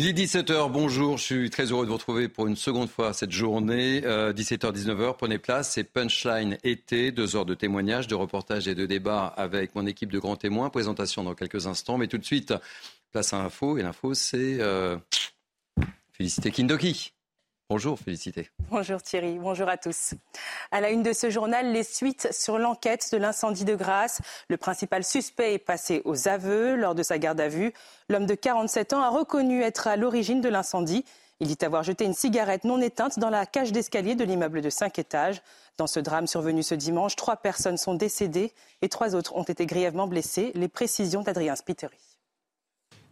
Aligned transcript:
Il 0.00 0.06
est 0.06 0.12
17h, 0.12 0.70
bonjour, 0.70 1.18
je 1.18 1.24
suis 1.24 1.50
très 1.50 1.72
heureux 1.72 1.84
de 1.84 1.88
vous 1.88 1.96
retrouver 1.96 2.28
pour 2.28 2.46
une 2.46 2.54
seconde 2.54 2.88
fois 2.88 3.12
cette 3.12 3.32
journée. 3.32 4.00
17h-19h, 4.00 5.00
euh, 5.00 5.12
prenez 5.12 5.38
place, 5.38 5.72
c'est 5.72 5.82
Punchline 5.82 6.56
été, 6.62 7.10
deux 7.10 7.34
heures 7.34 7.44
de 7.44 7.54
témoignages, 7.54 8.06
de 8.06 8.14
reportages 8.14 8.68
et 8.68 8.76
de 8.76 8.86
débats 8.86 9.26
avec 9.26 9.74
mon 9.74 9.86
équipe 9.86 10.12
de 10.12 10.20
grands 10.20 10.36
témoins. 10.36 10.70
Présentation 10.70 11.24
dans 11.24 11.34
quelques 11.34 11.66
instants, 11.66 11.98
mais 11.98 12.06
tout 12.06 12.16
de 12.16 12.24
suite, 12.24 12.54
place 13.10 13.32
à 13.32 13.38
l'info, 13.38 13.76
et 13.76 13.82
l'info 13.82 14.14
c'est 14.14 14.58
euh, 14.60 14.96
Félicité 16.12 16.52
Kindoki. 16.52 17.12
Bonjour, 17.70 17.98
félicité. 17.98 18.48
Bonjour 18.70 19.02
Thierry, 19.02 19.38
bonjour 19.38 19.68
à 19.68 19.76
tous. 19.76 20.14
À 20.70 20.80
la 20.80 20.88
une 20.88 21.02
de 21.02 21.12
ce 21.12 21.28
journal, 21.28 21.70
les 21.70 21.82
suites 21.82 22.32
sur 22.32 22.58
l'enquête 22.58 23.10
de 23.12 23.18
l'incendie 23.18 23.66
de 23.66 23.74
Grasse. 23.74 24.22
Le 24.48 24.56
principal 24.56 25.04
suspect 25.04 25.52
est 25.52 25.58
passé 25.58 26.00
aux 26.06 26.28
aveux 26.28 26.76
lors 26.76 26.94
de 26.94 27.02
sa 27.02 27.18
garde 27.18 27.38
à 27.42 27.48
vue. 27.48 27.74
L'homme 28.08 28.24
de 28.24 28.34
47 28.34 28.94
ans 28.94 29.02
a 29.02 29.10
reconnu 29.10 29.60
être 29.60 29.86
à 29.86 29.96
l'origine 29.96 30.40
de 30.40 30.48
l'incendie. 30.48 31.04
Il 31.40 31.48
dit 31.48 31.62
avoir 31.62 31.82
jeté 31.82 32.06
une 32.06 32.14
cigarette 32.14 32.64
non 32.64 32.80
éteinte 32.80 33.18
dans 33.18 33.28
la 33.28 33.44
cage 33.44 33.70
d'escalier 33.70 34.14
de 34.14 34.24
l'immeuble 34.24 34.62
de 34.62 34.70
5 34.70 34.98
étages. 34.98 35.42
Dans 35.76 35.86
ce 35.86 36.00
drame 36.00 36.26
survenu 36.26 36.62
ce 36.62 36.74
dimanche, 36.74 37.16
trois 37.16 37.36
personnes 37.36 37.76
sont 37.76 37.92
décédées 37.92 38.54
et 38.80 38.88
trois 38.88 39.14
autres 39.14 39.36
ont 39.36 39.44
été 39.44 39.66
grièvement 39.66 40.06
blessées. 40.06 40.52
Les 40.54 40.68
précisions 40.68 41.20
d'Adrien 41.20 41.54
Spiteri. 41.54 42.07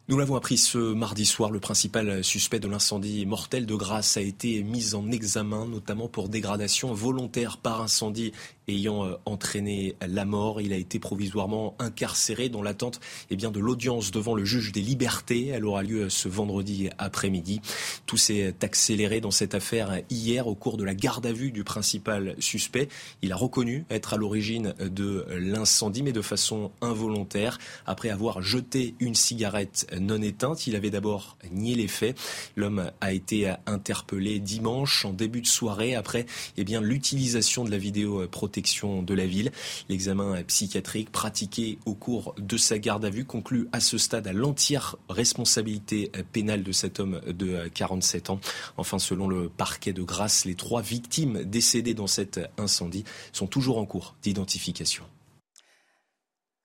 Nous 0.09 0.17
l'avons 0.17 0.37
appris 0.37 0.57
ce 0.57 0.79
mardi 0.79 1.27
soir, 1.27 1.51
le 1.51 1.59
principal 1.59 2.23
suspect 2.23 2.61
de 2.61 2.69
l'incendie 2.69 3.27
mortel 3.27 3.67
de 3.67 3.75
Grasse 3.75 4.17
a 4.17 4.21
été 4.21 4.63
mis 4.63 4.95
en 4.95 5.11
examen, 5.11 5.67
notamment 5.67 6.07
pour 6.07 6.29
dégradation 6.29 6.95
volontaire 6.95 7.57
par 7.59 7.81
incendie 7.81 8.33
ayant 8.69 9.05
euh, 9.05 9.15
entraîné 9.25 9.97
la 10.07 10.25
mort. 10.25 10.61
Il 10.61 10.73
a 10.73 10.77
été 10.77 11.01
provisoirement 11.01 11.75
incarcéré 11.81 12.49
dans 12.49 12.63
l'attente 12.63 13.01
eh 13.31 13.37
bien, 13.37 13.51
de 13.51 13.59
l'audience 13.59 14.13
devant 14.13 14.35
le 14.37 14.45
juge 14.45 14.71
des 14.71 14.81
libertés. 14.81 15.49
Elle 15.49 15.65
aura 15.65 15.83
lieu 15.83 16.09
ce 16.09 16.29
vendredi 16.29 16.89
après-midi. 16.99 17.61
Tout 18.07 18.17
s'est 18.17 18.55
accéléré 18.63 19.21
dans 19.21 19.33
cette 19.33 19.57
affaire 19.57 20.03
hier 20.09 20.47
au 20.47 20.55
cours 20.55 20.77
de 20.77 20.85
la 20.85 20.95
garde 20.95 21.27
à 21.27 21.33
vue 21.33 21.51
du 21.51 21.65
principal 21.65 22.37
suspect. 22.39 22.89
Il 23.23 23.33
a 23.33 23.37
reconnu 23.37 23.85
être 23.91 24.15
à 24.15 24.17
l'origine 24.17 24.73
de 24.79 25.27
l'incendie, 25.31 26.05
mais 26.05 26.13
de 26.13 26.23
façon 26.23 26.71
involontaire. 26.81 27.59
Après 27.87 28.11
avoir 28.11 28.43
jeté 28.43 28.95
une 29.01 29.17
cigarette 29.17 29.87
non 30.01 30.21
éteinte, 30.21 30.67
il 30.67 30.75
avait 30.77 30.91
d'abord 30.91 31.37
nié 31.53 31.75
les 31.75 31.89
faits. 31.89 32.19
L'homme 32.57 32.91
a 33.01 33.13
été 33.13 33.53
interpellé 33.67 34.41
dimanche 34.41 35.05
en 35.05 35.13
début 35.13 35.41
de 35.41 35.47
soirée 35.47 35.95
après 35.95 36.27
eh 36.57 36.65
bien, 36.65 36.81
l'utilisation 36.81 37.65
de 37.65 37.71
la 37.71 37.79
vidéo 37.79 38.27
protégée 38.29 38.57
de 38.57 39.15
la 39.15 39.27
ville. 39.27 39.53
L'examen 39.89 40.43
psychiatrique 40.45 41.11
pratiqué 41.11 41.79
au 41.85 41.95
cours 41.95 42.35
de 42.39 42.57
sa 42.57 42.79
garde 42.79 43.05
à 43.05 43.11
vue 43.11 43.25
conclut 43.25 43.69
à 43.73 43.81
ce 43.81 43.99
stade 43.99 44.27
à 44.27 44.33
l'entière 44.33 44.97
responsabilité 45.09 46.11
pénale 46.33 46.63
de 46.63 46.73
cet 46.73 47.01
homme 47.01 47.21
de 47.27 47.69
47 47.69 48.31
ans. 48.31 48.41
Enfin, 48.77 48.99
selon 48.99 49.29
le 49.29 49.49
parquet 49.49 49.93
de 49.93 50.03
Grasse, 50.03 50.45
les 50.45 50.55
trois 50.55 50.83
victimes 50.83 51.45
décédées 51.45 51.95
dans 51.95 52.07
cet 52.07 52.41
incendie 52.59 53.05
sont 53.33 53.47
toujours 53.47 53.79
en 53.79 53.87
cours 53.87 54.15
d'identification. 54.23 55.05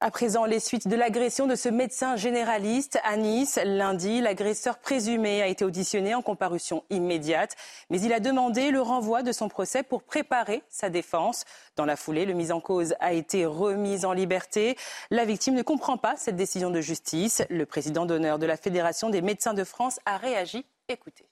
À 0.04 0.10
présent, 0.10 0.46
les 0.46 0.60
suites 0.60 0.88
de 0.88 0.96
l'agression 0.96 1.46
de 1.46 1.54
ce 1.54 1.70
médecin 1.70 2.16
généraliste 2.16 3.00
à 3.04 3.18
Nice. 3.18 3.60
Lundi, 3.64 4.20
l'agresseur 4.20 4.80
présumé 4.80 5.44
a 5.44 5.48
été 5.48 5.64
auditionné 5.64 6.16
en 6.16 6.24
comparution 6.24 6.84
immédiate, 6.90 7.56
mais 7.92 8.02
il 8.02 8.12
a 8.12 8.20
demandé 8.20 8.72
le 8.72 8.82
renvoi 8.82 9.22
de 9.22 9.32
son 9.32 9.48
procès 9.48 9.84
pour 9.84 10.02
préparer 10.02 10.64
sa 10.70 10.90
défense. 10.90 11.46
Dans 11.76 11.86
la 11.86 11.96
foulée, 11.96 12.26
le 12.26 12.34
mis 12.34 12.52
en 12.52 12.60
cause 12.60 12.96
a 13.00 13.14
été 13.14 13.46
remis 13.46 14.04
en 14.04 14.14
liberté. 14.14 14.76
La 15.12 15.24
victime 15.24 15.54
ne 15.54 15.62
comprend 15.62 15.98
pas 15.98 16.16
cette 16.18 16.36
décision 16.36 16.72
de 16.72 16.82
justice. 16.82 17.44
Le 17.52 17.68
président 17.68 18.08
d'honneur 18.08 18.40
de 18.40 18.48
la 18.48 18.58
Fédération 18.58 19.12
des 19.12 19.22
médecins 19.22 19.54
de 19.54 19.64
France 19.64 20.00
a 20.08 20.18
réagi. 20.18 20.66
Écoutez 20.90 21.31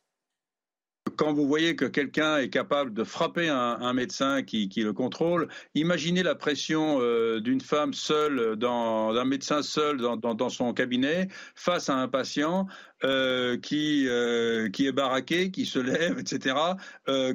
quand 1.15 1.33
vous 1.33 1.47
voyez 1.47 1.75
que 1.75 1.85
quelqu'un 1.85 2.37
est 2.37 2.49
capable 2.49 2.93
de 2.93 3.03
frapper 3.03 3.49
un, 3.49 3.93
médecin 3.93 4.43
qui, 4.43 4.69
le 4.77 4.93
contrôle, 4.93 5.47
imaginez 5.75 6.23
la 6.23 6.35
pression 6.35 6.99
euh, 7.01 7.39
d'une 7.39 7.61
femme 7.61 7.93
seule, 7.93 8.55
d'un 8.55 9.25
médecin 9.25 9.61
seul 9.61 9.97
dans, 9.97 10.49
son 10.49 10.73
cabinet, 10.73 11.27
face 11.55 11.89
à 11.89 11.95
un 11.95 12.07
patient 12.07 12.67
euh, 13.03 13.57
qui, 13.57 14.07
euh, 14.07 14.69
qui 14.69 14.87
est 14.87 14.91
baraqué, 14.91 15.51
qui 15.51 15.65
se 15.65 15.79
lève, 15.79 16.19
etc., 16.19 16.55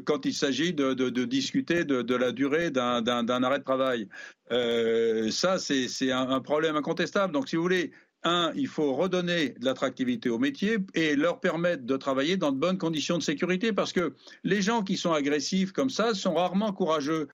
quand 0.05 0.25
il 0.27 0.35
s'agit 0.35 0.73
de, 0.73 1.25
discuter 1.25 1.85
de, 1.85 2.15
la 2.15 2.33
durée 2.33 2.71
d'un 2.71 3.43
arrêt 3.43 3.59
de 3.59 3.65
travail. 3.65 4.09
ça, 5.31 5.59
c'est 5.59 6.13
un, 6.13 6.31
un 6.31 6.41
problème 6.41 6.77
incontestable. 6.77 7.33
Donc, 7.33 7.49
si 7.49 7.57
vous 7.57 7.63
voulez, 7.63 7.93
un, 8.25 8.53
il 8.55 8.69
faut 8.69 8.95
redonner 8.95 9.51
de 9.51 9.65
l'attractivité 9.65 10.29
au 10.31 10.39
métier 10.39 10.79
et 10.95 11.15
leur 11.17 11.41
permettre 11.41 11.85
de 11.85 11.97
travailler 11.97 12.37
dans 12.37 12.53
de 12.53 12.59
bonnes 12.59 12.79
conditions 12.79 13.19
de 13.19 13.23
sécurité 13.23 13.73
parce 13.73 13.93
que 13.93 14.15
les 14.43 14.63
gens 14.63 14.83
qui 14.83 14.97
sont 14.97 15.13
agressifs 15.13 15.73
comme 15.73 15.91
ça 15.91 16.15
sont 16.15 16.35
rarement 16.35 16.73
courageux. 16.73 17.29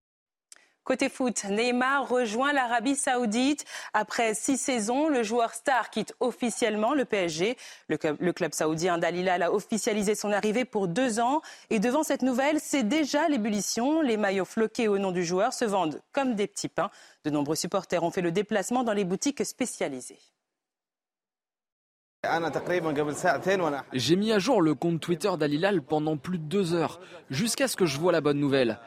Côté 0.82 1.08
foot, 1.08 1.44
Neymar 1.44 2.08
rejoint 2.08 2.52
l'Arabie 2.52 2.96
Saoudite. 2.96 3.64
Après 3.92 4.34
six 4.34 4.56
saisons, 4.56 5.08
le 5.08 5.22
joueur 5.22 5.54
star 5.54 5.90
quitte 5.90 6.14
officiellement 6.18 6.94
le 6.94 7.04
PSG. 7.04 7.56
Le 7.88 8.32
club, 8.32 8.54
saoudien 8.54 8.98
d'Alilal 8.98 9.42
a 9.42 9.52
officialisé 9.52 10.14
son 10.14 10.32
arrivée 10.32 10.64
pour 10.64 10.88
deux 10.88 11.20
ans. 11.20 11.42
Et 11.68 11.78
devant 11.78 12.02
cette 12.02 12.22
nouvelle, 12.22 12.58
c'est 12.60 12.82
déjà 12.82 13.28
l'ébullition. 13.28 14.00
Les 14.00 14.16
maillots 14.16 14.44
floqués 14.44 14.88
au 14.88 14.98
nom 14.98 15.12
du 15.12 15.24
joueur 15.24 15.52
se 15.52 15.66
vendent 15.66 16.00
comme 16.12 16.34
des 16.34 16.46
petits 16.46 16.68
pains. 16.68 16.90
De 17.24 17.30
nombreux 17.30 17.56
supporters 17.56 18.02
ont 18.02 18.10
fait 18.10 18.22
le 18.22 18.32
déplacement 18.32 18.82
dans 18.82 18.94
les 18.94 19.04
boutiques 19.04 19.44
spécialisées. 19.44 20.18
J'ai 23.94 24.16
mis 24.16 24.30
à 24.30 24.38
jour 24.38 24.60
le 24.60 24.74
compte 24.74 25.00
Twitter 25.00 25.30
d'Alilal 25.38 25.80
pendant 25.80 26.18
plus 26.18 26.36
de 26.36 26.44
deux 26.44 26.74
heures, 26.74 27.00
jusqu'à 27.30 27.66
ce 27.66 27.76
que 27.76 27.86
je 27.86 27.98
vois 27.98 28.12
la 28.12 28.20
bonne 28.20 28.38
nouvelle. 28.38 28.78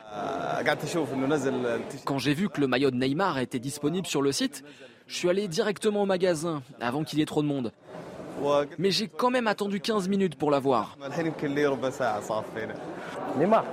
Quand 2.06 2.20
j'ai 2.20 2.36
vu 2.36 2.50
que 2.50 2.62
le 2.62 2.68
maillot 2.68 2.92
de 2.92 2.96
Neymar 2.96 3.40
était 3.40 3.58
disponible 3.58 4.06
sur 4.06 4.22
le 4.22 4.32
site, 4.32 4.64
je 5.08 5.16
suis 5.16 5.30
allé 5.30 5.48
directement 5.48 6.04
au 6.04 6.06
magasin 6.06 6.62
avant 6.80 7.04
qu'il 7.04 7.18
y 7.18 7.22
ait 7.24 7.26
trop 7.26 7.42
de 7.42 7.48
monde. 7.48 7.72
Mais 8.78 8.92
j'ai 8.92 9.08
quand 9.08 9.32
même 9.32 9.48
attendu 9.48 9.80
15 9.80 10.10
minutes 10.10 10.36
pour 10.36 10.52
l'avoir. 10.52 10.96
Neymar 13.38 13.66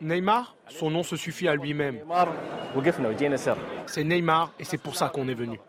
Neymar, 0.00 0.56
son 0.68 0.90
nom 0.90 1.04
se 1.04 1.14
suffit 1.14 1.46
à 1.46 1.54
lui-même. 1.54 2.00
C'est 3.86 4.02
Neymar 4.02 4.50
et 4.58 4.64
c'est 4.64 4.78
pour 4.78 4.96
ça 4.96 5.08
qu'on 5.08 5.28
est 5.28 5.34
venu. 5.34 5.60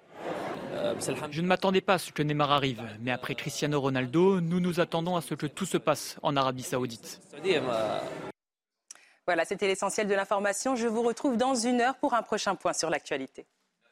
Je 1.31 1.41
ne 1.41 1.47
m'attendais 1.47 1.81
pas 1.81 1.95
à 1.95 1.97
ce 1.97 2.11
que 2.11 2.23
Neymar 2.23 2.51
arrive, 2.51 2.81
mais 2.99 3.11
après 3.11 3.35
Cristiano 3.35 3.79
Ronaldo, 3.79 4.41
nous 4.41 4.59
nous 4.59 4.79
attendons 4.79 5.15
à 5.15 5.21
ce 5.21 5.35
que 5.35 5.47
tout 5.47 5.65
se 5.65 5.77
passe 5.77 6.17
en 6.21 6.35
Arabie 6.35 6.63
Saoudite. 6.63 7.21
Voilà, 9.27 9.45
c'était 9.45 9.67
l'essentiel 9.67 10.07
de 10.07 10.15
l'information. 10.15 10.75
Je 10.75 10.87
vous 10.87 11.03
retrouve 11.03 11.37
dans 11.37 11.55
une 11.55 11.81
heure 11.81 11.95
pour 11.95 12.13
un 12.13 12.21
prochain 12.21 12.55
point 12.55 12.73
sur 12.73 12.89
l'actualité. 12.89 13.45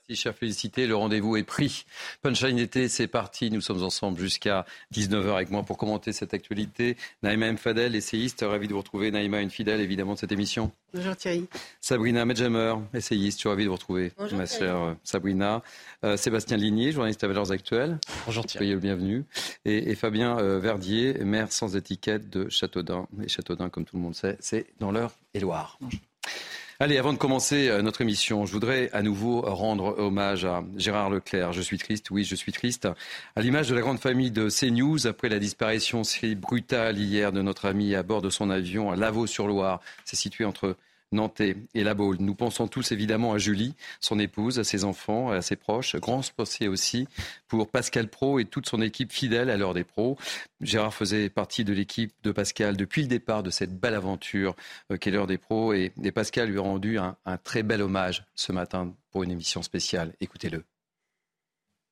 Merci, 0.10 0.24
chers 0.24 0.36
félicité. 0.36 0.88
Le 0.88 0.96
rendez-vous 0.96 1.38
est 1.38 1.44
pris. 1.44 1.86
Punchline 2.24 2.58
été, 2.58 2.90
c'est 2.90 3.08
parti. 3.08 3.52
Nous 3.52 3.62
sommes 3.62 3.84
ensemble 3.84 4.20
jusqu'à 4.20 4.66
19h 4.92 5.36
avec 5.36 5.52
moi 5.52 5.62
pour 5.62 5.78
commenter 5.78 6.14
cette 6.14 6.34
actualité. 6.34 6.98
Naïma 7.22 7.46
M. 7.46 7.58
Fadel, 7.58 7.96
essayiste, 7.96 8.44
ravi 8.48 8.68
de 8.68 8.74
vous 8.74 8.80
retrouver. 8.80 9.12
Naïma, 9.12 9.42
une 9.42 9.52
fidèle 9.52 9.82
évidemment 9.82 10.16
de 10.16 10.20
cette 10.20 10.32
émission. 10.32 10.72
Bonjour 10.96 11.16
Thierry. 11.16 11.46
Sabrina 11.80 12.26
Medjamer, 12.26 12.74
essayiste, 12.96 13.38
je 13.38 13.42
suis 13.42 13.50
ravi 13.50 13.66
de 13.66 13.70
vous 13.70 13.76
retrouver, 13.76 14.12
Bonjour, 14.18 14.40
ma 14.40 14.48
chère 14.48 14.78
euh, 14.78 14.94
Sabrina. 15.04 15.62
Euh, 16.04 16.18
Sébastien 16.18 16.58
Ligné, 16.58 16.92
journaliste 16.92 17.24
à 17.24 17.28
Valeurs 17.28 17.52
Actuelles. 17.52 18.00
Bonjour 18.26 18.44
Thierry. 18.48 18.66
Soyez 18.66 18.74
le 18.74 18.80
bienvenu. 18.80 19.26
Et, 19.66 19.94
Fabien 19.94 20.40
euh, 20.40 20.60
Verdier, 20.60 21.14
maire 21.24 21.52
sans 21.52 21.76
étiquette 21.76 22.32
de 22.32 22.50
Châteaudun. 22.50 23.08
Et 23.24 23.28
Châteaudun, 23.28 23.70
comme 23.70 23.86
tout 23.86 23.98
le 23.98 24.02
monde 24.02 24.16
sait, 24.16 24.38
c'est 24.40 24.66
dans 24.80 24.92
l'heure 24.92 25.12
et 25.36 25.40
Loire. 25.40 25.78
Allez, 26.82 26.98
avant 26.98 27.12
de 27.12 27.18
commencer 27.18 27.68
euh, 27.68 27.82
notre 27.82 28.00
émission, 28.00 28.46
je 28.46 28.54
voudrais 28.54 28.90
à 28.94 29.02
nouveau 29.02 29.42
rendre 29.42 30.00
hommage 30.00 30.46
à 30.46 30.64
Gérard 30.78 31.10
Leclerc. 31.10 31.52
Je 31.52 31.60
suis 31.60 31.78
triste, 31.78 32.10
oui, 32.10 32.24
je 32.24 32.36
suis 32.36 32.54
triste. 32.54 32.88
À 33.36 33.42
l'image 33.42 33.68
de 33.68 33.76
la 33.76 33.82
grande 33.82 34.00
famille 34.00 34.32
de 34.32 34.48
CNews, 34.48 35.06
après 35.06 35.28
la 35.28 35.40
disparition 35.40 36.06
si 36.06 36.36
brutale 36.36 36.98
hier 36.98 37.34
de 37.34 37.42
notre 37.42 37.66
ami 37.66 37.96
à 37.96 38.04
bord 38.04 38.22
de 38.22 38.30
son 38.30 38.50
avion 38.50 38.92
à 38.92 38.96
Lavaux-sur-Loire, 38.96 39.82
c'est 40.06 40.16
situé 40.16 40.46
entre 40.46 40.78
Nantais 41.12 41.56
et 41.74 41.84
La 41.84 41.94
Baule. 41.94 42.18
Nous 42.20 42.36
pensons 42.36 42.68
tous 42.68 42.92
évidemment 42.92 43.34
à 43.34 43.38
Julie, 43.38 43.76
son 44.00 44.20
épouse, 44.20 44.60
à 44.60 44.64
ses 44.64 44.84
enfants, 44.84 45.32
à 45.32 45.42
ses 45.42 45.56
proches. 45.56 45.96
Grand 45.96 46.22
procès 46.34 46.68
aussi 46.68 47.08
pour 47.48 47.70
Pascal 47.70 48.08
Pro 48.08 48.40
et 48.40 48.46
toute 48.46 48.68
son 48.68 48.82
équipe 48.82 49.12
fidèle 49.12 49.50
à 49.50 49.58
l'heure 49.58 49.74
des 49.74 49.84
pros. 49.84 50.18
Gérard 50.62 50.94
faisait 50.94 51.30
partie 51.30 51.64
de 51.64 51.74
l'équipe 51.74 52.14
de 52.24 52.32
Pascal 52.32 52.78
depuis 52.78 53.02
le 53.02 53.08
départ 53.08 53.44
de 53.44 53.50
cette 53.50 53.80
belle 53.80 53.96
aventure 53.96 54.56
euh, 54.92 54.98
qu'est 54.98 55.12
l'heure 55.12 55.28
des 55.28 55.38
pros 55.38 55.74
et, 55.74 55.92
Pascal 56.14 56.50
lui 56.50 56.58
a 56.58 56.62
rendu 56.62 56.98
un 56.98 57.16
très 57.44 57.64
bel 57.64 57.82
hommage 57.82 58.26
ce 58.36 58.52
matin 58.52 58.94
pour 59.12 59.24
une 59.24 59.32
émission 59.32 59.62
spéciale. 59.62 60.14
Écoutez-le. 60.20 60.64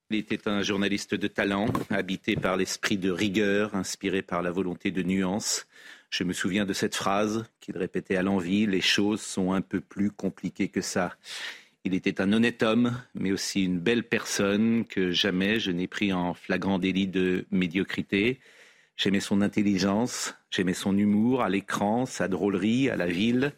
Il 0.09 0.15
était 0.15 0.47
un 0.47 0.61
journaliste 0.61 1.15
de 1.15 1.27
talent, 1.27 1.67
habité 1.89 2.37
par 2.37 2.55
l'esprit 2.55 2.97
de 2.97 3.11
rigueur, 3.11 3.75
inspiré 3.75 4.21
par 4.21 4.41
la 4.41 4.51
volonté 4.51 4.89
de 4.89 5.03
nuance. 5.03 5.67
Je 6.09 6.23
me 6.23 6.33
souviens 6.33 6.65
de 6.65 6.73
cette 6.73 6.95
phrase 6.95 7.45
qu'il 7.59 7.77
répétait 7.77 8.15
à 8.15 8.23
l'envi, 8.23 8.65
les 8.65 8.81
choses 8.81 9.21
sont 9.21 9.51
un 9.51 9.61
peu 9.61 9.81
plus 9.81 10.09
compliquées 10.09 10.69
que 10.69 10.81
ça. 10.81 11.15
Il 11.83 11.93
était 11.93 12.21
un 12.21 12.33
honnête 12.33 12.63
homme, 12.63 13.01
mais 13.13 13.31
aussi 13.31 13.63
une 13.63 13.79
belle 13.79 14.03
personne 14.03 14.85
que 14.85 15.11
jamais 15.11 15.59
je 15.59 15.71
n'ai 15.71 15.87
pris 15.87 16.13
en 16.13 16.33
flagrant 16.33 16.79
délit 16.79 17.07
de 17.07 17.45
médiocrité. 17.51 18.39
J'aimais 18.95 19.19
son 19.19 19.41
intelligence, 19.41 20.35
j'aimais 20.49 20.73
son 20.73 20.97
humour 20.97 21.43
à 21.43 21.49
l'écran, 21.49 22.05
sa 22.05 22.27
drôlerie 22.27 22.89
à 22.89 22.95
la 22.95 23.07
ville. 23.07 23.53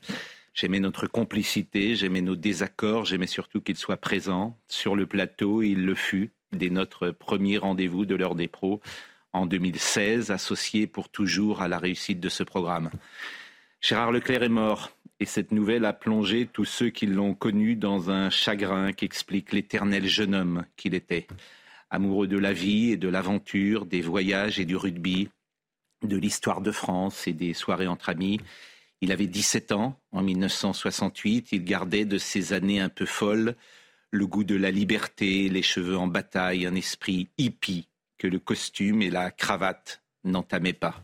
J'aimais 0.53 0.79
notre 0.79 1.07
complicité, 1.07 1.95
j'aimais 1.95 2.21
nos 2.21 2.35
désaccords, 2.35 3.05
j'aimais 3.05 3.27
surtout 3.27 3.61
qu'il 3.61 3.77
soit 3.77 3.97
présent 3.97 4.57
sur 4.67 4.95
le 4.95 5.05
plateau, 5.05 5.61
il 5.61 5.85
le 5.85 5.95
fut 5.95 6.31
dès 6.51 6.69
notre 6.69 7.11
premier 7.11 7.57
rendez-vous 7.57 8.05
de 8.05 8.15
l'heure 8.15 8.35
des 8.35 8.47
pros 8.47 8.81
en 9.33 9.45
2016, 9.45 10.31
associé 10.31 10.87
pour 10.87 11.09
toujours 11.09 11.61
à 11.61 11.67
la 11.67 11.77
réussite 11.77 12.19
de 12.19 12.29
ce 12.29 12.43
programme. 12.43 12.89
Gérard 13.81 14.11
Leclerc 14.11 14.43
est 14.43 14.49
mort, 14.49 14.91
et 15.19 15.25
cette 15.25 15.51
nouvelle 15.51 15.85
a 15.85 15.93
plongé 15.93 16.47
tous 16.51 16.65
ceux 16.65 16.89
qui 16.89 17.05
l'ont 17.05 17.33
connu 17.33 17.75
dans 17.75 18.09
un 18.09 18.29
chagrin 18.29 18.93
qu'explique 18.93 19.51
l'éternel 19.51 20.07
jeune 20.07 20.35
homme 20.35 20.65
qu'il 20.77 20.95
était. 20.95 21.27
Amoureux 21.89 22.27
de 22.27 22.37
la 22.37 22.53
vie 22.53 22.91
et 22.91 22.97
de 22.97 23.09
l'aventure, 23.09 23.85
des 23.85 24.01
voyages 24.01 24.59
et 24.59 24.65
du 24.65 24.75
rugby, 24.75 25.29
de 26.03 26.17
l'histoire 26.17 26.61
de 26.61 26.71
France 26.71 27.27
et 27.27 27.33
des 27.33 27.53
soirées 27.53 27.87
entre 27.87 28.09
amis. 28.09 28.39
Il 29.01 29.11
avait 29.11 29.27
17 29.27 29.71
ans 29.71 29.99
en 30.11 30.21
1968, 30.21 31.49
il 31.51 31.63
gardait 31.63 32.05
de 32.05 32.17
ces 32.17 32.53
années 32.53 32.79
un 32.79 32.89
peu 32.89 33.05
folles 33.05 33.55
le 34.11 34.25
goût 34.25 34.43
de 34.43 34.55
la 34.55 34.71
liberté, 34.71 35.49
les 35.49 35.61
cheveux 35.61 35.97
en 35.97 36.07
bataille, 36.07 36.65
un 36.65 36.75
esprit 36.75 37.27
hippie 37.37 37.88
que 38.19 38.27
le 38.27 38.37
costume 38.37 39.01
et 39.01 39.09
la 39.09 39.31
cravate 39.31 40.03
n'entamaient 40.23 40.73
pas. 40.73 41.03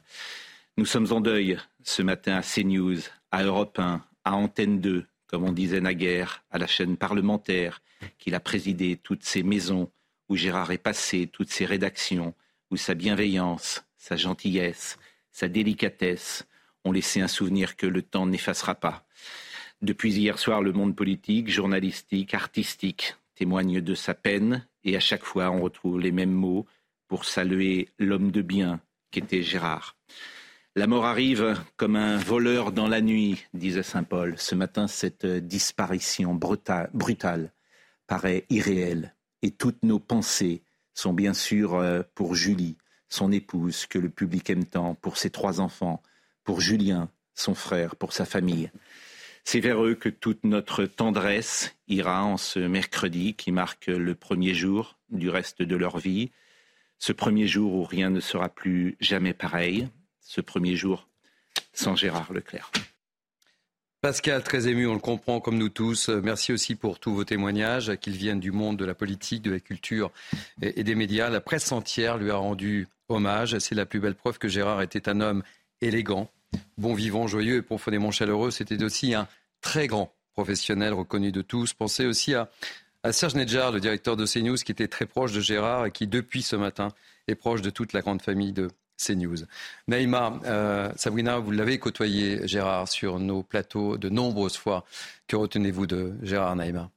Nous 0.77 0.85
sommes 0.85 1.11
en 1.11 1.21
deuil 1.21 1.57
ce 1.83 2.03
matin 2.03 2.35
à 2.35 2.41
CNews, 2.41 2.99
à 3.31 3.43
Europe 3.43 3.79
1, 3.79 4.03
à 4.25 4.35
Antenne 4.35 4.81
2, 4.81 5.05
comme 5.25 5.45
on 5.45 5.51
disait 5.51 5.81
naguère, 5.81 6.43
à 6.51 6.59
la 6.59 6.67
chaîne 6.67 6.97
parlementaire, 6.97 7.81
qu'il 8.19 8.35
a 8.35 8.39
présidé 8.39 8.97
toutes 8.97 9.23
ces 9.23 9.41
maisons 9.41 9.89
où 10.29 10.35
Gérard 10.35 10.71
est 10.71 10.77
passé, 10.77 11.27
toutes 11.31 11.49
ces 11.49 11.65
rédactions, 11.65 12.35
où 12.69 12.77
sa 12.77 12.93
bienveillance, 12.93 13.85
sa 13.97 14.17
gentillesse, 14.17 14.99
sa 15.31 15.47
délicatesse 15.47 16.45
ont 16.83 16.91
laissé 16.91 17.21
un 17.21 17.27
souvenir 17.27 17.75
que 17.75 17.87
le 17.87 18.01
temps 18.01 18.25
n'effacera 18.25 18.75
pas. 18.75 19.07
Depuis 19.81 20.13
hier 20.13 20.39
soir, 20.39 20.61
le 20.61 20.73
monde 20.73 20.95
politique, 20.95 21.49
journalistique, 21.49 22.33
artistique 22.33 23.15
témoigne 23.35 23.81
de 23.81 23.95
sa 23.95 24.13
peine 24.13 24.65
et 24.83 24.95
à 24.95 24.99
chaque 24.99 25.25
fois 25.25 25.51
on 25.51 25.61
retrouve 25.61 25.99
les 25.99 26.11
mêmes 26.11 26.31
mots 26.31 26.65
pour 27.15 27.23
saluer 27.23 27.87
l'homme 27.97 28.29
de 28.29 28.41
bien 28.41 28.81
qu'était 29.09 29.41
Gérard. 29.41 29.95
La 30.75 30.85
mort 30.85 31.05
arrive 31.05 31.55
comme 31.77 31.95
un 31.95 32.17
voleur 32.17 32.73
dans 32.73 32.89
la 32.89 32.99
nuit, 32.99 33.45
disait 33.53 33.83
Saint 33.83 34.03
Paul. 34.03 34.35
Ce 34.37 34.53
matin, 34.53 34.87
cette 34.87 35.25
disparition 35.25 36.33
brutale, 36.33 36.89
brutale 36.93 37.53
paraît 38.05 38.43
irréelle. 38.49 39.15
Et 39.43 39.51
toutes 39.51 39.81
nos 39.83 39.97
pensées 39.97 40.61
sont 40.93 41.13
bien 41.13 41.33
sûr 41.33 41.75
euh, 41.75 42.01
pour 42.15 42.35
Julie, 42.35 42.75
son 43.07 43.31
épouse, 43.31 43.85
que 43.85 43.97
le 43.97 44.09
public 44.09 44.49
aime 44.49 44.65
tant, 44.65 44.93
pour 44.93 45.15
ses 45.15 45.29
trois 45.29 45.61
enfants, 45.61 46.03
pour 46.43 46.59
Julien, 46.59 47.09
son 47.33 47.55
frère, 47.55 47.95
pour 47.95 48.11
sa 48.11 48.25
famille. 48.25 48.71
C'est 49.45 49.61
vers 49.61 49.81
eux 49.81 49.95
que 49.95 50.09
toute 50.09 50.43
notre 50.43 50.83
tendresse 50.83 51.77
ira 51.87 52.25
en 52.25 52.35
ce 52.35 52.59
mercredi 52.59 53.35
qui 53.35 53.53
marque 53.53 53.87
le 53.87 54.15
premier 54.15 54.53
jour 54.53 54.99
du 55.11 55.29
reste 55.29 55.61
de 55.61 55.77
leur 55.77 55.97
vie, 55.97 56.31
ce 56.99 57.11
premier 57.11 57.47
jour 57.47 57.73
où 57.73 57.83
rien 57.83 58.09
ne 58.09 58.19
sera 58.19 58.49
plus 58.49 58.97
jamais 58.99 59.33
pareil, 59.33 59.89
ce 60.21 60.41
premier 60.41 60.75
jour 60.75 61.07
sans 61.73 61.95
Gérard 61.95 62.31
Leclerc. 62.33 62.71
Pascal, 64.01 64.43
très 64.43 64.67
ému, 64.67 64.85
on 64.85 64.93
le 64.93 64.99
comprend 64.99 65.39
comme 65.39 65.57
nous 65.57 65.69
tous. 65.69 66.09
Merci 66.09 66.53
aussi 66.53 66.75
pour 66.75 66.99
tous 66.99 67.13
vos 67.13 67.23
témoignages, 67.23 67.95
qu'ils 67.95 68.15
viennent 68.15 68.39
du 68.39 68.51
monde 68.51 68.77
de 68.77 68.85
la 68.85 68.93
politique, 68.93 69.41
de 69.41 69.49
la 69.49 69.59
culture 69.59 70.11
et 70.61 70.83
des 70.83 70.93
médias. 70.93 71.29
La 71.29 71.41
presse 71.41 71.71
entière 71.71 72.17
lui 72.17 72.29
a 72.29 72.35
rendu 72.35 72.87
hommage. 73.09 73.57
C'est 73.57 73.73
la 73.73 73.87
plus 73.87 73.99
belle 73.99 74.13
preuve 74.13 74.37
que 74.37 74.47
Gérard 74.47 74.83
était 74.83 75.09
un 75.09 75.21
homme 75.21 75.41
élégant, 75.81 76.29
bon 76.77 76.93
vivant, 76.93 77.25
joyeux 77.25 77.57
et 77.57 77.61
profondément 77.63 78.11
chaleureux. 78.11 78.51
C'était 78.51 78.83
aussi 78.83 79.15
un 79.15 79.27
très 79.61 79.87
grand 79.87 80.13
professionnel 80.33 80.93
reconnu 80.93 81.31
de 81.31 81.41
tous. 81.41 81.73
Pensez 81.73 82.05
aussi 82.05 82.35
à, 82.35 82.51
à 83.05 83.11
Serge 83.11 83.35
Nedjar, 83.35 83.71
le 83.71 83.79
directeur 83.79 84.17
de 84.17 84.25
CNews, 84.25 84.55
qui 84.55 84.71
était 84.71 84.87
très 84.87 85.05
proche 85.05 85.31
de 85.31 85.39
Gérard 85.39 85.85
et 85.85 85.91
qui, 85.91 86.07
depuis 86.07 86.41
ce 86.41 86.55
matin, 86.55 86.87
est 87.27 87.35
proche 87.35 87.61
de 87.61 87.69
toute 87.69 87.93
la 87.93 88.01
grande 88.01 88.21
famille 88.21 88.51
de, 88.51 88.69
CNews. 88.97 89.39
Naïma, 89.89 90.39
euh, 90.45 90.89
Sabrina, 90.95 91.37
vous 91.37 91.51
l'avez 91.51 91.77
côtoyé, 91.79 92.47
Gérard, 92.47 92.87
sur 92.87 93.19
nos 93.19 93.43
plateaux 93.43 93.97
de 93.97 94.07
nombreuses 94.07 94.55
fois. 94.55 94.85
Que 95.27 95.35
retenez-vous 95.35 95.85
de 95.85 96.13
Gérard 96.23 96.55
Naïma? 96.55 96.89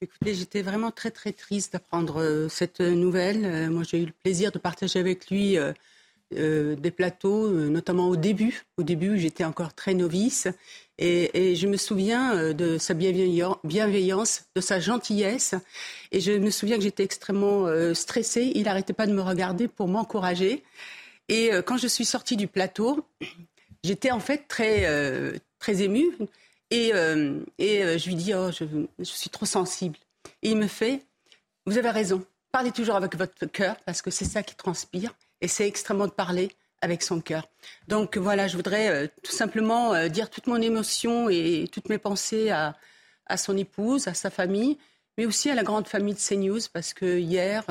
Écoutez, 0.00 0.34
j'étais 0.34 0.62
vraiment 0.62 0.90
très 0.90 1.10
très 1.10 1.32
triste 1.32 1.74
d'apprendre 1.74 2.20
euh, 2.20 2.48
cette 2.48 2.80
nouvelle. 2.80 3.44
Euh, 3.44 3.70
moi, 3.70 3.82
j'ai 3.84 4.00
eu 4.00 4.06
le 4.06 4.12
plaisir 4.22 4.52
de 4.52 4.58
partager 4.58 4.98
avec 4.98 5.30
lui 5.30 5.58
des 6.30 6.90
plateaux, 6.90 7.48
notamment 7.68 8.08
au 8.08 8.16
début, 8.16 8.64
au 8.76 8.82
début 8.82 9.20
j'étais 9.20 9.44
encore 9.44 9.72
très 9.72 9.94
novice. 9.94 10.48
Et, 10.98 11.56
je 11.56 11.66
me 11.66 11.76
souviens 11.76 12.52
de 12.52 12.78
sa 12.78 12.94
bienveillance, 12.94 14.44
de 14.54 14.60
sa 14.60 14.78
gentillesse. 14.80 15.54
Et 16.12 16.20
je 16.20 16.32
me 16.32 16.50
souviens 16.50 16.76
que 16.76 16.82
j'étais 16.82 17.04
extrêmement 17.04 17.66
stressée. 17.94 18.52
Il 18.54 18.64
n'arrêtait 18.64 18.92
pas 18.92 19.06
de 19.06 19.12
me 19.12 19.22
regarder 19.22 19.68
pour 19.68 19.88
m'encourager. 19.88 20.62
Et 21.28 21.52
euh, 21.52 21.62
quand 21.62 21.76
je 21.76 21.86
suis 21.86 22.04
sortie 22.04 22.36
du 22.36 22.46
plateau, 22.46 23.06
j'étais 23.82 24.10
en 24.10 24.20
fait 24.20 24.46
très, 24.48 24.86
euh, 24.86 25.32
très 25.58 25.82
émue. 25.82 26.16
Et, 26.70 26.92
euh, 26.92 27.40
je 27.58 28.06
lui 28.06 28.14
dis, 28.14 28.34
oh, 28.34 28.50
je, 28.50 28.64
je, 28.98 29.04
suis 29.04 29.30
trop 29.30 29.46
sensible. 29.46 29.96
Et 30.42 30.50
il 30.50 30.56
me 30.56 30.66
fait, 30.66 31.02
vous 31.66 31.78
avez 31.78 31.90
raison, 31.90 32.24
parlez 32.52 32.72
toujours 32.72 32.96
avec 32.96 33.16
votre 33.16 33.46
cœur, 33.46 33.76
parce 33.84 34.02
que 34.02 34.10
c'est 34.10 34.24
ça 34.24 34.42
qui 34.42 34.54
transpire. 34.54 35.14
Et 35.40 35.48
extrêmement 35.60 36.06
de 36.06 36.12
parler 36.12 36.50
avec 36.84 37.02
son 37.02 37.20
cœur. 37.20 37.48
Donc 37.88 38.16
voilà, 38.16 38.46
je 38.46 38.56
voudrais 38.56 39.08
tout 39.22 39.32
simplement 39.32 40.08
dire 40.08 40.30
toute 40.30 40.46
mon 40.46 40.60
émotion 40.60 41.28
et 41.28 41.66
toutes 41.72 41.88
mes 41.88 41.98
pensées 41.98 42.50
à, 42.50 42.76
à, 43.26 43.36
son 43.36 43.56
épouse, 43.56 44.06
à 44.06 44.14
sa 44.14 44.30
famille, 44.30 44.78
mais 45.16 45.26
aussi 45.26 45.50
à 45.50 45.54
la 45.54 45.62
grande 45.62 45.88
famille 45.88 46.14
de 46.14 46.18
CNews, 46.18 46.60
parce 46.72 46.92
que 46.92 47.18
hier, 47.18 47.64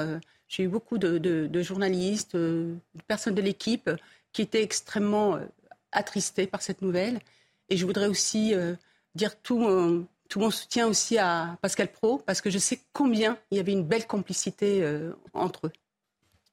j'ai 0.53 0.63
eu 0.63 0.67
beaucoup 0.67 0.99
de, 0.99 1.61
journalistes, 1.63 2.35
euh, 2.35 2.75
de 2.93 3.01
personnes 3.07 3.33
de 3.33 3.41
l'équipe 3.41 3.89
qui 4.33 4.43
étaient 4.43 4.61
extrêmement 4.61 5.35
euh, 5.35 5.45
attristés 5.91 6.45
par 6.45 6.61
cette 6.61 6.83
nouvelle. 6.83 7.19
Et 7.69 7.77
je 7.77 7.85
voudrais 7.87 8.05
aussi 8.05 8.53
euh, 8.53 8.75
dire 9.15 9.39
tout 9.41 9.57
mon, 9.57 10.07
soutien 10.51 10.87
aussi 10.87 11.17
à 11.17 11.57
Pascal 11.61 11.91
Pro, 11.91 12.19
parce 12.19 12.39
que 12.39 12.51
je 12.51 12.59
sais 12.59 12.79
combien 12.93 13.39
il 13.49 13.57
y 13.57 13.59
avait 13.59 13.71
une 13.71 13.83
belle 13.83 14.05
complicité 14.05 14.83
entre 15.33 15.67
eux. 15.67 15.71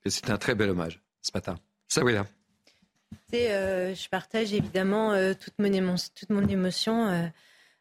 C'est 0.06 0.28
un 0.28 0.36
très 0.36 0.54
bel 0.54 0.70
hommage 0.70 1.00
ce 1.22 1.30
matin. 1.32 1.58
Ça, 1.88 2.04
oui, 2.04 2.12
là. 2.12 2.26
Je 3.32 4.08
partage 4.08 4.52
évidemment 4.52 5.12
toute, 5.34 5.54
mon 5.58 5.96
toute 6.14 6.30
mon 6.30 6.46
émotion, 6.46 7.30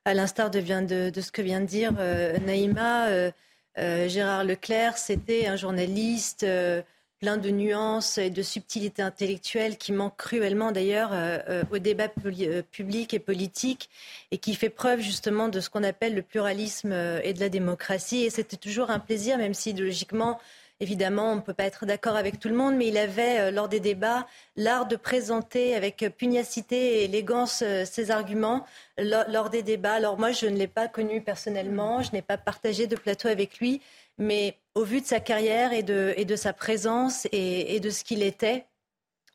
à 0.05 0.13
l'instar 0.13 0.51
de, 0.51 1.09
de, 1.09 1.21
ce 1.21 1.31
que 1.31 1.41
vient 1.41 1.61
de 1.61 1.65
dire 1.65 1.93
Naïma. 1.93 3.31
Euh, 3.79 4.09
Gérard 4.09 4.43
Leclerc, 4.43 4.97
c'était 4.97 5.47
un 5.47 5.55
journaliste 5.55 6.43
euh, 6.43 6.81
plein 7.19 7.37
de 7.37 7.49
nuances 7.49 8.17
et 8.17 8.29
de 8.29 8.41
subtilités 8.41 9.01
intellectuelles 9.01 9.77
qui 9.77 9.91
manque 9.91 10.17
cruellement 10.17 10.71
d'ailleurs 10.71 11.11
euh, 11.13 11.63
au 11.71 11.77
débat 11.77 12.07
public 12.07 13.13
et 13.13 13.19
politique 13.19 13.89
et 14.31 14.37
qui 14.37 14.55
fait 14.55 14.69
preuve 14.69 15.01
justement 15.01 15.49
de 15.49 15.59
ce 15.59 15.69
qu'on 15.69 15.83
appelle 15.83 16.15
le 16.15 16.21
pluralisme 16.21 16.93
et 17.23 17.33
de 17.33 17.39
la 17.39 17.49
démocratie. 17.49 18.23
Et 18.23 18.29
c'était 18.29 18.57
toujours 18.57 18.89
un 18.89 18.99
plaisir, 18.99 19.37
même 19.37 19.53
si 19.53 19.71
idéologiquement 19.71 20.39
Évidemment, 20.81 21.33
on 21.33 21.35
ne 21.35 21.41
peut 21.41 21.53
pas 21.53 21.65
être 21.65 21.85
d'accord 21.85 22.15
avec 22.15 22.39
tout 22.39 22.47
le 22.47 22.55
monde, 22.55 22.75
mais 22.75 22.87
il 22.87 22.97
avait, 22.97 23.39
euh, 23.39 23.51
lors 23.51 23.67
des 23.67 23.81
débats, 23.81 24.25
l'art 24.55 24.87
de 24.87 24.95
présenter 24.95 25.75
avec 25.75 26.05
pugnacité 26.17 27.01
et 27.01 27.03
élégance 27.03 27.61
euh, 27.65 27.83
ses 27.83 28.11
arguments 28.11 28.65
lors, 28.97 29.49
des 29.49 29.61
débats. 29.61 29.93
Alors 29.93 30.17
moi, 30.17 30.31
je 30.31 30.45
ne 30.45 30.55
l'ai 30.55 30.67
pas 30.67 30.87
connu 30.87 31.21
personnellement, 31.21 32.01
je 32.01 32.13
n'ai 32.13 32.21
pas 32.21 32.37
partagé 32.37 32.87
de 32.87 32.95
plateau 32.95 33.27
avec 33.27 33.59
lui, 33.59 33.81
mais 34.17 34.55
au 34.73 34.83
vu 34.83 35.01
de 35.01 35.05
sa 35.05 35.19
carrière 35.19 35.73
et 35.73 35.83
de, 35.83 36.35
sa 36.37 36.53
présence 36.53 37.27
et, 37.33 37.79
de 37.81 37.89
ce 37.89 38.05
qu'il 38.05 38.23
était, 38.23 38.65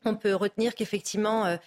on 0.03 0.15
peut 0.15 0.33
retenir 0.33 0.73
qu'effectivement, 0.73 1.45
euh, 1.45 1.57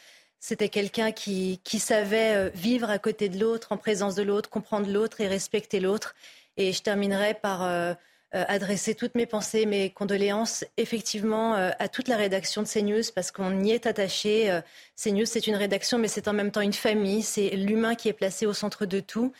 c'était 0.41 0.69
quelqu'un 0.69 1.13
qui, 1.13 1.61
savait 1.79 2.51
vivre 2.51 2.91
à 2.91 2.99
côté 2.99 3.29
de 3.29 3.39
l'autre, 3.39 3.71
en 3.71 3.77
présence 3.77 4.17
de 4.17 4.23
l'autre, 4.23 4.51
comprendre 4.51 4.89
l'autre 4.91 5.21
et 5.21 5.29
respecter 5.29 5.79
l'autre. 5.79 6.15
Et 6.57 6.73
je 6.73 6.83
terminerai 6.83 7.35
par 7.35 7.63
euh, 7.63 7.95
adresser 8.33 8.95
toutes 8.95 9.15
mes 9.15 9.27
pensées, 9.27 9.67
mes 9.67 9.91
condoléances 9.91 10.65
effectivement 10.77 11.55
euh, 11.55 11.71
à 11.79 11.89
toute 11.89 12.09
la 12.09 12.17
rédaction 12.17 12.63
de 12.63 12.69
CNews 12.69 13.03
parce 13.15 13.31
qu'on 13.31 13.63
y 13.63 13.71
est 13.71 13.87
attaché. 13.87 14.51
Euh, 14.51 14.61
CNews, 15.03 15.27
c'est 15.27 15.47
une 15.47 15.57
rédaction, 15.57 15.99
mais 15.99 16.09
c'est 16.09 16.29
en 16.29 16.33
même 16.33 16.51
temps 16.51 16.61
une 16.61 16.73
famille. 16.73 17.23
C'est 17.23 17.51
l'humain 17.51 17.95
qui 17.95 18.09
est 18.09 18.13
placé 18.13 18.47
au 18.47 18.53
centre 18.53 18.87
de 18.87 19.01
tout 19.01 19.33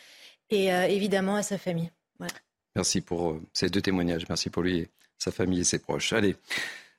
et 0.49 0.69
évidemment 0.69 1.35
à 1.35 1.43
sa 1.43 1.59
famille. 1.59 1.91
Merci 2.75 3.01
pour 3.01 3.39
ces 3.53 3.69
deux 3.69 3.81
témoignages. 3.81 4.27
Merci 4.29 4.49
pour 4.49 4.63
lui, 4.63 4.87
sa 5.19 5.31
famille 5.31 5.59
et 5.59 5.63
ses 5.63 5.77
proches. 5.77 6.11
Allez. 6.11 6.35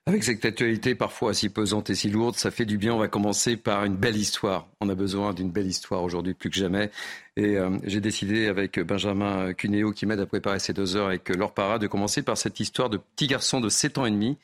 Avec 0.07 0.25
cette 0.25 0.45
actualité 0.45 0.95
parfois 0.95 1.35
si 1.35 1.51
pesante 1.51 1.91
et 1.91 1.95
si 1.95 2.09
lourde, 2.09 2.35
ça 2.35 2.51
fait 2.51 2.65
du 2.65 2.79
bien. 2.79 2.95
On 2.95 2.99
va 2.99 3.09
commencer 3.09 3.57
par 3.57 3.85
une 3.85 3.97
belle 3.97 4.17
histoire. 4.17 4.67
On 4.81 4.89
a 4.89 4.95
besoin 4.95 5.35
d'une 5.35 5.51
belle 5.51 5.67
histoire 5.67 6.03
aujourd'hui 6.03 6.35
plus 6.35 6.51
que 6.51 6.57
jamais. 6.57 6.91
Et 7.37 7.57
euh, 7.57 7.79
j'ai 7.85 8.01
décidé 8.01 8.47
avec 8.47 8.81
Benjamin 8.81 9.53
Cuneo 9.53 9.93
qui 9.93 10.07
m'aide 10.07 10.21
à 10.21 10.27
préparer 10.27 10.59
ces 10.59 10.73
deux 10.73 10.97
heures 10.97 11.09
avec 11.09 11.29
Laure 11.29 11.53
Parra 11.53 11.79
de 11.79 11.87
commencer 11.87 12.23
par 12.23 12.39
cette 12.39 12.61
histoire 12.61 12.89
de 12.89 12.97
petit 12.97 13.27
garçon 13.27 13.61
de 13.61 13.69
7 13.69 13.99
ans 13.99 14.07
et 14.07 14.11
demi 14.11 14.39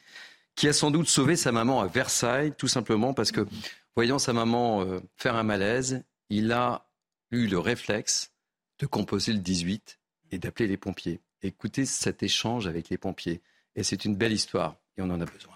qui 0.56 0.68
a 0.68 0.72
sans 0.72 0.90
doute 0.90 1.08
sauvé 1.08 1.36
sa 1.36 1.52
maman 1.52 1.80
à 1.80 1.86
Versailles, 1.86 2.52
tout 2.56 2.68
simplement 2.68 3.14
parce 3.14 3.30
que 3.30 3.46
voyant 3.94 4.18
sa 4.18 4.32
maman 4.32 4.82
euh, 4.82 5.00
faire 5.16 5.36
un 5.36 5.42
malaise, 5.42 6.02
il 6.30 6.52
a 6.52 6.86
eu 7.30 7.46
le 7.46 7.58
réflexe 7.58 8.32
de 8.78 8.86
composer 8.86 9.32
le 9.32 9.38
18 9.38 9.98
et 10.32 10.38
d'appeler 10.38 10.66
les 10.66 10.76
pompiers. 10.76 11.20
Écoutez 11.42 11.86
cet 11.86 12.22
échange 12.22 12.66
avec 12.66 12.88
les 12.88 12.98
pompiers. 12.98 13.40
Et 13.74 13.82
c'est 13.82 14.04
une 14.04 14.16
belle 14.16 14.32
histoire 14.32 14.76
et 14.98 15.02
on 15.02 15.10
en 15.10 15.20
a 15.20 15.24
besoin. 15.24 15.54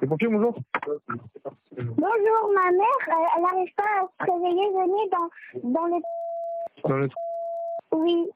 Les 0.00 0.08
pompiers, 0.08 0.28
bonjour. 0.28 0.54
Bonjour, 1.76 2.52
ma 2.54 2.70
mère, 2.72 3.30
elle 3.36 3.42
n'arrive 3.42 3.74
pas 3.74 3.84
à 4.02 4.26
se 4.26 4.30
réveiller, 4.30 4.68
venez 4.72 5.10
dans, 5.10 5.70
dans 5.70 5.86
le... 5.86 6.02
Dans 6.88 6.96
le... 6.96 7.08
Oui. 7.92 8.28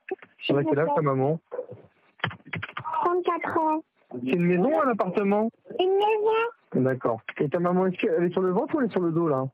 C'est 0.47 0.53
vrai 0.53 0.65
quel 0.65 0.79
âge 0.79 0.89
ta 0.95 1.03
maman 1.03 1.41
34 3.05 3.59
ans. 3.59 3.83
C'est 4.13 4.31
une 4.31 4.47
maison 4.47 4.73
ou 4.73 4.81
un 4.81 4.91
appartement 4.91 5.51
Une 5.79 5.95
maison. 5.95 6.85
D'accord. 6.85 7.21
Et 7.39 7.49
ta 7.49 7.59
maman, 7.59 7.87
est-ce 7.87 7.99
qu'elle 7.99 8.25
est 8.25 8.33
sur 8.33 8.41
le 8.41 8.51
ventre 8.53 8.75
ou 8.75 8.81
elle 8.81 8.87
est 8.87 8.93
sur 8.93 9.01
le 9.01 9.11
dos 9.11 9.29
là 9.29 9.45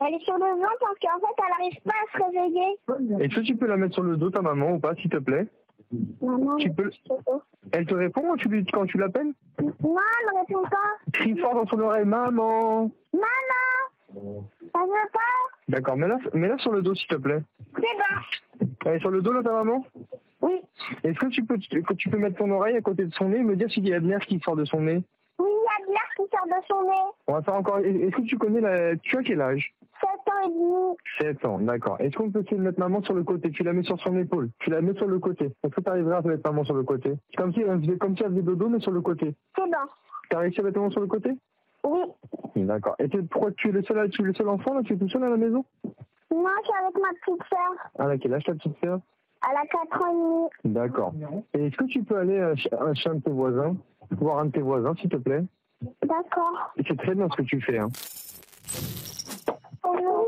Elle 0.00 0.14
est 0.14 0.24
sur 0.24 0.34
le 0.34 0.44
ventre 0.44 0.78
parce 0.80 0.98
qu'en 1.00 1.18
fait, 1.18 1.34
elle 1.38 1.50
n'arrive 1.50 1.82
pas 1.82 1.90
à 1.90 2.18
se 2.18 2.24
réveiller. 2.24 3.24
Est-ce 3.24 3.34
que 3.34 3.40
tu 3.46 3.56
peux 3.56 3.66
la 3.66 3.76
mettre 3.76 3.94
sur 3.94 4.02
le 4.04 4.16
dos, 4.16 4.30
ta 4.30 4.42
maman, 4.42 4.72
ou 4.72 4.78
pas, 4.78 4.94
s'il 4.94 5.10
te 5.10 5.18
plaît 5.18 5.46
Maman, 6.20 6.56
Tu 6.56 6.70
peux... 6.70 6.90
Elle 7.72 7.86
te 7.86 7.94
répond 7.94 8.22
quand 8.22 8.36
tu, 8.36 8.64
quand 8.72 8.86
tu 8.86 8.98
l'appelles 8.98 9.32
non, 9.60 9.72
elle 9.80 10.34
ne 10.34 10.40
répond 10.40 10.68
pas. 10.68 11.12
Crie 11.12 11.38
fort 11.38 11.54
dans 11.54 11.66
son 11.66 11.78
oreille, 11.80 12.04
maman 12.04 12.90
Maman 13.12 13.22
Elle 14.14 14.80
veut 14.80 15.10
pas? 15.12 15.20
D'accord, 15.68 15.96
mets-la 15.96 16.58
sur 16.58 16.72
le 16.72 16.82
dos, 16.82 16.94
s'il 16.94 17.08
te 17.08 17.16
plaît. 17.16 17.42
C'est 17.74 17.80
bon. 17.82 18.66
Elle 18.84 18.96
est 18.96 19.00
sur 19.00 19.10
le 19.10 19.22
dos, 19.22 19.32
là, 19.32 19.42
ta 19.42 19.52
maman? 19.52 19.84
Oui. 20.42 20.60
Est-ce 21.02 21.18
que 21.18 21.26
tu 21.26 21.44
peux, 21.44 21.56
que 21.56 21.94
tu 21.94 22.10
peux 22.10 22.18
mettre 22.18 22.36
ton 22.36 22.50
oreille 22.50 22.76
à 22.76 22.82
côté 22.82 23.04
de 23.04 23.12
son 23.14 23.28
nez? 23.30 23.38
Et 23.38 23.42
me 23.42 23.56
dire 23.56 23.70
s'il 23.70 23.88
y 23.88 23.94
a 23.94 24.00
de 24.00 24.06
l'air 24.06 24.20
qui 24.20 24.38
sort 24.40 24.56
de 24.56 24.64
son 24.64 24.80
nez 24.80 25.02
Oui, 25.38 25.48
il 25.48 25.64
y 25.64 25.82
a 25.82 25.86
de 25.86 25.90
l'air 25.92 26.08
qui 26.16 26.22
sort 26.30 26.46
de 26.46 26.66
son 26.68 26.82
nez. 26.82 27.12
On 27.26 27.32
va 27.32 27.42
faire 27.42 27.54
encore... 27.54 27.78
Est-ce 27.78 28.16
que 28.16 28.22
tu 28.22 28.36
connais 28.38 28.60
la... 28.60 28.96
Tu 28.96 29.16
as 29.16 29.22
quel 29.22 29.40
âge 29.40 29.72
7 30.00 30.10
ans 30.10 30.44
et 30.44 30.48
demi. 30.48 30.96
7 31.20 31.44
ans, 31.44 31.58
d'accord. 31.58 31.96
Est-ce 32.00 32.16
qu'on 32.16 32.30
peut 32.30 32.40
essayer 32.40 32.56
de 32.56 32.62
mettre 32.62 32.78
maman 32.78 33.02
sur 33.02 33.14
le 33.14 33.24
côté? 33.24 33.50
Tu 33.50 33.62
la 33.62 33.72
mets 33.72 33.82
sur 33.82 33.98
son 34.00 34.16
épaule. 34.18 34.50
Tu 34.60 34.70
la 34.70 34.80
mets 34.80 34.94
sur 34.94 35.06
le 35.06 35.18
côté. 35.18 35.46
Est-ce 35.62 35.74
que 35.74 35.80
tu 35.80 35.88
arriveras 35.90 36.18
à 36.18 36.22
mettre 36.22 36.48
maman 36.50 36.64
sur 36.64 36.74
le 36.74 36.82
côté? 36.82 37.14
Comme 37.36 37.52
si 37.52 37.60
elle 37.60 37.80
faisait, 37.80 37.96
comme 37.96 38.16
si 38.16 38.22
elle 38.22 38.30
faisait 38.30 38.42
dodo, 38.42 38.68
mais 38.68 38.80
sur 38.80 38.92
le 38.92 39.00
côté. 39.00 39.34
C'est 39.56 39.62
bon. 39.64 39.90
Tu 40.30 40.36
as 40.36 40.40
réussi 40.40 40.60
à 40.60 40.64
mettre 40.64 40.78
maman 40.78 40.90
sur 40.90 41.00
le 41.00 41.06
côté? 41.06 41.30
Oui. 41.84 42.00
D'accord. 42.56 42.96
Et 42.98 43.08
tu, 43.08 43.22
pourquoi 43.24 43.52
tu 43.52 43.68
es 43.68 43.72
le 43.72 43.82
seul, 43.82 44.10
tu 44.10 44.22
es 44.22 44.24
le 44.24 44.34
seul 44.34 44.48
enfant 44.48 44.74
là? 44.74 44.82
Tu 44.82 44.94
es 44.94 44.96
tout 44.96 45.08
seul 45.08 45.24
à 45.24 45.28
la 45.28 45.36
maison? 45.36 45.64
Non, 45.84 46.44
je 46.58 46.64
suis 46.64 46.74
avec 46.82 46.96
ma 46.96 47.08
petite 47.20 47.48
sœur. 47.48 47.90
Ah, 47.98 48.06
là, 48.06 48.18
quel 48.18 48.34
âge 48.34 48.44
ta 48.44 48.52
petite 48.54 48.76
sœur? 48.82 49.00
Elle 49.48 49.56
a 49.56 49.66
4 49.66 50.02
ans 50.02 50.10
et 50.10 50.14
demi. 50.64 50.74
D'accord. 50.74 51.14
Et 51.54 51.66
est-ce 51.66 51.76
que 51.76 51.84
tu 51.84 52.02
peux 52.02 52.16
aller 52.16 52.38
euh, 52.38 52.56
chez 52.56 52.70
un 52.74 53.14
de 53.14 53.20
tes 53.20 53.30
voisins? 53.30 53.76
Voir 54.10 54.38
un 54.40 54.46
de 54.46 54.50
tes 54.50 54.60
voisins, 54.60 54.94
s'il 54.96 55.08
te 55.08 55.16
plaît? 55.16 55.44
D'accord. 56.02 56.74
C'est 56.76 56.98
très 56.98 57.14
bien 57.14 57.28
ce 57.30 57.36
que 57.36 57.42
tu 57.42 57.60
fais. 57.60 57.78
Hein. 57.78 57.88
Bonjour, 59.86 60.26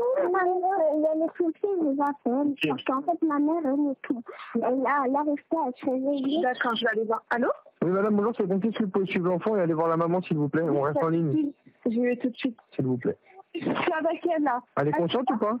il 0.95 1.01
y 1.01 1.05
a 1.05 1.15
les 1.15 1.27
pompiers 1.37 1.51
qui 1.61 1.67
vous 1.81 1.97
appellent. 2.01 2.55
Parce 2.67 2.83
qu'en 2.85 3.01
fait, 3.01 3.21
ma 3.25 3.39
mère, 3.39 3.61
elle 3.65 3.91
est 3.91 4.01
tout. 4.03 4.23
Elle 4.55 4.81
n'arrive 4.81 5.43
pas 5.49 5.67
à 5.67 5.71
se 5.77 5.85
réveiller. 5.85 6.41
D'accord, 6.41 6.75
je 6.75 6.85
vais 6.85 6.91
aller 6.91 7.03
voir. 7.05 7.23
Allô? 7.29 7.47
Oui, 7.81 7.89
madame, 7.91 8.15
bonjour, 8.15 8.33
c'est. 8.37 8.43
Est-ce 8.43 8.77
que 8.77 8.83
vous 8.85 8.89
pouvez 8.89 9.05
suivre 9.07 9.27
l'enfant 9.27 9.55
et 9.57 9.61
aller 9.61 9.73
voir 9.73 9.87
la 9.89 9.97
maman, 9.97 10.21
s'il 10.21 10.37
vous 10.37 10.47
plaît 10.49 10.63
On 10.63 10.81
reste 10.81 11.03
en 11.03 11.09
ligne, 11.09 11.51
Je 11.85 11.99
vais 11.99 12.15
tout 12.17 12.29
de 12.29 12.35
suite. 12.35 12.57
s'il 12.75 12.85
vous 12.85 12.97
plaît. 12.97 13.17
Je 13.55 13.59
suis 13.61 13.93
avec 13.93 14.25
elle 14.35 14.43
là. 14.43 14.61
Elle 14.77 14.89
est 14.89 14.91
consciente 14.93 15.29
ou 15.31 15.37
pas? 15.37 15.57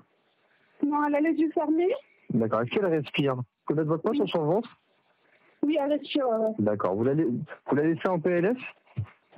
Non, 0.83 1.03
elle 1.07 1.15
a 1.15 1.19
les 1.21 1.33
yeux 1.33 1.51
fermés. 1.51 1.93
D'accord. 2.29 2.61
Est-ce 2.61 2.71
qu'elle 2.71 2.85
respire? 2.85 3.35
Vous 3.35 3.43
pouvez 3.65 3.79
mettre 3.79 3.89
votre 3.89 4.05
main 4.07 4.13
sur 4.13 4.29
son 4.29 4.45
ventre? 4.45 4.69
Oui, 5.63 5.77
elle 5.81 5.91
est 5.93 6.03
sur. 6.05 6.25
euh, 6.31 6.49
D'accord. 6.59 6.95
Vous 6.95 7.03
la, 7.03 7.13
vous 7.15 7.75
la 7.75 7.83
laissez 7.83 8.07
en 8.07 8.19
PLS 8.19 8.55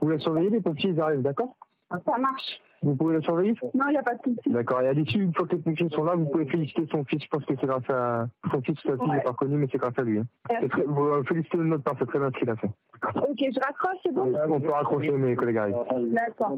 Vous 0.01 0.10
la 0.10 0.20
surveillez, 0.20 0.50
les 0.51 0.62
pompiers 0.62 0.91
ils 0.91 1.01
arrivent, 1.01 1.22
d'accord? 1.24 1.56
Ça 1.89 2.18
marche. 2.20 2.62
Vous 2.83 2.95
pouvez 2.95 3.15
la 3.15 3.21
surveiller 3.21 3.53
Non, 3.75 3.85
il 3.89 3.91
n'y 3.91 3.97
a 3.97 4.03
pas 4.03 4.15
de 4.15 4.21
souci. 4.23 4.50
D'accord. 4.50 4.81
Et 4.81 4.88
à 4.88 4.93
l'issue, 4.93 5.21
une 5.21 5.33
fois 5.35 5.45
que 5.45 5.55
les 5.55 5.61
pompiers 5.61 5.88
sont 5.89 6.03
là, 6.03 6.15
vous 6.15 6.25
pouvez 6.25 6.45
féliciter 6.47 6.88
son 6.91 7.03
fils. 7.05 7.21
Je 7.23 7.27
pense 7.29 7.45
que 7.45 7.53
c'est 7.59 7.67
grâce 7.67 7.88
à 7.89 8.27
son 8.50 8.61
fils, 8.61 8.75
sa 8.83 8.97
fille 8.97 9.09
n'est 9.11 9.21
pas 9.21 9.33
connu, 9.33 9.55
mais 9.57 9.67
c'est 9.71 9.77
grâce 9.77 9.97
à 10.00 10.01
lui. 10.01 10.17
hein. 10.19 10.25
Très- 10.69 10.83
Vous 10.88 11.03
euh, 11.05 11.23
félicitez 11.23 11.57
de 11.59 11.63
notre 11.63 11.83
part, 11.83 11.95
c'est 12.00 12.07
très 12.07 12.17
bien 12.19 12.31
ce 12.33 12.39
qu'il 12.39 12.50
a 12.50 12.55
fait. 12.55 12.67
Ok, 13.15 13.38
je 13.39 13.59
raccroche, 13.59 13.97
c'est 14.03 14.13
bon 14.13 14.33
On 14.50 14.59
peut 14.59 14.71
raccrocher, 14.71 15.11
mes 15.11 15.35
collègues 15.35 15.57
arrivent. 15.57 15.75
D'accord. 16.11 16.57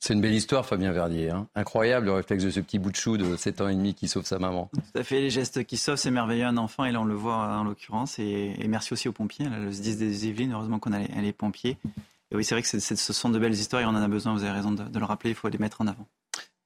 C'est 0.00 0.14
une 0.14 0.20
belle 0.20 0.34
histoire, 0.34 0.64
Fabien 0.64 0.92
Verdier. 0.92 1.30
hein. 1.30 1.48
Incroyable 1.56 2.06
le 2.06 2.12
réflexe 2.12 2.44
de 2.44 2.50
ce 2.50 2.60
petit 2.60 2.78
bout 2.78 2.90
de 2.92 2.96
chou 2.96 3.16
de 3.16 3.34
7 3.36 3.60
ans 3.60 3.68
et 3.68 3.74
demi 3.74 3.94
qui 3.94 4.06
sauve 4.06 4.24
sa 4.24 4.38
maman. 4.38 4.70
Tout 4.72 4.98
à 4.98 5.02
fait, 5.02 5.20
les 5.20 5.30
gestes 5.30 5.64
qui 5.64 5.76
sauvent, 5.76 5.96
c'est 5.96 6.12
merveilleux 6.12 6.44
un 6.46 6.56
enfant, 6.56 6.84
et 6.84 6.92
là 6.92 7.00
on 7.00 7.04
le 7.04 7.14
voit 7.14 7.34
en 7.34 7.64
l'occurrence. 7.64 8.18
Et, 8.20 8.54
et 8.58 8.68
merci 8.68 8.92
aussi 8.92 9.08
aux 9.08 9.12
pompiers, 9.12 9.46
là, 9.48 9.58
le 9.58 9.66
10 9.70 9.98
des 9.98 10.28
Yvelines, 10.28 10.52
heureusement 10.52 10.78
qu'on 10.78 10.92
a 10.92 11.00
les, 11.00 11.08
les 11.20 11.32
pompiers. 11.32 11.76
Et 12.30 12.36
oui, 12.36 12.44
c'est 12.44 12.54
vrai 12.54 12.62
que 12.62 12.68
c'est- 12.68 12.80
c'est- 12.80 12.96
ce 12.96 13.12
sont 13.12 13.28
de 13.30 13.38
belles 13.38 13.54
histoires 13.54 13.82
et 13.82 13.84
on 13.86 13.90
en 13.90 14.02
a 14.02 14.08
besoin, 14.08 14.32
vous 14.34 14.42
avez 14.44 14.52
raison 14.52 14.72
de, 14.72 14.82
de 14.84 14.98
le 14.98 15.04
rappeler, 15.04 15.30
il 15.30 15.36
faut 15.36 15.48
les 15.48 15.58
mettre 15.58 15.80
en 15.80 15.86
avant. 15.86 16.06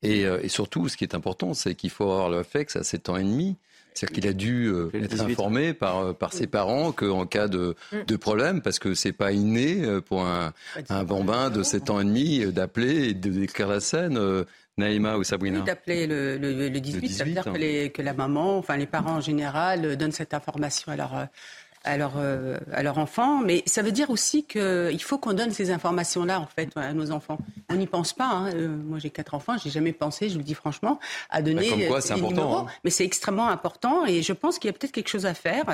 Et, 0.02 0.24
euh, 0.26 0.40
et 0.42 0.48
surtout, 0.48 0.88
ce 0.88 0.96
qui 0.96 1.04
est 1.04 1.14
important, 1.14 1.54
c'est 1.54 1.74
qu'il 1.76 1.90
faut 1.90 2.04
avoir 2.04 2.28
le 2.28 2.38
réflexe 2.38 2.74
à 2.76 2.82
7 2.82 3.08
ans 3.08 3.16
et 3.16 3.22
demi. 3.22 3.56
C'est-à-dire 3.94 4.14
qu'il 4.14 4.26
a 4.26 4.32
dû 4.32 4.66
euh, 4.68 4.88
être 4.94 5.10
18. 5.10 5.32
informé 5.32 5.74
par, 5.74 5.98
euh, 5.98 6.12
par 6.14 6.32
ses 6.32 6.46
parents 6.46 6.92
qu'en 6.92 7.26
cas 7.26 7.46
de, 7.46 7.76
Mm. 7.92 7.96
de 8.06 8.16
problème, 8.16 8.62
parce 8.62 8.78
que 8.78 8.94
c'est 8.94 9.12
pas 9.12 9.32
inné 9.32 9.84
euh, 9.84 10.00
pour 10.00 10.24
un, 10.26 10.52
un 10.88 11.04
bambin 11.04 11.50
de 11.50 11.62
7 11.62 11.90
ans 11.90 12.00
et 12.00 12.04
demi 12.04 12.40
d'appeler 12.52 13.10
et 13.10 13.14
de 13.14 13.30
décrire 13.30 13.68
la 13.68 13.80
scène, 13.80 14.16
euh, 14.16 14.44
Naïma 14.78 15.18
ou 15.18 15.24
Sabrina. 15.24 15.58
Oui, 15.58 15.64
d'appeler 15.64 16.06
le, 16.06 16.38
le, 16.38 16.70
le 16.70 16.80
18, 16.80 17.08
ça 17.10 17.24
veut 17.24 17.30
18, 17.30 17.32
dire 17.34 17.42
hein. 17.46 17.52
que, 17.52 17.58
les- 17.58 17.90
que 17.90 18.00
la 18.00 18.14
maman, 18.14 18.56
enfin 18.56 18.78
les 18.78 18.86
parents 18.86 19.16
en 19.16 19.20
général, 19.20 19.96
donnent 19.98 20.10
cette 20.12 20.32
information 20.32 20.90
à 20.90 20.96
leur, 20.96 21.28
à 21.84 21.96
leur, 21.96 22.12
euh, 22.16 22.58
à 22.72 22.82
leur 22.82 22.98
enfant. 22.98 23.38
Mais 23.40 23.62
ça 23.66 23.82
veut 23.82 23.92
dire 23.92 24.10
aussi 24.10 24.44
qu'il 24.44 25.02
faut 25.02 25.18
qu'on 25.18 25.32
donne 25.32 25.50
ces 25.50 25.70
informations-là, 25.70 26.40
en 26.40 26.46
fait, 26.46 26.70
à 26.76 26.92
nos 26.92 27.10
enfants. 27.10 27.38
On 27.70 27.74
n'y 27.74 27.86
pense 27.86 28.12
pas. 28.12 28.28
hein. 28.28 28.52
Euh, 28.54 28.68
moi, 28.68 28.98
j'ai 28.98 29.10
quatre 29.10 29.34
enfants, 29.34 29.56
j'ai 29.62 29.70
jamais 29.70 29.92
pensé, 29.92 30.28
je 30.28 30.34
vous 30.34 30.38
le 30.40 30.44
dis 30.44 30.54
franchement, 30.54 30.98
à 31.30 31.42
donner 31.42 31.62
Bah, 31.70 31.76
comme 31.76 31.86
quoi, 31.86 31.96
euh, 31.98 32.14
important, 32.14 32.28
numéros. 32.30 32.56
hein. 32.56 32.66
Mais 32.84 32.90
c'est 32.90 33.04
extrêmement 33.04 33.48
important 33.48 34.04
et 34.06 34.22
je 34.22 34.32
pense 34.32 34.58
qu'il 34.58 34.68
y 34.68 34.70
a 34.70 34.72
peut-être 34.78 34.92
quelque 34.92 35.08
chose 35.08 35.26
à 35.26 35.34
faire. 35.34 35.64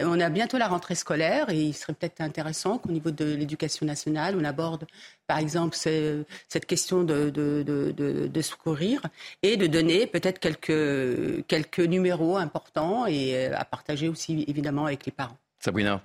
Euh, 0.00 0.04
On 0.06 0.20
a 0.20 0.28
bientôt 0.28 0.58
la 0.58 0.68
rentrée 0.68 0.94
scolaire 0.94 1.50
et 1.50 1.60
il 1.60 1.72
serait 1.74 1.92
peut-être 1.94 2.20
intéressant 2.20 2.78
qu'au 2.78 2.90
niveau 2.90 3.10
de 3.10 3.24
l'éducation 3.24 3.86
nationale, 3.86 4.36
on 4.38 4.44
aborde, 4.44 4.84
par 5.26 5.38
exemple, 5.38 5.76
ce- 5.76 6.24
cette 6.48 6.66
question 6.66 7.02
de, 7.04 7.30
de, 7.30 7.62
de, 7.62 7.90
de- 7.92 8.26
de 8.26 8.42
secourir 8.42 9.00
et 9.42 9.56
de 9.56 9.66
donner 9.66 10.06
peut-être 10.06 10.38
quelques, 10.38 11.46
quelques 11.46 11.80
numéros 11.80 12.36
importants 12.36 13.06
et 13.06 13.34
euh, 13.48 13.52
à 13.56 13.64
partager 13.64 14.08
aussi 14.08 14.44
évidemment 14.48 14.86
avec 14.86 15.06
les 15.06 15.12
parents. 15.12 15.36
Sabrina. 15.60 16.02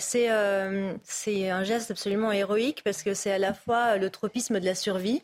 C'est 0.00 0.30
euh, 0.32 0.94
c'est 1.04 1.48
un 1.48 1.62
geste 1.62 1.92
absolument 1.92 2.32
héroïque 2.32 2.82
parce 2.84 3.04
que 3.04 3.14
c'est 3.14 3.30
à 3.30 3.38
la 3.38 3.54
fois 3.54 3.98
le 3.98 4.10
tropisme 4.10 4.58
de 4.58 4.64
la 4.64 4.74
survie 4.74 5.22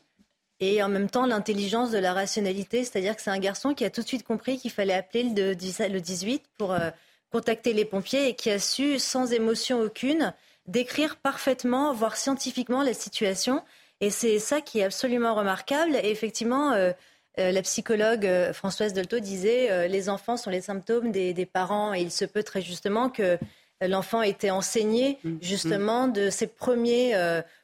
et 0.61 0.81
en 0.85 0.89
même 0.89 1.11
temps 1.11 1.27
l'intelligence 1.27 1.91
de 1.91 1.99
la 1.99 2.13
rationalité. 2.13 2.85
C'est-à-dire 2.85 3.17
que 3.17 3.23
c'est 3.23 3.31
un 3.31 3.41
garçon 3.41 3.75
qui 3.75 3.85
a 3.85 3.91
tout 3.91 4.03
de 4.03 4.07
suite 4.07 4.23
compris 4.23 4.59
qu'il 4.59 4.71
fallait 4.71 4.95
appeler 4.95 5.25
le, 5.25 5.57
10 5.57 5.83
le 5.91 6.01
18 6.01 6.45
pour 6.59 6.73
euh, 6.73 6.91
contacter 7.33 7.73
les 7.73 7.85
pompiers 7.85 8.29
et 8.29 8.35
qui 8.37 8.51
a 8.51 8.61
su, 8.61 9.01
sans 9.01 9.33
émotion 9.33 9.81
aucune, 9.81 10.33
décrire 10.67 11.17
parfaitement, 11.17 11.93
voire 11.93 12.17
scientifiquement, 12.17 12.83
la 12.83 12.95
situation. 12.95 13.63
Et 14.01 14.11
c'est 14.11 14.39
ça 14.39 14.61
qui 14.61 14.81
est 14.81 14.85
absolument 14.85 15.35
remarquable. 15.35 15.97
Et 15.97 16.11
effectivement, 16.11 16.73
euh, 16.73 16.93
euh, 17.39 17.53
la 17.53 17.63
psychologue 17.63 18.27
euh, 18.27 18.53
Françoise 18.53 18.93
Dolto 18.93 19.21
disait 19.21 19.89
les 19.89 20.09
enfants 20.09 20.37
sont 20.37 20.51
les 20.51 20.61
symptômes 20.61 21.13
des, 21.13 21.33
des 21.33 21.47
parents 21.47 21.95
et 21.95 22.01
il 22.01 22.11
se 22.11 22.25
peut 22.25 22.43
très 22.43 22.63
justement 22.63 23.09
que 23.09 23.39
l'enfant 23.81 24.23
ait 24.23 24.31
été 24.31 24.51
enseigné 24.51 25.19
justement 25.41 26.07
de 26.07 26.31
ses 26.31 26.47
premiers 26.47 27.15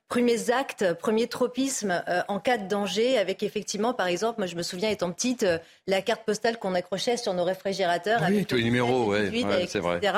premiers 0.08 0.50
actes, 0.50 0.94
premiers 0.94 1.28
tropismes 1.28 2.02
euh, 2.08 2.22
en 2.28 2.40
cas 2.40 2.56
de 2.56 2.66
danger, 2.66 3.18
avec 3.18 3.42
effectivement, 3.42 3.92
par 3.92 4.06
exemple, 4.06 4.40
moi 4.40 4.46
je 4.46 4.56
me 4.56 4.62
souviens 4.62 4.88
étant 4.88 5.12
petite, 5.12 5.42
euh, 5.42 5.58
la 5.88 6.02
carte 6.02 6.22
postale 6.24 6.58
qu'on 6.58 6.74
accrochait 6.74 7.16
sur 7.16 7.32
nos 7.34 7.44
réfrigérateurs. 7.44 8.18
Oui, 8.20 8.26
avec 8.26 8.46
tous 8.46 8.54
les 8.56 8.60
le 8.60 8.66
numéros, 8.66 9.14
17, 9.16 9.24
ouais, 9.24 9.30
18, 9.30 9.44
ouais, 9.46 9.66
c'est 9.68 9.78
vrai. 9.80 9.96
etc. 9.96 10.12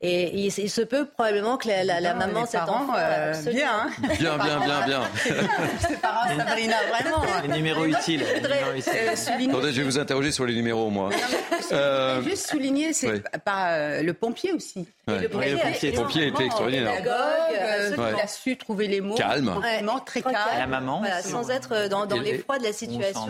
Et 0.00 0.30
il, 0.38 0.46
il 0.46 0.70
se 0.70 0.80
peut 0.80 1.06
probablement 1.06 1.56
que 1.58 1.66
la, 1.68 1.82
la- 1.84 2.00
la 2.00 2.12
Non, 2.14 2.18
maman, 2.20 2.46
cet 2.46 2.60
enfant, 2.62 2.94
euh, 2.96 3.30
absolument. 3.32 3.52
bien, 3.58 3.70
hein. 3.72 3.90
Bien, 4.18 4.38
bien, 4.38 4.60
bien, 4.60 4.80
bien. 4.86 5.02
Les 5.90 5.96
parents, 5.96 6.28
Sabrina, 6.38 6.76
vraiment. 6.88 7.22
hein. 7.24 7.42
Les 7.48 7.54
numéros 7.56 7.84
utiles. 7.84 8.22
voudrais- 8.36 8.60
numéros 8.60 8.78
utiles. 8.78 8.92
Euh, 8.94 9.16
souligner- 9.16 9.50
Attendez, 9.52 9.72
je 9.72 9.78
vais 9.82 9.84
vous 9.88 9.98
interroger 9.98 10.30
sur 10.32 10.46
les 10.46 10.54
numéros, 10.54 10.88
moi. 10.88 11.10
Euh, 11.72 12.22
Juste 12.22 12.46
souligner, 12.50 12.92
c'est 12.92 13.10
oui. 13.10 13.20
pas 13.44 13.72
euh, 13.72 14.02
le 14.02 14.14
pompier 14.14 14.52
aussi. 14.52 14.86
Ouais. 15.08 15.20
Le 15.22 15.28
pompier, 15.28 15.50
le 15.90 15.96
pompier, 15.96 16.26
était 16.28 16.44
extraordinaire. 16.44 16.92
Pédagogue, 16.96 18.20
a 18.22 18.26
su 18.28 18.56
trouver 18.56 18.86
les 18.86 19.00
mots. 19.00 19.14
calme. 19.16 19.52
très 20.06 20.22
calme. 20.22 20.36
La 20.58 20.66
maman. 20.66 21.02
sans 21.22 21.50
être 21.50 21.88
dans, 21.88 22.04
l'effroi 22.20 22.58
de 22.58 22.64
la 22.64 22.72
situation. 22.72 23.26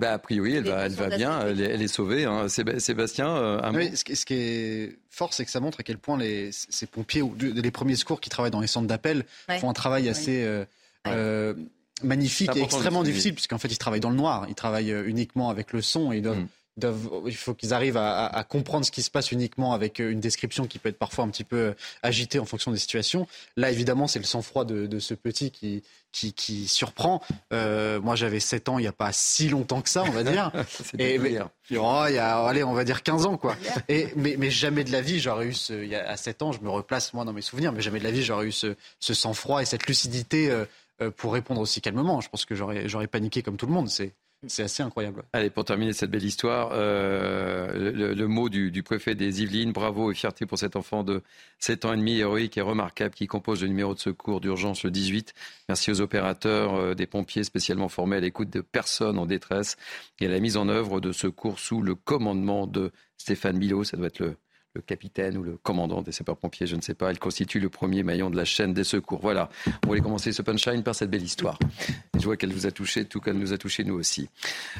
Bah, 0.00 0.12
a 0.14 0.18
priori, 0.18 0.56
elle 0.56 0.64
va, 0.68 0.86
elle 0.86 0.92
va 0.92 1.08
bien. 1.18 1.46
Elle 1.46 1.60
est, 1.60 1.70
elle 1.70 1.82
est, 1.82 1.88
sauvée. 1.88 2.24
Hein. 2.24 2.48
Sébastien, 2.48 3.28
un 3.28 3.74
oui, 3.74 3.90
ce, 3.94 4.24
qui 4.24 4.34
est 4.34 4.98
fort, 5.10 5.34
c'est 5.34 5.44
que 5.44 5.50
ça 5.50 5.60
montre 5.60 5.80
à 5.80 5.82
quel 5.82 5.98
point 5.98 6.16
les, 6.16 6.50
ces 6.52 6.86
pompiers 6.86 7.22
ou 7.22 7.34
les 7.38 7.70
premiers 7.70 7.96
secours 7.96 8.20
qui 8.20 8.30
travaillent 8.30 8.50
dans 8.50 8.60
les 8.60 8.66
centres 8.66 8.88
d'appel 8.88 9.24
font 9.60 9.68
un 9.68 9.74
travail 9.74 10.08
assez. 10.08 10.64
Euh, 11.06 11.54
magnifique 12.02 12.50
et 12.54 12.62
extrêmement 12.62 13.02
difficile, 13.02 13.34
puisqu'en 13.34 13.58
fait, 13.58 13.68
ils 13.68 13.78
travaillent 13.78 14.00
dans 14.00 14.10
le 14.10 14.16
noir. 14.16 14.46
Ils 14.48 14.54
travaillent 14.54 14.92
euh, 14.92 15.08
uniquement 15.08 15.50
avec 15.50 15.72
le 15.72 15.82
son 15.82 16.12
et 16.12 16.22
il 17.26 17.36
faut 17.36 17.54
qu'ils 17.54 17.74
arrivent 17.74 17.96
à, 17.96 18.44
comprendre 18.48 18.84
ce 18.84 18.90
qui 18.90 19.02
se 19.02 19.10
passe 19.10 19.32
uniquement 19.32 19.72
avec 19.72 20.00
euh, 20.00 20.10
une 20.10 20.20
description 20.20 20.66
qui 20.66 20.78
peut 20.78 20.88
être 20.88 20.98
parfois 20.98 21.24
un 21.24 21.28
petit 21.28 21.44
peu 21.44 21.56
euh, 21.56 21.72
agitée 22.02 22.38
en 22.38 22.44
fonction 22.44 22.70
des 22.70 22.78
situations. 22.78 23.26
Là, 23.56 23.70
évidemment, 23.70 24.06
c'est 24.06 24.18
le 24.18 24.24
sang-froid 24.24 24.64
de, 24.64 24.98
ce 24.98 25.14
petit 25.14 25.50
qui, 25.50 25.82
qui, 26.12 26.68
surprend. 26.68 27.22
moi, 27.50 28.14
j'avais 28.16 28.40
7 28.40 28.68
ans 28.68 28.78
il 28.78 28.82
n'y 28.82 28.88
a 28.88 28.92
pas 28.92 29.12
si 29.12 29.48
longtemps 29.48 29.82
que 29.82 29.88
ça, 29.90 30.04
on 30.04 30.10
va 30.10 30.22
dire. 30.22 30.52
et, 30.98 31.18
mais, 31.18 31.38
oh, 31.40 32.04
il 32.08 32.14
y 32.14 32.18
a, 32.18 32.38
allez, 32.44 32.64
on 32.64 32.72
va 32.74 32.84
dire 32.84 33.02
15 33.02 33.26
ans, 33.26 33.36
quoi. 33.36 33.56
Et, 33.88 34.08
mais, 34.16 34.50
jamais 34.50 34.84
de 34.84 34.92
la 34.92 35.00
vie, 35.00 35.20
j'aurais 35.20 35.46
eu 35.46 35.54
ce, 35.54 35.72
il 35.72 35.88
y 35.88 35.94
a, 35.94 36.08
à 36.08 36.16
7 36.16 36.42
ans, 36.42 36.52
je 36.52 36.60
me 36.60 36.70
replace 36.70 37.12
moi 37.14 37.24
dans 37.24 37.32
mes 37.32 37.42
souvenirs, 37.42 37.72
mais 37.72 37.80
jamais 37.80 37.98
de 37.98 38.04
la 38.04 38.10
vie, 38.10 38.22
j'aurais 38.22 38.46
eu 38.46 38.52
ce, 38.52 38.74
ce 39.00 39.14
sang-froid 39.14 39.62
et 39.62 39.64
cette 39.64 39.86
lucidité. 39.86 40.50
Euh, 41.00 41.12
pour 41.12 41.32
répondre 41.32 41.60
aussi 41.60 41.80
calmement. 41.80 42.20
Je 42.20 42.28
pense 42.28 42.44
que 42.44 42.56
j'aurais 42.56 43.06
paniqué 43.06 43.42
comme 43.42 43.56
tout 43.56 43.66
le 43.66 43.72
monde. 43.72 43.88
C'est 43.88 44.14
c'est 44.46 44.62
assez 44.62 44.82
incroyable. 44.84 45.24
Allez, 45.32 45.50
pour 45.50 45.64
terminer 45.64 45.92
cette 45.92 46.10
belle 46.10 46.24
histoire, 46.24 46.70
euh, 46.72 48.14
le, 48.14 48.28
mot 48.28 48.48
du, 48.48 48.82
préfet 48.84 49.16
des 49.16 49.42
Yvelines, 49.42 49.72
bravo 49.72 50.12
et 50.12 50.14
fierté 50.14 50.46
pour 50.46 50.58
cet 50.58 50.76
enfant 50.76 51.02
de 51.02 51.22
7 51.58 51.84
ans 51.84 51.92
et 51.92 51.96
demi, 51.96 52.18
héroïque 52.18 52.56
et 52.56 52.60
remarquable, 52.60 53.14
qui 53.14 53.26
compose 53.26 53.62
le 53.62 53.68
numéro 53.68 53.94
de 53.94 53.98
secours 53.98 54.40
d'urgence 54.40 54.84
le 54.84 54.92
18. 54.92 55.34
Merci 55.68 55.90
aux 55.90 56.00
opérateurs, 56.00 56.74
euh, 56.74 56.94
des 56.94 57.06
pompiers 57.06 57.42
spécialement 57.42 57.88
formés 57.88 58.16
à 58.16 58.20
l'écoute 58.20 58.50
de 58.50 58.60
personnes 58.60 59.18
en 59.18 59.26
détresse 59.26 59.76
et 60.20 60.26
à 60.26 60.28
la 60.28 60.38
mise 60.38 60.56
en 60.56 60.68
œuvre 60.68 61.00
de 61.00 61.10
secours 61.10 61.58
sous 61.58 61.82
le 61.82 61.96
commandement 61.96 62.68
de 62.68 62.92
Stéphane 63.16 63.56
Milo. 63.56 63.82
Ça 63.82 63.96
doit 63.96 64.06
être 64.06 64.20
le, 64.20 64.36
le 64.78 64.82
capitaine 64.82 65.36
ou 65.36 65.42
le 65.42 65.56
commandant 65.56 66.02
des 66.02 66.12
sapeurs-pompiers, 66.12 66.68
je 66.68 66.76
ne 66.76 66.80
sais 66.80 66.94
pas. 66.94 67.10
Il 67.10 67.18
constitue 67.18 67.58
le 67.58 67.68
premier 67.68 68.04
maillon 68.04 68.30
de 68.30 68.36
la 68.36 68.44
chaîne 68.44 68.72
des 68.72 68.84
secours. 68.84 69.18
Voilà, 69.20 69.50
on 69.84 69.88
voulait 69.88 70.00
commencer 70.00 70.30
ce 70.32 70.40
punchline 70.40 70.84
par 70.84 70.94
cette 70.94 71.10
belle 71.10 71.22
histoire. 71.22 71.58
je 72.16 72.24
vois 72.24 72.36
qu'elle 72.36 72.52
vous 72.52 72.66
a 72.66 72.70
touché, 72.70 73.04
tout 73.04 73.20
qu'elle 73.20 73.38
nous 73.38 73.52
a 73.52 73.58
touché 73.58 73.82
nous 73.82 73.96
aussi. 73.96 74.28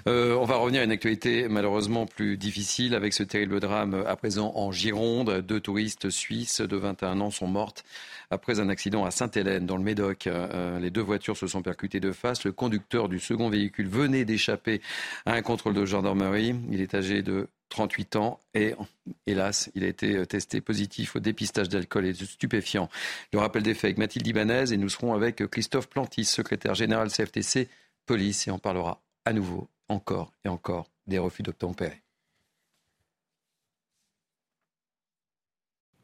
Euh, 0.06 0.36
on 0.36 0.44
va 0.44 0.56
revenir 0.56 0.82
à 0.82 0.84
une 0.84 0.92
actualité 0.92 1.48
malheureusement 1.48 2.06
plus 2.06 2.36
difficile 2.36 2.94
avec 2.94 3.12
ce 3.12 3.24
terrible 3.24 3.58
drame 3.58 4.04
à 4.06 4.14
présent 4.14 4.52
en 4.54 4.70
Gironde. 4.70 5.40
Deux 5.40 5.60
touristes 5.60 6.10
suisses 6.10 6.60
de 6.60 6.76
21 6.76 7.20
ans 7.20 7.30
sont 7.30 7.48
mortes 7.48 7.84
après 8.30 8.60
un 8.60 8.68
accident 8.68 9.04
à 9.04 9.10
Sainte-Hélène, 9.10 9.66
dans 9.66 9.76
le 9.76 9.82
Médoc. 9.82 10.26
Euh, 10.26 10.78
les 10.78 10.90
deux 10.90 11.00
voitures 11.00 11.36
se 11.36 11.46
sont 11.46 11.62
percutées 11.62 12.00
de 12.00 12.12
face. 12.12 12.44
Le 12.44 12.52
conducteur 12.52 13.08
du 13.08 13.18
second 13.18 13.48
véhicule 13.48 13.88
venait 13.88 14.24
d'échapper 14.24 14.80
à 15.26 15.32
un 15.32 15.42
contrôle 15.42 15.74
de 15.74 15.84
gendarmerie. 15.84 16.54
Il 16.70 16.80
est 16.80 16.94
âgé 16.94 17.22
de 17.22 17.48
38 17.70 18.16
ans 18.16 18.40
et 18.54 18.74
hélas, 19.26 19.70
il 19.74 19.84
a 19.84 19.88
été 19.88 20.16
euh, 20.16 20.24
testé 20.24 20.60
positif 20.60 21.16
au 21.16 21.20
dépistage 21.20 21.68
d'alcool 21.68 22.06
et 22.06 22.12
de 22.12 22.24
stupéfiants. 22.24 22.88
Le 23.32 23.38
rappel 23.38 23.62
des 23.62 23.74
faits 23.74 23.84
avec 23.84 23.98
Mathilde 23.98 24.26
Ibanez 24.26 24.72
et 24.72 24.76
nous 24.76 24.88
serons 24.88 25.14
avec 25.14 25.46
Christophe 25.48 25.88
Plantis, 25.88 26.24
secrétaire 26.24 26.74
général 26.74 27.10
CFTC 27.10 27.68
Police 28.06 28.48
et 28.48 28.50
on 28.50 28.58
parlera 28.58 29.02
à 29.24 29.32
nouveau, 29.34 29.68
encore 29.88 30.32
et 30.44 30.48
encore 30.48 30.90
des 31.06 31.18
refus 31.18 31.42
d'obtempérer. 31.42 32.02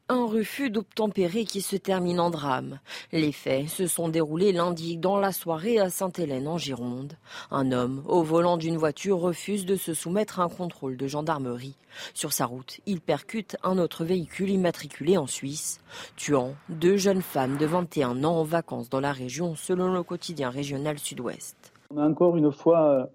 Un 0.07 0.27
refus 0.27 0.69
d'obtempérer 0.69 1.45
qui 1.45 1.61
se 1.61 1.75
termine 1.75 2.19
en 2.19 2.29
drame. 2.29 2.79
Les 3.11 3.31
faits 3.31 3.67
se 3.67 3.87
sont 3.87 4.07
déroulés 4.07 4.51
lundi 4.51 4.97
dans 4.97 5.17
la 5.17 5.31
soirée 5.31 5.79
à 5.79 5.89
Sainte-Hélène 5.89 6.47
en 6.47 6.59
Gironde. 6.59 7.13
Un 7.49 7.71
homme 7.71 8.03
au 8.05 8.21
volant 8.21 8.57
d'une 8.57 8.77
voiture 8.77 9.17
refuse 9.17 9.65
de 9.65 9.75
se 9.75 9.95
soumettre 9.95 10.39
à 10.39 10.43
un 10.43 10.49
contrôle 10.49 10.95
de 10.95 11.07
gendarmerie. 11.07 11.75
Sur 12.13 12.33
sa 12.33 12.45
route, 12.45 12.81
il 12.85 13.01
percute 13.01 13.57
un 13.63 13.79
autre 13.79 14.05
véhicule 14.05 14.51
immatriculé 14.51 15.17
en 15.17 15.25
Suisse, 15.25 15.79
tuant 16.15 16.53
deux 16.69 16.97
jeunes 16.97 17.23
femmes 17.23 17.57
de 17.57 17.65
21 17.65 18.23
ans 18.25 18.41
en 18.41 18.43
vacances 18.43 18.91
dans 18.91 18.99
la 18.99 19.11
région 19.11 19.55
selon 19.55 19.91
le 19.91 20.03
quotidien 20.03 20.51
régional 20.51 20.99
Sud-Ouest. 20.99 21.73
On 21.89 21.97
a 21.97 22.07
encore 22.07 22.37
une 22.37 22.51
fois 22.51 22.91
euh, 22.91 23.05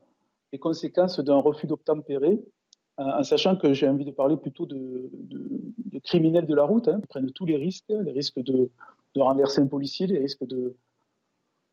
les 0.53 0.59
conséquences 0.59 1.21
d'un 1.21 1.39
refus 1.39 1.69
d'obtempérer 1.69 2.41
en 3.01 3.23
sachant 3.23 3.57
que 3.57 3.73
j'ai 3.73 3.89
envie 3.89 4.05
de 4.05 4.11
parler 4.11 4.37
plutôt 4.37 4.67
de, 4.67 5.11
criminels 6.05 6.47
de 6.47 6.55
la 6.55 6.65
route, 6.65 6.89
hein, 6.89 7.01
qui 7.01 7.07
prennent 7.07 7.33
tous 7.33 7.47
les 7.47 7.57
risques, 7.57 7.85
les 7.89 8.13
risques 8.13 8.41
de, 8.41 8.71
renverser 9.17 9.61
un 9.61 9.67
policier, 9.67 10.07
les 10.07 10.19
risques 10.19 10.47
de, 10.47 10.77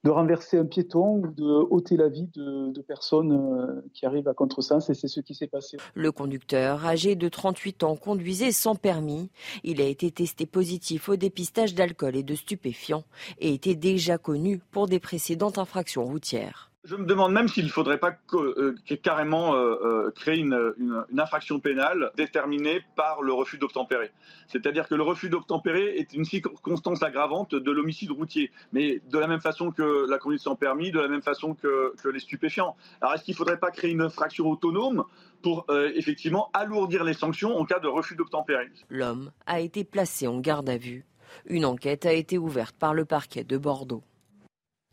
renverser 0.05 0.57
un 0.57 0.65
piéton 0.65 1.17
ou 1.17 1.27
de 1.27 1.43
ôter 1.43 1.97
la 1.97 2.07
vie 2.07 2.29
de, 2.33 2.81
personnes 2.81 3.33
euh, 3.33 3.81
qui 3.93 4.05
arrivent 4.05 4.29
à 4.29 4.33
contresens 4.33 4.89
et 4.89 4.93
c'est 4.93 5.09
ce 5.09 5.19
qui 5.19 5.35
s'est 5.35 5.47
passé. 5.47 5.75
Le 5.95 6.13
conducteur, 6.13 6.85
âgé 6.85 7.17
de 7.17 7.27
38 7.27 7.83
ans, 7.83 7.97
conduisait 7.97 8.53
sans 8.53 8.75
permis. 8.75 9.29
Il 9.65 9.81
a 9.81 9.85
été 9.85 10.09
testé 10.09 10.45
positif 10.45 11.09
au 11.09 11.17
dépistage 11.17 11.75
d'alcool 11.75 12.15
et 12.15 12.23
de 12.23 12.35
stupéfiants 12.35 13.03
et 13.39 13.53
était 13.53 13.75
déjà 13.75 14.17
connu 14.17 14.61
pour 14.71 14.87
des 14.87 15.01
précédentes 15.01 15.57
infractions 15.57 16.05
routières. 16.05 16.66
Je 16.87 16.95
me 16.95 17.05
demande 17.05 17.33
même 17.33 17.49
s'il 17.49 17.65
ne 17.65 17.69
faudrait 17.69 17.97
pas 17.97 18.15
euh, 18.33 18.73
carrément 19.03 19.55
euh, 19.55 19.75
euh, 19.83 20.11
créer 20.11 20.37
une, 20.37 21.05
infraction 21.17 21.59
pénale 21.59 22.11
déterminée 22.15 22.81
par 22.95 23.21
le 23.21 23.33
refus 23.33 23.57
d'obtempérer. 23.57 24.09
C'est-à-dire 24.47 24.87
que 24.87 24.95
le 24.95 25.03
refus 25.03 25.27
d'obtempérer 25.27 25.97
est 25.97 26.13
une 26.13 26.23
circonstance 26.23 27.03
aggravante 27.03 27.53
de 27.55 27.71
l'homicide 27.71 28.11
routier, 28.11 28.51
mais 28.71 29.01
de 29.09 29.17
la 29.17 29.27
même 29.27 29.41
façon 29.41 29.71
que 29.71 30.09
la 30.09 30.17
conduite 30.17 30.39
sans 30.39 30.55
permis, 30.55 30.89
de 30.91 31.01
la 31.01 31.09
même 31.09 31.21
façon 31.21 31.55
que, 31.55 31.93
les 32.09 32.19
stupéfiants. 32.21 32.77
Alors 33.01 33.15
est-ce 33.15 33.25
qu'il 33.25 33.33
ne 33.33 33.37
faudrait 33.37 33.59
pas 33.59 33.71
créer 33.71 33.91
une 33.91 34.01
infraction 34.01 34.47
autonome 34.49 35.03
pour 35.43 35.65
effectivement 35.95 36.49
alourdir 36.53 37.03
les 37.03 37.13
sanctions 37.13 37.57
en 37.57 37.65
cas 37.65 37.79
de 37.79 37.89
refus 37.89 38.15
d'obtempérer? 38.15 38.69
L'homme 38.89 39.31
a 39.45 39.59
été 39.59 39.83
placé 39.83 40.25
en 40.25 40.39
garde 40.39 40.69
à 40.69 40.77
vue. 40.77 41.05
Une 41.47 41.65
enquête 41.65 42.05
a 42.05 42.13
été 42.13 42.37
ouverte 42.37 42.77
par 42.77 42.93
le 42.93 43.03
parquet 43.03 43.43
de 43.43 43.57
Bordeaux. 43.57 44.03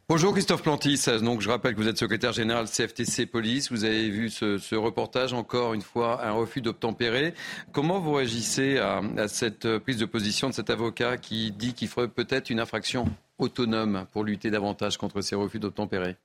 Bonjour 0.06 0.34
Christophe 0.34 0.62
Plantis, 0.62 1.06
donc 1.22 1.40
je 1.40 1.48
rappelle 1.48 1.74
que 1.74 1.80
vous 1.80 1.88
êtes 1.88 1.96
secrétaire 1.96 2.34
général 2.34 2.66
CFTC 2.66 3.24
Police, 3.24 3.72
vous 3.72 3.84
avez 3.84 4.10
vu 4.10 4.28
ce, 4.28 4.74
reportage, 4.74 5.32
encore 5.32 5.72
une 5.72 5.80
fois 5.80 6.22
un 6.26 6.32
refus 6.32 6.60
d'obtempérer. 6.60 7.32
Comment 7.72 8.00
vous 8.00 8.12
réagissez 8.12 8.76
à, 8.76 9.00
cette 9.28 9.78
prise 9.78 9.96
de 9.96 10.04
position 10.04 10.50
de 10.50 10.52
cet 10.52 10.68
avocat 10.68 11.16
qui 11.16 11.52
dit 11.52 11.72
qu'il 11.72 11.88
ferait 11.88 12.08
peut-être 12.08 12.50
une 12.50 12.60
infraction 12.60 13.06
autonome 13.38 14.04
pour 14.12 14.24
lutter 14.24 14.50
davantage 14.50 14.98
contre 14.98 15.22
ces 15.22 15.36
refus 15.36 15.58
d'obtempérer? 15.58 16.16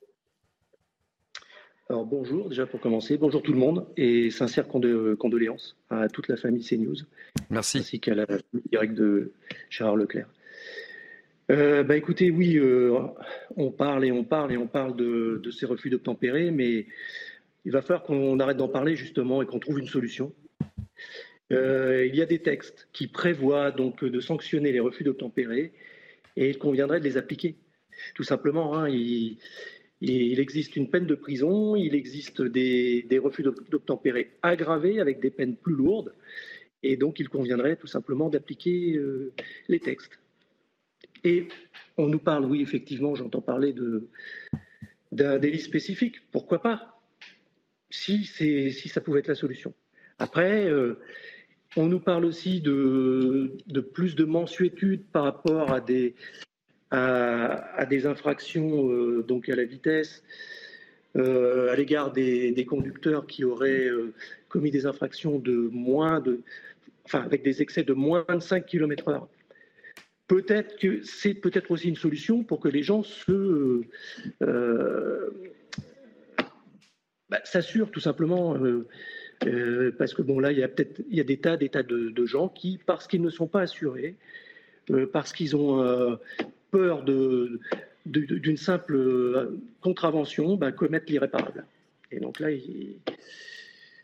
Alors 1.89 2.05
bonjour 2.05 2.49
déjà 2.49 2.67
pour 2.67 2.81
commencer, 2.81 3.17
bonjour 3.17 3.41
tout 3.41 3.53
le 3.53 3.59
monde 3.59 3.87
et 3.95 4.29
sincère 4.29 4.67
condoléances 4.67 5.77
à 5.89 6.09
toute 6.09 6.27
la 6.27 6.35
famille 6.35 6.65
CNews. 6.65 6.97
Merci. 7.49 7.77
Ainsi 7.77 8.01
qu'à 8.01 8.13
la 8.13 8.27
directe 8.69 8.95
de 8.95 9.31
Gérard 9.69 9.95
Leclerc. 9.95 10.27
Euh, 11.51 11.83
bah 11.83 11.97
écoutez, 11.97 12.29
oui, 12.29 12.57
euh, 12.57 12.95
on 13.55 13.71
parle 13.71 14.05
et 14.05 14.11
on 14.11 14.23
parle 14.23 14.51
et 14.53 14.57
on 14.57 14.67
parle 14.67 14.95
de, 14.95 15.41
ces 15.51 15.65
refus 15.65 15.89
d'obtempérer, 15.89 16.51
mais 16.51 16.85
il 17.65 17.71
va 17.71 17.81
falloir 17.81 18.03
qu'on 18.03 18.39
arrête 18.39 18.57
d'en 18.57 18.67
parler 18.67 18.95
justement 18.95 19.41
et 19.41 19.47
qu'on 19.47 19.59
trouve 19.59 19.79
une 19.79 19.87
solution. 19.87 20.33
Euh, 21.51 22.05
il 22.05 22.15
y 22.15 22.21
a 22.21 22.27
des 22.27 22.39
textes 22.39 22.87
qui 22.93 23.07
prévoient 23.07 23.71
donc 23.71 24.05
de 24.05 24.19
sanctionner 24.19 24.71
les 24.71 24.79
refus 24.79 25.03
d'obtempérer 25.03 25.73
et 26.35 26.49
il 26.49 26.59
conviendrait 26.59 26.99
de 26.99 27.05
les 27.05 27.17
appliquer. 27.17 27.55
Tout 28.13 28.23
simplement, 28.23 28.77
hein, 28.77 28.87
il, 28.87 29.39
existe 30.01 30.75
une 30.75 30.91
peine 30.91 31.07
de 31.07 31.15
prison, 31.15 31.75
il 31.75 31.95
existe 31.95 32.43
des, 32.43 33.01
des 33.09 33.17
refus 33.17 33.41
d'obtempérer 33.41 34.29
aggravés 34.43 34.99
avec 34.99 35.19
des 35.19 35.31
peines 35.31 35.55
plus 35.55 35.73
lourdes, 35.73 36.13
et 36.83 36.95
donc 36.95 37.19
il 37.19 37.27
conviendrait 37.27 37.75
tout 37.75 37.87
simplement 37.87 38.29
d'appliquer 38.29 38.97
les 39.67 39.79
textes. 39.79 40.19
Et 41.23 41.47
on 41.97 42.07
nous 42.07 42.19
parle, 42.19 42.45
oui, 42.45 42.61
effectivement, 42.61 43.15
j'entends 43.15 43.41
parler 43.41 43.75
d'un 45.11 45.37
délit 45.37 45.59
spécifique. 45.59 46.21
Pourquoi 46.31 46.61
pas 46.61 46.99
si, 47.89 48.25
ça 48.25 49.01
pouvait 49.01 49.19
être 49.19 49.27
la 49.27 49.35
solution. 49.35 49.73
Après, 50.19 50.65
euh, 50.65 50.99
on 51.75 51.87
nous 51.87 51.99
parle 51.99 52.25
aussi 52.25 52.61
de, 52.61 53.57
plus 53.93 54.15
de 54.15 54.25
mensuétude 54.25 55.03
par 55.11 55.23
rapport 55.23 55.71
à 55.71 55.81
des, 55.81 56.15
à, 56.91 57.85
des 57.89 58.05
infractions 58.05 58.89
euh, 58.91 59.23
donc 59.23 59.49
à 59.49 59.55
la 59.55 59.63
vitesse 59.63 60.23
euh, 61.15 61.71
à 61.71 61.75
l'égard 61.75 62.11
des, 62.11 62.51
des, 62.51 62.65
conducteurs 62.65 63.25
qui 63.25 63.43
auraient 63.43 63.89
commis 64.47 64.69
des 64.69 64.85
infractions 64.85 65.39
de 65.39 65.69
moins 65.71 66.19
de, 66.19 66.41
enfin 67.05 67.21
avec 67.21 67.43
des 67.43 67.61
excès 67.63 67.83
de 67.83 67.93
moins 67.93 68.25
de 68.29 68.39
5 68.39 68.65
km/h 68.65 69.27
peut-être 70.29 70.77
que 70.77 71.01
c'est 71.03 71.33
peut-être 71.33 71.71
aussi 71.71 71.89
une 71.89 71.97
solution 71.97 72.43
pour 72.43 72.61
que 72.61 72.69
les 72.69 72.83
gens 72.83 73.03
se 73.03 73.81
euh, 74.41 75.29
bah, 77.29 77.41
s'assurent 77.43 77.91
tout 77.91 77.99
simplement. 77.99 78.55
Euh, 78.55 78.87
euh, 79.45 79.91
parce 79.97 80.13
que 80.13 80.21
bon 80.21 80.39
là, 80.39 80.51
il 80.51 80.59
y 80.59 80.63
a 80.63 80.67
peut-être 80.67 81.01
il 81.09 81.17
y 81.17 81.21
a 81.21 81.23
des 81.23 81.37
tas, 81.37 81.57
des 81.57 81.69
tas 81.69 81.83
de, 81.83 82.25
gens 82.25 82.47
qui, 82.47 82.79
parce 82.85 83.07
qu'ils 83.07 83.21
ne 83.21 83.29
sont 83.29 83.47
pas 83.47 83.61
assurés, 83.61 84.15
parce 85.13 85.33
qu'ils 85.33 85.55
ont 85.55 86.19
peur 86.71 87.03
de, 87.03 87.59
d'une 88.05 88.57
simple 88.57 89.49
contravention 89.81 90.57
bah, 90.57 90.71
commettent 90.73 91.09
l'irréparable. 91.09 91.65
Et 92.11 92.19
donc 92.19 92.41
là, 92.41 92.49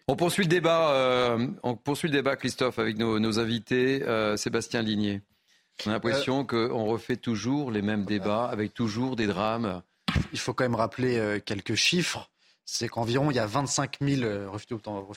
On 0.07 0.15
poursuit 0.15 0.45
le 0.45 0.49
débat, 0.49 1.37
on 1.63 1.75
poursuit 1.75 2.07
le 2.07 2.13
débat, 2.13 2.37
Christophe, 2.37 2.79
avec 2.79 2.97
nos, 2.97 3.39
invités. 3.39 4.01
Sébastien 4.37 4.81
Ligné. 4.81 5.21
On 5.85 5.89
a 5.89 5.93
l'impression 5.93 6.45
qu'on 6.45 6.85
refait 6.85 7.17
toujours 7.17 7.71
les 7.71 7.81
mêmes 7.81 8.05
débats 8.05 8.45
avec 8.45 8.73
toujours 8.73 9.15
des 9.15 9.27
drames. 9.27 9.81
Il 10.31 10.39
faut 10.39 10.53
quand 10.53 10.63
même 10.63 10.75
rappeler 10.75 11.41
quelques 11.45 11.75
chiffres 11.75 12.29
c'est 12.65 12.89
qu'environ 12.89 13.31
il 13.31 13.35
y 13.35 13.39
a 13.39 13.45
25 13.45 13.97
000 14.01 14.23
euh, 14.23 14.49
refus 14.49 14.67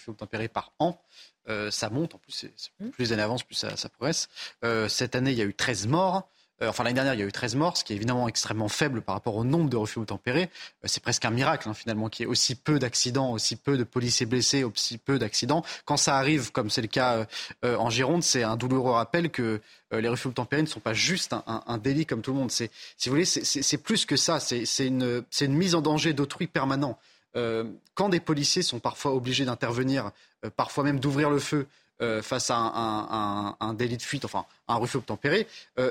d'obtempérer 0.06 0.48
par 0.48 0.72
an. 0.78 1.00
Euh, 1.48 1.70
ça 1.70 1.88
monte, 1.88 2.14
en 2.14 2.18
plus, 2.18 2.44
mmh. 2.78 2.90
plus 2.90 3.04
les 3.04 3.12
années 3.14 3.22
avancent, 3.22 3.42
plus 3.42 3.54
ça, 3.54 3.88
progresse. 3.88 4.28
Euh, 4.64 4.86
cette 4.88 5.14
année, 5.14 5.32
il 5.32 5.38
y 5.38 5.40
a 5.40 5.46
eu 5.46 5.54
13 5.54 5.86
morts. 5.86 6.28
Enfin, 6.62 6.84
l'année 6.84 6.94
dernière, 6.94 7.14
il 7.14 7.20
y 7.20 7.22
a 7.22 7.26
eu 7.26 7.32
13 7.32 7.54
morts, 7.54 7.76
ce 7.76 7.84
qui 7.84 7.92
est 7.92 7.96
évidemment 7.96 8.28
extrêmement 8.28 8.68
faible 8.68 9.02
par 9.02 9.14
rapport 9.14 9.36
au 9.36 9.44
nombre 9.44 9.70
de 9.70 9.76
refus 9.76 9.98
obtempérés. 9.98 10.50
c'est 10.84 11.02
presque 11.02 11.24
un 11.24 11.30
miracle, 11.30 11.68
hein, 11.68 11.74
finalement, 11.74 12.08
qu'il 12.08 12.24
y 12.24 12.26
ait 12.26 12.30
aussi 12.30 12.54
peu 12.54 12.78
d'accidents, 12.78 13.32
aussi 13.32 13.56
peu 13.56 13.76
de 13.76 13.84
policiers 13.84 14.26
blessés, 14.26 14.64
aussi 14.64 14.98
peu 14.98 15.18
d'accidents. 15.18 15.64
Quand 15.84 15.96
ça 15.96 16.16
arrive, 16.16 16.50
comme 16.52 16.70
c'est 16.70 16.82
le 16.82 16.88
cas 16.88 17.26
en 17.62 17.90
Gironde, 17.90 18.22
c'est 18.22 18.42
un 18.42 18.56
douloureux 18.56 18.92
rappel 18.92 19.30
que 19.30 19.60
les 19.92 20.08
refus 20.08 20.28
obtempérés 20.28 20.62
ne 20.62 20.66
sont 20.66 20.80
pas 20.80 20.94
juste 20.94 21.34
un, 21.46 21.78
délit 21.78 22.06
comme 22.06 22.22
tout 22.22 22.32
le 22.32 22.38
monde. 22.38 22.50
C'est, 22.50 22.70
si 22.96 23.08
vous 23.08 23.14
voulez, 23.14 23.24
c'est, 23.24 23.78
plus 23.78 24.04
que 24.04 24.16
ça. 24.16 24.40
C'est, 24.40 24.86
une, 24.86 25.24
une 25.40 25.54
mise 25.54 25.74
en 25.74 25.80
danger 25.80 26.12
d'autrui 26.12 26.46
permanent. 26.46 26.98
Euh, 27.36 27.64
quand 27.94 28.08
des 28.08 28.20
policiers 28.20 28.62
sont 28.62 28.80
parfois 28.80 29.14
obligés 29.14 29.44
d'intervenir, 29.44 30.10
euh, 30.44 30.50
parfois 30.54 30.84
même 30.84 30.98
d'ouvrir 30.98 31.30
le 31.30 31.38
feu 31.38 31.66
euh, 32.00 32.22
face 32.22 32.50
à 32.50 32.56
un, 32.56 33.74
délit 33.74 33.96
de 33.96 34.02
fuite, 34.02 34.24
enfin 34.24 34.44
un 34.68 34.76
refus 34.76 34.98
obtempéré, 34.98 35.46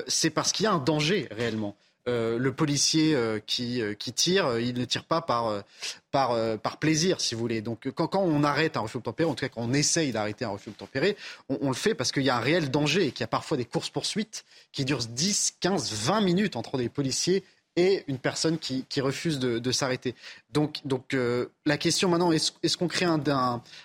c'est 0.06 0.30
parce 0.30 0.52
qu'il 0.52 0.64
y 0.64 0.66
a 0.66 0.72
un 0.72 0.78
danger 0.78 1.28
réellement. 1.30 1.74
le 2.06 2.48
policier 2.50 3.16
qui, 3.46 3.82
tire, 4.14 4.58
il 4.58 4.74
ne 4.74 4.84
tire 4.84 5.04
pas 5.04 5.20
par, 5.20 6.78
plaisir, 6.80 7.20
si 7.20 7.34
vous 7.34 7.40
voulez. 7.40 7.60
Donc 7.60 7.90
quand, 7.90 8.14
on 8.14 8.44
arrête 8.44 8.76
un 8.76 8.80
refus 8.80 8.98
obtempéré, 8.98 9.28
en 9.28 9.34
tout 9.34 9.44
cas 9.44 9.48
quand 9.48 9.62
on 9.62 9.72
essaye 9.72 10.12
d'arrêter 10.12 10.44
un 10.44 10.50
refus 10.50 10.70
obtempéré, 10.70 11.16
on, 11.48 11.58
on 11.62 11.68
le 11.68 11.74
fait 11.74 11.94
parce 11.94 12.12
qu'il 12.12 12.22
y 12.24 12.30
a 12.30 12.36
un 12.36 12.40
réel 12.40 12.70
danger 12.70 13.06
et 13.06 13.12
qu'il 13.12 13.20
y 13.20 13.24
a 13.24 13.28
parfois 13.28 13.56
des 13.56 13.64
courses-poursuites 13.64 14.44
qui 14.72 14.84
durent 14.84 15.04
10, 15.06 15.56
15, 15.60 15.92
20 15.92 16.20
minutes 16.20 16.56
entre 16.56 16.78
des 16.78 16.88
policiers 16.88 17.44
et 17.78 18.04
une 18.08 18.18
personne 18.18 18.58
qui, 18.58 18.84
refuse 19.00 19.38
de, 19.38 19.72
s'arrêter. 19.72 20.16
Donc, 20.52 20.80
donc 20.84 21.14
euh, 21.14 21.46
la 21.64 21.78
question 21.78 22.08
maintenant, 22.08 22.32
est-ce 22.32 22.76
qu'on 22.76 22.88
crée 22.88 23.04
un, 23.04 23.22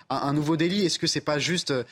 un, 0.09 0.33
nouveau 0.33 0.57
délit? 0.57 0.83
Est-ce 0.83 0.97
que 0.97 1.05
c'est 1.05 1.21
pas 1.21 1.37
juste 1.37 1.69
euh, 1.69 1.83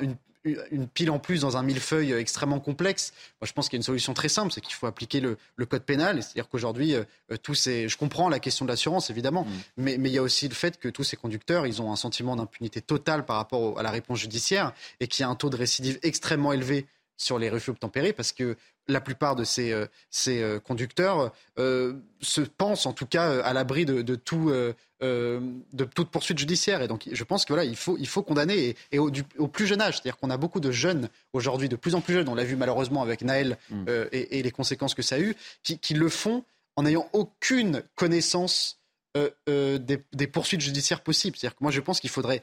une, 0.00 0.14
une, 0.44 0.86
pile 0.86 1.10
en 1.10 1.18
plus 1.18 1.40
dans 1.40 1.56
un 1.56 1.64
millefeuille 1.64 2.12
extrêmement 2.12 2.60
complexe? 2.60 3.12
Moi, 3.40 3.48
je 3.48 3.52
pense 3.52 3.68
qu'il 3.68 3.76
y 3.76 3.78
a 3.78 3.80
une 3.80 3.84
solution 3.84 4.14
très 4.14 4.28
simple, 4.28 4.52
c'est 4.52 4.60
qu'il 4.60 4.74
faut 4.74 4.86
appliquer 4.86 5.18
le, 5.18 5.36
code 5.66 5.82
pénal. 5.82 6.22
C'est-à-dire 6.22 6.48
qu'aujourd'hui, 6.48 6.94
euh, 6.94 7.04
tous 7.42 7.56
ces, 7.56 7.88
je 7.88 7.96
comprends 7.96 8.28
la 8.28 8.38
question 8.38 8.64
de 8.64 8.70
l'assurance 8.70 9.10
évidemment, 9.10 9.42
mmh. 9.42 9.48
mais, 9.78 9.98
mais 9.98 10.08
il 10.08 10.14
y 10.14 10.18
a 10.18 10.22
aussi 10.22 10.46
le 10.46 10.54
fait 10.54 10.78
que 10.78 10.88
tous 10.88 11.02
ces 11.02 11.16
conducteurs, 11.16 11.66
ils 11.66 11.82
ont 11.82 11.90
un 11.90 11.96
sentiment 11.96 12.36
d'impunité 12.36 12.80
totale 12.80 13.26
par 13.26 13.36
rapport 13.36 13.76
à 13.76 13.82
la 13.82 13.90
réponse 13.90 14.20
judiciaire 14.20 14.72
et 15.00 15.08
qu'il 15.08 15.24
y 15.24 15.26
a 15.26 15.28
un 15.28 15.34
taux 15.34 15.50
de 15.50 15.56
récidive 15.56 15.98
extrêmement 16.02 16.52
élevé 16.52 16.86
sur 17.20 17.38
les 17.38 17.50
refus 17.50 17.70
obtempérés 17.70 18.12
parce 18.12 18.32
que 18.32 18.56
la 18.88 19.00
plupart 19.00 19.36
de 19.36 19.44
ces, 19.44 19.72
euh, 19.72 19.86
ces 20.10 20.40
euh, 20.42 20.58
conducteurs 20.58 21.32
euh, 21.58 21.94
se 22.20 22.40
pensent 22.40 22.86
en 22.86 22.92
tout 22.92 23.06
cas 23.06 23.40
à 23.42 23.52
l'abri 23.52 23.84
de, 23.84 24.00
de, 24.02 24.14
tout, 24.14 24.50
de 25.00 25.84
toute 25.94 26.10
poursuite 26.10 26.38
judiciaire. 26.38 26.82
Et 26.82 26.88
donc 26.88 27.08
je 27.12 27.24
pense 27.24 27.44
que 27.44 27.52
voilà, 27.52 27.64
il 27.64 27.76
faut, 27.76 27.96
il 27.98 28.08
faut 28.08 28.22
condamner 28.22 28.74
et, 28.90 28.98
au, 28.98 29.10
plus 29.48 29.66
jeune 29.66 29.82
âge. 29.82 29.96
C'est-à-dire 29.96 30.16
qu'on 30.16 30.30
a 30.30 30.38
beaucoup 30.38 30.60
de 30.60 30.70
jeunes 30.70 31.08
aujourd'hui, 31.32 31.68
de 31.68 31.76
plus 31.76 31.94
en 31.94 32.00
plus 32.00 32.14
jeunes, 32.14 32.28
on 32.28 32.34
l'a 32.34 32.44
vu 32.44 32.56
malheureusement 32.56 33.02
avec 33.02 33.22
Naël 33.22 33.58
mm. 33.70 33.84
et, 34.12 34.42
les 34.42 34.50
conséquences 34.50 34.94
que 34.94 35.02
ça 35.02 35.16
a 35.16 35.20
eu, 35.20 35.36
qui, 35.62 35.78
qui 35.78 35.94
le 35.94 36.08
font 36.08 36.44
en 36.76 36.84
n'ayant 36.84 37.08
aucune 37.12 37.82
connaissance 37.96 38.78
des, 39.14 39.78
des, 40.12 40.26
poursuites 40.26 40.60
judiciaires 40.62 41.02
possibles. 41.02 41.36
C'est-à-dire 41.36 41.56
que 41.56 41.64
moi 41.64 41.72
je 41.72 41.80
pense 41.80 42.00
qu'il 42.00 42.10
faudrait 42.10 42.42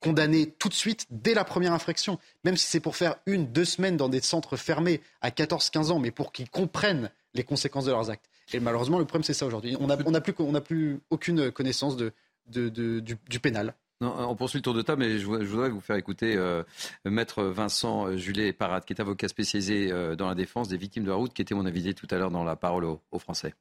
condamner 0.00 0.50
tout 0.58 0.68
de 0.68 0.74
suite 0.74 1.06
dès 1.10 1.34
la 1.34 1.44
première 1.44 1.72
infraction, 1.72 2.18
même 2.44 2.56
si 2.56 2.66
c'est 2.66 2.80
pour 2.80 2.96
faire 2.96 3.16
une, 3.26 3.46
deux 3.46 3.64
semaines 3.64 3.96
dans 3.96 4.08
des 4.08 4.20
centres 4.20 4.56
fermés 4.56 5.00
à 5.20 5.30
14-15 5.30 5.90
ans, 5.90 5.98
mais 5.98 6.10
pour 6.10 6.32
qu'ils 6.32 6.50
comprennent 6.50 7.10
les 7.34 7.44
conséquences 7.44 7.86
de 7.86 7.90
leurs 7.90 8.10
actes. 8.10 8.28
Et 8.52 8.60
malheureusement, 8.60 8.98
le 8.98 9.04
problème, 9.04 9.24
c'est 9.24 9.34
ça 9.34 9.46
aujourd'hui. 9.46 9.76
On 9.80 9.86
n'a 9.86 10.20
plus, 10.20 10.34
plus, 10.64 11.00
aucune 11.10 11.50
connaissance 11.50 11.96
de, 11.96 12.12
du, 12.48 13.40
pénal. 13.40 13.74
on 14.00 14.36
poursuit 14.36 14.58
le 14.58 14.62
tour 14.62 14.74
de 14.74 14.82
table, 14.82 15.02
mais 15.02 15.18
je 15.18 15.26
voudrais 15.26 15.68
vous 15.68 15.80
faire 15.80 15.96
écouter 15.96 16.36
euh, 16.36 16.62
Maître 17.04 17.42
Vincent 17.42 18.16
Julet 18.16 18.52
Parade, 18.52 18.84
qui 18.84 18.92
est 18.92 19.00
avocat 19.00 19.28
spécialisé 19.28 19.90
euh, 19.90 20.14
dans 20.14 20.28
la 20.28 20.34
défense 20.34 20.68
des 20.68 20.76
victimes 20.76 21.04
de 21.04 21.10
la 21.10 21.16
route, 21.16 21.34
qui 21.34 21.42
était 21.42 21.54
mon 21.54 21.66
invité 21.66 21.94
tout 21.94 22.06
à 22.10 22.16
l'heure 22.16 22.30
dans 22.30 22.44
la 22.44 22.56
parole 22.56 22.84
aux 22.84 23.18
Français. 23.18 23.54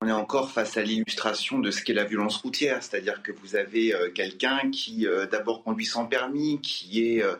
On 0.00 0.06
est 0.06 0.12
encore 0.12 0.52
face 0.52 0.76
à 0.76 0.82
l'illustration 0.82 1.58
de 1.58 1.72
ce 1.72 1.82
qu'est 1.82 1.92
la 1.92 2.04
violence 2.04 2.36
routière, 2.36 2.84
c'est-à-dire 2.84 3.20
que 3.20 3.32
vous 3.32 3.56
avez 3.56 3.92
euh, 3.92 4.10
quelqu'un 4.10 4.70
qui 4.70 5.08
euh, 5.08 5.26
d'abord 5.26 5.64
conduit 5.64 5.86
sans 5.86 6.06
permis, 6.06 6.60
qui 6.60 7.04
est 7.04 7.22
euh, 7.22 7.34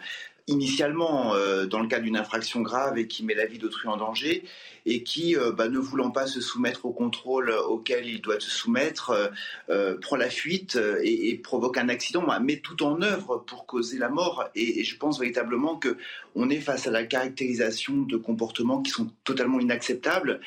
initialement 0.48 1.34
dans 1.66 1.80
le 1.80 1.88
cas 1.88 2.00
d'une 2.00 2.16
infraction 2.16 2.62
grave 2.62 2.96
et 2.96 3.06
qui 3.06 3.22
met 3.22 3.34
la 3.34 3.44
vie 3.44 3.58
d'autrui 3.58 3.86
en 3.86 3.98
danger, 3.98 4.44
et 4.88 5.02
qui, 5.02 5.36
euh, 5.36 5.52
bah, 5.52 5.68
ne 5.68 5.78
voulant 5.78 6.10
pas 6.10 6.26
se 6.26 6.40
soumettre 6.40 6.86
au 6.86 6.92
contrôle 6.92 7.50
auquel 7.50 8.06
il 8.06 8.22
doit 8.22 8.40
se 8.40 8.48
soumettre, 8.48 9.10
euh, 9.10 9.28
euh, 9.68 9.98
prend 9.98 10.16
la 10.16 10.30
fuite 10.30 10.78
et, 11.02 11.36
provoque 11.36 11.76
un 11.76 11.90
accident, 11.90 12.24
bah, 12.26 12.40
met 12.40 12.56
tout 12.56 12.82
en 12.82 13.02
œuvre 13.02 13.44
pour 13.46 13.66
causer 13.66 13.98
la 13.98 14.08
mort. 14.08 14.48
Et, 14.54 14.82
je 14.84 14.96
pense 14.96 15.18
véritablement 15.20 15.76
que 15.76 15.98
on 16.34 16.48
est 16.48 16.60
face 16.60 16.86
à 16.86 16.90
la 16.90 17.04
caractérisation 17.04 18.02
de 18.02 18.16
comportements 18.16 18.80
qui 18.80 18.90
sont 18.90 19.10
totalement 19.24 19.60
inacceptables 19.60 20.40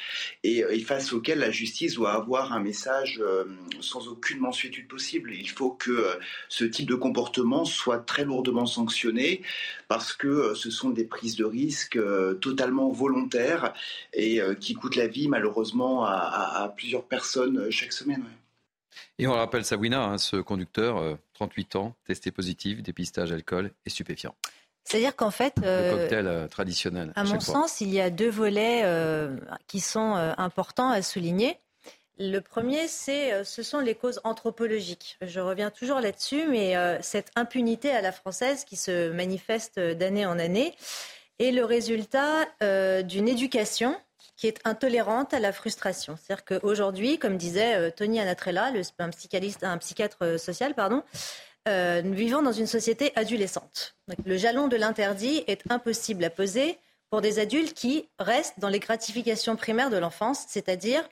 et, 0.43 0.63
face 0.80 1.13
auxquels 1.13 1.39
la 1.39 1.51
justice 1.51 1.95
doit 1.95 2.13
avoir 2.13 2.54
un 2.54 2.60
message 2.60 3.21
sans 3.82 4.08
aucune 4.08 4.39
mensuétude 4.39 4.88
possible. 4.88 5.34
Il 5.34 5.49
faut 5.49 5.71
que 5.71 6.06
ce 6.49 6.63
type 6.63 6.88
de 6.88 6.95
comportement 6.95 7.65
soit 7.65 7.99
très 7.99 8.23
lourdement 8.23 8.65
sanctionné 8.65 9.41
parce 9.89 10.13
que 10.13 10.54
ce 10.56 10.71
sont 10.71 10.89
des 10.89 11.04
prises 11.04 11.36
de 11.36 11.45
risques 11.45 11.99
totalement 12.39 12.89
volontaires 12.89 13.73
euh, 14.39 14.55
qui 14.55 14.73
coûte 14.73 14.95
la 14.95 15.07
vie 15.07 15.27
malheureusement 15.27 16.05
à, 16.05 16.71
plusieurs 16.75 17.03
personnes 17.03 17.57
euh, 17.57 17.71
chaque 17.71 17.93
semaine. 17.93 18.23
Et 19.17 19.27
on 19.27 19.33
rappelle 19.33 19.63
Sawina, 19.63 20.03
hein, 20.03 20.17
ce 20.17 20.37
conducteur, 20.37 21.17
38 21.33 21.75
euh, 21.75 21.79
ans, 21.79 21.95
testé 22.05 22.31
positif, 22.31 22.81
dépistage 22.81 23.31
alcool 23.31 23.71
et 23.85 23.89
stupéfiant. 23.89 24.35
C'est-à-dire 24.83 25.15
qu'en 25.15 25.31
fait, 25.31 25.53
le 25.57 25.95
cocktail 25.95 26.47
traditionnel. 26.49 27.13
À, 27.15 27.23
mon 27.23 27.39
sens, 27.39 27.81
il 27.81 27.93
y 27.93 28.01
a 28.01 28.09
deux 28.09 28.29
volets 28.29 28.83
qui 29.67 29.79
sont 29.79 30.15
importants 30.37 30.89
à 30.89 31.03
souligner. 31.03 31.59
Le 32.17 32.39
premier, 32.39 32.87
c'est, 32.87 33.43
ce 33.43 33.61
sont 33.61 33.79
les 33.79 33.93
causes 33.93 34.19
anthropologiques. 34.23 35.17
Je 35.21 35.39
reviens 35.39 35.69
toujours 35.69 35.99
là-dessus, 35.99 36.47
mais 36.49 36.75
cette 37.01 37.31
impunité 37.35 37.91
à 37.91 38.01
la 38.01 38.11
française 38.11 38.65
qui 38.65 38.75
se 38.75 39.11
manifeste 39.11 39.79
d'année 39.79 40.25
en 40.25 40.39
année 40.39 40.73
est 41.37 41.51
le 41.51 41.63
résultat 41.63 42.47
d'une 43.03 43.29
éducation 43.29 43.95
qui 44.41 44.47
est 44.47 44.60
intolérante 44.65 45.36
à 45.36 45.39
la 45.39 45.54
frustration. 45.54 46.17
C'est-à-dire 46.17 46.45
qu'aujourd'hui, 46.45 47.19
comme 47.19 47.38
disait 47.38 47.75
euh, 47.75 47.91
Tony 47.95 48.19
Anatrella, 48.19 48.73
un, 48.97 49.77
psychiatre 49.77 50.17
euh, 50.23 50.38
social, 50.39 50.73
pardon, 50.73 51.04
euh, 51.67 52.01
nous 52.01 52.15
vivons 52.15 52.41
dans 52.41 52.51
une 52.51 52.65
société 52.65 53.13
adolescente. 53.15 53.95
le 54.25 54.38
jalon 54.38 54.67
de 54.67 54.77
l'interdit 54.77 55.43
est 55.45 55.62
impossible 55.69 56.23
à 56.23 56.32
poser 56.32 56.80
pour 57.12 57.21
des 57.21 57.38
adultes 57.38 57.75
qui 57.75 58.10
restent 58.17 58.60
dans 58.60 58.69
les 58.69 58.80
gratifications 58.80 59.56
primaires 59.56 59.91
de 59.91 59.97
l'enfance, 59.97 60.45
c'est-à-dire 60.47 61.08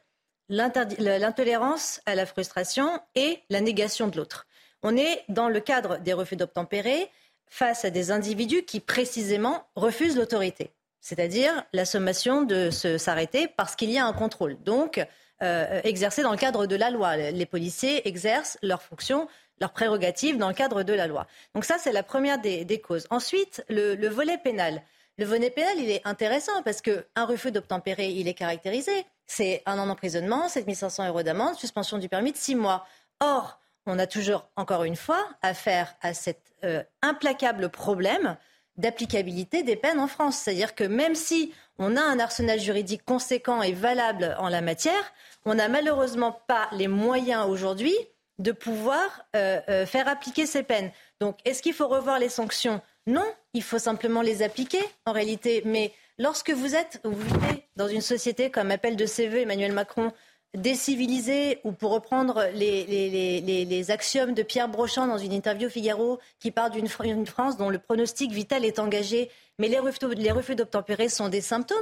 l'intolérance 0.50 2.02
à 2.08 2.16
la 2.16 2.26
frustration 2.26 3.00
et 3.14 3.44
la 3.52 3.62
négation 3.62 4.08
de 4.08 4.18
l'autre. 4.18 4.48
On 4.82 4.98
est 4.98 5.24
dans 5.30 5.50
le 5.50 5.60
cadre 5.60 6.00
des 6.00 6.14
refus 6.14 6.36
d'obtempérer 6.36 7.12
face 7.48 7.86
à 7.86 7.92
des 7.92 8.10
individus 8.10 8.64
qui 8.64 8.80
précisément 8.80 9.68
refusent 9.76 10.18
l'autorité 10.18 10.72
c'est-à-dire 11.02 11.64
la 11.74 11.86
sommation 11.86 12.44
de 12.44 12.70
s'arrêter 12.70 13.48
parce 13.48 13.76
qu'il 13.76 13.92
y 13.92 13.98
a 13.98 14.06
un 14.06 14.14
contrôle. 14.14 14.58
Donc, 14.64 15.06
euh, 15.42 15.80
exercé 15.86 16.22
dans 16.22 16.32
le 16.32 16.38
cadre 16.38 16.66
de 16.66 16.76
la 16.76 16.90
loi. 16.90 17.16
Les 17.16 17.46
policiers 17.46 18.06
exercent 18.06 18.58
leurs 18.62 18.82
fonctions, 18.82 19.30
leurs 19.62 19.72
prérogatives 19.72 20.38
dans 20.38 20.50
le 20.50 20.54
cadre 20.54 20.84
de 20.84 20.92
la 20.92 21.08
loi. 21.08 21.28
Donc 21.56 21.64
ça, 21.64 21.78
c'est 21.78 21.94
la 21.94 22.04
première 22.04 22.40
des, 22.40 22.82
causes. 22.82 23.08
Ensuite, 23.10 23.64
le, 23.70 24.08
volet 24.10 24.38
pénal. 24.38 24.84
Le 25.18 25.24
volet 25.24 25.50
pénal, 25.50 25.78
il 25.78 25.90
est 25.90 26.02
intéressant 26.06 26.62
parce 26.64 26.82
qu'un 26.82 27.26
refus 27.26 27.52
d'obtempérer, 27.52 28.10
il 28.10 28.28
est 28.28 28.34
caractérisé. 28.34 29.06
C'est 29.28 29.64
un 29.66 29.80
an 29.80 29.88
d'emprisonnement, 29.88 30.50
7500 30.50 31.08
euros 31.08 31.24
d'amende, 31.24 31.56
suspension 31.56 32.00
du 32.00 32.10
permis 32.10 32.34
de 32.34 32.38
six 32.38 32.56
mois. 32.56 32.86
Or, 33.22 33.62
on 33.86 33.98
a 33.98 34.08
toujours, 34.08 34.50
encore 34.58 34.84
une 34.84 34.98
fois, 34.98 35.26
affaire 35.42 35.96
à 36.02 36.14
cet 36.14 36.54
euh, 36.66 36.84
implacable 37.02 37.70
problème 37.70 38.36
d'applicabilité 38.80 39.64
des 39.64 39.76
peines 39.76 40.00
en 40.00 40.08
France. 40.08 40.38
C'est-à-dire 40.38 40.74
que 40.74 40.84
même 40.84 41.16
si 41.16 41.54
on 41.78 41.96
a 41.96 42.02
un 42.02 42.20
arsenal 42.20 42.60
juridique 42.60 43.04
conséquent 43.06 43.62
et 43.62 43.74
valable 43.74 44.36
en 44.40 44.50
la 44.50 44.62
matière, 44.62 45.14
on 45.46 45.56
n'a 45.56 45.70
malheureusement 45.70 46.42
pas 46.48 46.68
les 46.72 46.88
moyens 46.88 47.46
aujourd'hui 47.48 47.96
de 48.40 48.52
pouvoir 48.52 49.26
euh, 49.36 49.60
euh, 49.70 49.86
faire 49.86 50.08
appliquer 50.08 50.46
ces 50.46 50.64
peines. 50.64 50.92
Donc, 51.20 51.38
est-ce 51.46 51.62
qu'il 51.62 51.74
faut 51.74 51.88
revoir 51.88 52.20
les 52.20 52.30
sanctions? 52.30 52.82
Non, 53.06 53.26
il 53.54 53.64
faut 53.64 53.80
simplement 53.80 54.22
les 54.22 54.42
appliquer 54.44 54.80
en 55.06 55.12
réalité. 55.12 55.62
Mais 55.66 55.92
lorsque 56.18 56.52
vous 56.52 56.74
êtes, 56.76 57.02
vous 57.04 57.20
vivez 57.20 57.68
dans 57.76 57.88
une 57.88 58.02
société 58.02 58.50
comme 58.50 58.72
appelle 58.72 58.96
de 58.96 59.06
voeux 59.06 59.40
Emmanuel 59.40 59.74
Macron, 59.74 60.14
décivilisée, 60.56 61.60
ou 61.64 61.72
pour 61.72 61.92
reprendre 61.92 62.44
les, 62.54 62.86
les, 62.86 63.92
axiomes 63.92 64.34
de 64.34 64.44
Pierre 64.44 64.68
Brochand 64.68 65.08
dans 65.08 65.18
une 65.18 65.34
interview 65.34 65.70
Figaro, 65.70 66.20
qui 66.40 66.52
parle 66.52 66.72
d'une 66.72 66.88
France 66.88 67.58
dont 67.58 67.70
le 67.70 67.80
pronostic 67.80 68.32
vital 68.32 68.66
est 68.66 68.80
engagé, 68.80 69.30
mais 69.60 69.68
les 69.68 69.80
refus, 69.80 70.00
les 70.16 70.32
refus 70.32 70.56
d'obtempérer 70.56 71.10
sont 71.10 71.30
des 71.30 71.42
symptômes 71.42 71.78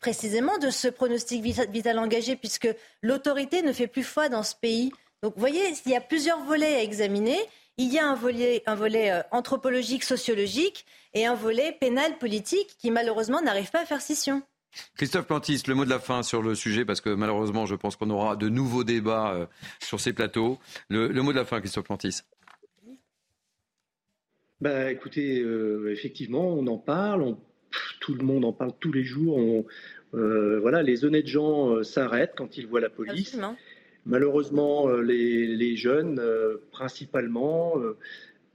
précisément 0.00 0.58
de 0.58 0.70
ce 0.70 0.88
pronostic 0.88 1.42
vital 1.42 1.98
engagé, 1.98 2.34
puisque 2.34 2.68
l'autorité 3.02 3.62
ne 3.62 3.72
fait 3.72 3.86
plus 3.86 4.02
foi 4.02 4.28
dans 4.28 4.42
ce 4.42 4.54
pays. 4.54 4.92
Donc 5.22 5.34
vous 5.34 5.40
voyez, 5.40 5.62
il 5.84 5.92
y 5.92 5.96
a 5.96 6.00
plusieurs 6.00 6.42
volets 6.44 6.74
à 6.74 6.82
examiner. 6.82 7.38
Il 7.76 7.92
y 7.92 7.98
a 7.98 8.06
un 8.06 8.14
volet, 8.14 8.62
un 8.66 8.74
volet 8.74 9.10
euh, 9.10 9.22
anthropologique, 9.30 10.04
sociologique, 10.04 10.86
et 11.14 11.26
un 11.26 11.34
volet 11.34 11.72
pénal, 11.72 12.18
politique, 12.18 12.76
qui 12.78 12.90
malheureusement 12.90 13.40
n'arrive 13.40 13.70
pas 13.70 13.80
à 13.80 13.86
faire 13.86 14.00
scission. 14.00 14.42
Christophe 14.96 15.26
Plantis, 15.26 15.62
le 15.66 15.74
mot 15.74 15.84
de 15.84 15.90
la 15.90 15.98
fin 15.98 16.22
sur 16.22 16.42
le 16.42 16.54
sujet, 16.54 16.84
parce 16.84 17.00
que 17.00 17.10
malheureusement, 17.10 17.66
je 17.66 17.74
pense 17.74 17.96
qu'on 17.96 18.10
aura 18.10 18.36
de 18.36 18.48
nouveaux 18.48 18.84
débats 18.84 19.34
euh, 19.34 19.46
sur 19.80 20.00
ces 20.00 20.12
plateaux. 20.12 20.58
Le, 20.88 21.08
mot 21.22 21.32
de 21.32 21.38
la 21.38 21.44
fin, 21.44 21.60
Christophe 21.60 21.84
Plantis. 21.84 22.20
Bah, 24.60 24.90
écoutez, 24.90 25.40
euh, 25.40 25.90
effectivement, 25.92 26.48
on 26.48 26.66
en 26.66 26.78
parle, 26.78 27.36
tout 28.00 28.14
le 28.14 28.24
monde 28.24 28.44
en 28.44 28.52
parle 28.52 28.72
tous 28.78 28.92
les 28.92 29.04
jours. 29.04 29.64
Euh, 30.14 30.60
voilà, 30.60 30.82
les 30.82 31.04
honnêtes 31.04 31.28
gens 31.28 31.82
s'arrêtent 31.82 32.34
quand 32.36 32.58
ils 32.58 32.66
voient 32.66 32.80
la 32.80 32.90
police. 32.90 33.38
Malheureusement, 34.06 34.88
les, 34.88 35.76
jeunes, 35.76 36.20
principalement, 36.72 37.74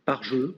par 0.06 0.23
jeu, 0.23 0.56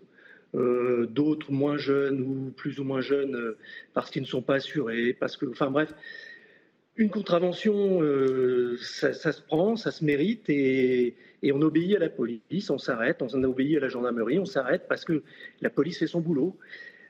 euh, 0.55 1.07
d'autres 1.07 1.51
moins 1.51 1.77
jeunes 1.77 2.21
ou 2.21 2.51
plus 2.55 2.79
ou 2.79 2.85
moins 2.85 3.01
jeunes 3.01 3.35
euh, 3.35 3.57
parce 3.93 4.09
qu'ils 4.09 4.21
ne 4.21 4.27
sont 4.27 4.41
pas 4.41 4.55
assurés, 4.55 5.13
parce 5.13 5.35
que, 5.35 5.45
enfin 5.45 5.69
bref, 5.69 5.93
une 6.95 7.09
contravention, 7.09 8.01
euh, 8.01 8.77
ça, 8.81 9.13
se 9.13 9.41
prend, 9.41 9.75
ça 9.75 9.91
se 9.91 10.05
mérite 10.05 10.49
et, 10.49 11.15
on 11.51 11.61
obéit 11.61 11.97
à 11.97 11.99
la 11.99 12.09
police, 12.09 12.69
on 12.69 12.77
s'arrête, 12.77 13.21
on 13.21 13.43
obéit 13.43 13.77
à 13.77 13.81
la 13.81 13.89
gendarmerie, 13.89 14.39
on 14.39 14.45
s'arrête 14.45 14.85
parce 14.87 15.03
que 15.03 15.21
la 15.61 15.69
police 15.69 15.99
fait 15.99 16.07
son 16.07 16.21
boulot. 16.21 16.57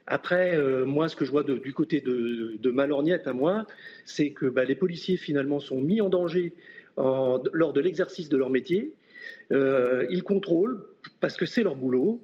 Après, 0.08 0.58
moi, 0.86 1.10
ce 1.10 1.15
que 1.15 1.26
je 1.26 1.32
vois 1.32 1.43
du 1.43 1.73
côté 1.73 2.02
de, 2.02 2.58
de 2.60 2.71
Malorgnette 2.71 3.28
à 3.28 3.34
moi, 3.34 3.65
c'est 4.06 4.32
que 4.32 4.45
bah, 4.45 4.63
les 4.63 4.76
policiers 4.76 5.17
finalement 5.17 5.60
sont 5.60 5.82
mis 5.82 6.02
en 6.02 6.10
danger 6.10 6.54
lors 6.97 7.73
de 7.73 7.82
l'exercice 7.82 8.30
de 8.30 8.38
leur 8.38 8.50
métier. 8.50 8.93
ils 9.52 10.23
contrôlent 10.23 10.82
parce 11.19 11.36
que 11.36 11.45
c'est 11.45 11.63
leur 11.63 11.76
boulot. 11.76 12.21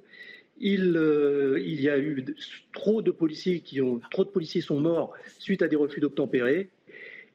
Euh, 0.62 1.60
il, 1.64 1.80
y 1.80 1.88
a 1.88 1.98
eu 1.98 2.24
trop 2.72 3.02
de 3.02 3.10
policiers 3.10 3.60
qui 3.60 3.80
ont 3.80 4.00
trop 4.10 4.24
de 4.24 4.30
policiers 4.30 4.60
sont 4.60 4.80
morts 4.80 5.12
suite 5.38 5.62
à 5.62 5.68
des 5.68 5.76
refus 5.76 6.00
d'obtempérer 6.00 6.68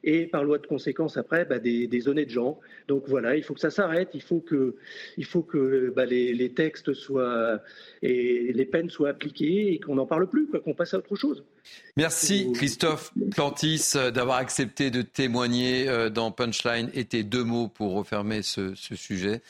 et 0.02 0.24
par 0.24 0.44
loi 0.44 0.56
de 0.56 0.66
conséquence 0.66 1.18
après 1.18 1.44
bah, 1.44 1.58
des, 1.58 2.08
honnêtes 2.08 2.30
gens. 2.30 2.58
Donc 2.88 3.04
voilà, 3.06 3.36
il 3.36 3.42
faut 3.42 3.52
que 3.52 3.60
ça 3.60 3.68
s'arrête, 3.68 4.08
il 4.14 4.22
faut 4.22 4.40
que, 4.40 4.76
il 5.18 5.26
faut 5.26 5.42
que 5.42 5.92
bah, 5.94 6.06
les, 6.06 6.52
textes 6.54 6.94
soient 6.94 7.60
et 8.00 8.52
les 8.54 8.64
peines 8.64 8.88
soient 8.88 9.10
appliquées 9.10 9.74
et 9.74 9.78
qu'on 9.78 9.96
n'en 9.96 10.06
parle 10.06 10.26
plus, 10.26 10.48
qu'on 10.48 10.72
passe 10.72 10.94
à 10.94 10.98
autre 10.98 11.16
chose. 11.16 11.44
Merci 11.98 12.50
Christophe 12.54 13.12
Plantis 13.32 13.92
d'avoir 14.14 14.38
accepté 14.38 14.90
de 14.90 15.02
témoigner 15.02 15.90
euh, 15.90 16.08
dans 16.08 16.30
Punchline 16.32 16.88
et 16.94 17.04
tes 17.04 17.22
deux 17.22 17.44
mots 17.44 17.68
pour 17.68 17.92
refermer 17.92 18.40
ce 18.40 18.74
sujet. 18.74 19.42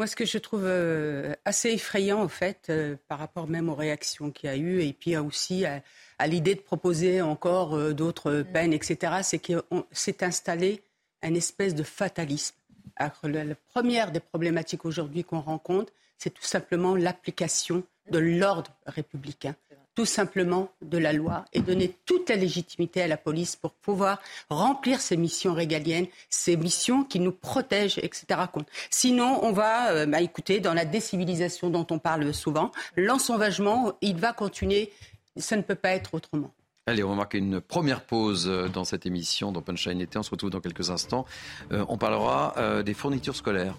Moi, 0.00 0.06
ce 0.06 0.16
que 0.16 0.24
je 0.24 0.38
trouve 0.38 0.64
euh, 0.64 1.34
assez 1.44 1.72
effrayant, 1.72 2.22
au 2.22 2.28
fait, 2.28 2.68
euh, 2.70 2.96
par 3.06 3.18
rapport 3.18 3.46
même 3.46 3.68
aux 3.68 3.74
réactions 3.74 4.30
qu'il 4.30 4.48
y 4.48 4.50
a 4.50 4.56
eu, 4.56 4.80
et 4.80 4.94
puis 4.94 5.14
aussi 5.18 5.66
à, 5.66 5.82
l'idée 6.26 6.54
de 6.54 6.60
proposer 6.60 7.20
encore 7.20 7.76
euh, 7.76 7.92
d'autres 7.92 8.40
peines, 8.40 8.72
etc., 8.72 9.16
c'est 9.22 9.38
qu'il 9.40 9.60
s'est 9.92 10.24
installé 10.24 10.82
un 11.22 11.34
espèce 11.34 11.74
de 11.74 11.82
fatalisme. 11.82 12.56
la 12.98 13.54
première 13.68 14.10
des 14.10 14.20
problématiques 14.20 14.86
aujourd'hui 14.86 15.22
qu'on 15.22 15.40
rencontre, 15.40 15.92
c'est 16.16 16.30
tout 16.30 16.44
simplement 16.44 16.96
l'application 16.96 17.82
de 18.10 18.18
l'ordre 18.18 18.70
républicain 18.86 19.54
tout 20.00 20.06
simplement 20.06 20.70
de 20.80 20.96
la 20.96 21.12
loi 21.12 21.44
et 21.52 21.60
donner 21.60 21.94
toute 22.06 22.30
la 22.30 22.36
légitimité 22.36 23.02
à 23.02 23.06
la 23.06 23.18
police 23.18 23.54
pour 23.54 23.72
pouvoir 23.72 24.18
remplir 24.48 24.98
ses 24.98 25.18
missions 25.18 25.52
régaliennes, 25.52 26.06
ces 26.30 26.56
missions 26.56 27.04
qui 27.04 27.20
nous 27.20 27.32
protègent, 27.32 27.98
etc. 27.98 28.40
Sinon, 28.88 29.40
on 29.42 29.52
va, 29.52 29.90
euh, 29.90 30.06
bah, 30.06 30.22
écouter, 30.22 30.58
dans 30.58 30.72
la 30.72 30.86
décivilisation 30.86 31.68
dont 31.68 31.86
on 31.90 31.98
parle 31.98 32.32
souvent, 32.32 32.72
l'ensauvagement, 32.96 33.92
il 34.00 34.16
va 34.16 34.32
continuer. 34.32 34.90
Ça 35.36 35.54
ne 35.54 35.60
peut 35.60 35.74
pas 35.74 35.90
être 35.90 36.14
autrement. 36.14 36.54
Allez, 36.86 37.04
on 37.04 37.10
va 37.10 37.16
marquer 37.16 37.36
une 37.36 37.60
première 37.60 38.02
pause 38.02 38.48
euh, 38.48 38.68
dans 38.68 38.84
cette 38.84 39.04
émission, 39.04 39.52
dans 39.52 39.60
Punchline 39.60 40.00
été. 40.00 40.18
On 40.18 40.22
se 40.22 40.30
retrouve 40.30 40.48
dans 40.48 40.60
quelques 40.60 40.88
instants. 40.88 41.26
Euh, 41.72 41.84
on 41.90 41.98
parlera 41.98 42.82
des 42.84 42.94
fournitures 42.94 43.36
scolaires. 43.36 43.76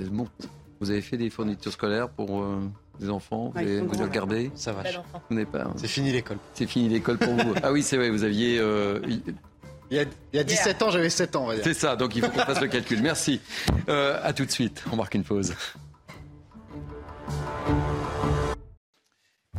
Vous 0.00 0.90
avez 0.90 1.00
fait 1.00 1.16
des 1.16 1.30
fournitures 1.30 1.70
scolaires 1.70 2.10
pour 2.10 2.44
des 3.02 3.10
enfants, 3.10 3.52
vous, 3.54 4.02
regardé 4.02 4.50
Ça 4.54 4.72
va. 4.72 4.82
pas. 5.46 5.70
C'est 5.76 5.88
fini 5.88 6.12
l'école. 6.12 6.38
C'est 6.54 6.66
fini 6.66 6.88
l'école 6.88 7.18
pour 7.18 7.34
vous. 7.34 7.54
ah 7.62 7.72
oui, 7.72 7.82
c'est 7.82 7.96
vrai, 7.96 8.10
vous 8.10 8.24
aviez. 8.24 8.58
Euh, 8.58 9.00
il, 9.90 10.06
y 10.32 10.38
a, 10.38 10.44
17 10.44 10.82
ans, 10.82 10.90
j'avais 10.90 11.10
7 11.10 11.36
ans, 11.36 11.48
C'est 11.62 11.74
ça, 11.74 11.96
donc 11.96 12.16
il 12.16 12.22
faut 12.22 12.30
qu'on 12.30 12.38
fasse 12.38 12.60
le 12.60 12.68
calcul. 12.68 13.02
Merci. 13.02 13.40
Euh, 13.88 14.18
à 14.22 14.32
tout 14.32 14.46
de 14.46 14.50
suite. 14.50 14.82
On 14.90 14.96
marque 14.96 15.14
une 15.14 15.24
pause. 15.24 15.54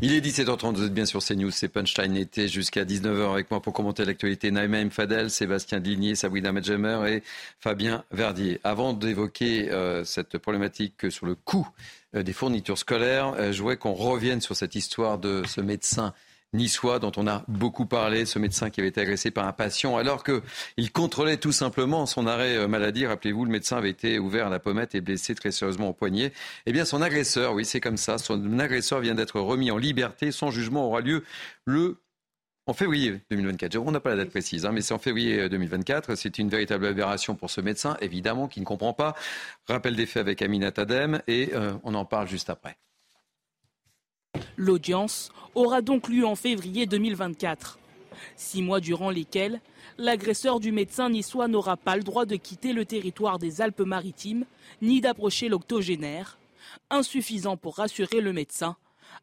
Il 0.05 0.11
est 0.11 0.19
17h30, 0.19 0.75
vous 0.75 0.83
êtes 0.83 0.93
bien 0.93 1.05
sur 1.05 1.23
CNews, 1.23 1.49
c'est 1.49 1.69
Punchline 1.69 2.17
été 2.17 2.49
jusqu'à 2.49 2.83
19h 2.83 3.31
avec 3.31 3.49
moi 3.49 3.61
pour 3.61 3.71
commenter 3.71 4.03
l'actualité. 4.03 4.51
Naïma 4.51 4.89
Fadel, 4.89 5.31
Sébastien 5.31 5.79
Digné, 5.79 6.13
Sabrina 6.15 6.51
Medjemer 6.51 6.99
et 7.07 7.23
Fabien 7.61 8.03
Verdier. 8.11 8.59
Avant 8.65 8.91
d'évoquer 8.91 9.71
euh, 9.71 10.03
cette 10.03 10.37
problématique 10.39 11.09
sur 11.09 11.25
le 11.25 11.35
coût 11.35 11.69
euh, 12.17 12.21
des 12.21 12.33
fournitures 12.33 12.77
scolaires, 12.77 13.33
euh, 13.37 13.53
je 13.53 13.61
voudrais 13.61 13.77
qu'on 13.77 13.93
revienne 13.93 14.41
sur 14.41 14.57
cette 14.57 14.75
histoire 14.75 15.19
de 15.19 15.43
ce 15.47 15.61
médecin 15.61 16.13
niçois 16.53 16.99
dont 16.99 17.11
on 17.17 17.27
a 17.27 17.43
beaucoup 17.47 17.85
parlé, 17.85 18.25
ce 18.25 18.39
médecin 18.39 18.69
qui 18.69 18.79
avait 18.79 18.89
été 18.89 19.01
agressé 19.01 19.31
par 19.31 19.47
un 19.47 19.53
patient 19.53 19.97
alors 19.97 20.23
qu'il 20.23 20.91
contrôlait 20.91 21.37
tout 21.37 21.51
simplement 21.51 22.05
son 22.05 22.27
arrêt 22.27 22.55
euh, 22.57 22.67
maladie. 22.67 23.05
Rappelez-vous, 23.05 23.45
le 23.45 23.51
médecin 23.51 23.77
avait 23.77 23.89
été 23.89 24.19
ouvert 24.19 24.47
à 24.47 24.49
la 24.49 24.59
pommette 24.59 24.95
et 24.95 25.01
blessé 25.01 25.35
très 25.35 25.51
sérieusement 25.51 25.89
au 25.89 25.93
poignet. 25.93 26.31
Eh 26.65 26.71
bien, 26.71 26.85
son 26.85 27.01
agresseur, 27.01 27.53
oui, 27.53 27.65
c'est 27.65 27.81
comme 27.81 27.97
ça, 27.97 28.17
son 28.17 28.59
agresseur 28.59 28.99
vient 28.99 29.15
d'être 29.15 29.39
remis 29.39 29.71
en 29.71 29.77
liberté. 29.77 30.31
Son 30.31 30.51
jugement 30.51 30.87
aura 30.87 31.01
lieu 31.01 31.23
le 31.65 31.97
en 32.65 32.73
février 32.73 33.19
2024, 33.29 33.75
on 33.75 33.91
n'a 33.91 33.99
pas 33.99 34.11
la 34.11 34.23
date 34.23 34.29
précise, 34.29 34.65
hein, 34.65 34.71
mais 34.71 34.79
c'est 34.79 34.93
en 34.93 34.99
février 34.99 35.49
2024. 35.49 36.15
C'est 36.15 36.37
une 36.39 36.47
véritable 36.47 36.85
aberration 36.85 37.35
pour 37.35 37.49
ce 37.49 37.59
médecin, 37.59 37.97
évidemment, 37.99 38.47
qui 38.47 38.61
ne 38.61 38.65
comprend 38.65 38.93
pas. 38.93 39.15
Rappel 39.67 39.97
des 39.97 40.05
faits 40.05 40.21
avec 40.21 40.41
Amina 40.41 40.71
Tadem 40.71 41.21
et 41.27 41.49
euh, 41.53 41.73
on 41.83 41.93
en 41.93 42.05
parle 42.05 42.29
juste 42.29 42.49
après. 42.49 42.77
L'audience 44.57 45.31
aura 45.55 45.81
donc 45.81 46.07
lieu 46.07 46.25
en 46.25 46.35
février 46.35 46.85
2024. 46.85 47.79
Six 48.35 48.61
mois 48.61 48.79
durant 48.79 49.09
lesquels 49.09 49.61
l'agresseur 49.97 50.59
du 50.59 50.71
médecin 50.71 51.09
niçois 51.09 51.47
n'aura 51.47 51.75
pas 51.75 51.97
le 51.97 52.03
droit 52.03 52.25
de 52.25 52.35
quitter 52.35 52.71
le 52.71 52.85
territoire 52.85 53.39
des 53.39 53.61
Alpes-Maritimes 53.61 54.45
ni 54.81 55.01
d'approcher 55.01 55.49
l'octogénaire, 55.49 56.37
insuffisant 56.89 57.57
pour 57.57 57.77
rassurer 57.77 58.21
le 58.21 58.31
médecin, 58.31 58.77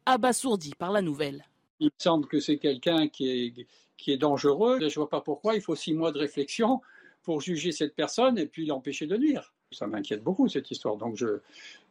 abasourdi 0.05 0.75
par 0.79 0.93
la 0.93 1.01
nouvelle. 1.01 1.45
Il 1.79 1.87
me 1.87 1.91
semble 1.99 2.27
que 2.27 2.41
c'est 2.41 2.59
quelqu'un 2.59 3.09
qui 3.09 3.31
est, 3.31 3.67
qui 3.97 4.13
est 4.13 4.19
dangereux. 4.19 4.79
Je 4.81 4.87
ne 4.87 4.91
vois 4.95 5.09
pas 5.09 5.21
pourquoi 5.21 5.55
il 5.55 5.63
faut 5.63 5.77
six 5.77 5.95
mois 5.95 6.13
de 6.13 6.19
réflexion 6.19 6.81
pour 7.23 7.41
juger 7.41 7.73
cette 7.73 7.95
personne 7.95 8.37
et 8.39 8.47
puis 8.47 8.67
l'empêcher 8.67 9.07
de 9.07 9.17
nuire. 9.17 9.53
Ça 9.73 9.87
m'inquiète 9.87 10.25
beaucoup 10.25 10.49
cette 10.49 10.71
histoire. 10.73 10.97
Donc 10.97 11.17
je, 11.17 11.39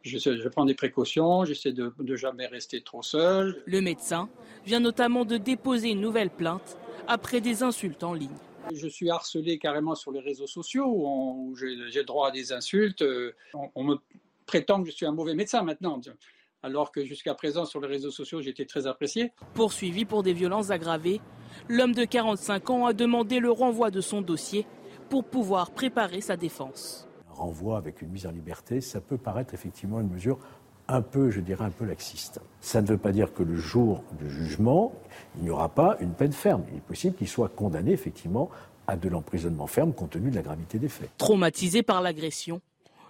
je, 0.02 0.48
prends 0.48 0.66
des 0.66 0.74
précautions, 0.74 1.46
j'essaie 1.46 1.72
de 1.72 1.94
ne 1.98 2.14
jamais 2.14 2.46
rester 2.46 2.82
trop 2.82 3.02
seul. 3.02 3.62
Le 3.64 3.80
médecin 3.80 4.28
vient 4.66 4.80
notamment 4.80 5.24
de 5.24 5.38
déposer 5.38 5.90
une 5.90 6.00
nouvelle 6.00 6.30
plainte 6.30 6.76
après 7.08 7.40
des 7.40 7.62
insultes 7.62 8.02
en 8.02 8.12
ligne. 8.12 8.36
Je 8.74 8.86
suis 8.86 9.08
harcelé 9.08 9.58
carrément 9.58 9.94
sur 9.94 10.12
les 10.12 10.20
réseaux 10.20 10.46
sociaux 10.46 10.86
où, 10.86 11.56
j'ai 11.56 12.04
droit 12.04 12.28
à 12.28 12.30
des 12.30 12.52
insultes. 12.52 13.02
On, 13.74 13.82
me 13.82 13.96
prétend 14.44 14.82
que 14.82 14.90
je 14.90 14.94
suis 14.94 15.06
un 15.06 15.12
mauvais 15.12 15.34
médecin 15.34 15.62
maintenant 15.62 16.00
alors 16.62 16.92
que 16.92 17.02
jusqu'à 17.02 17.34
présent 17.34 17.64
sur 17.64 17.80
les 17.80 17.88
réseaux 17.88 18.10
sociaux 18.10 18.42
j'étais 18.42 18.66
très 18.66 18.86
apprécié. 18.86 19.32
Poursuivi 19.54 20.04
pour 20.04 20.22
des 20.22 20.34
violences 20.34 20.70
aggravées, 20.70 21.22
l'homme 21.68 21.94
de 21.94 22.04
45 22.04 22.68
ans 22.68 22.84
a 22.86 22.92
demandé 22.92 23.40
le 23.40 23.50
renvoi 23.50 23.90
de 23.90 24.02
son 24.02 24.20
dossier 24.20 24.66
pour 25.08 25.24
pouvoir 25.24 25.70
préparer 25.70 26.20
sa 26.20 26.36
défense 26.36 27.09
renvoi 27.40 27.76
avec 27.76 28.02
une 28.02 28.10
mise 28.10 28.26
en 28.26 28.30
liberté, 28.30 28.80
ça 28.80 29.00
peut 29.00 29.18
paraître 29.18 29.54
effectivement 29.54 30.00
une 30.00 30.10
mesure 30.10 30.38
un 30.88 31.02
peu, 31.02 31.30
je 31.30 31.40
dirais, 31.40 31.64
un 31.64 31.70
peu 31.70 31.84
laxiste. 31.84 32.40
Ça 32.60 32.82
ne 32.82 32.86
veut 32.86 32.98
pas 32.98 33.12
dire 33.12 33.32
que 33.32 33.42
le 33.42 33.56
jour 33.56 34.02
du 34.18 34.28
jugement, 34.28 34.92
il 35.36 35.44
n'y 35.44 35.50
aura 35.50 35.68
pas 35.68 35.96
une 36.00 36.12
peine 36.12 36.32
ferme. 36.32 36.64
Il 36.70 36.78
est 36.78 36.80
possible 36.82 37.16
qu'il 37.16 37.28
soit 37.28 37.48
condamné 37.48 37.92
effectivement 37.92 38.50
à 38.86 38.96
de 38.96 39.08
l'emprisonnement 39.08 39.68
ferme 39.68 39.92
compte 39.92 40.10
tenu 40.10 40.30
de 40.30 40.36
la 40.36 40.42
gravité 40.42 40.78
des 40.78 40.88
faits. 40.88 41.10
Traumatisé 41.16 41.82
par 41.82 42.02
l'agression, 42.02 42.60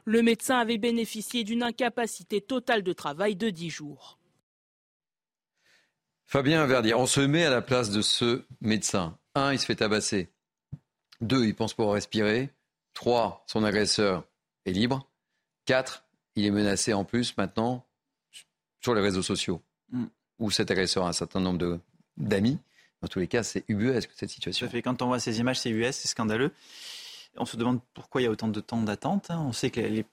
le 0.05 0.23
médecin 0.23 0.59
avait 0.59 0.79
bénéficié 0.79 1.43
d'une 1.43 1.63
incapacité 1.63 2.41
totale 2.41 2.83
de 2.83 2.93
travail 2.93 3.37
de 3.37 3.49
10 3.49 3.71
jours. 3.71 4.19
Fabien 6.27 6.65
Verdier, 6.67 6.95
on 6.95 7.07
se 7.07 7.21
met 7.21 7.45
à 7.45 7.51
la 7.51 7.63
place 7.63 7.91
de 7.91 8.03
ce 8.03 8.45
médecin 8.61 9.19
un, 9.35 9.53
il 9.53 9.59
se 9.59 9.67
fait 9.67 9.77
tabasser. 9.77 10.29
Deux, 11.21 11.45
il 11.45 11.55
pense 11.55 11.75
pouvoir 11.75 11.95
respirer. 11.95 12.51
Trois, 12.95 13.45
son 13.47 13.65
agresseur 13.65 14.25
est 14.67 14.73
libre. 14.73 15.09
Quatre, 15.65 16.05
il 16.37 16.45
est 16.45 16.51
menacé 16.51 16.93
en 16.93 17.05
plus 17.05 17.37
maintenant 17.37 17.87
sur 18.81 18.95
les 18.95 19.01
réseaux 19.01 19.23
sociaux, 19.23 19.63
mm. 19.91 20.05
où 20.39 20.51
cet 20.51 20.71
agresseur 20.71 21.05
a 21.05 21.09
un 21.09 21.13
certain 21.13 21.41
nombre 21.41 21.81
d'amis. 22.17 22.59
Dans 23.03 23.09
tous 23.09 23.19
les 23.19 23.29
cas, 23.29 23.43
c'est 23.43 23.65
ubuesque 23.69 24.11
cette 24.15 24.31
situation. 24.31 24.69
fait. 24.69 24.83
Quand 24.83 25.01
on 25.03 25.07
voit 25.07 25.21
ces 25.21 25.41
images, 25.41 25.61
c'est 25.61 25.71
US, 25.71 25.97
c'est 25.97 26.09
scandaleux. 26.09 26.53
On 27.37 27.47
se 27.47 27.57
demande 27.57 27.81
pourquoi 27.95 28.21
il 28.21 28.25
y 28.25 28.27
a 28.27 28.31
autant 28.31 28.49
de 28.49 28.61
temps 28.61 28.83
d'attente. 28.83 29.31
Hein. 29.31 29.43
On 29.47 29.53
sait 29.53 29.71
que 29.71 29.81
les, 29.81 30.05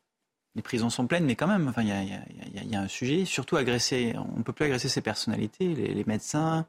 prisons 0.63 0.89
sont 0.89 1.05
pleines, 1.05 1.25
mais 1.25 1.35
quand 1.35 1.47
même, 1.47 1.67
enfin, 1.67 1.83
il, 1.83 1.89
y 1.89 2.75
a, 2.75 2.79
un 2.79 2.87
sujet. 2.87 3.25
Surtout 3.25 3.57
agresser, 3.57 4.15
on 4.17 4.39
ne 4.39 4.43
peut 4.43 4.53
plus 4.53 4.65
agresser 4.65 4.89
ces 4.89 5.01
personnalités, 5.01 5.75
les, 5.75 6.03
médecins, 6.05 6.65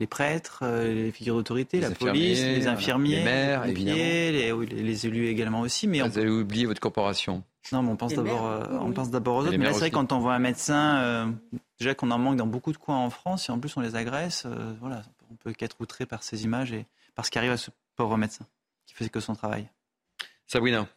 les 0.00 0.06
prêtres, 0.06 0.60
euh, 0.62 0.92
les 0.92 1.12
figures 1.12 1.36
d'autorité, 1.36 1.78
la 1.78 1.90
police, 1.90 2.42
les 2.42 2.66
infirmiers, 2.66 3.16
les 3.16 3.24
maires, 3.24 3.66
évidemment. 3.66 3.96
Les, 3.96 5.06
élus 5.06 5.28
également 5.28 5.60
aussi. 5.60 5.86
Mais 5.86 6.00
Vous 6.00 6.18
avez 6.18 6.28
oublié 6.28 6.66
votre 6.66 6.80
corporation. 6.80 7.44
Non, 7.70 7.82
mais 7.82 7.90
on 7.90 7.96
pense 7.96 8.14
d'abord, 8.14 8.46
euh, 8.46 8.64
on 8.80 8.92
pense 8.92 9.10
d'abord 9.10 9.36
aux 9.36 9.40
autres. 9.42 9.56
Mais 9.56 9.72
c'est 9.72 9.78
vrai 9.78 9.90
quand 9.90 10.12
on 10.12 10.18
voit 10.18 10.34
un 10.34 10.38
médecin, 10.38 10.96
euh, 10.96 11.26
déjà 11.78 11.94
qu'on 11.94 12.10
en 12.10 12.18
manque 12.18 12.36
dans 12.36 12.46
beaucoup 12.46 12.72
de 12.72 12.78
coins 12.78 12.96
en 12.96 13.10
France, 13.10 13.48
et 13.48 13.52
en 13.52 13.58
plus 13.58 13.76
on 13.76 13.80
les 13.80 13.94
agresse, 13.94 14.46
voilà, 14.80 15.02
on 15.30 15.34
peut 15.36 15.52
qu'être 15.52 15.76
outré 15.80 16.06
par 16.06 16.22
ces 16.22 16.44
images 16.44 16.72
et 16.72 16.86
par 17.14 17.26
ce 17.26 17.30
qui 17.30 17.38
arrive 17.38 17.52
à 17.52 17.58
ce 17.58 17.70
pauvre 17.94 18.16
médecin 18.16 18.46
qui 18.86 18.94
faisait 18.94 19.10
que 19.10 19.20
son 19.20 19.34
travail. 19.34 19.68
Sabrina. 20.46 20.88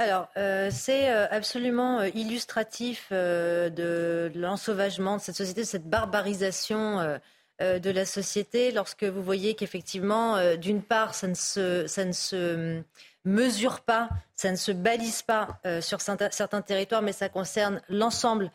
Alors, 0.00 0.28
euh, 0.36 0.68
c'est 0.70 1.10
euh, 1.10 1.26
absolument 1.28 1.98
euh, 1.98 2.08
illustratif 2.14 3.08
de 3.10 4.30
l'ensauvagement 4.36 5.16
de 5.16 5.20
cette 5.20 5.34
société, 5.34 5.62
de 5.62 5.66
cette 5.66 5.90
barbarisation 5.90 7.18
de 7.60 7.90
la 7.90 8.04
société, 8.04 8.70
lorsque 8.70 9.04
vous 9.04 9.22
voyez 9.22 9.54
qu'effectivement, 9.54 10.56
d'une 10.56 10.82
part, 10.82 11.14
ça 11.14 11.26
ne 11.26 11.34
se, 11.34 11.86
ça 11.86 12.04
ne 12.04 12.12
se 12.12 12.80
mesure 13.24 13.80
pas, 13.80 14.08
ça 14.34 14.50
ne 14.50 14.56
se 14.56 14.72
balise 14.72 15.22
pas 15.22 15.60
sur 15.80 16.00
certains 16.00 16.62
territoires, 16.62 17.02
mais 17.02 17.12
ça 17.12 17.28
concerne 17.28 17.80
l'ensemble 17.88 18.50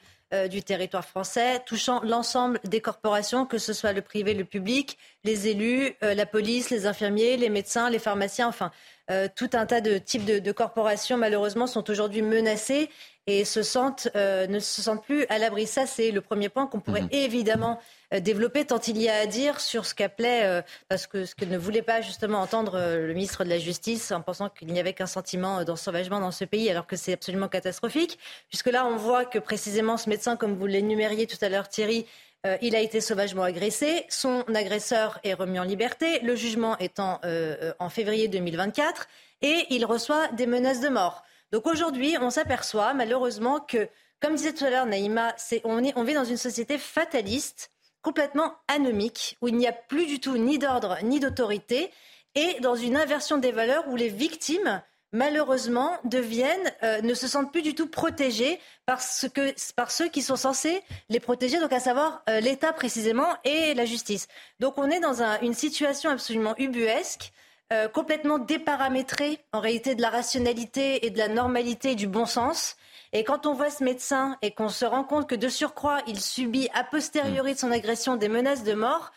du 0.50 0.64
territoire 0.64 1.06
français, 1.06 1.62
touchant 1.66 2.02
l'ensemble 2.02 2.60
des 2.64 2.82
corporations, 2.82 3.46
que 3.46 3.58
ce 3.58 3.74
soit 3.74 3.94
le 3.94 4.02
privé, 4.02 4.34
le 4.34 4.46
public, 4.46 4.98
les 5.24 5.48
élus, 5.48 5.96
la 6.02 6.26
police, 6.26 6.70
les 6.70 6.86
infirmiers, 6.86 7.38
les 7.38 7.50
médecins, 7.50 7.90
les 7.90 8.00
pharmaciens, 8.00 8.48
enfin 8.48 8.72
euh, 9.12 9.28
tout 9.36 9.50
un 9.54 9.66
tas 9.66 9.82
de 9.82 9.98
types 9.98 10.24
de, 10.24 10.52
corporations, 10.54 11.18
malheureusement, 11.18 11.68
sont 11.68 11.90
aujourd'hui 11.90 12.22
menacées 12.22 12.90
et 13.28 13.46
se 13.46 13.64
sentent, 13.64 14.10
euh, 14.16 14.48
ne 14.48 14.60
se 14.60 14.82
sentent 14.82 15.04
plus 15.04 15.26
à 15.30 15.38
l'abri. 15.38 15.68
Ça, 15.68 15.86
c'est 15.86 16.12
le 16.12 16.22
premier 16.22 16.50
point 16.50 16.68
qu'on 16.68 16.80
pourrait 16.80 17.04
mhm. 17.04 17.10
évidemment 17.12 17.80
euh, 18.14 18.20
développer, 18.20 18.66
tant 18.66 18.80
il 18.80 19.02
y 19.02 19.10
a 19.10 19.16
à 19.16 19.26
dire 19.26 19.60
sur 19.60 19.86
ce 19.86 19.96
qu'appelait, 19.96 20.64
parce 20.90 21.08
que 21.08 21.26
ce 21.26 21.36
que 21.36 21.46
ne 21.46 21.58
voulait 21.58 21.82
pas 21.82 22.02
justement 22.02 22.40
entendre 22.40 22.78
le 22.78 23.14
ministre 23.14 23.44
de 23.44 23.50
la 23.50 23.60
Justice, 23.60 24.12
en 24.12 24.22
pensant 24.22 24.50
qu'il 24.50 24.68
n'y 24.68 24.80
avait 24.80 24.94
qu'un 24.94 25.08
sentiment 25.08 25.64
d'ensauvagement 25.64 26.20
dans 26.20 26.32
ce 26.32 26.46
pays, 26.46 26.70
alors 26.70 26.88
que 26.88 26.96
c'est 26.96 27.14
absolument 27.14 27.48
catastrophique, 27.48 28.20
puisque 28.50 28.68
là, 28.68 28.86
on 28.86 28.98
voit 28.98 29.26
que 29.26 29.40
précisément 29.40 29.98
ce 29.98 30.10
médecin, 30.10 30.36
comme 30.36 30.56
vous 30.56 30.68
l'énumériez 30.68 31.28
tout 31.28 31.38
à 31.42 31.50
l'heure, 31.50 31.70
Thierry, 31.70 32.06
euh, 32.46 32.58
il 32.62 32.76
a 32.76 32.82
été 32.82 33.00
sauvagement 33.00 33.44
agressé. 33.44 34.06
Son 34.10 34.44
agresseur 34.54 35.20
est 35.24 35.34
remis 35.34 35.60
en 35.60 35.64
liberté. 35.64 36.20
Le 36.20 36.36
jugement 36.36 36.78
étant 36.78 37.22
euh, 37.24 37.56
euh, 37.62 37.74
en 37.80 37.90
février 37.90 38.28
2024. 38.28 39.08
Et 39.42 39.66
il 39.70 39.86
reçoit 39.86 40.28
des 40.30 40.46
menaces 40.46 40.82
de 40.82 40.90
mort. 40.90 41.24
Donc 41.54 41.68
aujourd'hui, 41.68 42.18
on 42.20 42.32
s'aperçoit 42.32 42.96
malheureusement 42.96 43.60
que, 43.60 43.88
comme 44.20 44.34
disait 44.34 44.54
tout 44.54 44.66
à 44.66 44.72
l'heure 44.72 44.88
Naïma, 44.88 45.36
on, 45.64 45.84
on 45.96 46.04
vit 46.04 46.16
dans 46.16 46.26
une 46.26 46.36
société 46.36 46.80
fataliste, 46.80 47.70
complètement 48.02 48.56
anomique, 48.68 49.38
où 49.40 49.50
il 49.50 49.56
n'y 49.56 49.68
a 49.68 49.72
plus 49.72 50.08
du 50.08 50.20
tout 50.20 50.36
ni 50.36 50.58
d'ordre 50.58 50.98
ni 51.04 51.20
d'autorité, 51.20 51.92
et 52.34 52.60
dans 52.62 52.74
une 52.74 52.98
inversion 52.98 53.38
des 53.38 53.52
valeurs 53.52 53.88
où 53.88 53.96
les 53.96 54.10
victimes 54.10 54.82
malheureusement, 55.14 55.96
deviennent, 56.06 56.74
euh, 56.82 57.00
ne 57.02 57.14
se 57.14 57.28
sentent 57.28 57.52
plus 57.52 57.62
du 57.62 57.76
tout 57.76 57.88
protégés 57.88 58.60
parce 58.88 59.28
que, 59.32 59.54
par 59.76 59.92
ceux 59.92 60.10
qui 60.10 60.24
sont 60.24 60.36
censés 60.36 60.82
les 61.10 61.20
protéger, 61.20 61.60
donc 61.60 61.72
à 61.72 61.80
savoir 61.80 62.24
euh, 62.30 62.40
l'État 62.40 62.74
précisément 62.74 63.28
et 63.44 63.76
la 63.76 63.86
justice. 63.86 64.28
Donc 64.60 64.80
on 64.80 64.90
est 64.90 65.00
dans 65.00 65.22
une 65.44 65.54
situation 65.54 66.10
absolument 66.10 66.56
ubuesque. 66.58 67.32
Euh, 67.74 67.88
complètement 67.88 68.38
déparamétrée 68.38 69.40
en 69.52 69.60
réalité 69.60 69.96
de 69.96 70.02
la 70.02 70.12
rationalité 70.12 71.08
et 71.08 71.10
de 71.10 71.18
la 71.18 71.28
normalité 71.28 71.92
et 71.92 71.96
du 71.96 72.06
bon 72.06 72.28
sens. 72.28 72.76
Et 73.14 73.24
quand 73.24 73.48
on 73.48 73.56
voit 73.56 73.72
ce 73.72 73.84
médecin 73.84 74.38
et 74.44 74.52
qu'on 74.52 74.70
se 74.70 74.86
rend 74.86 75.04
compte 75.04 75.28
que 75.28 75.34
de 75.34 75.48
surcroît, 75.48 75.98
il 76.06 76.20
subit 76.20 76.70
a 76.76 76.84
posteriori 76.84 77.56
de 77.56 77.58
son 77.58 77.72
agression 77.72 78.16
des 78.16 78.28
menaces 78.28 78.64
de 78.64 78.74
mort, 78.74 79.12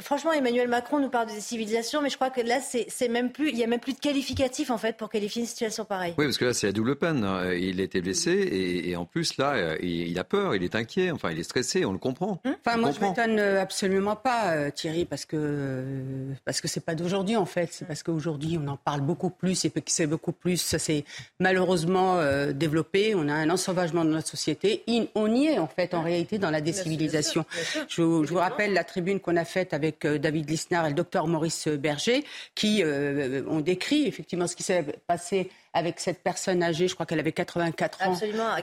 Franchement, 0.00 0.32
Emmanuel 0.32 0.68
Macron 0.68 0.98
nous 1.00 1.08
parle 1.08 1.28
de 1.28 1.40
civilisation, 1.40 2.02
mais 2.02 2.10
je 2.10 2.16
crois 2.16 2.30
que 2.30 2.40
là, 2.40 2.60
c'est 2.60 3.08
même 3.08 3.30
plus, 3.30 3.50
il 3.50 3.56
n'y 3.56 3.64
a 3.64 3.66
même 3.66 3.80
plus 3.80 3.94
de 3.94 3.98
qualificatif 3.98 4.70
en 4.70 4.78
fait 4.78 4.96
pour 4.96 5.08
qualifier 5.08 5.42
une 5.42 5.48
situation 5.48 5.84
pareille. 5.84 6.14
Oui, 6.18 6.26
parce 6.26 6.38
que 6.38 6.46
là, 6.46 6.54
c'est 6.54 6.66
la 6.66 6.72
double 6.72 6.96
peine. 6.96 7.24
Hein. 7.24 7.52
Il 7.54 7.80
a 7.80 7.84
été 7.84 8.00
blessé 8.00 8.30
et, 8.84 8.96
en 8.96 9.04
plus 9.04 9.36
là, 9.38 9.76
il 9.80 10.18
a 10.18 10.24
peur, 10.24 10.54
il 10.54 10.62
est 10.62 10.74
inquiet, 10.74 11.10
enfin, 11.10 11.30
il 11.30 11.38
est 11.38 11.44
stressé, 11.44 11.84
on 11.84 11.92
le 11.92 11.98
comprend. 11.98 12.40
Hum 12.44 12.54
enfin, 12.64 12.78
moi, 12.78 12.90
je 12.90 13.00
m'étonne 13.00 13.38
euh, 13.38 13.62
absolument 13.62 14.16
pas, 14.16 14.52
euh, 14.52 14.70
Thierry, 14.70 15.04
parce 15.04 15.24
que 15.24 15.84
parce 16.44 16.60
que 16.60 16.68
c'est 16.68 16.84
pas 16.84 16.94
d'aujourd'hui 16.94 17.36
en 17.36 17.46
fait. 17.46 17.68
C'est 17.72 17.86
parce 17.86 18.02
qu'aujourd'hui, 18.02 18.58
on 18.62 18.68
en 18.68 18.76
parle 18.76 19.00
beaucoup 19.00 19.30
plus 19.30 19.64
et 19.64 19.70
que 19.70 19.80
c'est 19.86 20.06
beaucoup 20.06 20.32
plus. 20.32 20.56
Ça 20.58 20.78
s'est 20.78 21.04
malheureusement 21.38 22.18
euh, 22.18 22.52
développé. 22.52 23.14
On 23.14 23.28
a 23.28 23.34
un 23.34 23.50
ensauvagement 23.50 24.04
de 24.04 24.10
notre 24.10 24.28
société. 24.28 24.84
on 25.14 25.34
y 25.34 25.46
est 25.46 25.58
en 25.58 25.66
fait 25.66 25.94
en 25.94 26.02
réalité 26.02 26.38
dans 26.38 26.50
la 26.50 26.60
décivilisation. 26.60 27.44
je, 27.88 28.02
vous 28.02 28.36
rappelle 28.36 28.72
la 28.72 28.84
tribune 28.84 29.20
qu'on 29.20 29.36
a 29.36 29.44
faite 29.44 29.72
avec 29.72 29.87
avec 29.88 30.04
euh, 30.04 30.18
David 30.18 30.48
Lisnard 30.48 30.86
et 30.86 30.90
le 30.90 30.94
docteur 30.94 31.26
Maurice 31.26 31.66
Berger, 31.68 32.24
qui 32.54 32.82
euh, 32.82 33.42
ont 33.48 33.60
décrit 33.60 34.06
effectivement 34.06 34.46
ce 34.46 34.54
qui 34.54 34.62
s'est 34.62 34.84
passé 35.06 35.50
avec 35.72 36.00
cette 36.00 36.22
personne 36.22 36.62
âgée, 36.62 36.88
je 36.88 36.94
crois 36.94 37.06
qu'elle 37.06 37.20
avait 37.20 37.32
84 37.32 38.02
ans, 38.06 38.16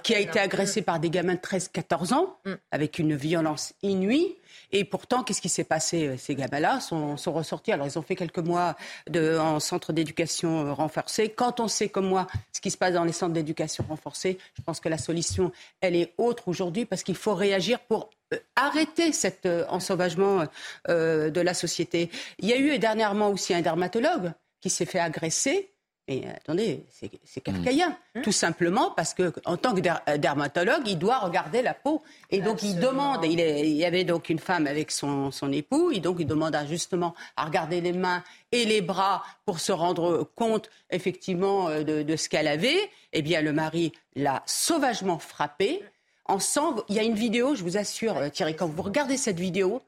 qui 0.04 0.16
a 0.16 0.20
été 0.20 0.40
agressée 0.40 0.82
par 0.82 1.00
des 1.00 1.10
gamins 1.10 1.36
de 1.36 1.40
13-14 1.40 2.14
ans, 2.14 2.38
mm. 2.46 2.54
avec 2.72 3.00
une 3.00 3.16
violence 3.16 3.74
inouïe. 3.84 4.36
Et 4.72 4.84
pourtant, 4.84 5.24
qu'est-ce 5.24 5.42
qui 5.42 5.50
s'est 5.50 5.64
passé 5.64 6.08
euh, 6.08 6.18
Ces 6.18 6.36
gamins-là 6.36 6.80
sont, 6.80 7.18
sont, 7.18 7.32
ressortis. 7.32 7.72
Alors, 7.72 7.88
ils 7.88 7.98
ont 7.98 8.02
fait 8.02 8.16
quelques 8.16 8.40
mois 8.40 8.76
de, 9.10 9.38
en 9.38 9.60
centre 9.60 9.94
d'éducation 9.94 10.74
renforcé. 10.74 11.30
Quand 11.30 11.60
on 11.60 11.68
sait, 11.68 11.90
comme 11.90 12.08
moi, 12.08 12.28
ce 12.52 12.60
qui 12.60 12.72
se 12.72 12.78
passe 12.78 12.94
dans 12.94 13.04
les 13.04 13.12
centres 13.12 13.34
d'éducation 13.34 13.86
renforcés, 13.88 14.38
je 14.58 14.62
pense 14.62 14.80
que 14.80 14.90
la 14.90 14.98
solution, 14.98 15.52
elle 15.82 15.96
est 15.96 16.14
autre 16.18 16.48
aujourd'hui 16.48 16.86
parce 16.86 17.04
qu'il 17.04 17.16
faut 17.16 17.36
réagir 17.36 17.80
pour 17.82 18.10
euh, 18.10 18.15
arrêter 18.56 19.12
cet 19.12 19.46
euh, 19.46 19.66
ensauvagement 19.70 20.46
euh, 20.90 21.30
de 21.30 21.42
la 21.42 21.54
société. 21.54 22.10
Il 22.40 22.50
y 22.50 22.54
a 22.54 22.58
eu 22.58 22.78
dernièrement 22.80 23.30
aussi 23.30 23.54
un 23.54 23.62
dermatologue 23.62 24.32
qui 24.62 24.70
s'est 24.70 24.86
fait 24.86 25.00
agresser. 25.00 25.72
Mais 26.08 26.28
attendez, 26.36 26.86
c'est 27.24 27.42
kafkaïen. 27.42 27.98
Mmh. 28.14 28.22
Tout 28.22 28.32
simplement 28.32 28.92
parce 28.92 29.16
que, 29.16 29.34
en 29.44 29.58
tant 29.58 29.74
que 29.74 29.82
dermatologue, 30.18 30.84
il 30.86 31.00
doit 31.00 31.18
regarder 31.18 31.64
la 31.64 31.74
peau. 31.74 32.04
Et 32.30 32.42
donc, 32.42 32.62
il 32.62 32.80
demande, 32.80 33.26
il, 33.26 33.40
y 33.40 33.86
avait 33.86 34.04
donc 34.04 34.30
une 34.30 34.38
femme 34.38 34.68
avec 34.68 34.92
son, 34.92 35.32
époux, 35.52 35.90
et 35.92 36.00
donc 36.02 36.18
il 36.20 36.28
demande 36.28 36.56
justement 36.70 37.16
à 37.38 37.46
regarder 37.46 37.82
les 37.82 37.92
mains 37.92 38.24
et 38.52 38.66
les 38.66 38.82
bras 38.82 39.24
pour 39.48 39.60
se 39.60 39.72
rendre 39.72 40.30
compte, 40.36 40.70
effectivement, 40.92 41.72
de, 41.72 42.04
de 42.04 42.16
ce 42.16 42.30
qu'elle 42.30 42.48
avait. 42.48 42.92
Eh 43.12 43.24
bien, 43.24 43.42
le 43.42 43.52
mari 43.52 43.92
l'a 44.16 44.44
sauvagement 44.46 45.18
frappée 45.18 45.82
ensemble. 46.26 46.84
Il 46.90 46.96
y 46.96 47.00
a 47.00 47.04
une 47.04 47.16
vidéo, 47.16 47.56
je 47.56 47.64
vous 47.64 47.78
assure, 47.78 48.18
euh, 48.18 48.30
Thierry, 48.30 48.56
quand 48.56 48.68
vous 48.68 48.82
regardez 48.82 49.18
cette 49.18 49.40
vidéo, 49.40 49.82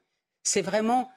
c'est 0.43 0.61
vraiment 0.61 1.09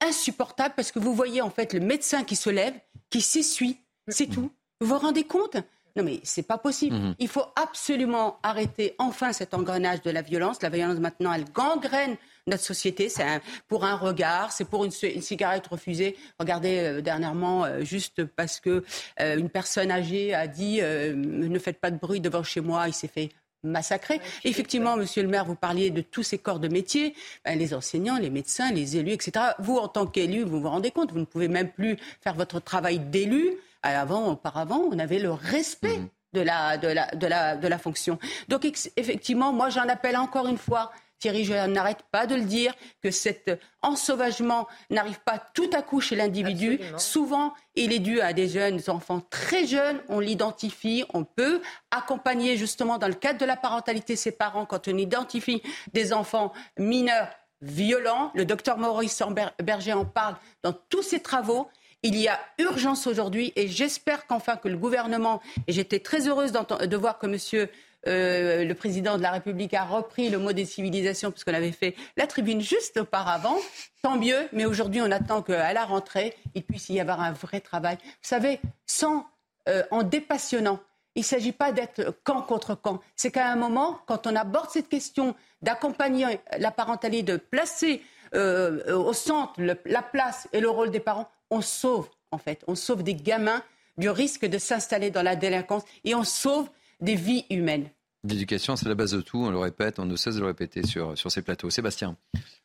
insupportable 0.00 0.74
parce 0.76 0.90
que 0.90 0.98
vous 0.98 1.14
voyez 1.14 1.40
en 1.40 1.50
fait 1.50 1.72
le 1.72 1.80
médecin 1.80 2.24
qui 2.24 2.36
se 2.36 2.50
lève, 2.50 2.74
qui 3.10 3.20
s'essuie, 3.20 3.78
c'est 4.08 4.26
tout. 4.26 4.50
Vous 4.80 4.88
vous 4.88 4.98
rendez 4.98 5.24
compte? 5.24 5.56
Non 5.94 6.02
mais 6.02 6.20
c'est 6.24 6.42
pas 6.42 6.58
possible. 6.58 6.96
Mhm. 6.96 7.14
Il 7.18 7.28
faut 7.28 7.44
absolument 7.54 8.38
arrêter 8.42 8.94
enfin 8.98 9.32
cet 9.32 9.54
engrenage 9.54 10.02
de 10.02 10.10
la 10.10 10.22
violence. 10.22 10.62
La 10.62 10.70
violence 10.70 10.98
maintenant, 10.98 11.32
elle 11.32 11.44
gangrène 11.44 12.16
notre 12.46 12.64
société. 12.64 13.08
C'est 13.08 13.24
pour 13.68 13.84
un 13.84 13.94
regard, 13.94 14.50
c'est 14.50 14.64
pour 14.64 14.84
une, 14.84 14.90
cigarette 14.90 15.66
refusée. 15.66 16.16
Regardez 16.40 16.78
euh, 16.78 17.00
dernièrement, 17.02 17.64
euh, 17.64 17.82
juste 17.82 18.24
parce 18.24 18.58
que 18.58 18.82
une 19.20 19.50
personne 19.50 19.92
âgée 19.92 20.34
a 20.34 20.46
dit 20.48 20.80
ne 20.80 21.58
faites 21.58 21.78
pas 21.78 21.90
de 21.90 21.98
bruit 21.98 22.20
devant 22.20 22.42
chez 22.42 22.62
moi, 22.62 22.88
il 22.88 22.94
s'est 22.94 23.06
fait 23.06 23.30
massacrés. 23.62 24.20
Effectivement, 24.44 24.96
Monsieur 24.96 25.22
le 25.22 25.28
maire, 25.28 25.44
vous 25.44 25.54
parliez 25.54 25.90
de 25.90 26.00
tous 26.00 26.22
ces 26.22 26.38
corps 26.38 26.58
de 26.58 26.68
métier, 26.68 27.14
ben, 27.44 27.58
les 27.58 27.74
enseignants, 27.74 28.18
les 28.18 28.30
médecins, 28.30 28.70
les 28.72 28.96
élus, 28.96 29.12
etc. 29.12 29.46
Vous, 29.58 29.76
en 29.76 29.88
tant 29.88 30.06
qu'élu, 30.06 30.42
vous 30.42 30.60
vous 30.60 30.68
rendez 30.68 30.90
compte, 30.90 31.12
vous 31.12 31.20
ne 31.20 31.24
pouvez 31.24 31.48
même 31.48 31.70
plus 31.70 31.96
faire 32.20 32.34
votre 32.34 32.60
travail 32.60 32.98
d'élu. 32.98 33.52
Avant, 33.82 34.28
auparavant, 34.32 34.88
on 34.92 34.98
avait 34.98 35.18
le 35.18 35.32
respect. 35.32 35.98
Mhm. 35.98 36.08
De 36.34 36.40
la, 36.40 36.78
de, 36.78 36.88
la, 36.88 37.08
de, 37.08 37.26
la, 37.26 37.56
de 37.56 37.68
la 37.68 37.76
fonction. 37.76 38.18
Donc 38.48 38.64
effectivement, 38.64 39.52
moi 39.52 39.68
j'en 39.68 39.86
appelle 39.86 40.16
encore 40.16 40.48
une 40.48 40.56
fois 40.56 40.90
Thierry, 41.22 41.44
je 41.44 41.52
n'arrête 41.52 42.02
pas 42.10 42.26
de 42.26 42.34
le 42.34 42.42
dire, 42.42 42.74
que 43.00 43.12
cet 43.12 43.48
ensauvagement 43.80 44.66
n'arrive 44.90 45.20
pas 45.20 45.38
tout 45.38 45.70
à 45.72 45.80
coup 45.80 46.00
chez 46.00 46.16
l'individu. 46.16 46.80
Souvent, 46.98 47.54
il 47.76 47.92
est 47.92 48.00
dû 48.00 48.20
à 48.20 48.32
des 48.32 48.48
jeunes 48.48 48.80
enfants 48.88 49.20
très 49.30 49.64
jeunes. 49.64 50.00
On 50.08 50.18
l'identifie, 50.18 51.04
on 51.14 51.22
peut 51.22 51.62
accompagner 51.92 52.56
justement 52.56 52.98
dans 52.98 53.06
le 53.06 53.14
cadre 53.14 53.38
de 53.38 53.44
la 53.44 53.54
parentalité 53.54 54.16
ses 54.16 54.32
parents 54.32 54.66
quand 54.66 54.88
on 54.88 54.98
identifie 54.98 55.62
des 55.92 56.12
enfants 56.12 56.52
mineurs 56.76 57.28
violent. 57.60 58.32
Le 58.34 58.44
docteur 58.44 58.76
Maurice 58.76 59.22
Berger 59.62 59.92
en 59.92 60.04
parle 60.04 60.34
dans 60.64 60.72
tous 60.72 61.02
ses 61.02 61.20
travaux. 61.20 61.68
Il 62.02 62.16
y 62.16 62.26
a 62.26 62.40
urgence 62.58 63.06
aujourd'hui 63.06 63.52
et 63.54 63.68
j'espère 63.68 64.26
qu'enfin 64.26 64.56
que 64.56 64.66
le 64.66 64.76
gouvernement, 64.76 65.40
et 65.68 65.72
j'étais 65.72 66.00
très 66.00 66.26
heureuse 66.26 66.50
de 66.50 66.96
voir 66.96 67.20
que 67.20 67.28
monsieur 67.28 67.70
euh, 68.08 68.64
le 68.64 68.74
président 68.74 69.16
de 69.16 69.22
la 69.22 69.30
République 69.30 69.74
a 69.74 69.84
repris 69.84 70.28
le 70.28 70.38
mot 70.38 70.52
des 70.52 70.64
civilisations 70.64 71.30
puisqu'on 71.30 71.54
avait 71.54 71.72
fait 71.72 71.94
la 72.16 72.26
tribune 72.26 72.60
juste 72.60 72.96
auparavant. 72.96 73.56
Tant 74.02 74.16
mieux, 74.16 74.48
mais 74.52 74.64
aujourd'hui 74.64 75.00
on 75.00 75.10
attend 75.10 75.42
qu'à 75.42 75.72
la 75.72 75.84
rentrée, 75.84 76.34
il 76.54 76.64
puisse 76.64 76.88
y 76.88 76.98
avoir 77.00 77.20
un 77.20 77.32
vrai 77.32 77.60
travail. 77.60 77.96
Vous 78.02 78.28
savez, 78.28 78.60
sans, 78.86 79.26
euh, 79.68 79.84
en 79.90 80.02
dépassionnant, 80.02 80.80
il 81.14 81.20
ne 81.20 81.24
s'agit 81.24 81.52
pas 81.52 81.72
d'être 81.72 82.16
camp 82.24 82.42
contre 82.42 82.74
camp. 82.74 83.00
C'est 83.16 83.30
qu'à 83.30 83.48
un 83.48 83.56
moment, 83.56 84.00
quand 84.06 84.26
on 84.26 84.34
aborde 84.34 84.70
cette 84.70 84.88
question 84.88 85.34
d'accompagner 85.60 86.40
la 86.58 86.70
parentalité, 86.70 87.22
de 87.22 87.36
placer 87.36 88.02
euh, 88.34 88.96
au 88.96 89.12
centre 89.12 89.60
la 89.84 90.02
place 90.02 90.48
et 90.52 90.60
le 90.60 90.70
rôle 90.70 90.90
des 90.90 91.00
parents, 91.00 91.28
on 91.50 91.60
sauve, 91.60 92.08
en 92.30 92.38
fait, 92.38 92.64
on 92.66 92.74
sauve 92.74 93.02
des 93.02 93.14
gamins 93.14 93.62
du 93.98 94.08
risque 94.08 94.46
de 94.46 94.58
s'installer 94.58 95.10
dans 95.10 95.22
la 95.22 95.36
délinquance 95.36 95.82
et 96.04 96.14
on 96.14 96.24
sauve 96.24 96.68
des 97.02 97.16
vies 97.16 97.44
humaines. 97.50 97.90
L'éducation, 98.24 98.76
c'est 98.76 98.88
la 98.88 98.94
base 98.94 99.10
de 99.10 99.20
tout, 99.20 99.44
on 99.44 99.50
le 99.50 99.58
répète, 99.58 99.98
on 99.98 100.06
ne 100.06 100.14
cesse 100.14 100.36
de 100.36 100.40
le 100.40 100.46
répéter 100.46 100.86
sur, 100.86 101.18
sur 101.18 101.30
ces 101.30 101.42
plateaux. 101.42 101.70
Sébastien 101.70 102.16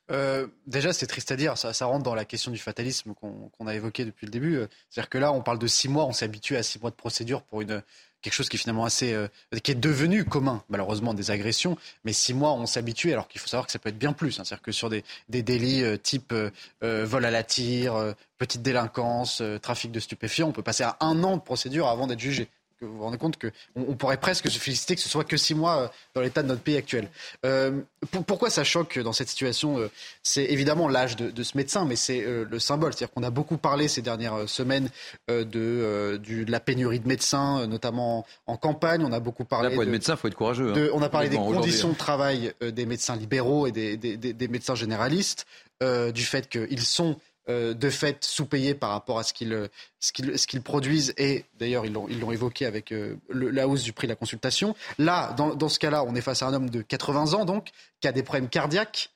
euh, 0.10 0.48
déjà, 0.66 0.94
c'est 0.94 1.08
triste 1.08 1.32
à 1.32 1.36
dire, 1.36 1.58
ça, 1.58 1.86
rentre 1.86 2.04
dans 2.04 2.16
la 2.16 2.24
question 2.24 2.50
du 2.50 2.58
fatalisme 2.58 3.14
qu'on 3.14 3.68
a 3.68 3.76
évoqué 3.76 4.06
depuis 4.06 4.26
le 4.26 4.32
début. 4.32 4.60
C'est-à-dire 4.90 5.10
que 5.10 5.18
là, 5.18 5.34
on 5.34 5.42
parle 5.42 5.60
de 5.60 5.68
six 5.68 5.90
mois, 5.90 6.06
on 6.06 6.14
s'est 6.14 6.24
habitué 6.24 6.56
à 6.56 6.64
six 6.64 6.80
mois 6.80 6.92
de 6.92 6.96
procédure 6.96 7.42
pour 7.42 7.60
une, 7.60 7.84
quelque 8.22 8.34
chose 8.34 8.48
qui 8.48 8.56
est 8.56 8.60
finalement 8.60 8.86
assez, 8.86 9.14
euh, 9.14 9.28
qui 9.62 9.72
est 9.72 9.76
devenu 9.76 10.24
commun, 10.24 10.64
malheureusement, 10.70 11.14
des 11.14 11.30
agressions. 11.30 11.78
Mais 12.06 12.14
six 12.14 12.34
mois, 12.34 12.54
on 12.54 12.66
s'habitue, 12.66 13.12
alors 13.12 13.28
qu'il 13.28 13.42
faut 13.42 13.48
savoir 13.48 13.66
que 13.66 13.72
ça 13.74 13.80
peut 13.80 13.90
être 13.90 14.00
bien 14.00 14.14
plus. 14.14 14.40
Hein. 14.40 14.44
C'est-à-dire 14.46 14.64
que 14.64 14.72
sur 14.72 14.90
des, 14.90 15.04
des 15.28 15.42
délits 15.42 15.84
euh, 15.84 15.98
type 15.98 16.34
vol 16.82 17.26
à 17.26 17.32
la 17.32 17.44
tire, 17.44 18.14
petite 18.38 18.62
délinquance, 18.62 19.44
trafic 19.62 19.92
de 19.92 20.00
stupéfiants, 20.00 20.48
on 20.48 20.54
peut 20.54 20.64
passer 20.64 20.84
à 20.84 20.96
un 21.02 21.22
an 21.24 21.36
de 21.36 21.42
procédure 21.42 21.88
avant 21.88 22.08
d'être 22.08 22.20
jugé 22.20 22.48
vous 22.86 22.98
vous 22.98 23.04
rendez 23.04 23.18
compte 23.18 23.40
qu'on 23.40 23.52
on 23.76 23.96
pourrait 23.96 24.18
presque 24.18 24.50
se 24.50 24.60
féliciter 24.60 24.96
que 24.96 25.02
ce 25.02 25.10
soit 25.10 25.24
que 25.24 25.38
six 25.38 25.56
mois 25.56 25.78
euh, 25.78 25.88
dans 26.14 26.22
l'état 26.22 26.44
de 26.44 26.48
notre 26.48 26.62
pays 26.62 26.78
actuel. 26.78 27.10
Euh, 27.46 27.82
pourquoi 28.28 28.50
ça 28.50 28.64
choque 28.64 29.00
dans 29.00 29.14
cette 29.14 29.30
situation 29.30 29.80
euh, 29.80 29.90
C'est 30.24 30.46
évidemment 30.46 30.88
l'âge 30.88 31.16
de, 31.16 31.44
ce 31.44 31.58
médecin, 31.58 31.86
mais 31.86 31.96
c'est 31.96 32.24
le 32.24 32.60
symbole. 32.60 32.94
C'est-à-dire 32.94 33.14
qu'on 33.14 33.24
a 33.24 33.30
beaucoup 33.30 33.58
parlé 33.58 33.88
ces 33.88 34.02
dernières 34.02 34.48
semaines 34.50 34.90
de, 35.28 36.20
la 36.48 36.60
pénurie 36.60 37.00
de 37.00 37.08
médecins, 37.08 37.66
notamment 37.68 38.26
en 38.46 38.58
campagne. 38.58 39.04
On 39.04 39.12
a 39.12 39.20
beaucoup 39.20 39.46
parlé. 39.46 39.70
Là, 39.70 39.76
pour 39.76 39.84
être 39.84 39.90
médecin, 39.90 40.14
il 40.14 40.18
faut 40.18 40.28
être 40.28 40.36
courageux. 40.36 40.74
Hein. 40.76 40.90
on 40.94 41.02
a 41.02 41.10
parlé 41.10 41.30
des 41.30 41.38
conditions 41.38 41.90
de 41.90 41.96
travail 41.96 42.54
des 42.62 42.86
médecins 42.86 43.16
libéraux 43.16 43.68
et 43.68 43.72
des, 43.72 43.98
des 43.98 44.48
médecins 44.48 44.76
généralistes, 44.76 45.46
du 45.82 46.24
fait 46.24 46.50
qu'ils 46.50 46.82
sont 46.82 47.18
euh, 47.50 47.74
de 47.74 47.89
fait 47.89 48.26
sous-payés 48.26 48.74
par 48.74 48.89
rapport 48.89 49.20
à 49.20 49.24
ce 49.24 49.32
qu'ils 49.32 49.70
ce 50.02 50.58
produisent. 50.58 51.14
Et 51.18 51.45
d'ailleurs, 51.58 51.86
ils 51.86 51.93
l'ont 51.93 52.32
évoqué 52.32 52.66
avec 52.66 52.91
euh, 52.91 53.16
la 53.30 53.70
hausse 53.70 53.84
du 53.84 53.93
prix 53.93 54.06
de 54.06 54.12
la 54.12 54.18
consultation. 54.18 54.76
Là, 54.98 55.34
dans, 55.34 55.70
ce 55.70 55.80
cas-là, 55.80 56.04
on 56.04 56.14
est 56.16 56.22
face 56.22 56.43
à 56.43 56.48
un 56.48 56.54
homme 56.54 56.70
de 56.70 56.82
80 56.82 57.36
ans, 57.36 57.45
donc, 57.45 57.70
qui 58.02 58.08
a 58.10 58.12
des 58.12 58.24
problèmes 58.24 58.50
cardiaques, 58.50 59.12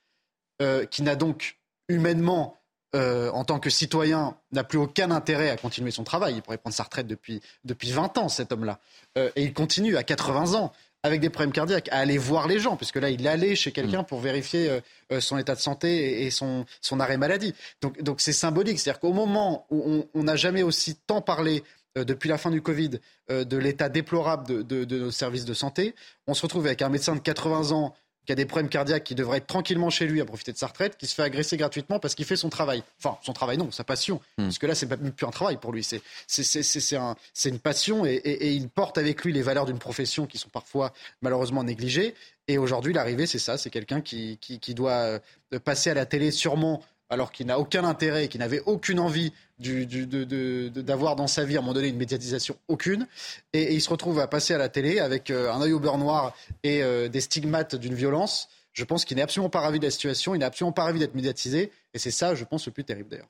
euh, 0.61 0.85
qui 0.85 1.03
n'a 1.03 1.15
donc 1.15 1.57
humainement, 1.89 2.57
en 2.93 3.43
tant 3.43 3.59
que 3.59 3.69
citoyen, 3.69 4.37
n'a 4.51 4.63
plus 4.63 4.77
aucun 4.77 5.11
intérêt 5.11 5.49
à 5.49 5.57
continuer 5.57 5.91
son 5.91 6.03
travail. 6.03 6.35
Il 6.35 6.41
pourrait 6.41 6.57
prendre 6.57 6.75
sa 6.75 6.83
retraite 6.83 7.07
depuis, 7.07 7.41
depuis 7.65 7.91
20 7.91 8.17
ans, 8.17 8.29
cet 8.29 8.51
homme-là. 8.51 8.79
et 9.17 9.43
il 9.43 9.53
continue 9.53 9.97
à 9.97 10.03
80 10.03 10.55
ans 10.55 10.73
avec 11.03 11.19
des 11.19 11.29
problèmes 11.29 11.51
cardiaques, 11.51 11.89
à 11.91 11.97
aller 11.97 12.17
voir 12.17 12.47
les 12.47 12.59
gens, 12.59 12.75
puisque 12.75 12.97
là, 12.97 13.09
il 13.09 13.27
allait 13.27 13.55
chez 13.55 13.71
quelqu'un 13.71 14.03
mm. 14.03 14.05
pour 14.05 14.19
vérifier 14.19 14.69
euh, 14.69 14.79
euh, 15.11 15.19
son 15.19 15.37
état 15.37 15.55
de 15.55 15.59
santé 15.59 16.23
et, 16.23 16.31
son, 16.31 16.65
son, 16.81 16.99
arrêt 16.99 17.17
maladie. 17.17 17.53
Donc, 17.81 18.01
donc 18.01 18.21
c'est 18.21 18.33
symbolique. 18.33 18.79
C'est-à-dire 18.79 18.99
qu'au 18.99 19.13
moment 19.13 19.65
où 19.71 20.05
on 20.13 20.23
n'a 20.23 20.35
jamais 20.35 20.63
aussi 20.63 20.95
tant 20.95 21.21
parlé 21.21 21.63
euh, 21.97 22.03
depuis 22.03 22.29
la 22.29 22.37
fin 22.37 22.51
du 22.51 22.61
Covid 22.61 22.99
de 23.29 23.57
l'état 23.57 23.87
déplorable 23.87 24.45
de, 24.45 24.61
de, 24.61 24.83
de, 24.83 24.99
nos 24.99 25.11
services 25.11 25.45
de 25.45 25.53
santé, 25.53 25.95
on 26.27 26.33
se 26.33 26.41
retrouve 26.41 26.65
avec 26.65 26.81
un 26.81 26.89
médecin 26.89 27.15
de 27.15 27.21
80 27.21 27.71
ans 27.71 27.95
qui 28.25 28.31
a 28.31 28.35
des 28.35 28.45
problèmes 28.45 28.69
cardiaques, 28.69 29.03
qui 29.03 29.15
devrait 29.15 29.39
être 29.39 29.47
tranquillement 29.47 29.89
chez 29.89 30.05
lui 30.05 30.21
à 30.21 30.25
profiter 30.25 30.51
de 30.51 30.57
sa 30.57 30.67
retraite, 30.67 30.97
qui 30.97 31.07
se 31.07 31.15
fait 31.15 31.23
agresser 31.23 31.57
gratuitement 31.57 31.99
parce 31.99 32.15
qu'il 32.15 32.25
fait 32.25 32.35
son 32.35 32.49
travail. 32.49 32.83
Enfin, 32.99 33.17
son 33.23 33.33
travail, 33.33 33.57
non, 33.57 33.71
sa 33.71 33.83
passion. 33.83 34.21
Hmm. 34.37 34.43
Parce 34.43 34.59
que 34.59 34.67
là, 34.67 34.75
c'est 34.75 34.87
plus 34.87 35.25
un 35.25 35.31
travail 35.31 35.57
pour 35.57 35.71
lui. 35.71 35.83
C'est, 35.83 36.01
c'est, 36.27 37.49
une 37.49 37.59
passion 37.59 38.05
et, 38.05 38.21
il 38.53 38.69
porte 38.69 38.97
avec 38.97 39.23
lui 39.23 39.33
les 39.33 39.41
valeurs 39.41 39.65
d'une 39.65 39.79
profession 39.79 40.27
qui 40.27 40.37
sont 40.37 40.49
parfois 40.49 40.93
malheureusement 41.21 41.63
négligées. 41.63 42.15
Et 42.47 42.57
aujourd'hui, 42.57 42.93
l'arrivée, 42.93 43.27
c'est 43.27 43.39
ça. 43.39 43.57
C'est 43.57 43.69
quelqu'un 43.69 44.01
qui, 44.01 44.37
qui, 44.37 44.73
doit 44.73 45.19
euh, 45.53 45.59
passer 45.63 45.89
à 45.89 45.93
la 45.93 46.05
télé 46.05 46.31
sûrement 46.31 46.83
alors 47.11 47.31
qu'il 47.31 47.45
n'a 47.45 47.59
aucun 47.59 47.83
intérêt, 47.83 48.29
qu'il 48.29 48.39
n'avait 48.39 48.61
aucune 48.65 48.99
envie 48.99 49.33
d'avoir 49.59 51.15
dans 51.15 51.27
sa 51.27 51.43
vie 51.43 51.57
à 51.57 51.59
un 51.59 51.61
moment 51.61 51.73
donné 51.73 51.89
une 51.89 51.97
médiatisation 51.97 52.55
aucune. 52.69 53.05
Et, 53.53 53.75
il 53.75 53.81
se 53.81 53.89
retrouve 53.89 54.19
à 54.19 54.27
passer 54.27 54.53
à 54.55 54.57
la 54.57 54.69
télé 54.69 54.99
avec 54.99 55.29
euh, 55.29 55.51
un 55.51 55.61
œil 55.61 55.73
au 55.73 55.79
beurre 55.79 55.97
noir 55.97 56.33
et 56.63 56.81
euh, 56.81 57.09
des 57.09 57.19
stigmates 57.19 57.75
d'une 57.75 57.93
violence. 57.93 58.47
Je 58.71 58.85
pense 58.85 59.03
qu'il 59.03 59.17
n'est 59.17 59.23
absolument 59.23 59.49
pas 59.49 59.59
ravi 59.59 59.79
de 59.79 59.85
la 59.85 59.91
situation, 59.91 60.33
il 60.33 60.39
n'est 60.39 60.45
absolument 60.45 60.71
pas 60.71 60.85
ravi 60.85 60.99
d'être 60.99 61.13
médiatisé. 61.13 61.71
Et 61.93 61.99
c'est 61.99 62.11
ça, 62.11 62.33
je 62.33 62.45
pense, 62.45 62.65
le 62.65 62.71
plus 62.71 62.85
terrible 62.85 63.09
d'ailleurs. 63.09 63.27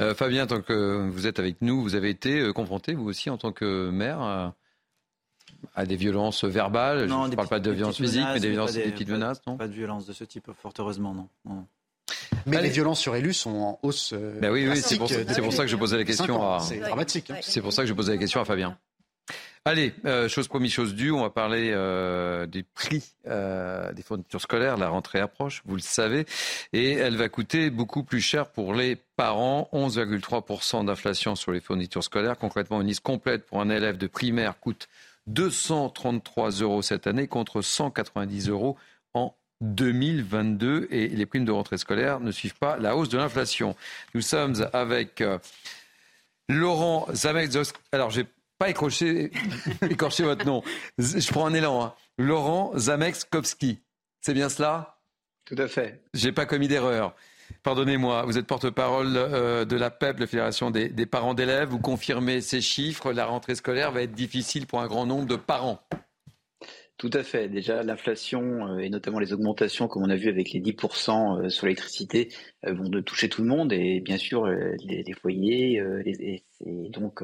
Euh, 0.00 0.12
Fabien, 0.12 0.48
tant 0.48 0.60
que 0.60 1.08
vous 1.08 1.28
êtes 1.28 1.38
avec 1.38 1.62
nous, 1.62 1.80
vous 1.82 1.94
avez 1.94 2.10
été 2.10 2.52
confronté, 2.52 2.94
vous 2.94 3.08
aussi, 3.08 3.30
en 3.30 3.38
tant 3.38 3.52
que 3.52 3.90
maire, 3.90 4.52
à 5.76 5.86
des 5.86 5.94
violences 5.94 6.42
verbales? 6.42 7.08
je 7.08 7.14
ne 7.14 7.36
parle 7.36 7.48
pas 7.48 7.60
de 7.60 7.70
violences 7.70 7.98
physiques, 7.98 8.26
mais 8.34 8.40
des 8.40 8.50
violences, 8.50 8.72
des, 8.72 8.90
petites 8.90 9.08
menaces, 9.08 9.40
non? 9.46 9.56
Pas 9.56 9.68
de 9.68 9.72
violence 9.72 10.04
de 10.06 10.12
ce 10.12 10.24
type, 10.24 10.50
fort 10.60 10.72
heureusement, 10.76 11.14
non. 11.14 11.28
non. 11.44 11.64
Mais 12.46 12.60
les 12.62 12.68
violences 12.68 13.00
sur 13.00 13.14
élus 13.16 13.34
sont 13.34 13.50
en 13.50 13.78
hausse. 13.82 14.12
Euh, 14.12 14.38
ben 14.40 14.50
oui, 14.50 14.68
oui 14.68 14.80
c'est 14.80 14.96
pour, 14.96 15.08
ça 15.52 15.64
que 15.64 15.70
je 15.70 15.76
posais 15.76 15.96
la 15.96 16.04
question 16.04 16.42
à. 16.42 16.60
C'est 16.60 16.78
dramatique. 16.78 17.30
Hein. 17.30 17.36
C'est 17.42 17.60
pour 17.60 17.72
ça 17.72 17.82
que 17.82 17.88
je 17.88 17.94
posais 17.94 18.12
la 18.12 18.18
question 18.18 18.40
à 18.40 18.44
Fabien. 18.44 18.76
Allez, 19.66 19.92
euh, 20.06 20.26
chose 20.26 20.48
promise, 20.48 20.72
chose 20.72 20.94
due, 20.94 21.10
on 21.10 21.20
va 21.20 21.28
parler 21.28 21.70
euh, 21.74 22.46
des 22.46 22.62
prix 22.62 23.02
des 23.26 24.02
fournitures 24.02 24.40
scolaires. 24.40 24.78
La 24.78 24.88
rentrée 24.88 25.20
approche, 25.20 25.62
vous 25.66 25.76
le 25.76 25.82
savez, 25.82 26.24
et 26.72 26.92
elle 26.92 27.16
va 27.16 27.28
coûter 27.28 27.68
beaucoup 27.68 28.02
plus 28.02 28.22
cher 28.22 28.48
pour 28.48 28.72
les 28.72 28.96
parents. 29.16 29.68
11,3% 29.74 30.86
d'inflation 30.86 31.34
sur 31.36 31.52
les 31.52 31.60
fournitures 31.60 32.02
scolaires. 32.02 32.38
Concrètement, 32.38 32.80
une 32.80 32.86
liste 32.86 33.02
complète 33.02 33.44
pour 33.44 33.60
un 33.60 33.68
élève 33.68 33.98
de 33.98 34.06
primaire 34.06 34.58
coûte 34.58 34.88
233 35.26 36.50
euros 36.62 36.82
cette 36.82 37.06
année 37.06 37.28
contre 37.28 37.60
190 37.60 38.48
euros 38.48 38.76
en 39.14 39.34
2022 39.60 40.88
et 40.90 41.08
les 41.08 41.26
primes 41.26 41.44
de 41.44 41.52
rentrée 41.52 41.78
scolaire 41.78 42.20
ne 42.20 42.30
suivent 42.30 42.56
pas 42.56 42.76
la 42.78 42.96
hausse 42.96 43.08
de 43.08 43.18
l'inflation. 43.18 43.76
Nous 44.14 44.22
sommes 44.22 44.54
avec 44.72 45.20
euh, 45.20 45.38
Laurent 46.48 47.06
Zamex. 47.12 47.56
Alors, 47.92 48.10
j'ai 48.10 48.26
pas 48.58 48.70
écorché, 48.70 49.30
écorché 49.90 50.22
votre 50.22 50.44
nom. 50.44 50.62
Je 50.98 51.30
prends 51.30 51.46
un 51.46 51.54
élan. 51.54 51.82
Hein. 51.82 51.94
Laurent 52.18 52.72
Zamexkowski. 52.76 53.80
C'est 54.20 54.34
bien 54.34 54.48
cela? 54.48 54.98
Tout 55.46 55.56
à 55.58 55.68
fait. 55.68 56.02
J'ai 56.14 56.32
pas 56.32 56.46
commis 56.46 56.68
d'erreur. 56.68 57.14
Pardonnez-moi, 57.62 58.22
vous 58.24 58.38
êtes 58.38 58.46
porte-parole 58.46 59.16
euh, 59.16 59.64
de 59.64 59.76
la 59.76 59.90
PEP, 59.90 60.20
la 60.20 60.26
Fédération 60.26 60.70
des, 60.70 60.88
des 60.88 61.06
parents 61.06 61.34
d'élèves. 61.34 61.68
Vous 61.68 61.80
confirmez 61.80 62.40
ces 62.40 62.60
chiffres. 62.60 63.12
La 63.12 63.26
rentrée 63.26 63.54
scolaire 63.54 63.92
va 63.92 64.02
être 64.02 64.12
difficile 64.12 64.66
pour 64.66 64.80
un 64.80 64.86
grand 64.86 65.06
nombre 65.06 65.26
de 65.26 65.36
parents. 65.36 65.82
Tout 67.00 67.10
à 67.14 67.22
fait. 67.22 67.48
Déjà, 67.48 67.82
l'inflation 67.82 68.42
euh, 68.42 68.80
et 68.80 68.90
notamment 68.90 69.20
les 69.20 69.32
augmentations, 69.32 69.88
comme 69.88 70.02
on 70.02 70.10
a 70.10 70.16
vu 70.16 70.28
avec 70.28 70.52
les 70.52 70.60
10% 70.60 71.46
euh, 71.46 71.48
sur 71.48 71.64
l'électricité, 71.64 72.28
euh, 72.66 72.74
vont 72.74 72.90
de 72.90 73.00
toucher 73.00 73.30
tout 73.30 73.40
le 73.40 73.48
monde 73.48 73.72
et 73.72 74.00
bien 74.00 74.18
sûr 74.18 74.46
les, 74.46 75.14
foyers. 75.14 75.82
et 76.04 76.42
donc, 76.90 77.22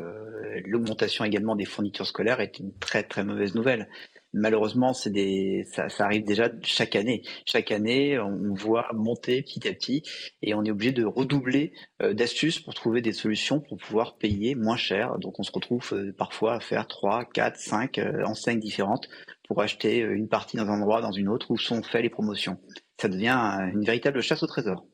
l'augmentation 0.65 1.27
également 1.27 1.57
des 1.57 1.67
fournitures 1.67 2.07
scolaires 2.07 2.41
est 2.41 2.59
une 2.59 2.73
très 2.79 3.03
très 3.03 3.23
mauvaise 3.23 3.55
nouvelle. 3.55 3.87
Malheureusement, 4.33 4.93
c'est 4.93 5.11
des, 5.11 5.65
ça, 5.73 5.89
ça, 5.89 6.05
arrive 6.05 6.25
déjà 6.25 6.51
chaque 6.63 6.97
année. 6.97 7.23
Chaque 7.47 7.71
année, 7.71 8.19
on 8.19 8.55
voit 8.55 8.89
monter 8.95 9.43
petit 9.43 9.67
à 9.69 9.73
petit 9.73 10.03
et 10.43 10.53
on 10.55 10.65
est 10.65 10.71
obligé 10.71 10.93
de 10.93 11.05
redoubler 11.05 11.73
d'astuces 12.01 12.61
pour 12.61 12.75
trouver 12.75 13.03
des 13.03 13.13
solutions 13.13 13.61
pour 13.61 13.79
pouvoir 13.79 14.17
payer 14.17 14.55
moins 14.55 14.77
cher. 14.77 15.19
Donc, 15.19 15.39
on 15.39 15.43
se 15.43 15.53
retrouve 15.53 16.13
parfois 16.19 16.55
à 16.55 16.61
faire 16.61 16.87
3, 16.87 17.27
4, 17.27 17.57
5 17.57 18.01
enseignes 18.25 18.61
différentes 18.61 19.09
pour 19.47 19.63
acheter 19.63 20.03
euh, 20.03 20.15
une 20.15 20.29
partie 20.29 20.57
dans 20.57 20.67
un 20.67 20.81
endroit, 20.81 21.01
dans 21.01 21.13
une 21.13 21.29
autre, 21.29 21.51
où 21.51 21.59
sont 21.59 21.83
faites 21.83 22.03
les 22.03 22.11
promotions. 22.11 22.59
Ça 23.01 23.09
devient 23.09 23.37
une 23.73 23.85
véritable 23.85 24.21
chasse 24.21 24.43
au 24.43 24.47
trésor. 24.47 24.87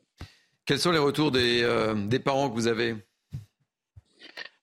Quels 0.65 0.79
sont 0.79 0.91
les 0.91 0.99
retours 0.99 1.31
des, 1.31 1.61
euh, 1.63 1.93
des 2.07 2.19
parents 2.19 2.49
que 2.49 2.55
vous 2.55 2.67
avez? 2.67 2.95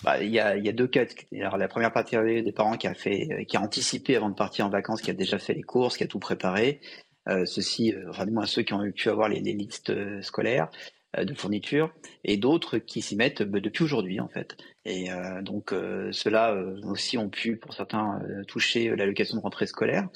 Bah, 0.03 0.23
il, 0.23 0.31
y 0.31 0.41
a, 0.41 0.57
y 0.57 0.69
a 0.69 0.73
deux 0.73 0.87
cas. 0.87 1.05
Alors, 1.33 1.59
la 1.59 1.69
première 1.69 1.93
partie 1.93 2.17
des 2.17 2.53
parents 2.53 2.77
qui 2.77 2.87
a 2.87 2.95
fait, 2.95 3.45
qui 3.47 3.57
a 3.57 3.61
anticipé 3.61 4.17
avant 4.17 4.31
de 4.31 4.35
partir 4.35 4.67
en 4.67 4.71
vacances, 4.71 5.03
qui 5.03 5.11
a 5.11 5.15
déjà 5.15 5.39
fait 5.39 5.53
les 5.53 5.63
courses, 5.63 5.99
qui 5.99 6.05
a 6.05 6.07
tout 6.07 6.19
préparé. 6.19 6.81
Euh, 7.29 7.45
ceux-ci, 7.45 7.95
enfin 8.09 8.25
du 8.25 8.33
moins 8.33 8.47
ceux 8.47 8.63
qui 8.63 8.73
ont 8.73 8.91
pu 8.93 9.11
avoir 9.11 9.29
les, 9.29 9.41
les 9.41 9.53
listes 9.53 9.93
scolaires. 10.23 10.71
Euh, 11.19 11.25
de 11.25 11.35
fournitures 11.35 11.93
et 12.23 12.37
d'autres 12.37 12.79
qui 12.79 13.03
s'y 13.03 13.17
mettent 13.17 13.43
bah, 13.43 13.59
depuis 13.59 13.83
aujourd'hui 13.83 14.21
en 14.21 14.29
fait. 14.29 14.57
Et 14.85 15.11
euh, 15.11 15.43
donc 15.43 15.73
euh, 15.73 16.13
ceux-là 16.13 16.55
aussi 16.85 17.19
ont 17.19 17.29
pu 17.29 17.57
pour 17.57 17.75
certains 17.75 18.21
toucher 18.47 18.95
l'allocation 18.95 19.37
de 19.37 19.43
rentrée 19.43 19.67
scolaire. 19.67 20.09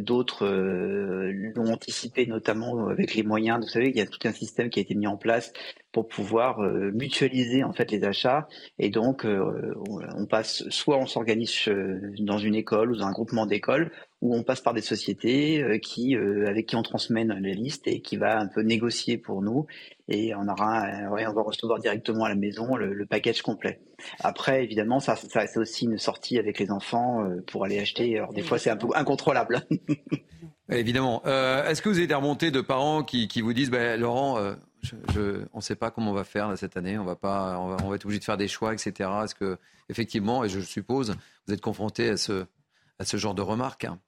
D'autres 0.00 0.46
l'ont 1.54 1.72
anticipé, 1.72 2.24
notamment 2.24 2.88
avec 2.88 3.14
les 3.14 3.22
moyens. 3.22 3.60
Vous 3.60 3.68
savez, 3.68 3.90
il 3.90 3.96
y 3.96 4.00
a 4.00 4.06
tout 4.06 4.26
un 4.26 4.32
système 4.32 4.70
qui 4.70 4.78
a 4.78 4.82
été 4.82 4.94
mis 4.94 5.06
en 5.06 5.18
place 5.18 5.52
pour 5.92 6.08
pouvoir 6.08 6.60
mutualiser 6.60 7.64
en 7.64 7.72
fait 7.72 7.90
les 7.90 8.02
achats. 8.04 8.48
Et 8.78 8.90
donc, 8.90 9.26
on 9.26 10.26
passe 10.26 10.68
soit 10.70 10.96
on 10.96 11.06
s'organise 11.06 11.68
dans 12.18 12.38
une 12.38 12.54
école 12.54 12.92
ou 12.92 12.96
dans 12.96 13.06
un 13.06 13.12
groupement 13.12 13.46
d'écoles, 13.46 13.90
où 14.22 14.36
on 14.36 14.44
passe 14.44 14.60
par 14.60 14.72
des 14.72 14.80
sociétés 14.80 15.62
euh, 15.62 15.78
qui, 15.78 16.16
euh, 16.16 16.48
avec 16.48 16.66
qui 16.66 16.76
on 16.76 16.82
transmet 16.82 17.24
les 17.24 17.54
listes 17.54 17.88
et 17.88 18.00
qui 18.00 18.16
va 18.16 18.38
un 18.38 18.46
peu 18.46 18.62
négocier 18.62 19.18
pour 19.18 19.42
nous 19.42 19.66
et 20.08 20.32
on 20.34 20.46
aura, 20.46 20.86
euh, 20.86 21.28
on 21.28 21.32
va 21.32 21.42
recevoir 21.42 21.80
directement 21.80 22.24
à 22.24 22.28
la 22.28 22.36
maison 22.36 22.76
le, 22.76 23.04
package 23.04 23.42
complet. 23.42 23.80
Après, 24.20 24.62
évidemment, 24.62 25.00
ça, 25.00 25.16
ça 25.16 25.46
c'est 25.46 25.58
aussi 25.58 25.86
une 25.86 25.98
sortie 25.98 26.38
avec 26.38 26.60
les 26.60 26.70
enfants 26.70 27.28
pour 27.48 27.64
aller 27.64 27.80
acheter. 27.80 28.16
Alors 28.16 28.32
des 28.32 28.42
fois, 28.42 28.58
c'est 28.58 28.70
un 28.70 28.76
peu 28.76 28.86
incontrôlable. 28.94 29.66
évidemment. 30.70 31.22
Est-ce 31.24 31.82
que 31.82 31.88
vous 31.88 31.98
avez 31.98 32.06
des 32.06 32.14
remontées 32.14 32.52
de 32.52 32.60
parents 32.60 33.02
qui, 33.02 33.28
vous 33.40 33.52
disent, 33.52 33.70
ben, 33.70 34.00
Laurent, 34.00 34.38
je, 34.82 35.44
on 35.52 35.58
ne 35.58 35.62
sait 35.62 35.76
pas 35.76 35.90
comment 35.90 36.10
on 36.10 36.14
va 36.14 36.24
faire 36.24 36.56
cette 36.58 36.76
année, 36.76 36.98
on 36.98 37.04
va 37.04 37.16
pas, 37.16 37.58
on 37.58 37.68
va, 37.68 37.76
on 37.84 37.88
va 37.88 37.96
être 37.96 38.04
obligé 38.04 38.20
de 38.20 38.24
faire 38.24 38.36
des 38.36 38.48
choix, 38.48 38.72
etc. 38.72 39.10
Est-ce 39.24 39.34
que 39.34 39.58
effectivement, 39.88 40.44
et 40.44 40.48
je 40.48 40.60
suppose, 40.60 41.14
vous 41.46 41.54
êtes 41.54 41.60
confronté 41.60 42.10
à 42.10 42.16
ce, 42.16 42.46
à 42.98 43.04
ce 43.04 43.16
genre 43.16 43.34
de 43.34 43.42
remarques 43.42 43.84
hein 43.84 44.00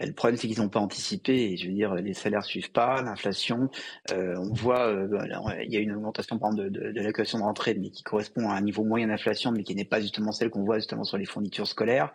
le 0.00 0.12
problème, 0.12 0.36
c'est 0.36 0.48
qu'ils 0.48 0.60
n'ont 0.60 0.68
pas 0.68 0.80
anticipé. 0.80 1.56
je 1.56 1.68
veux 1.68 1.72
dire, 1.72 1.94
les 1.94 2.14
salaires 2.14 2.44
suivent 2.44 2.72
pas, 2.72 3.00
l'inflation. 3.02 3.70
Euh, 4.10 4.34
on 4.38 4.52
voit, 4.52 4.88
euh, 4.88 5.06
il 5.62 5.72
y 5.72 5.76
a 5.76 5.80
une 5.80 5.92
augmentation 5.92 6.38
par 6.38 6.50
exemple, 6.50 6.70
de, 6.70 6.90
de, 6.90 7.00
de 7.00 7.42
rentrée, 7.42 7.74
mais 7.74 7.90
qui 7.90 8.02
correspond 8.02 8.48
à 8.50 8.54
un 8.54 8.60
niveau 8.60 8.82
moyen 8.82 9.06
d'inflation, 9.06 9.52
mais 9.52 9.62
qui 9.62 9.74
n'est 9.76 9.84
pas 9.84 10.00
justement 10.00 10.32
celle 10.32 10.50
qu'on 10.50 10.64
voit 10.64 10.78
justement 10.78 11.04
sur 11.04 11.16
les 11.16 11.26
fournitures 11.26 11.68
scolaires. 11.68 12.12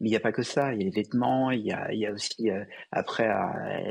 Mais 0.00 0.08
il 0.08 0.10
n'y 0.10 0.16
a 0.16 0.20
pas 0.20 0.32
que 0.32 0.42
ça. 0.42 0.74
Il 0.74 0.80
y 0.80 0.82
a 0.82 0.84
les 0.84 0.90
vêtements, 0.90 1.50
il 1.50 1.64
y 1.64 1.72
a, 1.72 2.12
aussi 2.12 2.50
euh, 2.50 2.64
après 2.90 3.30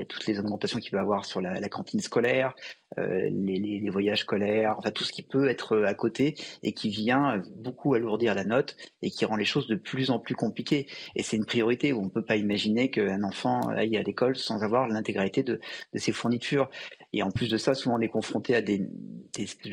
toutes 0.08 0.28
les 0.28 0.39
augmentations 0.39 0.80
qu'il 0.80 0.92
peut 0.92 1.00
avoir 1.00 1.26
sur 1.26 1.42
la, 1.42 1.70
cantine 1.70 2.00
scolaire, 2.00 2.54
les, 2.98 3.30
les, 3.32 3.80
les, 3.80 3.89
voyages 3.89 4.22
scolaires, 4.22 4.76
enfin 4.78 4.92
tout 4.92 5.04
ce 5.04 5.12
qui 5.12 5.24
peut 5.24 5.48
être 5.48 5.84
à 5.84 5.94
côté 5.94 6.36
et 6.62 6.74
qui 6.74 6.89
vient 6.89 7.42
beaucoup 7.56 7.94
alourdir 7.94 8.36
la 8.36 8.44
note 8.44 8.76
et 9.02 9.10
qui 9.10 9.26
rend 9.26 9.38
les 9.38 9.46
choses 9.46 9.68
de 9.68 9.76
plus 9.76 10.12
en 10.12 10.20
plus 10.20 10.36
compliquées. 10.36 10.88
Et 11.16 11.24
c'est 11.24 11.38
une 11.38 11.46
priorité 11.46 11.94
où 11.94 12.02
on 12.02 12.06
ne 12.06 12.10
peut 12.10 12.26
pas 12.26 12.36
imaginer 12.36 12.92
qu'un 12.92 13.24
enfant 13.32 13.62
aille 13.70 13.96
à 13.96 14.04
l'école 14.04 14.36
sans 14.36 14.62
avoir 14.62 14.88
l'intégralité 14.90 15.42
de, 15.42 15.62
ses 15.96 16.12
fournitures. 16.12 16.70
Et 17.14 17.24
en 17.24 17.32
plus 17.32 17.49
de 17.49 17.57
ça, 17.57 17.74
souvent 17.74 17.97
on 17.97 18.01
est 18.01 18.09
confronté 18.09 18.55
à 18.55 18.62
des, 18.62 18.88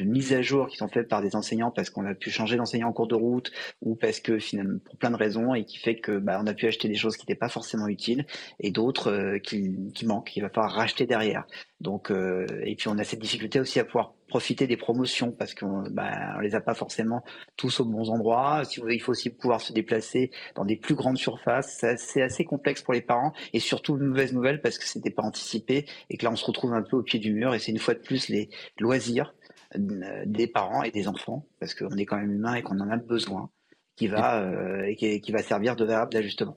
mises 0.05 0.33
à 0.33 0.43
jour 0.43 0.69
qui 0.69 0.77
sont 0.77 0.89
faites 0.89 1.09
par 1.09 1.23
des 1.23 1.37
enseignants 1.37 1.71
parce 1.71 1.91
qu'on 1.91 2.07
a 2.07 2.15
pu 2.15 2.31
changer 2.31 2.57
d'enseignant 2.57 2.89
en 2.89 2.93
cours 2.93 3.07
de 3.07 3.15
route 3.15 3.51
ou 3.83 3.95
parce 3.95 4.21
que 4.21 4.39
finalement 4.39 4.79
pour 4.85 4.97
plein 4.97 5.11
de 5.11 5.17
raisons 5.17 5.55
et 5.55 5.65
qui 5.65 5.79
fait 5.79 5.97
que 5.97 6.19
bah, 6.19 6.41
on 6.43 6.47
a 6.47 6.55
pu 6.55 6.67
acheter 6.67 6.89
des 6.89 6.95
choses 6.95 7.17
qui 7.17 7.25
n'étaient 7.25 7.39
pas 7.39 7.49
forcément 7.49 7.89
utiles 7.89 8.27
et 8.61 8.71
d'autres 8.71 9.11
euh, 9.11 9.39
qui, 9.39 9.75
manquent, 10.05 10.29
qu'il 10.29 10.43
va 10.43 10.49
falloir 10.49 10.73
racheter 10.73 11.07
derrière. 11.07 11.47
Donc 11.81 12.11
euh, 12.11 12.47
et 12.65 12.75
puis 12.75 12.89
on 12.89 12.99
a 12.99 13.05
cette 13.05 13.21
difficulté 13.21 13.61
aussi 13.61 13.79
à 13.79 13.85
pouvoir 13.85 14.15
profiter 14.29 14.67
des 14.67 14.77
promotions 14.77 15.33
parce 15.33 15.55
qu'on 15.55 15.85
bah, 15.91 16.41
les 16.43 16.55
a 16.55 16.61
pas 16.61 16.75
forcément 16.75 17.25
tous 17.57 17.81
aux 17.81 17.85
bons 17.85 18.11
endroits. 18.11 18.63
Il 18.89 19.01
faut 19.01 19.13
aussi 19.13 19.31
pouvoir 19.31 19.61
se 19.61 19.73
déplacer 19.73 20.31
dans 20.55 20.65
des 20.65 20.77
plus 20.77 20.95
grandes 20.95 21.17
surfaces. 21.17 21.85
C'est 21.97 22.23
assez 22.23 22.45
complexe 22.45 22.83
pour 22.83 22.95
les 22.95 23.01
parents 23.01 23.33
et 23.53 23.59
surtout 23.59 23.97
une 23.97 24.07
mauvaise 24.07 24.33
nouvelle 24.33 24.61
parce 24.61 24.79
que 24.79 24.87
c'était 24.87 25.11
pas 25.11 25.23
anticipé 25.23 25.87
et 26.11 26.17
que 26.17 26.25
là 26.25 26.31
on 26.31 26.37
se 26.37 26.45
retrouve 26.45 26.75
un 26.75 26.83
peu 26.83 26.97
au 26.97 27.03
pied 27.03 27.19
du 27.19 27.28
et 27.29 27.59
c'est 27.59 27.73
une 27.73 27.79
fois 27.79 27.95
de 27.95 28.01
plus 28.01 28.29
les 28.29 28.49
loisirs 28.79 29.35
euh, 29.77 30.23
des 30.27 30.47
parents 30.47 30.83
et 30.83 30.91
des 30.91 31.09
enfants 31.09 31.47
parce 31.61 31.75
qu'on 31.75 31.97
est 31.97 32.07
quand 32.07 32.17
même 32.17 32.33
humain 32.33 32.55
et 32.55 32.63
qu'on 32.63 32.81
en 32.81 32.91
a 32.91 32.97
besoin 32.97 33.51
qui 33.97 34.09
va 34.09 34.41
euh, 34.43 34.95
qui, 34.95 35.21
qui, 35.21 35.33
va 35.33 35.43
servir 35.43 35.77
de 35.77 35.85
variable 35.85 36.13
d'ajustement. 36.13 36.57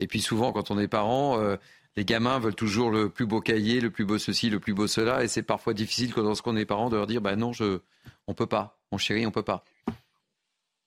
Et 0.00 0.06
puis 0.06 0.20
souvent 0.20 0.52
quand 0.52 0.70
on 0.70 0.78
est 0.78 0.88
parent 0.88 1.40
euh, 1.40 1.56
les 1.96 2.04
gamins 2.04 2.38
veulent 2.38 2.54
toujours 2.54 2.90
le 2.90 3.10
plus 3.10 3.26
beau 3.26 3.40
cahier, 3.40 3.80
le 3.80 3.90
plus 3.90 4.04
beau 4.04 4.18
ceci, 4.18 4.48
le 4.48 4.60
plus 4.60 4.74
beau 4.74 4.86
cela, 4.86 5.24
et 5.24 5.28
c'est 5.28 5.42
parfois 5.42 5.74
difficile 5.74 6.14
quand 6.14 6.22
lorsqu'on 6.22 6.56
est 6.56 6.64
parent 6.64 6.88
de 6.88 6.96
leur 6.96 7.06
dire 7.06 7.20
bah 7.20 7.36
non, 7.36 7.52
je, 7.52 7.80
on 8.26 8.34
peut 8.34 8.46
pas, 8.46 8.78
mon 8.90 8.98
chéri, 8.98 9.26
on 9.26 9.30
peut 9.30 9.42
pas. 9.42 9.64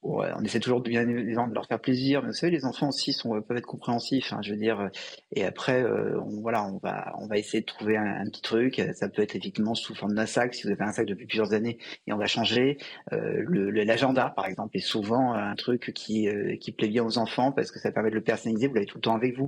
Ouais, 0.06 0.28
on 0.38 0.44
essaie 0.44 0.60
toujours 0.60 0.82
de 0.82 0.90
bien 0.90 1.04
de 1.04 1.54
leur 1.56 1.66
faire 1.66 1.80
plaisir, 1.80 2.22
mais 2.22 2.28
vous 2.28 2.36
savez, 2.36 2.52
les 2.52 2.64
enfants 2.64 2.90
aussi 2.90 3.12
sont, 3.12 3.42
peuvent 3.42 3.58
être 3.58 3.66
compréhensifs. 3.66 4.34
Hein, 4.34 4.40
je 4.44 4.52
veux 4.52 4.58
dire, 4.58 4.92
et 5.32 5.44
après, 5.44 5.82
euh, 5.82 6.22
on, 6.22 6.42
voilà, 6.42 6.64
on 6.64 6.78
va, 6.78 7.16
on 7.18 7.26
va 7.26 7.40
essayer 7.40 7.62
de 7.62 7.66
trouver 7.66 7.98
un, 7.98 8.24
petit 8.26 8.44
truc. 8.44 8.80
Ça 8.94 9.10
peut 9.10 9.24
être 9.24 9.36
effectivement 9.36 9.74
sous 9.74 9.96
forme 9.96 10.14
d'un 10.14 10.28
sac, 10.28 10.54
si 10.54 10.62
vous 10.68 10.70
avez 10.70 10.84
un 10.84 10.92
sac 10.92 11.08
depuis 11.08 11.26
plusieurs 11.26 11.54
années, 11.54 11.80
et 12.06 12.14
on 12.14 12.18
va 12.18 12.28
changer. 12.28 12.78
Euh, 13.14 13.72
L'agenda, 13.84 14.30
par 14.30 14.46
exemple, 14.46 14.78
est 14.78 14.80
souvent 14.80 15.34
un 15.34 15.56
truc 15.56 15.92
qui, 15.96 16.30
euh, 16.30 16.56
qui 16.58 16.72
plaît 16.72 16.88
bien 16.90 17.04
aux 17.04 17.18
enfants 17.18 17.52
parce 17.52 17.72
que 17.72 17.80
ça 17.80 17.92
permet 17.92 18.12
de 18.12 18.16
le 18.16 18.22
personnaliser. 18.22 18.68
Vous 18.68 18.76
l'avez 18.76 18.86
tout 18.86 19.00
le 19.00 19.02
temps 19.02 19.16
avec 19.16 19.36
vous. 19.36 19.48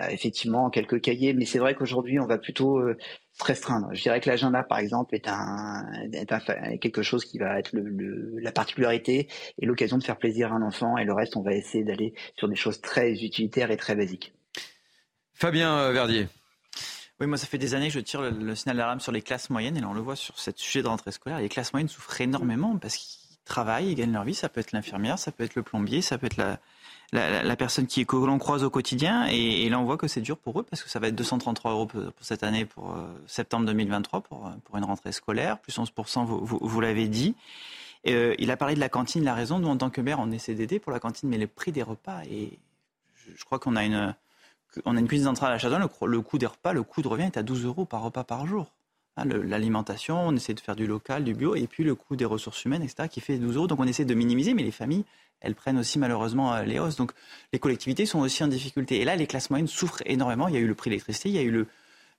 Euh, 0.00 0.08
effectivement 0.10 0.68
quelques 0.68 1.00
cahiers, 1.00 1.32
mais 1.32 1.46
c'est 1.46 1.58
vrai 1.58 1.74
qu'aujourd'hui 1.74 2.20
on 2.20 2.26
va 2.26 2.36
plutôt 2.36 2.78
euh, 2.78 2.98
se 3.32 3.44
restreindre. 3.44 3.88
Je 3.92 4.02
dirais 4.02 4.20
que 4.20 4.28
l'agenda, 4.28 4.62
par 4.62 4.78
exemple, 4.78 5.14
est 5.14 5.26
un, 5.26 5.86
est 6.12 6.78
quelque 6.78 7.02
chose 7.02 7.24
qui 7.24 7.38
va 7.38 7.58
être 7.58 7.72
le, 7.72 8.38
la 8.38 8.52
particularité 8.52 9.28
et 9.58 9.64
l'occasion 9.64 9.96
de 9.96 10.04
faire 10.04 10.18
plaisir 10.18 10.52
à 10.52 10.56
un 10.56 10.62
enfant, 10.62 10.98
et 10.98 11.04
le 11.04 11.14
reste, 11.14 11.36
on 11.36 11.42
va 11.42 11.54
essayer 11.54 11.82
d'aller 11.82 12.12
sur 12.36 12.46
des 12.46 12.56
choses 12.56 12.82
très 12.82 13.24
utilitaires 13.24 13.70
et 13.70 13.78
très 13.78 13.94
basiques. 13.94 14.34
Fabien 15.32 15.78
euh, 15.78 15.92
Verdier. 15.92 16.28
Oui, 17.18 17.26
moi, 17.26 17.38
ça 17.38 17.46
fait 17.46 17.56
des 17.56 17.74
années 17.74 17.88
que 17.88 17.94
je 17.94 18.00
tire 18.00 18.20
le, 18.20 18.54
signal 18.54 18.76
d'alarme 18.76 19.00
sur 19.00 19.12
les 19.12 19.22
classes 19.22 19.48
moyennes, 19.48 19.78
et 19.78 19.80
là, 19.80 19.88
on 19.88 19.94
le 19.94 20.02
voit 20.02 20.16
sur 20.16 20.38
ce 20.38 20.50
sujet 20.54 20.82
de 20.82 20.88
rentrée 20.88 21.12
scolaire. 21.12 21.40
Les 21.40 21.48
classes 21.48 21.72
moyennes 21.72 21.88
souffrent 21.88 22.20
énormément 22.20 22.76
parce 22.76 22.96
qu'ils 22.96 23.38
travaillent, 23.46 23.92
ils 23.92 23.94
gagnent 23.94 24.12
leur 24.12 24.24
vie. 24.24 24.34
Ça 24.34 24.50
peut 24.50 24.60
être 24.60 24.72
l'infirmière, 24.72 25.18
ça 25.18 25.32
peut 25.32 25.44
être 25.44 25.54
le 25.54 25.62
plombier, 25.62 26.02
ça 26.02 26.18
peut 26.18 26.26
être 26.26 26.36
la, 26.36 26.60
la, 27.12 27.56
personne 27.56 27.86
qui, 27.86 28.04
que 28.06 28.16
l'on 28.16 28.38
croise 28.38 28.64
au 28.64 28.70
quotidien. 28.70 29.26
Et, 29.26 29.68
là, 29.68 29.78
on 29.78 29.84
voit 29.84 29.96
que 29.96 30.08
c'est 30.08 30.20
dur 30.20 30.36
pour 30.36 30.60
eux 30.60 30.62
parce 30.62 30.82
que 30.82 30.88
ça 30.88 30.98
va 30.98 31.08
être 31.08 31.14
233 31.14 31.72
euros 31.72 31.86
pour, 31.86 32.02
cette 32.20 32.42
année, 32.42 32.64
pour 32.64 32.92
euh, 32.92 33.06
septembre 33.26 33.66
2023, 33.66 34.20
pour, 34.22 34.50
pour 34.64 34.76
une 34.76 34.84
rentrée 34.84 35.12
scolaire, 35.12 35.58
plus 35.58 35.76
11%, 35.78 36.24
vous, 36.24 36.58
vous, 36.60 36.80
l'avez 36.80 37.08
dit. 37.08 37.34
Euh, 38.06 38.34
il 38.38 38.50
a 38.50 38.56
parlé 38.56 38.74
de 38.74 38.80
la 38.80 38.88
cantine, 38.88 39.24
la 39.24 39.34
raison. 39.34 39.58
Nous, 39.58 39.68
en 39.68 39.76
tant 39.76 39.90
que 39.90 40.00
maire, 40.00 40.18
on 40.20 40.30
essaie 40.30 40.54
d'aider 40.54 40.78
pour 40.78 40.92
la 40.92 41.00
cantine, 41.00 41.28
mais 41.28 41.38
le 41.38 41.46
prix 41.46 41.72
des 41.72 41.82
repas, 41.82 42.22
et 42.30 42.58
je, 43.14 43.44
crois 43.44 43.58
qu'on 43.58 43.76
a 43.76 43.84
une, 43.84 44.14
on 44.84 44.96
a 44.96 45.00
une 45.00 45.08
cuisine 45.08 45.26
centrale 45.26 45.52
à 45.52 45.58
Château, 45.58 45.78
le, 45.78 46.06
le 46.06 46.20
coût 46.20 46.38
des 46.38 46.46
repas, 46.46 46.72
le 46.72 46.82
coût 46.82 47.02
de 47.02 47.08
revient 47.08 47.24
est 47.24 47.36
à 47.36 47.42
12 47.42 47.64
euros 47.64 47.84
par 47.84 48.02
repas 48.02 48.24
par 48.24 48.46
jour. 48.46 48.72
Hein, 49.16 49.24
l'alimentation, 49.24 50.28
on 50.28 50.36
essaie 50.36 50.52
de 50.52 50.60
faire 50.60 50.76
du 50.76 50.86
local, 50.86 51.24
du 51.24 51.34
bio, 51.34 51.54
et 51.54 51.66
puis 51.66 51.84
le 51.84 51.94
coût 51.94 52.16
des 52.16 52.26
ressources 52.26 52.64
humaines, 52.64 52.82
etc., 52.82 53.08
qui 53.08 53.20
fait 53.20 53.38
12 53.38 53.56
euros. 53.56 53.66
Donc 53.66 53.80
on 53.80 53.86
essaie 53.86 54.04
de 54.04 54.14
minimiser, 54.14 54.52
mais 54.52 54.62
les 54.62 54.70
familles, 54.70 55.04
elles 55.40 55.54
prennent 55.54 55.78
aussi 55.78 55.98
malheureusement 55.98 56.54
euh, 56.54 56.62
les 56.62 56.78
hausses. 56.78 56.96
Donc 56.96 57.12
les 57.52 57.58
collectivités 57.58 58.06
sont 58.06 58.20
aussi 58.20 58.42
en 58.44 58.48
difficulté. 58.48 59.00
Et 59.00 59.04
là, 59.04 59.16
les 59.16 59.26
classes 59.26 59.50
moyennes 59.50 59.68
souffrent 59.68 60.02
énormément. 60.06 60.48
Il 60.48 60.54
y 60.54 60.58
a 60.58 60.60
eu 60.60 60.66
le 60.66 60.74
prix 60.74 60.90
de 60.90 60.92
l'électricité, 60.92 61.28
il 61.28 61.34
y 61.34 61.38
a 61.38 61.42
eu 61.42 61.50
le, 61.50 61.66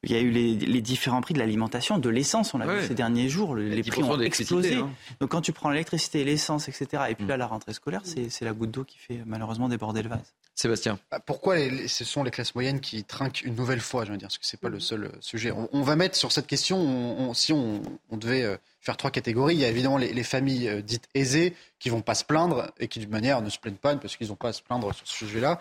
il 0.03 0.11
y 0.11 0.15
a 0.15 0.20
eu 0.20 0.30
les, 0.30 0.82
différents 0.82 1.22
prix 1.22 1.34
de 1.34 1.39
l'alimentation, 1.39 1.97
de 1.97 2.09
l'essence, 2.09 2.53
on 2.53 2.59
l'a 2.59 2.68
vu 2.68 2.88
ces 2.88 2.93
derniers 2.93 3.30
jours, 3.30 3.55
les 3.55 3.84
prix 3.84 4.03
ont 4.03 4.20
explosé. 4.20 4.76
Hein. 4.76 4.91
Donc 5.20 5.32
quand 5.32 5.41
tu 5.41 5.51
prends 5.51 5.70
l'électricité, 5.70 6.24
l'essence, 6.24 6.70
etc., 6.70 7.03
et 7.09 7.15
puis 7.15 7.26
mm. 7.26 7.30
là, 7.30 7.38
la 7.38 7.47
rentrée 7.47 7.74
scolaire, 7.74 8.01
c'est 8.05 8.45
la 8.45 8.53
goutte 8.53 8.72
d'eau 8.72 8.84
qui 8.84 8.99
fait 8.99 9.22
malheureusement 9.26 9.70
déborder 9.70 10.03
le 10.03 10.09
vase. 10.09 10.34
Sébastien. 10.53 10.97
Bah, 11.11 11.20
pourquoi 11.24 11.57
ce 11.88 12.03
sont 12.03 12.24
les 12.24 12.32
classes 12.32 12.55
moyennes 12.55 12.80
qui 12.80 13.03
trinquent 13.03 13.43
une 13.43 13.55
nouvelle 13.55 13.80
fois, 13.80 14.05
je 14.05 14.11
veux 14.11 14.18
dire, 14.18 14.28
parce 14.28 14.39
que 14.39 14.45
c'est 14.45 14.59
pas 14.59 14.70
le 14.70 14.80
seul 14.80 15.05
euh, 15.05 15.09
sujet. 15.20 15.51
On, 15.51 15.82
va 15.84 15.95
mettre 15.95 16.15
sur 16.15 16.32
cette 16.32 16.47
question, 16.47 17.32
si 17.36 17.53
on, 17.53 17.82
devait 18.11 18.43
euh, 18.43 18.57
faire 18.88 18.98
trois 18.98 19.12
catégories, 19.12 19.56
il 19.56 19.60
y 19.60 19.66
a 19.66 19.70
évidemment 19.70 19.98
les, 19.98 20.24
familles 20.24 20.68
euh, 20.68 20.82
dites 20.82 21.08
aisées 21.14 21.54
qui 21.80 21.90
vont 21.90 22.02
pas 22.02 22.16
se 22.16 22.24
plaindre 22.24 22.72
et 22.80 22.88
qui, 22.88 23.00
d'une 23.00 23.10
manière, 23.10 23.42
ne 23.42 23.50
se 23.50 23.60
plaignent 23.60 23.76
pas 23.76 23.96
parce 23.96 24.18
qu'ils 24.18 24.30
n'ont 24.30 24.36
pas 24.36 24.50
à 24.50 24.54
se 24.54 24.62
plaindre 24.62 24.94
sur 24.96 25.08
ce 25.08 25.16
sujet-là. 25.16 25.60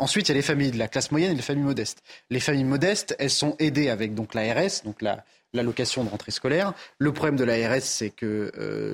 ensuite, 0.00 0.28
il 0.28 0.32
y 0.32 0.32
a 0.32 0.34
les 0.34 0.42
familles 0.42 0.72
de 0.72 0.78
la 0.78 0.88
classe 0.88 1.12
moyenne 1.12 1.32
et 1.32 1.36
les 1.36 1.42
familles 1.42 1.64
modestes. 1.64 2.02
Les 2.30 2.40
familles 2.40 2.64
modestes, 2.64 3.14
elles 3.18 3.30
sont 3.30 3.54
aidées 3.58 3.88
avec 3.88 4.14
donc 4.14 4.34
l'ARS, 4.34 4.82
donc 4.84 5.00
la 5.00 5.24
l'allocation 5.52 6.02
de 6.02 6.08
rentrée 6.08 6.32
scolaire. 6.32 6.72
Le 6.98 7.12
problème 7.12 7.36
de 7.36 7.44
l'ARS, 7.44 7.82
c'est 7.82 8.10
que 8.10 8.50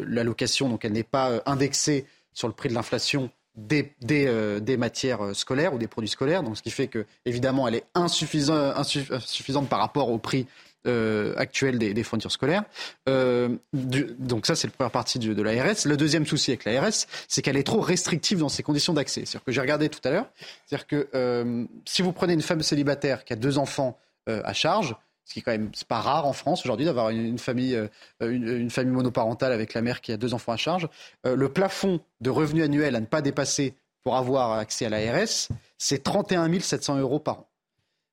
l'allocation, 0.06 0.68
donc 0.68 0.84
elle 0.84 0.92
n'est 0.92 1.02
pas 1.02 1.40
indexée 1.46 2.04
sur 2.34 2.48
le 2.48 2.54
prix 2.54 2.68
de 2.68 2.74
l'inflation 2.74 3.30
des, 3.56 3.92
euh, 4.10 4.60
des, 4.60 4.76
matières 4.76 5.24
euh, 5.24 5.34
scolaires 5.34 5.74
ou 5.74 5.78
des 5.78 5.88
produits 5.88 6.08
scolaires. 6.08 6.42
Donc, 6.42 6.56
ce 6.56 6.62
qui 6.62 6.70
fait 6.70 6.88
que, 6.88 7.06
évidemment, 7.24 7.68
elle 7.68 7.76
est 7.76 7.84
insuffisante, 7.94 8.76
insuffisante 8.76 9.68
par 9.68 9.80
rapport 9.80 10.10
au 10.10 10.18
prix 10.18 10.46
euh, 10.86 11.34
actuel 11.36 11.78
des, 11.78 11.94
des, 11.94 12.02
fournitures 12.02 12.32
scolaires. 12.32 12.64
donc 13.06 14.46
ça, 14.46 14.54
c'est 14.54 14.66
la 14.66 14.72
première 14.72 14.90
partie 14.90 15.18
de, 15.18 15.34
de 15.34 15.42
l'ARS. 15.42 15.84
Le 15.84 15.96
deuxième 15.96 16.26
souci 16.26 16.50
avec 16.50 16.64
l'ARS, 16.64 17.06
c'est 17.28 17.42
qu'elle 17.42 17.56
est 17.56 17.66
trop 17.66 17.80
restrictive 17.80 18.38
dans 18.38 18.48
ses 18.48 18.62
conditions 18.62 18.92
d'accès. 18.92 19.22
C'est-à-dire 19.24 19.44
que 19.44 19.52
j'ai 19.52 19.60
regardé 19.60 19.88
tout 19.88 20.00
à 20.04 20.10
l'heure, 20.10 20.26
c'est-à-dire 20.66 20.86
que 20.86 21.66
si 21.84 22.02
vous 22.02 22.12
prenez 22.12 22.32
une 22.32 22.42
femme 22.42 22.62
célibataire 22.62 23.24
qui 23.24 23.32
a 23.32 23.36
deux 23.36 23.58
enfants 23.58 23.98
à 24.26 24.52
charge, 24.52 24.94
ce 25.30 25.34
qui 25.34 25.38
est 25.38 25.42
quand 25.42 25.52
même 25.52 25.70
pas 25.86 26.00
rare 26.00 26.26
en 26.26 26.32
France 26.32 26.64
aujourd'hui 26.64 26.86
d'avoir 26.86 27.10
une, 27.10 27.38
famille, 27.38 27.76
euh, 27.76 27.86
une, 28.20 28.68
famille 28.68 28.92
monoparentale 28.92 29.52
avec 29.52 29.74
la 29.74 29.80
mère 29.80 30.00
qui 30.00 30.10
a 30.10 30.16
deux 30.16 30.34
enfants 30.34 30.50
à 30.50 30.56
charge. 30.56 30.88
Euh, 31.24 31.36
le 31.36 31.48
plafond 31.48 32.00
de 32.20 32.30
revenus 32.30 32.64
annuels 32.64 32.96
à 32.96 33.00
ne 33.00 33.06
pas 33.06 33.22
dépasser 33.22 33.74
pour 34.02 34.16
avoir 34.16 34.58
accès 34.58 34.86
à 34.86 34.88
l'ARS, 34.88 35.48
c'est 35.78 36.02
31 36.02 36.58
700 36.58 36.98
euros 36.98 37.20
par 37.20 37.38
an. 37.38 37.49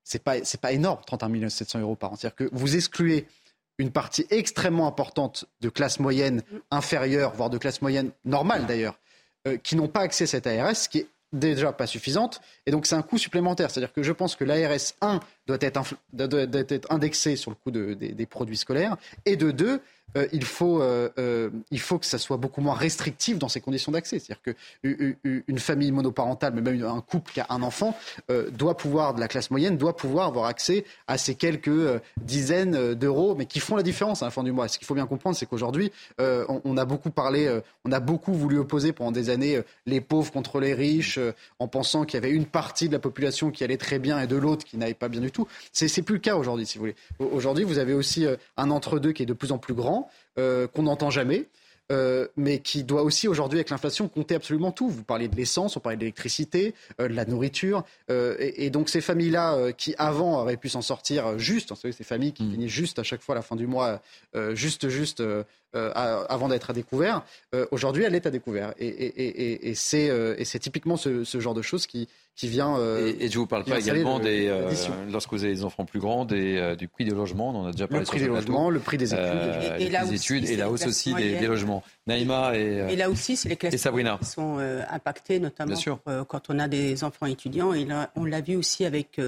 C'est 0.08 0.24
pas 0.24 0.36
pas 0.62 0.72
énorme, 0.72 1.01
31 1.05 1.49
700 1.49 1.80
euros 1.80 1.95
par 1.95 2.14
an. 2.14 2.16
C'est-à-dire 2.16 2.36
que 2.38 2.49
vous 2.53 2.78
excluez 2.78 3.28
une 3.78 3.91
partie 3.91 4.26
extrêmement 4.30 4.88
importante 4.88 5.45
de 5.60 5.68
classe 5.68 5.99
moyenne 5.99 6.43
inférieure, 6.72 7.34
voire 7.36 7.49
de 7.49 7.58
classe 7.58 7.82
moyenne 7.82 8.12
normale 8.24 8.66
d'ailleurs, 8.66 8.97
euh, 9.47 9.58
qui 9.58 9.76
n'ont 9.76 9.89
pas 9.89 9.99
accès 9.99 10.24
à 10.24 10.28
cette 10.28 10.47
ARS, 10.47 10.78
ce 10.78 10.88
qui 10.89 10.99
est 10.99 11.08
déjà 11.34 11.74
pas 11.74 11.88
suffisante, 11.88 12.39
et 12.66 12.72
donc 12.72 12.86
c'est 12.86 12.95
un 12.95 13.01
coût 13.01 13.18
supplémentaire. 13.18 13.70
C'est-à-dire 13.70 13.91
que 13.91 14.01
je 14.01 14.14
pense 14.14 14.38
que 14.38 14.45
l'ARS 14.45 14.93
1 15.01 15.20
doit 15.47 15.57
être, 15.61 15.95
indexé 16.89 17.35
sur 17.35 17.51
le 17.51 17.55
coût 17.55 17.71
des 17.71 18.25
produits 18.25 18.57
scolaires, 18.57 18.97
et 19.25 19.35
de 19.35 19.51
deux, 19.51 19.81
euh, 20.15 20.27
il, 20.31 20.45
faut, 20.45 20.81
euh, 20.81 21.09
euh, 21.19 21.49
il 21.69 21.79
faut 21.79 21.99
que 21.99 22.05
ça 22.05 22.17
soit 22.17 22.37
beaucoup 22.37 22.61
moins 22.61 22.75
restrictif 22.75 23.37
dans 23.37 23.49
ces 23.49 23.59
conditions 23.59 23.91
d'accès. 23.91 24.19
C'est-à-dire 24.19 24.55
qu'une 24.83 25.59
famille 25.59 25.91
monoparentale, 25.91 26.53
mais 26.53 26.61
même 26.61 26.83
un 26.83 27.01
couple 27.01 27.33
qui 27.33 27.41
a 27.41 27.47
un 27.49 27.61
enfant, 27.61 27.95
doit 28.51 28.77
pouvoir, 28.77 29.13
de 29.13 29.19
la 29.19 29.27
classe 29.27 29.51
moyenne, 29.51 29.77
doit 29.77 29.95
pouvoir 29.95 30.27
avoir 30.27 30.45
accès 30.45 30.85
à 31.07 31.17
ces 31.17 31.35
quelques 31.35 32.01
dizaines 32.17 32.93
d'euros, 32.93 33.35
mais 33.35 33.45
qui 33.45 33.59
font 33.59 33.75
la 33.75 33.83
différence 33.83 34.21
à 34.21 34.25
la 34.25 34.31
fin 34.31 34.43
du 34.43 34.51
mois. 34.51 34.67
Ce 34.67 34.77
qu'il 34.77 34.87
faut 34.87 34.95
bien 34.95 35.05
comprendre, 35.05 35.35
c'est 35.35 35.45
qu'aujourd'hui, 35.45 35.91
on, 36.19 36.61
on, 36.63 36.77
a 36.77 36.85
beaucoup 36.85 37.09
parlé, 37.09 37.59
on 37.85 37.91
a 37.91 37.99
beaucoup 37.99 38.33
voulu 38.33 38.59
opposer 38.59 38.93
pendant 38.93 39.11
des 39.11 39.29
années 39.29 39.61
les 39.85 40.01
pauvres 40.01 40.31
contre 40.31 40.59
les 40.59 40.73
riches, 40.73 41.19
en 41.59 41.67
pensant 41.67 42.05
qu'il 42.05 42.15
y 42.15 42.23
avait 42.23 42.31
une 42.31 42.45
partie 42.45 42.87
de 42.87 42.93
la 42.93 42.99
population 42.99 43.51
qui 43.51 43.63
allait 43.63 43.77
très 43.77 43.99
bien 43.99 44.19
et 44.19 44.27
de 44.27 44.35
l'autre 44.35 44.65
qui 44.65 44.77
n'allait 44.77 44.93
pas 44.93 45.09
bien 45.09 45.21
du 45.21 45.31
tout. 45.31 45.36
C'est 45.71 46.01
plus 46.01 46.15
le 46.15 46.21
cas 46.21 46.35
aujourd'hui, 46.35 46.65
si 46.65 46.77
vous 46.77 46.83
voulez. 46.83 46.95
Aujourd'hui, 47.19 47.63
vous 47.63 47.77
avez 47.77 47.93
aussi 47.93 48.25
un 48.57 48.71
entre-deux 48.71 49.11
qui 49.11 49.23
est 49.23 49.27
de 49.27 49.33
plus 49.33 49.51
en 49.51 49.57
plus 49.57 49.73
grand 49.73 50.09
euh, 50.38 50.67
qu'on 50.67 50.83
n'entend 50.83 51.09
jamais. 51.09 51.47
Euh, 51.89 52.27
mais 52.35 52.59
qui 52.59 52.83
doit 52.83 53.01
aussi 53.01 53.29
aujourd'hui, 53.29 53.59
avec 53.59 53.69
l'inflation, 53.69 54.09
compter 54.09 54.35
absolument 54.35 54.73
tout. 54.73 54.89
Vous 54.89 55.05
parlez 55.05 55.29
de 55.29 55.35
l'essence, 55.38 55.77
on 55.77 55.79
parlait 55.79 55.95
de 55.95 56.01
l'électricité, 56.01 56.75
euh, 56.99 57.07
de 57.07 57.13
la 57.13 57.23
nourriture. 57.23 57.85
et, 58.09 58.69
donc 58.69 58.89
ces 58.89 58.99
familles-là, 58.99 59.71
qui 59.71 59.95
avant 59.97 60.41
auraient 60.41 60.57
pu 60.57 60.67
s'en 60.67 60.81
sortir 60.81 61.39
juste, 61.39 61.69
vous 61.69 61.77
savez, 61.77 61.93
ces 61.93 62.03
familles 62.03 62.33
qui 62.33 62.43
mmh. 62.43 62.67
juste 62.67 62.99
à 62.99 63.03
chaque 63.03 63.21
fois 63.21 63.35
à 63.35 63.38
la 63.38 63.41
fin 63.41 63.55
du 63.55 63.67
mois, 63.67 64.01
juste, 64.53 64.89
juste 64.89 65.23
euh, 65.78 66.25
avant 66.30 66.49
d'être 66.49 66.69
à 66.69 66.73
découvert. 66.73 67.23
Euh, 67.53 67.65
aujourd'hui, 67.71 68.03
elle 68.03 68.15
est 68.15 68.25
à 68.25 68.32
découvert. 68.32 68.73
Et, 68.80 68.88
et, 68.88 69.69
et, 69.69 69.75
euh, 69.93 70.36
c'est 70.43 70.59
typiquement 70.59 70.97
ce, 70.97 71.23
genre 71.39 71.53
de 71.53 71.61
choses 71.61 71.86
qui, 71.86 72.07
qui 72.36 72.47
vient. 72.47 72.78
et, 72.97 73.30
je 73.30 73.38
vous 73.38 73.47
parle 73.47 73.63
pas 73.63 73.80
également 73.80 74.19
des, 74.19 74.51
lorsque 75.11 75.32
vous 75.32 75.43
avez 75.43 75.53
des 75.53 75.63
enfants 75.63 75.86
plus 75.86 75.99
grands, 75.99 76.25
des, 76.25 76.75
du 76.78 76.88
prix 76.88 77.05
des 77.05 77.11
logements. 77.11 77.49
On 77.49 77.61
en 77.61 77.67
a 77.67 77.71
déjà 77.71 77.88
parlé. 77.88 78.01
Le 78.01 78.07
prix 78.07 78.19
des 78.19 78.28
logements, 78.28 78.69
le 78.69 78.80
prix 78.80 78.97
des 78.97 79.13
études, 79.13 79.80
et, 79.80 79.89
les 79.89 80.13
études 80.13 80.49
et 80.49 80.55
la 80.55 80.69
hausse 80.69 80.88
aussi 80.88 81.13
des, 81.13 81.39
logements. 81.47 81.84
Naïma 82.07 82.55
et, 82.55 82.86
et 82.89 82.95
là 82.95 83.09
aussi, 83.09 83.36
c'est 83.36 83.49
les 83.49 83.55
classes 83.55 83.73
qui 83.75 84.25
sont 84.25 84.57
impactées, 84.89 85.39
notamment 85.39 85.75
quand 86.28 86.49
on 86.49 86.59
a 86.59 86.67
des 86.67 87.03
enfants 87.03 87.28
étudiants. 87.28 87.73
Et 87.73 87.86
là, 87.86 88.11
on 88.15 88.25
l'a 88.25 88.41
vu 88.41 88.55
aussi 88.55 88.86
avec 88.86 89.21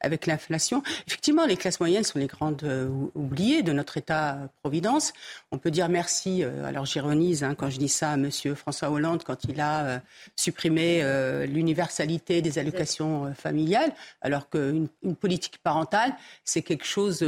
avec 0.00 0.26
l'inflation. 0.26 0.82
Effectivement, 1.06 1.44
les 1.46 1.56
classes 1.56 1.80
moyennes 1.80 2.04
sont 2.04 2.18
les 2.18 2.26
grandes 2.26 2.64
oubliées 3.14 3.62
de 3.62 3.72
notre 3.72 3.96
État-providence. 3.96 5.12
On 5.52 5.58
peut 5.58 5.70
dire 5.70 5.88
merci, 5.90 6.42
euh, 6.42 6.64
alors 6.64 6.86
j'ironise 6.86 7.44
hein, 7.44 7.54
quand 7.54 7.68
je 7.70 7.78
dis 7.78 7.88
ça 7.88 8.12
à 8.12 8.14
M. 8.14 8.30
François 8.54 8.90
Hollande, 8.90 9.22
quand 9.24 9.44
il 9.44 9.60
a 9.60 9.84
euh, 9.84 9.98
supprimé 10.36 11.00
euh, 11.02 11.46
l'universalité 11.46 12.40
des 12.40 12.58
allocations 12.58 13.34
familiales, 13.34 13.92
alors 14.22 14.48
qu'une 14.48 14.88
politique 15.20 15.58
parentale, 15.62 16.14
c'est 16.44 16.62
quelque 16.62 16.86
chose 16.86 17.18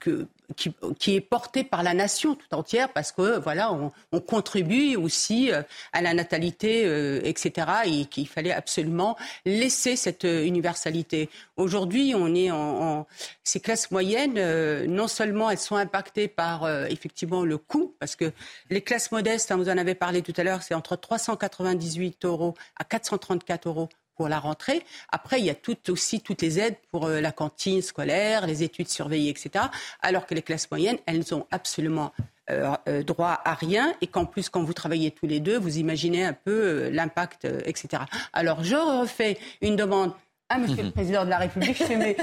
que 0.00 0.26
qui, 0.54 1.14
est 1.14 1.20
porté 1.20 1.64
par 1.64 1.82
la 1.82 1.94
nation 1.94 2.34
tout 2.34 2.54
entière 2.54 2.92
parce 2.92 3.12
que 3.12 3.38
voilà, 3.38 3.72
on, 3.72 4.20
contribue 4.20 4.96
aussi 4.96 5.52
euh, 5.52 5.62
à 5.92 6.00
la 6.00 6.14
natalité, 6.14 6.84
euh, 6.84 7.20
etc. 7.24 7.66
Et 7.86 8.04
qu'il 8.06 8.28
fallait 8.28 8.52
absolument 8.52 9.16
laisser 9.44 9.96
cette 9.96 10.24
euh, 10.24 10.44
universalité. 10.44 11.28
Aujourd'hui, 11.56 12.14
on 12.16 12.34
est 12.34 12.50
en, 12.50 13.06
ces 13.44 13.60
classes 13.60 13.90
moyennes. 13.90 14.86
non 14.86 15.08
seulement 15.08 15.50
elles 15.50 15.58
sont 15.58 15.76
impactées 15.76 16.28
par 16.28 16.68
effectivement 16.88 17.44
le 17.44 17.58
coût, 17.58 17.94
parce 17.98 18.16
que 18.16 18.32
les 18.70 18.80
classes 18.80 19.10
modestes, 19.12 19.50
hein, 19.50 19.56
vous 19.56 19.68
en 19.68 19.78
avez 19.78 19.94
parlé 19.94 20.22
tout 20.22 20.32
à 20.36 20.44
l'heure, 20.44 20.62
c'est 20.62 20.74
entre 20.74 20.96
398 20.96 22.24
euros 22.24 22.54
à 22.76 22.84
434 22.84 23.68
euros 23.68 23.88
pour 24.16 24.28
la 24.28 24.38
rentrée. 24.38 24.82
Après, 25.10 25.40
il 25.40 25.46
y 25.46 25.50
a 25.50 25.54
aussi 25.88 26.20
toutes 26.20 26.42
les 26.42 26.58
aides 26.58 26.76
pour 26.90 27.06
euh, 27.06 27.20
la 27.20 27.32
cantine 27.32 27.82
scolaire, 27.82 28.46
les 28.46 28.62
études 28.62 28.88
surveillées, 28.88 29.30
etc. 29.30 29.66
Alors 30.00 30.26
que 30.26 30.34
les 30.34 30.42
classes 30.42 30.70
moyennes, 30.70 30.98
elles 31.06 31.24
n'ont 31.30 31.46
absolument 31.50 32.12
euh, 32.50 32.74
euh, 32.88 33.02
droit 33.02 33.40
à 33.44 33.54
rien 33.54 33.94
et 34.00 34.06
qu'en 34.06 34.26
plus, 34.26 34.48
quand 34.48 34.62
vous 34.62 34.72
travaillez 34.74 35.10
tous 35.10 35.26
les 35.26 35.40
deux, 35.40 35.58
vous 35.58 35.78
imaginez 35.78 36.24
un 36.24 36.32
peu 36.32 36.88
l'impact, 36.90 37.46
etc. 37.64 38.04
Alors, 38.32 38.64
je 38.64 38.76
refais 38.76 39.38
une 39.60 39.76
demande 39.76 40.12
ah, 40.54 40.58
Monsieur 40.58 40.82
le 40.82 40.90
Président 40.90 41.24
de 41.24 41.30
la 41.30 41.38
République, 41.38 41.78
je 41.78 41.84
fais 41.84 41.96
mes... 41.96 42.16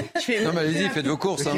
non, 0.44 0.52
mais 0.52 0.60
allez-y, 0.60 0.88
faites 0.88 1.06
vos 1.06 1.16
courses. 1.16 1.46
Hein. 1.46 1.56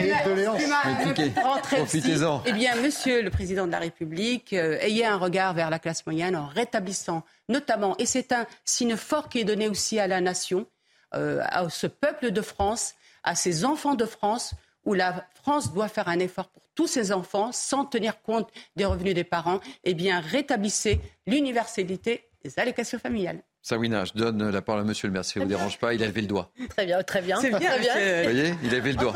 Profitez-en. 1.71 2.43
Eh 2.47 2.53
bien, 2.53 2.77
Monsieur 2.77 3.23
le 3.23 3.31
Président 3.31 3.67
de 3.67 3.73
la 3.73 3.79
République, 3.79 4.53
euh, 4.53 4.79
ayez 4.81 5.05
un 5.05 5.17
regard 5.17 5.53
vers 5.55 5.71
la 5.71 5.79
classe 5.79 6.07
moyenne 6.07 6.35
en 6.35 6.47
rétablissant 6.47 7.25
notamment, 7.49 7.95
et 7.99 8.07
c'est 8.07 8.33
un 8.33 8.47
signe 8.65 8.97
fort 8.97 9.29
qui 9.29 9.41
est 9.41 9.45
donné 9.45 9.69
aussi 9.69 9.99
à 9.99 10.07
la 10.07 10.21
nation, 10.21 10.67
euh, 11.15 11.41
à 11.45 11.69
ce 11.69 11.87
peuple 11.87 12.31
de 12.31 12.41
France, 12.41 12.95
à 13.23 13.35
ces 13.35 13.65
enfants 13.65 13.95
de 13.95 14.07
France, 14.07 14.55
où 14.85 14.95
la 14.95 15.27
France 15.35 15.73
doit 15.73 15.89
faire 15.89 16.09
un 16.09 16.19
effort 16.19 16.49
pour 16.49 16.63
tous 16.75 16.87
ses 16.87 17.13
enfants 17.13 17.53
sans 17.53 17.85
tenir 17.85 18.23
compte 18.23 18.49
des 18.77 18.85
revenus 18.85 19.15
des 19.15 19.25
parents, 19.25 19.61
eh 19.85 19.95
bien, 19.95 20.21
rétablissez 20.21 21.01
l'universalité 21.27 22.25
des 22.43 22.59
allocations 22.59 22.99
familiales. 22.99 23.43
Sawina, 23.63 24.05
je 24.05 24.13
donne 24.15 24.51
la 24.51 24.61
parole 24.61 24.81
à 24.81 24.85
Monsieur 24.85 25.07
le 25.07 25.15
maire, 25.15 25.25
si 25.25 25.35
ça 25.35 25.41
ne 25.41 25.45
vous 25.45 25.49
dérange 25.49 25.79
pas. 25.79 25.95
Il 25.95 26.03
a 26.03 26.09
levé 26.09 26.21
le 26.21 26.27
doigt. 26.27 26.51
Très 26.71 26.85
bien, 26.85 27.01
très 27.05 27.23
bien. 27.23 27.41
C'est 27.41 27.49
bien. 27.49 27.61
Vous 27.61 28.23
voyez, 28.25 28.55
il 28.65 28.75
a 28.75 28.79
levé 28.79 28.93
le 28.93 28.99
doigt. 28.99 29.15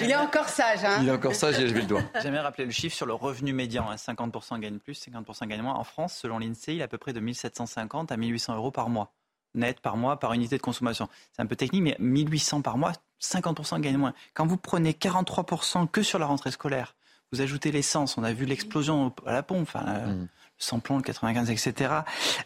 il 0.00 0.10
est 0.10 0.16
encore 0.16 0.48
sage. 0.48 0.84
Hein 0.84 0.98
il 1.00 1.08
est 1.08 1.12
encore 1.12 1.36
sage, 1.36 1.58
il 1.58 1.64
a 1.64 1.68
levé 1.68 1.82
le 1.82 1.86
doigt. 1.86 2.02
J'aimerais 2.22 2.40
rappeler 2.40 2.64
le 2.64 2.72
chiffre 2.72 2.96
sur 2.96 3.06
le 3.06 3.14
revenu 3.14 3.52
médian. 3.52 3.86
50% 3.94 4.58
gagne 4.58 4.78
plus, 4.78 5.00
50% 5.06 5.46
gagne 5.46 5.62
moins. 5.62 5.74
En 5.74 5.84
France, 5.84 6.14
selon 6.14 6.40
l'INSEE, 6.40 6.74
il 6.74 6.80
est 6.80 6.82
à 6.82 6.88
peu 6.88 6.98
près 6.98 7.12
de 7.12 7.20
1750 7.20 8.10
à 8.10 8.16
1800 8.16 8.56
euros 8.56 8.72
par 8.72 8.88
mois. 8.88 9.12
Net 9.54 9.78
par 9.78 9.96
mois, 9.96 10.18
par 10.18 10.32
unité 10.32 10.56
de 10.56 10.62
consommation. 10.62 11.08
C'est 11.32 11.42
un 11.42 11.46
peu 11.46 11.56
technique, 11.56 11.82
mais 11.82 11.96
1800 12.00 12.62
par 12.62 12.78
mois, 12.78 12.92
50% 13.22 13.80
gagne 13.80 13.96
moins. 13.96 14.14
Quand 14.34 14.46
vous 14.46 14.56
prenez 14.56 14.92
43% 14.92 15.86
que 15.88 16.02
sur 16.02 16.18
la 16.18 16.26
rentrée 16.26 16.50
scolaire, 16.50 16.96
vous 17.30 17.42
ajoutez 17.42 17.70
l'essence, 17.70 18.18
on 18.18 18.24
a 18.24 18.32
vu 18.32 18.44
l'explosion 18.44 19.14
à 19.24 19.32
la 19.32 19.42
pompe. 19.42 19.62
Enfin, 19.62 19.84
mmh 19.84 20.28
le 20.70 21.02
95, 21.02 21.50
etc., 21.50 21.90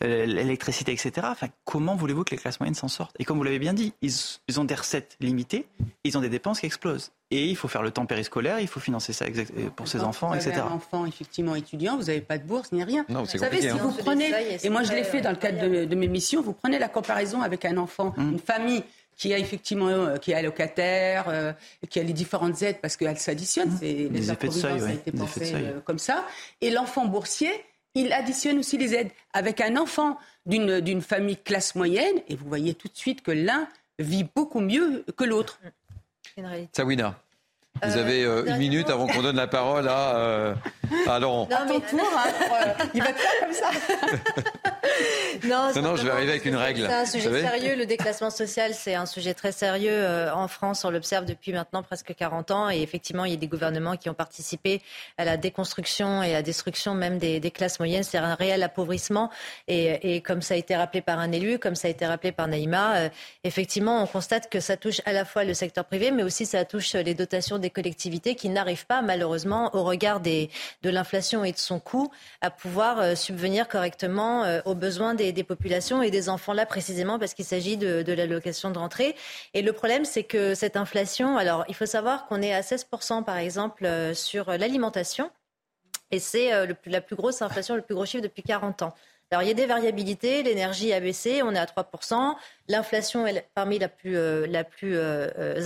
euh, 0.03 0.27
l'électricité, 0.27 0.93
etc. 0.93 1.27
Enfin, 1.31 1.49
comment 1.65 1.97
voulez-vous 1.97 2.25
que 2.25 2.31
les 2.31 2.37
classes 2.37 2.61
moyennes 2.61 2.75
s'en 2.75 2.89
sortent? 2.89 3.17
Et 3.19 3.25
comme 3.25 3.39
vous 3.39 3.45
l'avez 3.45 3.59
bien 3.59 3.75
dit, 3.75 3.93
ils, 4.03 4.59
ont 4.59 4.65
des 4.65 4.75
recettes 4.75 5.17
limitées, 5.21 5.67
ils 6.05 6.17
ont 6.17 6.21
des 6.21 6.29
dépenses 6.29 6.61
qui 6.61 6.67
explosent. 6.67 7.13
Et 7.31 7.47
il 7.47 7.57
faut 7.57 7.67
faire 7.67 7.83
le 7.83 7.91
temps 7.91 8.07
périscolaire, 8.07 8.61
il 8.61 8.69
faut 8.69 8.79
financer 8.79 9.13
ça 9.13 9.25
euh, 9.25 9.69
pour 9.75 9.89
ses 9.89 10.03
enfants, 10.03 10.29
vous 10.29 10.37
etc. 10.37 10.53
Avez 10.53 10.61
un 10.61 10.75
enfant 10.75 11.07
effectivement 11.07 11.57
étudiant, 11.57 11.97
vous 11.97 12.05
n'avez 12.05 12.21
pas 12.21 12.39
de 12.39 12.45
bourse 12.45 12.71
ni 12.71 12.85
rien. 12.85 13.05
Non, 13.09 13.25
vous 13.25 13.39
savez, 13.39 13.61
si 13.61 13.69
hein. 13.69 13.79
vous 13.81 13.91
prenez, 13.91 14.31
et 14.63 14.69
moi 14.69 14.85
je 14.85 14.93
l'ai 14.93 15.03
fait 15.03 15.21
dans 15.23 15.31
le 15.31 15.37
cadre 15.37 15.87
de, 15.87 15.95
mes 15.97 16.09
missions, 16.09 16.41
vous 16.41 16.53
prenez 16.53 16.79
la 16.79 16.89
comparaison 16.89 17.43
avec 17.43 17.65
un 17.65 17.79
enfant, 17.79 18.15
hum. 18.17 18.33
une 18.33 18.39
famille 18.39 18.85
qui 19.17 19.35
a 19.35 19.39
effectivement 19.39 19.89
euh, 19.89 20.19
qui 20.19 20.33
est 20.33 20.35
allocataire, 20.35 21.55
qui 21.89 21.99
a 21.99 22.03
les 22.05 22.13
différentes 22.13 22.63
aides 22.63 22.79
parce 22.81 22.97
qu'elles 22.97 23.19
s'additionnent. 23.19 23.71
Hum. 23.71 23.79
Les, 23.83 24.09
les 24.09 24.31
effets 24.31 24.47
de 24.47 24.53
seuil, 24.53 24.81
ça 24.81 24.87
a 24.87 24.93
été 24.93 25.11
pensé 25.11 25.55
comme 25.85 25.99
ça. 25.99 26.25
Et 26.61 26.71
l'enfant 26.71 27.07
boursier, 27.07 27.51
il 27.97 28.13
additionne 28.13 28.59
aussi 28.59 28.79
les 28.79 28.95
aides. 28.95 29.11
Avec 29.33 29.61
un 29.61 29.77
enfant 29.77 30.19
d'une 30.45 31.01
famille 31.01 31.37
classe 31.37 31.75
moyenne, 31.75 32.17
et 32.29 32.37
vous 32.37 32.47
voyez 32.47 32.75
tout 32.75 32.89
de 32.89 32.97
suite 32.97 33.23
que 33.23 33.33
l'un 33.33 33.67
vit 33.99 34.27
beaucoup 34.37 34.61
mieux 34.61 35.05
que 35.17 35.25
l'autre. 35.25 35.59
Sawina. 36.73 37.19
Vous 37.83 37.97
avez 37.97 38.25
euh, 38.25 38.45
une 38.47 38.57
minute 38.57 38.89
avant 38.89 39.07
qu'on 39.07 39.23
donne 39.23 39.37
la 39.37 39.47
parole 39.47 39.89
à, 39.89 40.17
euh, 40.17 40.55
à 41.07 41.19
Laurent. 41.19 41.49
Non, 41.51 41.59
mais... 41.69 41.81
tour, 41.81 42.01
hein, 42.17 42.75
il 42.95 43.03
va 43.03 43.13
faire 43.13 43.41
comme 43.41 43.53
ça. 43.53 43.71
non, 45.45 45.83
non, 45.83 45.97
je 45.97 46.05
vais 46.05 46.11
arriver 46.11 46.33
avec 46.33 46.45
une 46.45 46.57
règle. 46.57 46.87
C'est 46.87 46.95
un 46.95 47.07
sujet 47.07 47.41
sérieux. 47.43 47.77
Le 47.77 47.87
déclassement 47.87 48.31
social, 48.31 48.75
c'est 48.75 48.95
un 48.95 49.07
sujet 49.07 49.35
très 49.35 49.53
sérieux. 49.53 49.93
Euh, 49.93 50.33
en 50.33 50.49
France, 50.49 50.85
on 50.85 50.91
l'observe 50.91 51.25
depuis 51.25 51.53
maintenant 51.53 51.83
presque 51.83 52.15
40 52.15 52.51
ans. 52.51 52.71
Et 52.71 52.81
effectivement, 52.83 53.25
il 53.25 53.33
y 53.33 53.35
a 53.35 53.39
des 53.39 53.49
gouvernements 53.49 53.97
qui 53.97 54.09
ont 54.09 54.15
participé 54.15 54.83
à 55.19 55.25
la 55.25 55.37
déconstruction 55.37 56.23
et 56.23 56.31
à 56.31 56.35
la 56.35 56.43
destruction 56.43 56.95
même 56.95 57.19
des, 57.19 57.41
des 57.41 57.51
classes 57.51 57.79
moyennes. 57.79 58.03
C'est 58.03 58.19
un 58.19 58.35
réel 58.35 58.63
appauvrissement. 58.63 59.31
Et, 59.69 60.17
et, 60.17 60.21
comme 60.21 60.43
ça 60.43 60.55
a 60.55 60.57
été 60.57 60.77
rappelé 60.77 61.03
par 61.03 61.19
un 61.19 61.33
élu, 61.33 61.59
comme 61.59 61.75
ça 61.75 61.89
a 61.89 61.91
été 61.91 62.07
rappelé 62.07 62.33
par 62.33 62.49
Naïma, 62.49 63.11
effectivement, 63.45 64.03
on 64.03 64.07
constate 64.07 64.49
que 64.51 64.61
ça 64.61 64.77
touche 64.77 65.01
à 65.05 65.13
la 65.13 65.25
fois 65.25 65.45
le 65.45 65.55
secteur 65.55 65.85
privé, 65.85 66.11
mais 66.11 66.23
aussi 66.23 66.47
ça 66.47 66.65
touche 66.65 66.95
les 66.95 67.15
dotations 67.15 67.59
des 67.59 67.71
collectivités 67.71 68.35
qui 68.35 68.49
n'arrivent 68.49 68.87
pas, 68.87 69.03
malheureusement, 69.03 69.75
au 69.75 69.85
regard 69.85 70.21
des, 70.21 70.51
de 70.83 70.86
l'inflation 70.91 71.45
et 71.45 71.53
de 71.53 71.59
son 71.59 71.81
coût, 71.81 72.11
à 72.41 72.51
pouvoir 72.51 72.99
euh, 72.99 73.15
subvenir 73.15 73.69
correctement 73.69 74.45
euh, 74.45 74.61
aux 74.65 74.75
besoins 74.75 75.15
des, 75.15 75.33
populations 75.45 76.03
et 76.03 76.11
des 76.11 76.29
enfants, 76.29 76.53
là 76.53 76.67
précisément 76.67 77.19
parce 77.19 77.35
qu'il 77.35 77.45
s'agit 77.45 77.77
de, 77.77 78.03
de 78.03 78.13
l'allocation 78.13 78.71
de 78.71 78.79
rentrée. 78.79 79.15
Et 79.55 79.63
le 79.63 79.73
problème, 79.73 80.05
c'est 80.05 80.25
que 80.25 80.55
cette 80.55 80.77
inflation, 80.77 81.37
alors 81.37 81.65
il 81.69 81.75
faut 81.75 81.87
savoir 81.87 82.27
qu'on 82.27 82.43
est 82.43 82.53
à 82.53 82.61
16% 82.61 83.25
par 83.25 83.37
exemple 83.37 83.85
euh, 83.85 84.15
sur 84.15 84.51
l'alimentation, 84.51 85.31
et 86.11 86.21
c'est 86.21 86.51
la 86.87 87.01
plus 87.01 87.17
grosse 87.17 87.43
inflation, 87.43 87.75
le 87.75 87.83
plus 87.83 87.97
gros 87.97 88.07
chiffre 88.07 88.23
depuis 88.23 88.45
40 88.45 88.83
ans. 88.83 88.95
Alors 89.33 89.43
il 89.43 89.49
y 89.49 89.51
a 89.51 89.55
des 89.55 89.67
variabilités, 89.67 90.45
l'énergie 90.45 90.93
a 90.93 91.01
baissé, 91.01 91.43
on 91.43 91.53
est 91.53 91.59
à 91.59 91.65
3%, 91.65 92.37
L'inflation 92.69 93.27
est 93.27 93.47
parmi 93.55 93.79
la 93.79 93.89
plus, 93.89 94.47
la 94.47 94.65
plus 94.65 94.99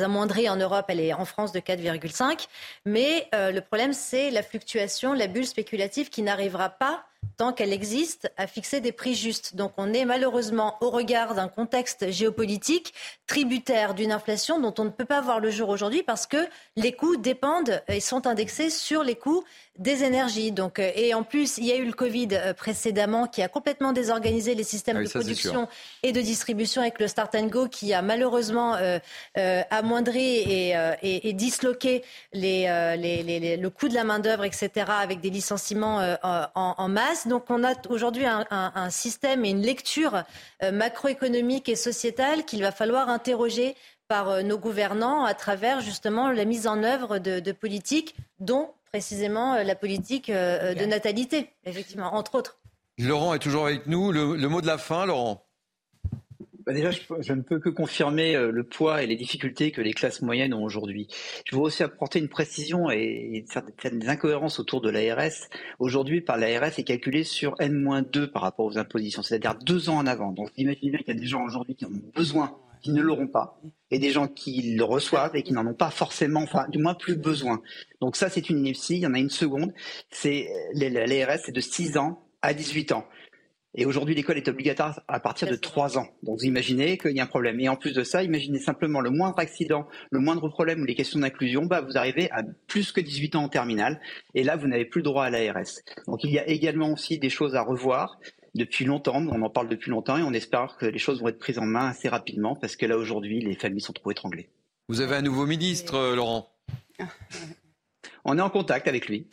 amoindrie 0.02 0.48
en 0.48 0.56
Europe, 0.56 0.86
elle 0.88 1.00
est 1.00 1.12
en 1.12 1.24
France 1.24 1.52
de 1.52 1.60
4,5. 1.60 2.46
Mais 2.84 3.28
le 3.32 3.60
problème, 3.60 3.92
c'est 3.92 4.30
la 4.30 4.42
fluctuation, 4.42 5.12
la 5.12 5.26
bulle 5.26 5.46
spéculative 5.46 6.10
qui 6.10 6.22
n'arrivera 6.22 6.70
pas 6.70 7.04
tant 7.36 7.52
qu'elle 7.54 7.72
existe, 7.72 8.30
à 8.36 8.46
fixer 8.46 8.80
des 8.80 8.92
prix 8.92 9.14
justes. 9.14 9.56
Donc 9.56 9.72
on 9.78 9.94
est 9.94 10.04
malheureusement 10.04 10.76
au 10.82 10.90
regard 10.90 11.34
d'un 11.34 11.48
contexte 11.48 12.10
géopolitique 12.10 12.92
tributaire 13.26 13.94
d'une 13.94 14.12
inflation 14.12 14.60
dont 14.60 14.74
on 14.78 14.84
ne 14.84 14.90
peut 14.90 15.06
pas 15.06 15.22
voir 15.22 15.40
le 15.40 15.50
jour 15.50 15.70
aujourd'hui 15.70 16.02
parce 16.02 16.26
que 16.26 16.36
les 16.76 16.92
coûts 16.92 17.16
dépendent 17.16 17.82
et 17.88 18.00
sont 18.00 18.26
indexés 18.26 18.68
sur 18.68 19.02
les 19.02 19.14
coûts 19.14 19.42
des 19.78 20.04
énergies. 20.04 20.52
Donc, 20.52 20.78
euh, 20.78 20.90
et 20.94 21.14
en 21.14 21.22
plus, 21.22 21.56
il 21.56 21.64
y 21.64 21.72
a 21.72 21.76
eu 21.76 21.86
le 21.86 21.92
Covid 21.92 22.28
euh, 22.32 22.52
précédemment 22.52 23.26
qui 23.26 23.40
a 23.40 23.48
complètement 23.48 23.92
désorganisé 23.92 24.54
les 24.54 24.64
systèmes 24.64 24.98
ah 24.98 25.04
de 25.04 25.08
production 25.08 25.66
et 26.02 26.12
de 26.12 26.20
distribution 26.20 26.82
avec 26.90 27.00
le 27.00 27.08
Start 27.08 27.34
and 27.34 27.46
Go 27.46 27.68
qui 27.68 27.94
a 27.94 28.02
malheureusement 28.02 28.76
euh, 28.76 28.98
amoindri 29.70 30.38
et, 30.38 30.74
et, 31.02 31.32
disloqué 31.32 32.02
les, 32.32 32.66
les, 32.98 33.56
le 33.56 33.70
coût 33.70 33.88
de 33.88 33.94
la 33.94 34.04
main-d'œuvre, 34.04 34.44
etc., 34.44 34.70
avec 34.88 35.20
des 35.20 35.30
licenciements 35.30 36.16
en, 36.22 36.74
en, 36.76 36.88
masse. 36.88 37.28
Donc, 37.28 37.44
on 37.48 37.62
a 37.62 37.74
aujourd'hui 37.88 38.26
un, 38.26 38.44
un, 38.50 38.72
un, 38.74 38.90
système 38.90 39.44
et 39.44 39.50
une 39.50 39.62
lecture 39.62 40.24
macroéconomique 40.72 41.68
et 41.68 41.76
sociétale 41.76 42.44
qu'il 42.44 42.62
va 42.62 42.72
falloir 42.72 43.08
interroger 43.08 43.76
par 44.08 44.42
nos 44.42 44.58
gouvernants 44.58 45.24
à 45.24 45.34
travers 45.34 45.80
justement 45.80 46.30
la 46.30 46.44
mise 46.44 46.66
en 46.66 46.82
œuvre 46.82 47.18
de, 47.18 47.38
de 47.38 47.52
politiques 47.52 48.16
dont 48.40 48.70
précisément 48.90 49.54
euh, 49.54 49.62
la 49.62 49.74
politique 49.74 50.30
euh, 50.30 50.74
de 50.74 50.84
natalité, 50.84 51.50
effectivement, 51.64 52.14
entre 52.14 52.34
autres. 52.34 52.58
Laurent 52.98 53.34
est 53.34 53.38
toujours 53.38 53.66
avec 53.66 53.86
nous. 53.86 54.12
Le, 54.12 54.36
mot 54.48 54.60
de 54.60 54.66
la 54.66 54.78
fin, 54.78 55.06
Laurent? 55.06 55.46
Bah, 56.70 56.74
Déjà, 56.74 56.90
je, 56.90 57.32
ne 57.32 57.42
peux 57.42 57.58
que 57.58 57.68
confirmer 57.68 58.36
euh, 58.36 58.52
le 58.52 58.62
poids 58.62 59.02
et 59.02 59.06
les 59.06 59.16
difficultés 59.16 59.72
que 59.72 59.80
les 59.80 59.92
classes 59.92 60.22
moyennes 60.22 60.54
ont 60.54 60.62
aujourd'hui. 60.62 61.08
Je 61.44 61.56
veux 61.56 61.62
aussi 61.62 61.82
apporter 61.82 62.20
une 62.20 62.28
précision 62.28 62.90
et 62.90 63.44
certaines 63.48 64.08
incohérences 64.08 64.60
autour 64.60 64.80
de 64.80 64.88
l'ARS. 64.88 65.48
Aujourd'hui, 65.80 66.20
par 66.20 66.36
l'ARS 66.36 66.78
est 66.78 66.84
calculé 66.84 67.24
sur 67.24 67.56
N-2 67.58 68.28
par 68.28 68.42
rapport 68.42 68.66
aux 68.66 68.78
impositions, 68.78 69.22
c'est-à-dire 69.22 69.56
deux 69.56 69.90
ans 69.90 69.96
en 69.96 70.06
avant. 70.06 70.30
Donc, 70.30 70.50
imaginez 70.56 70.98
qu'il 70.98 71.14
y 71.14 71.18
a 71.18 71.20
des 71.20 71.26
gens 71.26 71.42
aujourd'hui 71.44 71.74
qui 71.74 71.84
en 71.84 71.88
ont 71.88 72.12
besoin 72.14 72.56
qui 72.82 72.92
ne 72.92 73.02
l'auront 73.02 73.28
pas, 73.28 73.60
et 73.90 73.98
des 73.98 74.10
gens 74.10 74.26
qui 74.26 74.74
le 74.74 74.84
reçoivent 74.84 75.36
et 75.36 75.42
qui 75.42 75.52
n'en 75.52 75.66
ont 75.66 75.74
pas 75.74 75.90
forcément, 75.90 76.40
enfin 76.40 76.66
du 76.70 76.78
moins 76.78 76.94
plus 76.94 77.16
besoin. 77.16 77.60
Donc 78.00 78.16
ça, 78.16 78.30
c'est 78.30 78.48
une 78.48 78.58
ineptie. 78.60 78.96
Il 78.96 79.00
y 79.00 79.06
en 79.06 79.12
a 79.12 79.18
une 79.18 79.28
seconde. 79.28 79.74
C'est 80.10 80.48
l'ARS, 80.72 81.40
c'est 81.44 81.52
de 81.52 81.60
6 81.60 81.98
ans 81.98 82.22
à 82.42 82.54
18 82.54 82.92
ans. 82.92 83.04
Et 83.74 83.86
aujourd'hui, 83.86 84.14
l'école 84.14 84.36
est 84.36 84.48
obligatoire 84.48 85.00
à 85.06 85.20
partir 85.20 85.48
de 85.48 85.54
3 85.54 85.96
ans. 85.96 86.08
Donc 86.22 86.38
vous 86.40 86.44
imaginez 86.44 86.98
qu'il 86.98 87.12
y 87.12 87.20
a 87.20 87.22
un 87.22 87.26
problème. 87.26 87.60
Et 87.60 87.68
en 87.68 87.76
plus 87.76 87.94
de 87.94 88.02
ça, 88.02 88.22
imaginez 88.22 88.58
simplement 88.58 89.00
le 89.00 89.10
moindre 89.10 89.38
accident, 89.38 89.86
le 90.10 90.18
moindre 90.18 90.48
problème 90.48 90.82
ou 90.82 90.84
les 90.84 90.96
questions 90.96 91.20
d'inclusion, 91.20 91.66
bah, 91.66 91.80
vous 91.80 91.96
arrivez 91.96 92.30
à 92.32 92.42
plus 92.66 92.90
que 92.90 93.00
18 93.00 93.36
ans 93.36 93.44
en 93.44 93.48
terminale. 93.48 94.00
Et 94.34 94.42
là, 94.42 94.56
vous 94.56 94.66
n'avez 94.66 94.84
plus 94.84 95.00
le 95.00 95.04
droit 95.04 95.24
à 95.24 95.30
l'ARS. 95.30 95.80
Donc 96.06 96.24
il 96.24 96.30
y 96.30 96.38
a 96.38 96.48
également 96.48 96.92
aussi 96.92 97.18
des 97.18 97.30
choses 97.30 97.54
à 97.54 97.62
revoir 97.62 98.18
depuis 98.54 98.84
longtemps, 98.84 99.24
on 99.26 99.42
en 99.42 99.50
parle 99.50 99.68
depuis 99.68 99.90
longtemps 99.90 100.18
et 100.18 100.22
on 100.22 100.32
espère 100.32 100.76
que 100.76 100.86
les 100.86 100.98
choses 100.98 101.20
vont 101.20 101.28
être 101.28 101.38
prises 101.38 101.58
en 101.58 101.66
main 101.66 101.86
assez 101.86 102.08
rapidement 102.08 102.56
parce 102.56 102.74
que 102.76 102.86
là 102.86 102.96
aujourd'hui 102.96 103.40
les 103.40 103.54
familles 103.54 103.80
sont 103.80 103.92
trop 103.92 104.10
étranglées. 104.10 104.48
Vous 104.88 105.00
avez 105.00 105.14
un 105.14 105.22
nouveau 105.22 105.46
ministre, 105.46 105.94
euh, 105.94 106.16
Laurent? 106.16 106.52
On 108.24 108.36
est 108.36 108.42
en 108.42 108.50
contact 108.50 108.88
avec 108.88 109.08
lui. 109.08 109.28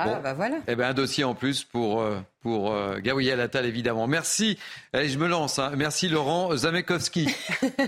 Ah, 0.00 0.20
bah 0.20 0.32
voilà. 0.32 0.58
Eh 0.68 0.76
ben, 0.76 0.88
un 0.88 0.94
dossier 0.94 1.24
en 1.24 1.34
plus 1.34 1.64
pour, 1.64 2.00
euh, 2.00 2.20
pour 2.40 2.72
euh, 2.72 2.98
Gabriel 3.00 3.40
Attal, 3.40 3.66
évidemment. 3.66 4.06
Merci. 4.06 4.58
Allez, 4.92 5.08
je 5.08 5.18
me 5.18 5.26
lance. 5.26 5.58
Hein. 5.58 5.72
Merci, 5.76 6.08
Laurent 6.08 6.56
Zamekowski. 6.56 7.28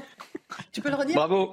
tu 0.73 0.81
peux 0.81 0.91
le 0.91 0.97
redire? 0.97 1.15
Bravo. 1.15 1.53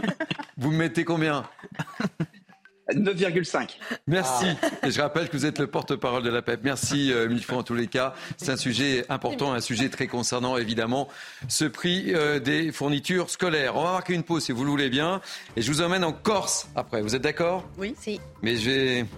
Vous 0.56 0.70
me 0.70 0.76
mettez 0.76 1.04
combien? 1.04 1.44
9,5. 2.94 3.78
Merci. 4.06 4.46
Et 4.84 4.90
je 4.90 5.00
rappelle 5.00 5.28
que 5.28 5.36
vous 5.36 5.46
êtes 5.46 5.58
le 5.58 5.66
porte-parole 5.66 6.22
de 6.22 6.30
la 6.30 6.42
PEP. 6.42 6.60
Merci 6.62 7.12
euh, 7.12 7.28
mille 7.28 7.42
fois 7.42 7.58
en 7.58 7.62
tous 7.62 7.74
les 7.74 7.88
cas. 7.88 8.14
C'est 8.36 8.50
un 8.50 8.56
sujet 8.56 9.04
important, 9.08 9.52
un 9.52 9.60
sujet 9.60 9.88
très 9.88 10.06
concernant 10.06 10.56
évidemment 10.56 11.08
ce 11.48 11.64
prix 11.64 12.14
euh, 12.14 12.38
des 12.38 12.70
fournitures 12.70 13.30
scolaires. 13.30 13.76
On 13.76 13.82
va 13.82 13.92
marquer 13.92 14.14
une 14.14 14.22
pause 14.22 14.44
si 14.44 14.52
vous 14.52 14.64
le 14.64 14.70
voulez 14.70 14.88
bien. 14.88 15.20
Et 15.56 15.62
je 15.62 15.72
vous 15.72 15.82
emmène 15.82 16.04
en 16.04 16.12
Corse 16.12 16.68
après. 16.76 17.02
Vous 17.02 17.16
êtes 17.16 17.22
d'accord? 17.22 17.64
Oui, 17.76 17.94
si. 17.98 18.20
Mais 18.42 18.56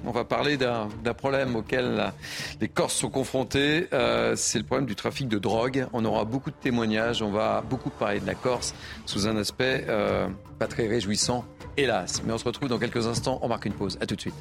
on 0.04 0.12
va 0.12 0.24
parler 0.24 0.56
d'un 0.56 0.88
problème 1.16 1.56
auquel 1.56 2.12
les 2.60 2.68
Corses 2.68 2.94
sont 2.94 3.10
confrontés. 3.10 3.88
Euh, 3.92 4.34
c'est 4.36 4.58
le 4.58 4.64
problème 4.64 4.86
du 4.86 4.94
trafic 4.94 5.28
de 5.28 5.38
drogue. 5.38 5.86
On 5.92 6.04
aura 6.04 6.24
beaucoup 6.24 6.50
de 6.50 6.56
témoignages. 6.56 7.20
On 7.20 7.30
va 7.30 7.62
beaucoup 7.68 7.90
parler 7.90 8.20
de 8.20 8.26
la 8.26 8.34
Corse 8.34 8.74
sous 9.04 9.26
un 9.26 9.36
aspect 9.36 9.86
pas 10.58 10.66
très 10.66 10.86
réjouissant 10.86 11.44
hélas. 11.76 12.22
Mais 12.24 12.32
on 12.32 12.38
se 12.38 12.44
retrouve 12.44 12.68
dans 12.68 12.78
quelques 12.78 13.06
instants. 13.06 13.38
On 13.42 13.48
marque 13.48 13.66
une 13.66 13.74
pause. 13.74 13.98
À 14.00 14.06
tout 14.06 14.16
de 14.16 14.20
suite. 14.20 14.34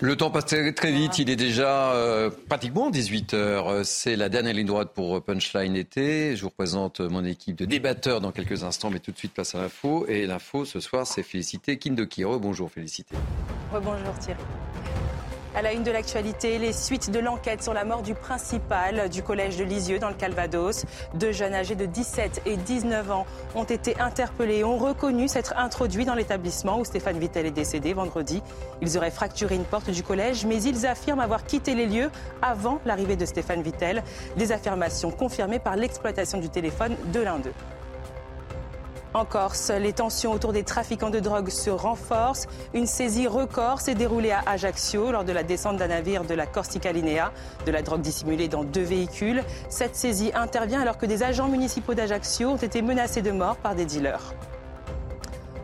Le 0.00 0.16
temps 0.16 0.30
passe 0.30 0.44
très, 0.44 0.92
vite, 0.92 1.18
il 1.18 1.30
est 1.30 1.36
déjà 1.36 1.92
euh, 1.92 2.30
pratiquement 2.48 2.90
18h. 2.90 3.84
C'est 3.84 4.16
la 4.16 4.28
dernière 4.28 4.52
ligne 4.52 4.66
droite 4.66 4.90
pour 4.94 5.22
Punchline 5.22 5.76
été. 5.76 6.36
Je 6.36 6.42
vous 6.42 6.50
représente 6.50 7.00
mon 7.00 7.24
équipe 7.24 7.56
de 7.56 7.64
débatteurs 7.64 8.20
dans 8.20 8.30
quelques 8.30 8.64
instants, 8.64 8.90
mais 8.90 8.98
tout 8.98 9.12
de 9.12 9.16
suite 9.16 9.32
place 9.32 9.54
à 9.54 9.62
l'info. 9.62 10.04
Et 10.06 10.26
l'info 10.26 10.66
ce 10.66 10.78
soir, 10.78 11.06
c'est 11.06 11.22
Félicité 11.22 11.78
Kindokiro. 11.78 12.38
Bonjour 12.38 12.70
Félicité. 12.70 13.16
Bonjour 13.72 14.18
Thierry. 14.20 14.42
À 15.56 15.62
la 15.62 15.72
une 15.72 15.84
de 15.84 15.92
l'actualité, 15.92 16.58
les 16.58 16.72
suites 16.72 17.12
de 17.12 17.20
l'enquête 17.20 17.62
sur 17.62 17.72
la 17.74 17.84
mort 17.84 18.02
du 18.02 18.14
principal 18.14 19.08
du 19.08 19.22
collège 19.22 19.56
de 19.56 19.62
Lisieux 19.62 20.00
dans 20.00 20.08
le 20.08 20.14
Calvados. 20.14 20.84
Deux 21.14 21.30
jeunes 21.30 21.54
âgés 21.54 21.76
de 21.76 21.86
17 21.86 22.42
et 22.44 22.56
19 22.56 23.08
ans 23.12 23.24
ont 23.54 23.62
été 23.62 23.96
interpellés 24.00 24.58
et 24.58 24.64
ont 24.64 24.78
reconnu 24.78 25.28
s'être 25.28 25.54
introduits 25.56 26.06
dans 26.06 26.16
l'établissement 26.16 26.80
où 26.80 26.84
Stéphane 26.84 27.20
Vittel 27.20 27.46
est 27.46 27.52
décédé 27.52 27.92
vendredi. 27.92 28.42
Ils 28.82 28.98
auraient 28.98 29.12
fracturé 29.12 29.54
une 29.54 29.64
porte 29.64 29.90
du 29.90 30.02
collège, 30.02 30.44
mais 30.44 30.60
ils 30.60 30.86
affirment 30.86 31.20
avoir 31.20 31.44
quitté 31.44 31.76
les 31.76 31.86
lieux 31.86 32.10
avant 32.42 32.80
l'arrivée 32.84 33.14
de 33.14 33.24
Stéphane 33.24 33.62
Vittel. 33.62 34.02
Des 34.36 34.50
affirmations 34.50 35.12
confirmées 35.12 35.60
par 35.60 35.76
l'exploitation 35.76 36.38
du 36.38 36.48
téléphone 36.48 36.96
de 37.12 37.20
l'un 37.20 37.38
d'eux. 37.38 37.54
En 39.14 39.24
Corse, 39.24 39.70
les 39.70 39.92
tensions 39.92 40.32
autour 40.32 40.52
des 40.52 40.64
trafiquants 40.64 41.08
de 41.08 41.20
drogue 41.20 41.48
se 41.48 41.70
renforcent. 41.70 42.48
Une 42.74 42.86
saisie 42.86 43.28
record 43.28 43.80
s'est 43.80 43.94
déroulée 43.94 44.32
à 44.32 44.42
Ajaccio 44.44 45.12
lors 45.12 45.22
de 45.22 45.30
la 45.30 45.44
descente 45.44 45.76
d'un 45.76 45.86
navire 45.86 46.24
de 46.24 46.34
la 46.34 46.46
Corsica 46.46 46.90
Linea. 46.90 47.30
De 47.64 47.70
la 47.70 47.82
drogue 47.82 48.00
dissimulée 48.00 48.48
dans 48.48 48.64
deux 48.64 48.82
véhicules. 48.82 49.44
Cette 49.68 49.94
saisie 49.94 50.32
intervient 50.34 50.80
alors 50.80 50.98
que 50.98 51.06
des 51.06 51.22
agents 51.22 51.46
municipaux 51.46 51.94
d'Ajaccio 51.94 52.48
ont 52.48 52.56
été 52.56 52.82
menacés 52.82 53.22
de 53.22 53.30
mort 53.30 53.56
par 53.56 53.76
des 53.76 53.84
dealers. 53.84 54.34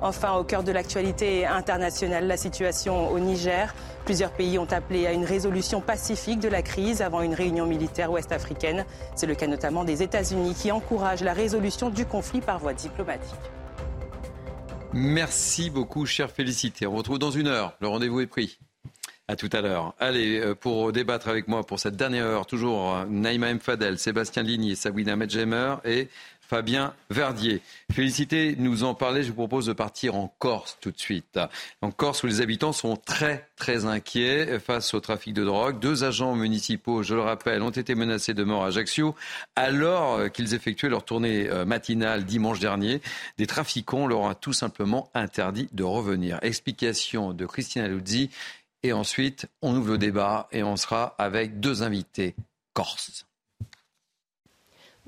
Enfin, 0.01 0.35
au 0.35 0.45
cœur 0.45 0.63
de 0.63 0.71
l'actualité 0.71 1.45
internationale, 1.45 2.29
la 2.29 2.37
situation 2.37 3.11
au 3.11 3.19
Niger. 3.19 3.75
Plusieurs 4.05 4.33
pays 4.33 4.59
ont 4.59 4.71
appelé 4.71 5.07
à 5.07 5.13
une 5.13 5.25
résolution 5.25 5.81
pacifique 5.81 6.41
de 6.41 6.49
la 6.49 6.63
crise 6.63 7.03
avant 7.03 7.21
une 7.21 7.35
réunion 7.35 7.67
militaire 7.67 8.11
ouest-africaine. 8.11 8.85
C'est 9.15 9.27
le 9.27 9.35
cas 9.35 9.47
notamment 9.47 9.85
des 9.85 10.03
États-Unis 10.03 10.55
qui 10.55 10.73
encouragent 10.73 11.23
la 11.23 11.33
résolution 11.33 11.91
du 11.91 12.07
conflit 12.07 12.41
par 12.41 12.59
voie 12.59 12.75
diplomatique. 12.75 13.35
Merci 14.93 15.71
beaucoup, 15.71 16.07
chère 16.07 16.31
Félicité. 16.31 16.87
On 16.87 16.97
retrouve 16.97 17.19
dans 17.19 17.31
une 17.31 17.47
heure. 17.47 17.77
Le 17.81 17.87
rendez-vous 17.87 18.21
est 18.21 18.27
pris. 18.27 18.59
À 19.29 19.37
tout 19.37 19.51
à 19.53 19.61
l'heure. 19.61 19.95
Allez, 20.01 20.41
euh, 20.41 20.57
pour 20.57 20.91
débattre 20.91 21.29
avec 21.29 21.47
moi 21.47 21.65
pour 21.65 21.79
cette 21.79 21.95
dernière 21.95 22.25
heure, 22.25 22.47
toujours 22.47 22.97
euh, 22.97 23.05
Naïma 23.09 23.51
M. 23.51 23.61
Fadel, 23.61 23.97
Sébastien 23.97 24.43
Ligny, 24.43 24.75
Sabina 24.75 25.15
Medjemer 25.15 25.77
et 25.85 26.09
Fabien 26.51 26.95
Verdier. 27.11 27.63
Félicité 27.93 28.57
nous 28.59 28.83
en 28.83 28.93
parlait. 28.93 29.23
Je 29.23 29.29
vous 29.29 29.35
propose 29.35 29.67
de 29.67 29.73
partir 29.73 30.17
en 30.17 30.35
Corse 30.41 30.79
tout 30.81 30.91
de 30.91 30.99
suite. 30.99 31.39
En 31.81 31.93
Corse, 31.93 32.25
où 32.25 32.27
les 32.27 32.41
habitants 32.41 32.73
sont 32.73 32.97
très, 32.97 33.47
très 33.55 33.85
inquiets 33.85 34.59
face 34.59 34.93
au 34.93 34.99
trafic 34.99 35.33
de 35.33 35.45
drogue. 35.45 35.79
Deux 35.79 36.03
agents 36.03 36.35
municipaux, 36.35 37.05
je 37.05 37.15
le 37.15 37.21
rappelle, 37.21 37.63
ont 37.63 37.71
été 37.71 37.95
menacés 37.95 38.35
de 38.35 38.43
mort 38.43 38.65
à 38.65 38.67
Ajaccio 38.67 39.15
alors 39.55 40.29
qu'ils 40.33 40.53
effectuaient 40.55 40.89
leur 40.89 41.05
tournée 41.05 41.49
euh, 41.49 41.65
matinale 41.65 42.25
dimanche 42.25 42.59
dernier. 42.59 43.01
Des 43.39 43.47
trafiquants 43.47 44.09
leur 44.09 44.19
ont 44.19 44.35
tout 44.35 44.53
simplement 44.53 45.09
interdit 45.15 45.69
de 45.71 45.85
revenir. 45.85 46.41
Explication 46.43 47.33
de 47.33 47.47
Christina 47.47 47.87
Luzzi. 47.87 48.29
Et 48.83 48.93
ensuite, 48.93 49.47
on 49.63 49.77
ouvre 49.77 49.93
le 49.93 49.99
débat 49.99 50.49
et 50.51 50.65
on 50.65 50.75
sera 50.75 51.15
avec 51.17 51.61
deux 51.61 51.85
invités 51.85 52.35
corses. 52.75 53.30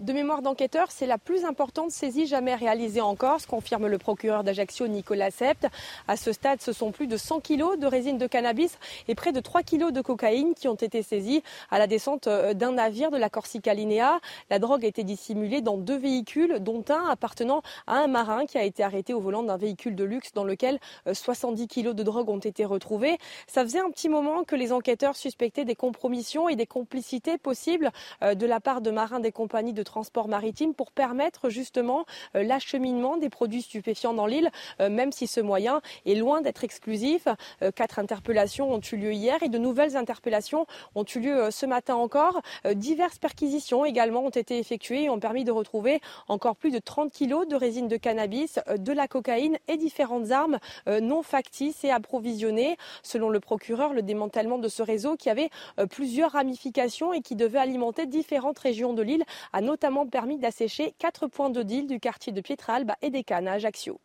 De 0.02 0.12
mémoire 0.12 0.42
d'enquêteur, 0.42 0.90
c'est 0.90 1.06
la 1.06 1.16
plus 1.16 1.44
importante 1.44 1.92
saisie 1.92 2.26
jamais 2.26 2.56
réalisée 2.56 3.00
en 3.00 3.14
Corse, 3.14 3.46
confirme 3.46 3.86
le 3.86 3.98
procureur 3.98 4.42
d'Ajaccio 4.42 4.88
Nicolas 4.88 5.30
Sept. 5.30 5.68
À 6.08 6.16
ce 6.16 6.32
stade, 6.32 6.60
ce 6.60 6.72
sont 6.72 6.90
plus 6.90 7.06
de 7.06 7.16
100 7.16 7.38
kilos 7.38 7.78
de 7.78 7.86
résine 7.86 8.18
de 8.18 8.26
cannabis 8.26 8.76
et 9.06 9.14
près 9.14 9.30
de 9.30 9.38
3 9.38 9.62
kilos 9.62 9.92
de 9.92 10.00
cocaïne 10.00 10.54
qui 10.54 10.66
ont 10.66 10.74
été 10.74 11.04
saisis 11.04 11.44
à 11.70 11.78
la 11.78 11.86
descente 11.86 12.26
euh, 12.26 12.52
d'un 12.52 12.72
navire 12.72 13.12
de 13.12 13.16
la 13.16 13.30
Corsica 13.30 13.74
Linea. 13.74 14.18
La 14.50 14.58
drogue 14.58 14.84
a 14.84 14.88
été 14.88 15.04
dissimulée 15.04 15.60
dans 15.60 15.78
deux 15.78 15.98
véhicules, 15.98 16.58
dont 16.58 16.84
un 16.88 17.08
appartenant 17.08 17.62
à 17.86 17.98
un 17.98 18.08
marin 18.08 18.44
qui 18.44 18.58
a 18.58 18.64
été 18.64 18.82
arrêté 18.82 19.14
au 19.14 19.20
volant 19.20 19.44
d'un 19.44 19.56
véhicule 19.56 19.94
de 19.94 20.02
luxe 20.02 20.32
dans 20.32 20.42
lequel 20.42 20.80
70 21.12 21.62
euh, 21.62 21.66
kilos 21.68 21.94
de 21.94 22.02
drogue 22.02 22.28
ont 22.28 22.38
été 22.38 22.64
retrouvés. 22.64 23.18
Ça 23.46 23.62
faisait 23.62 23.78
un 23.78 23.90
petit 23.92 24.08
moment 24.08 24.42
que 24.42 24.56
les 24.56 24.72
enquêteurs 24.72 25.14
suspectaient 25.14 25.64
des 25.64 25.76
compromissions 25.76 26.48
et 26.48 26.56
des 26.56 26.66
complicités 26.66 27.38
possibles 27.38 27.92
euh, 28.24 28.34
de 28.34 28.46
la 28.46 28.58
part 28.58 28.80
de 28.80 28.90
marins 28.90 29.20
des 29.20 29.30
compagnies 29.30 29.72
de 29.72 29.91
transport 29.92 30.26
maritime 30.26 30.72
pour 30.72 30.90
permettre 30.90 31.50
justement 31.50 32.06
euh, 32.34 32.42
l'acheminement 32.42 33.18
des 33.18 33.28
produits 33.28 33.60
stupéfiants 33.60 34.14
dans 34.14 34.24
l'île, 34.24 34.50
euh, 34.80 34.88
même 34.88 35.12
si 35.12 35.26
ce 35.26 35.40
moyen 35.40 35.82
est 36.06 36.14
loin 36.14 36.40
d'être 36.40 36.64
exclusif. 36.64 37.28
Euh, 37.60 37.70
quatre 37.72 37.98
interpellations 37.98 38.72
ont 38.72 38.80
eu 38.80 38.96
lieu 38.96 39.12
hier 39.12 39.42
et 39.42 39.50
de 39.50 39.58
nouvelles 39.58 39.98
interpellations 39.98 40.66
ont 40.94 41.04
eu 41.04 41.20
lieu 41.20 41.50
ce 41.50 41.66
matin 41.66 41.94
encore. 41.96 42.40
Diverses 42.74 43.18
perquisitions 43.18 43.84
également 43.84 44.24
ont 44.24 44.30
été 44.30 44.58
effectuées 44.58 45.04
et 45.04 45.10
ont 45.10 45.20
permis 45.20 45.44
de 45.44 45.52
retrouver 45.52 46.00
encore 46.26 46.56
plus 46.56 46.70
de 46.70 46.78
30 46.78 47.12
kilos 47.12 47.46
de 47.46 47.56
résine 47.56 47.88
de 47.88 47.98
cannabis, 47.98 48.58
de 48.74 48.92
la 48.92 49.08
cocaïne 49.08 49.58
et 49.68 49.76
différentes 49.76 50.30
armes 50.30 50.58
non 50.86 51.22
factices 51.22 51.84
et 51.84 51.90
approvisionnées. 51.90 52.76
Selon 53.02 53.28
le 53.28 53.40
procureur, 53.40 53.92
le 53.92 54.02
démantèlement 54.02 54.58
de 54.58 54.68
ce 54.68 54.82
réseau 54.82 55.16
qui 55.16 55.28
avait 55.28 55.50
plusieurs 55.90 56.32
ramifications 56.32 57.12
et 57.12 57.20
qui 57.20 57.36
devait 57.36 57.58
alimenter 57.58 58.06
différentes 58.06 58.58
régions 58.58 58.92
de 58.92 59.02
l'île 59.02 59.24
a 59.52 59.60
notamment 59.60 59.71
notamment 59.72 60.06
permis 60.06 60.38
d'assécher 60.38 60.92
quatre 60.98 61.28
points 61.28 61.48
de 61.48 61.62
deal 61.62 61.86
du 61.86 61.98
quartier 61.98 62.30
de 62.30 62.42
Pietralba 62.42 62.94
et 63.00 63.08
des 63.08 63.24
Cannes 63.24 63.48
à 63.48 63.52
Ajaccio. 63.52 63.98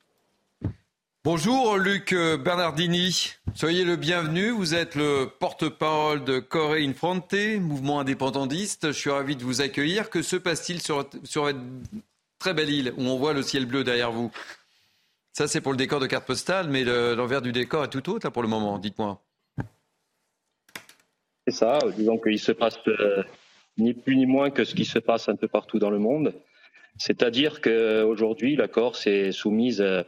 Bonjour 1.25 1.77
Luc 1.77 2.13
Bernardini, 2.13 3.33
soyez 3.53 3.83
le 3.83 3.97
bienvenu. 3.97 4.51
Vous 4.51 4.75
êtes 4.75 4.95
le 4.95 5.25
porte-parole 5.25 6.23
de 6.23 6.39
Corée 6.39 6.85
Infrante, 6.85 7.35
mouvement 7.59 7.99
indépendantiste. 7.99 8.93
Je 8.93 8.97
suis 8.97 9.09
ravi 9.09 9.35
de 9.35 9.43
vous 9.43 9.59
accueillir. 9.59 10.09
Que 10.09 10.21
se 10.21 10.37
passe-t-il 10.37 10.81
sur, 10.81 11.05
sur 11.25 11.47
cette 11.47 11.57
très 12.39 12.53
belle 12.53 12.69
île 12.69 12.93
où 12.95 13.01
on 13.01 13.17
voit 13.17 13.33
le 13.33 13.41
ciel 13.41 13.65
bleu 13.65 13.83
derrière 13.83 14.13
vous? 14.13 14.31
Ça, 15.33 15.49
c'est 15.49 15.59
pour 15.59 15.73
le 15.73 15.77
décor 15.77 15.99
de 15.99 16.07
carte 16.07 16.25
postale, 16.25 16.69
mais 16.69 16.85
l'envers 16.85 17.41
du 17.41 17.51
décor 17.51 17.83
est 17.83 17.89
tout 17.89 18.09
autre 18.09 18.25
là, 18.25 18.31
pour 18.31 18.41
le 18.41 18.47
moment. 18.47 18.79
Dites-moi. 18.79 19.21
C'est 21.45 21.53
ça. 21.53 21.79
Disons 21.97 22.17
qu'il 22.19 22.39
se 22.39 22.53
passe 22.53 22.77
euh, 22.87 23.23
ni 23.77 23.93
plus 23.93 24.15
ni 24.15 24.25
moins 24.25 24.49
que 24.49 24.63
ce 24.63 24.75
qui 24.75 24.85
se 24.85 24.99
passe 24.99 25.29
un 25.29 25.35
peu 25.35 25.47
partout 25.47 25.79
dans 25.79 25.89
le 25.89 25.99
monde. 25.99 26.33
C'est-à-dire 26.97 27.61
qu'aujourd'hui, 27.61 28.55
la 28.55 28.67
Corse 28.67 29.07
est 29.07 29.31
soumise 29.31 29.81
euh, 29.81 30.03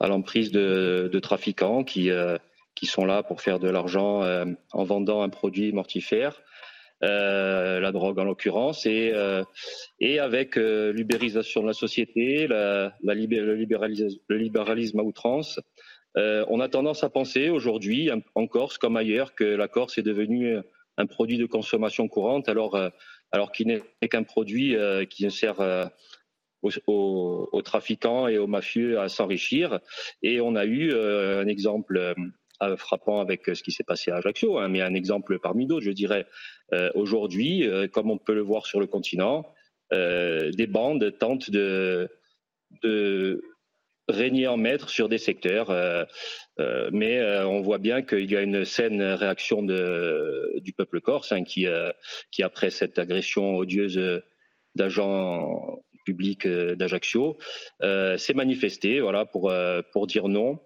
à 0.00 0.08
l'emprise 0.08 0.50
de, 0.50 1.18
trafiquants 1.22 1.84
qui, 1.84 2.10
euh, 2.10 2.36
qui 2.74 2.86
sont 2.86 3.04
là 3.04 3.22
pour 3.22 3.40
faire 3.40 3.60
de 3.60 3.68
l'argent 3.68 4.22
euh, 4.22 4.44
en 4.72 4.84
vendant 4.84 5.22
un 5.22 5.28
produit 5.28 5.72
mortifère, 5.72 6.42
la 7.00 7.90
drogue 7.92 8.18
en 8.20 8.24
l'occurrence, 8.24 8.86
et, 8.86 9.12
et 9.98 10.20
avec 10.20 10.54
l'ubérisation 10.54 11.62
de 11.62 11.66
la 11.66 11.72
société, 11.72 12.46
la, 12.46 12.94
le, 13.02 13.54
libéralisme, 13.54 15.00
à 15.00 15.02
outrance. 15.02 15.58
on 16.14 16.60
a 16.60 16.68
tendance 16.68 17.02
à 17.02 17.10
penser 17.10 17.50
aujourd'hui, 17.50 18.08
en 18.36 18.46
Corse 18.46 18.78
comme 18.78 18.96
ailleurs, 18.96 19.34
que 19.34 19.42
la 19.42 19.66
Corse 19.66 19.98
est 19.98 20.02
devenue 20.02 20.58
un 20.96 21.06
produit 21.06 21.38
de 21.38 21.46
consommation 21.46 22.06
courante, 22.06 22.48
alors, 22.48 22.78
alors 23.32 23.52
qu'il 23.52 23.66
n'est 23.68 24.08
qu'un 24.08 24.22
produit 24.22 24.76
euh, 24.76 25.04
qui 25.04 25.28
sert 25.30 25.60
euh, 25.60 25.86
aux, 26.86 27.62
trafiquants 27.64 28.28
et 28.28 28.38
aux 28.38 28.46
mafieux 28.46 29.00
à 29.00 29.08
s'enrichir. 29.08 29.80
Et 30.22 30.40
on 30.40 30.54
a 30.54 30.64
eu 30.64 30.94
un 30.94 31.46
exemple 31.48 32.14
frappant 32.76 33.20
avec 33.20 33.46
ce 33.46 33.62
qui 33.64 33.72
s'est 33.72 33.82
passé 33.82 34.12
à 34.12 34.18
Ajaccio, 34.18 34.58
hein, 34.58 34.68
mais 34.68 34.80
un 34.80 34.94
exemple 34.94 35.40
parmi 35.40 35.66
d'autres, 35.66 35.84
je 35.84 35.90
dirais. 35.90 36.28
Aujourd'hui, 36.94 37.68
comme 37.92 38.12
on 38.12 38.18
peut 38.18 38.34
le 38.34 38.42
voir 38.42 38.66
sur 38.66 38.78
le 38.78 38.86
continent, 38.86 39.44
des 39.90 40.68
bandes 40.68 41.18
tentent 41.18 41.50
de, 41.50 42.08
de 42.84 43.42
régner 44.08 44.46
en 44.46 44.56
maître 44.56 44.88
sur 44.88 45.08
des 45.08 45.18
secteurs. 45.18 45.70
Euh, 45.70 46.04
euh, 46.60 46.90
mais 46.92 47.18
euh, 47.18 47.46
on 47.46 47.60
voit 47.60 47.78
bien 47.78 48.02
qu'il 48.02 48.30
y 48.30 48.36
a 48.36 48.42
une 48.42 48.64
saine 48.64 49.02
réaction 49.02 49.62
de, 49.62 50.52
du 50.60 50.72
peuple 50.72 51.00
corse 51.00 51.32
hein, 51.32 51.44
qui, 51.44 51.66
qui, 52.30 52.42
après 52.42 52.70
cette 52.70 52.98
agression 52.98 53.56
odieuse 53.56 54.22
d'agents 54.74 55.82
publics 56.04 56.48
d'Ajaccio, 56.48 57.38
s'est 57.80 58.34
manifesté 58.34 59.00
voilà, 59.00 59.24
pour, 59.24 59.52
pour 59.92 60.06
dire 60.06 60.28
non. 60.28 60.58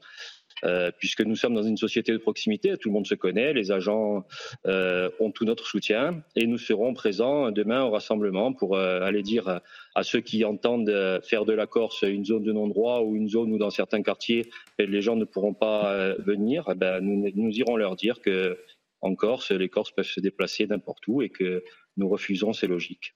Euh, 0.65 0.91
puisque 0.99 1.21
nous 1.21 1.37
sommes 1.37 1.55
dans 1.55 1.63
une 1.63 1.77
société 1.77 2.13
de 2.13 2.19
proximité, 2.19 2.77
tout 2.79 2.89
le 2.89 2.95
monde 2.95 3.07
se 3.07 3.15
connaît, 3.15 3.53
les 3.53 3.71
agents 3.73 4.27
euh, 4.67 5.11
ont 5.21 5.31
tout 5.31 5.45
notre 5.45 5.67
soutien 5.67 6.23
et 6.35 6.47
nous 6.47 6.57
serons 6.57 6.95
présents 6.95 7.51
demain 7.51 7.85
au 7.85 7.91
rassemblement 7.91 8.55
pour 8.55 8.75
euh, 8.75 9.01
aller 9.03 9.23
dire 9.23 9.61
à 9.95 10.03
ceux 10.03 10.21
qui 10.21 10.45
entendent 10.45 11.21
faire 11.23 11.45
de 11.45 11.53
la 11.53 11.67
Corse 11.67 12.03
une 12.03 12.25
zone 12.25 12.43
de 12.43 12.53
non-droit 12.53 13.01
ou 13.01 13.17
une 13.17 13.29
zone 13.29 13.53
où 13.53 13.59
dans 13.59 13.71
certains 13.71 14.03
quartiers 14.03 14.49
les 14.79 15.03
gens 15.03 15.17
ne 15.17 15.25
pourront 15.25 15.55
pas 15.55 16.15
venir, 16.19 16.65
eh 16.71 16.75
ben, 16.75 17.01
nous, 17.01 17.31
nous 17.35 17.51
irons 17.51 17.77
leur 17.77 17.97
dire 17.97 18.21
que 18.21 18.59
en 19.03 19.15
Corse, 19.15 19.51
les 19.51 19.69
Corses 19.69 19.91
peuvent 19.91 20.07
se 20.07 20.21
déplacer 20.21 20.67
n'importe 20.67 21.07
où 21.07 21.21
et 21.21 21.29
que 21.29 21.63
nous 21.99 22.09
refusons 22.09 22.55
ces 22.55 22.67
logiques. 22.67 23.15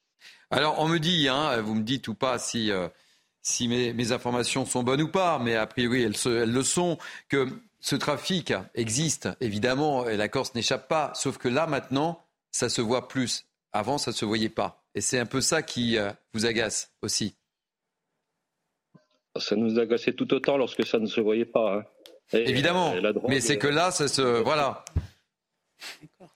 Alors 0.51 0.77
on 0.79 0.89
me 0.89 0.99
dit, 0.99 1.29
hein, 1.29 1.61
vous 1.63 1.75
me 1.75 1.83
dites 1.83 2.07
ou 2.09 2.15
pas 2.15 2.39
si 2.39 2.71
si 3.43 3.69
mes, 3.69 4.13
informations 4.13 4.67
sont 4.67 4.83
bonnes 4.83 5.03
ou 5.03 5.09
pas, 5.09 5.39
mais 5.39 5.57
a 5.57 5.67
priori 5.67 6.03
elles, 6.03 6.51
le 6.51 6.63
sont, 6.63 6.99
que 7.29 7.49
ce 7.81 7.97
trafic 7.97 8.53
existe, 8.75 9.29
évidemment, 9.41 10.09
et 10.09 10.17
la 10.17 10.29
Corse 10.29 10.55
n'échappe 10.55 10.89
pas, 10.89 11.13
sauf 11.15 11.39
que 11.39 11.49
là, 11.49 11.67
maintenant, 11.67 12.25
ça 12.51 12.69
se 12.69 12.81
voit 12.81 13.09
plus. 13.09 13.47
Avant, 13.73 13.99
ça 13.99 14.11
ne 14.11 14.17
se 14.17 14.25
voyait 14.25 14.49
pas. 14.49 14.83
Et 14.95 15.01
c'est 15.01 15.19
un 15.19 15.27
peu 15.27 15.41
ça 15.41 15.63
qui 15.63 15.97
euh, 15.97 16.11
vous 16.35 16.45
agace 16.45 16.93
aussi. 17.03 17.37
Ça 19.39 19.55
nous 19.55 19.79
agaçait 19.79 20.13
tout 20.13 20.33
autant 20.35 20.57
lorsque 20.57 20.85
ça 20.85 20.99
ne 20.99 21.07
se 21.07 21.21
voyait 21.21 21.45
pas. 21.45 21.77
Hein. 21.77 21.85
Évidemment, 22.33 22.95
mais 23.29 23.41
c'est 23.41 23.59
que 23.59 23.69
là, 23.69 23.91
ça 23.91 24.09
se... 24.09 24.23
Voilà. 24.43 24.85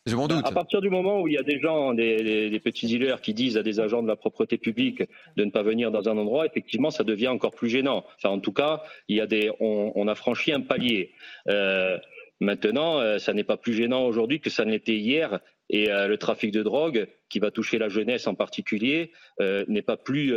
Je 0.07 0.16
m'en 0.16 0.28
doute. 0.28 0.47
À 0.47 0.53
partir 0.53 0.80
du 0.80 0.90
moment 0.90 1.20
où 1.20 1.28
il 1.28 1.34
y 1.34 1.38
a 1.38 1.42
des 1.42 1.61
gens, 1.61 1.95
des, 1.95 2.61
petits 2.62 2.86
dealers 2.86 3.20
qui 3.20 3.34
disent 3.34 3.57
à 3.57 3.62
des 3.62 3.80
agents 3.80 4.03
de 4.03 4.09
la 4.09 4.16
propreté 4.16 4.59
publique 4.59 5.03
de 5.36 5.45
ne 5.45 5.51
pas 5.51 5.62
venir 5.62 5.90
dans 5.90 6.09
un 6.09 6.16
endroit, 6.16 6.47
effectivement, 6.47 6.90
ça 6.90 7.05
devient 7.05 7.28
encore 7.28 7.55
plus 7.55 7.68
gênant. 7.68 8.05
Enfin, 8.16 8.30
en 8.30 8.40
tout 8.40 8.53
cas, 8.53 8.82
il 9.09 9.16
y 9.16 9.20
a 9.20 9.26
des, 9.26 9.51
on, 9.61 10.09
a 10.09 10.14
franchi 10.14 10.53
un 10.53 10.61
palier. 10.61 11.12
Euh, 11.49 11.99
maintenant, 12.40 12.99
euh, 12.99 13.18
ça 13.18 13.32
n'est 13.32 13.45
pas 13.45 13.57
plus 13.57 13.74
gênant 13.74 14.07
aujourd'hui 14.07 14.40
que 14.40 14.51
ça 14.51 14.64
n'était 14.64 14.97
hier. 14.97 15.40
Et 15.70 15.90
euh, 15.90 16.09
le 16.09 16.18
trafic 16.18 16.53
de 16.53 16.62
drogue, 16.62 17.09
qui 17.30 17.38
va 17.38 17.51
toucher 17.51 17.78
la 17.78 17.88
jeunesse 17.88 18.26
en 18.26 18.34
particulier, 18.34 19.12
n'est 19.40 19.82
pas 19.82 19.97
plus 19.97 20.36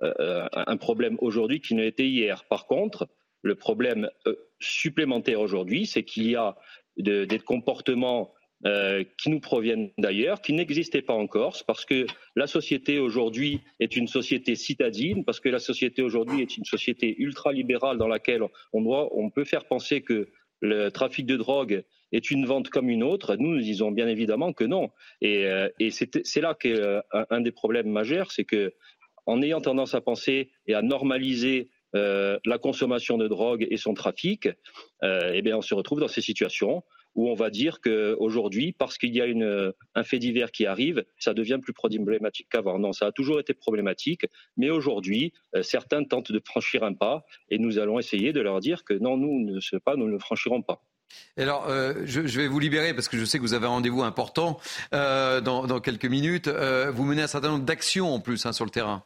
un 0.00 0.76
problème 0.76 1.16
aujourd'hui 1.20 1.60
qu'il 1.60 1.76
ne 1.76 1.82
l'était 1.82 2.06
hier. 2.06 2.44
Par 2.44 2.66
contre, 2.66 3.08
le 3.42 3.54
problème 3.56 4.08
supplémentaire 4.58 5.40
aujourd'hui, 5.40 5.84
c'est 5.84 6.02
qu'il 6.02 6.30
y 6.30 6.36
a 6.36 6.56
des 6.96 7.38
comportements 7.38 8.32
euh, 8.66 9.04
qui 9.18 9.28
nous 9.28 9.40
proviennent 9.40 9.90
d'ailleurs, 9.98 10.40
qui 10.40 10.54
n'existaient 10.54 11.02
pas 11.02 11.12
en 11.12 11.26
Corse, 11.26 11.62
parce 11.62 11.84
que 11.84 12.06
la 12.34 12.46
société 12.46 12.98
aujourd'hui 12.98 13.60
est 13.78 13.94
une 13.94 14.06
société 14.06 14.54
citadine, 14.54 15.22
parce 15.22 15.38
que 15.38 15.50
la 15.50 15.58
société 15.58 16.00
aujourd'hui 16.00 16.40
est 16.40 16.56
une 16.56 16.64
société 16.64 17.14
ultralibérale 17.18 17.98
dans 17.98 18.08
laquelle 18.08 18.40
on, 18.72 19.28
peut 19.28 19.44
faire 19.44 19.66
penser 19.66 20.00
que 20.00 20.30
le 20.60 20.88
trafic 20.88 21.26
de 21.26 21.36
drogue 21.36 21.84
est 22.12 22.30
une 22.30 22.46
vente 22.46 22.70
comme 22.70 22.88
une 22.88 23.02
autre. 23.02 23.36
Nous, 23.36 23.50
nous 23.50 23.60
disons 23.60 23.90
bien 23.90 24.08
évidemment 24.08 24.54
que 24.54 24.64
non. 24.64 24.90
Et, 25.20 25.44
euh, 25.44 25.68
c'est 25.90 26.40
là 26.40 26.54
qu'un 26.54 26.70
euh, 26.70 27.02
un 27.12 27.42
des 27.42 27.52
problèmes 27.52 27.90
majeurs, 27.90 28.32
c'est 28.32 28.44
que 28.44 28.72
en 29.26 29.42
ayant 29.42 29.60
tendance 29.60 29.94
à 29.94 30.00
penser 30.00 30.52
et 30.66 30.72
à 30.72 30.80
normaliser 30.80 31.68
euh, 31.94 32.38
la 32.44 32.58
consommation 32.58 33.16
de 33.18 33.28
drogue 33.28 33.66
et 33.70 33.76
son 33.76 33.94
trafic, 33.94 34.48
euh, 35.02 35.30
eh 35.32 35.42
bien, 35.42 35.56
on 35.56 35.62
se 35.62 35.74
retrouve 35.74 36.00
dans 36.00 36.08
ces 36.08 36.20
situations 36.20 36.82
où 37.14 37.30
on 37.30 37.34
va 37.34 37.48
dire 37.48 37.80
qu'aujourd'hui, 37.80 38.72
parce 38.72 38.98
qu'il 38.98 39.14
y 39.14 39.20
a 39.20 39.26
un 39.94 40.02
fait 40.02 40.18
divers 40.18 40.50
qui 40.50 40.66
arrive, 40.66 41.04
ça 41.16 41.32
devient 41.32 41.60
plus 41.62 41.72
problématique 41.72 42.48
qu'avant. 42.50 42.80
Non, 42.80 42.92
ça 42.92 43.06
a 43.06 43.12
toujours 43.12 43.38
été 43.38 43.54
problématique, 43.54 44.26
mais 44.56 44.70
aujourd'hui, 44.70 45.32
euh, 45.54 45.62
certains 45.62 46.02
tentent 46.02 46.32
de 46.32 46.40
franchir 46.44 46.82
un 46.82 46.94
pas 46.94 47.24
et 47.50 47.58
nous 47.58 47.78
allons 47.78 48.00
essayer 48.00 48.32
de 48.32 48.40
leur 48.40 48.58
dire 48.58 48.82
que 48.82 48.94
non, 48.94 49.16
nous 49.16 49.44
ne 49.44 49.54
ne 49.54 50.18
franchirons 50.18 50.62
pas. 50.62 50.82
Alors, 51.36 51.68
je, 51.68 52.20
vais 52.20 52.48
vous 52.48 52.58
libérer 52.58 52.92
parce 52.92 53.06
que 53.06 53.16
je 53.16 53.24
sais 53.24 53.38
que 53.38 53.42
vous 53.44 53.54
avez 53.54 53.66
un 53.66 53.70
rendez-vous 53.70 54.02
important 54.02 54.58
dans, 54.90 55.80
quelques 55.80 56.06
minutes. 56.06 56.48
vous 56.48 57.04
menez 57.04 57.22
un 57.22 57.28
certain 57.28 57.50
nombre 57.50 57.64
d'actions 57.64 58.12
en 58.12 58.18
plus 58.18 58.44
hein, 58.46 58.52
sur 58.52 58.64
le 58.64 58.70
terrain. 58.72 59.04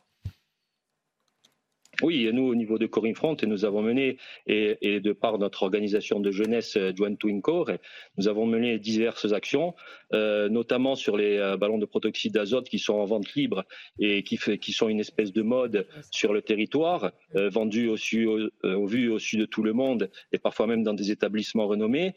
Oui, 2.00 2.30
nous, 2.32 2.44
au 2.44 2.54
niveau 2.54 2.78
de 2.78 2.86
Corinne 2.86 3.16
Front, 3.16 3.36
nous 3.42 3.64
avons 3.64 3.82
mené, 3.82 4.18
et, 4.46 5.00
de 5.00 5.12
par 5.12 5.36
notre 5.38 5.64
organisation 5.64 6.20
de 6.20 6.30
jeunesse 6.30 6.76
euh, 6.76 6.92
Joint 6.94 7.16
Twin 7.16 7.42
Core, 7.42 7.72
nous 8.16 8.28
avons 8.28 8.46
mené 8.46 8.78
diverses 8.78 9.32
actions, 9.32 9.74
euh, 10.14 10.48
notamment 10.48 10.94
sur 10.94 11.16
les 11.16 11.38
euh, 11.38 11.56
ballons 11.56 11.78
de 11.78 11.86
protoxyde 11.86 12.34
d'azote 12.34 12.68
qui 12.68 12.78
sont 12.78 12.94
en 12.94 13.04
vente 13.04 13.34
libre 13.34 13.64
et 13.98 14.22
qui, 14.22 14.36
fait, 14.36 14.58
qui 14.58 14.72
sont 14.72 14.88
une 14.88 15.00
espèce 15.00 15.32
de 15.32 15.42
mode 15.42 15.88
sur 16.12 16.32
le 16.32 16.40
territoire, 16.40 17.10
vendus 17.34 17.88
au, 17.88 17.96
au, 17.96 18.68
au, 18.68 18.86
vu 18.86 19.10
au 19.10 19.18
sud 19.18 19.40
de 19.40 19.44
tout 19.44 19.64
le 19.64 19.72
monde 19.72 20.08
et 20.32 20.38
parfois 20.38 20.68
même 20.68 20.84
dans 20.84 20.94
des 20.94 21.10
établissements 21.10 21.66
renommés. 21.66 22.14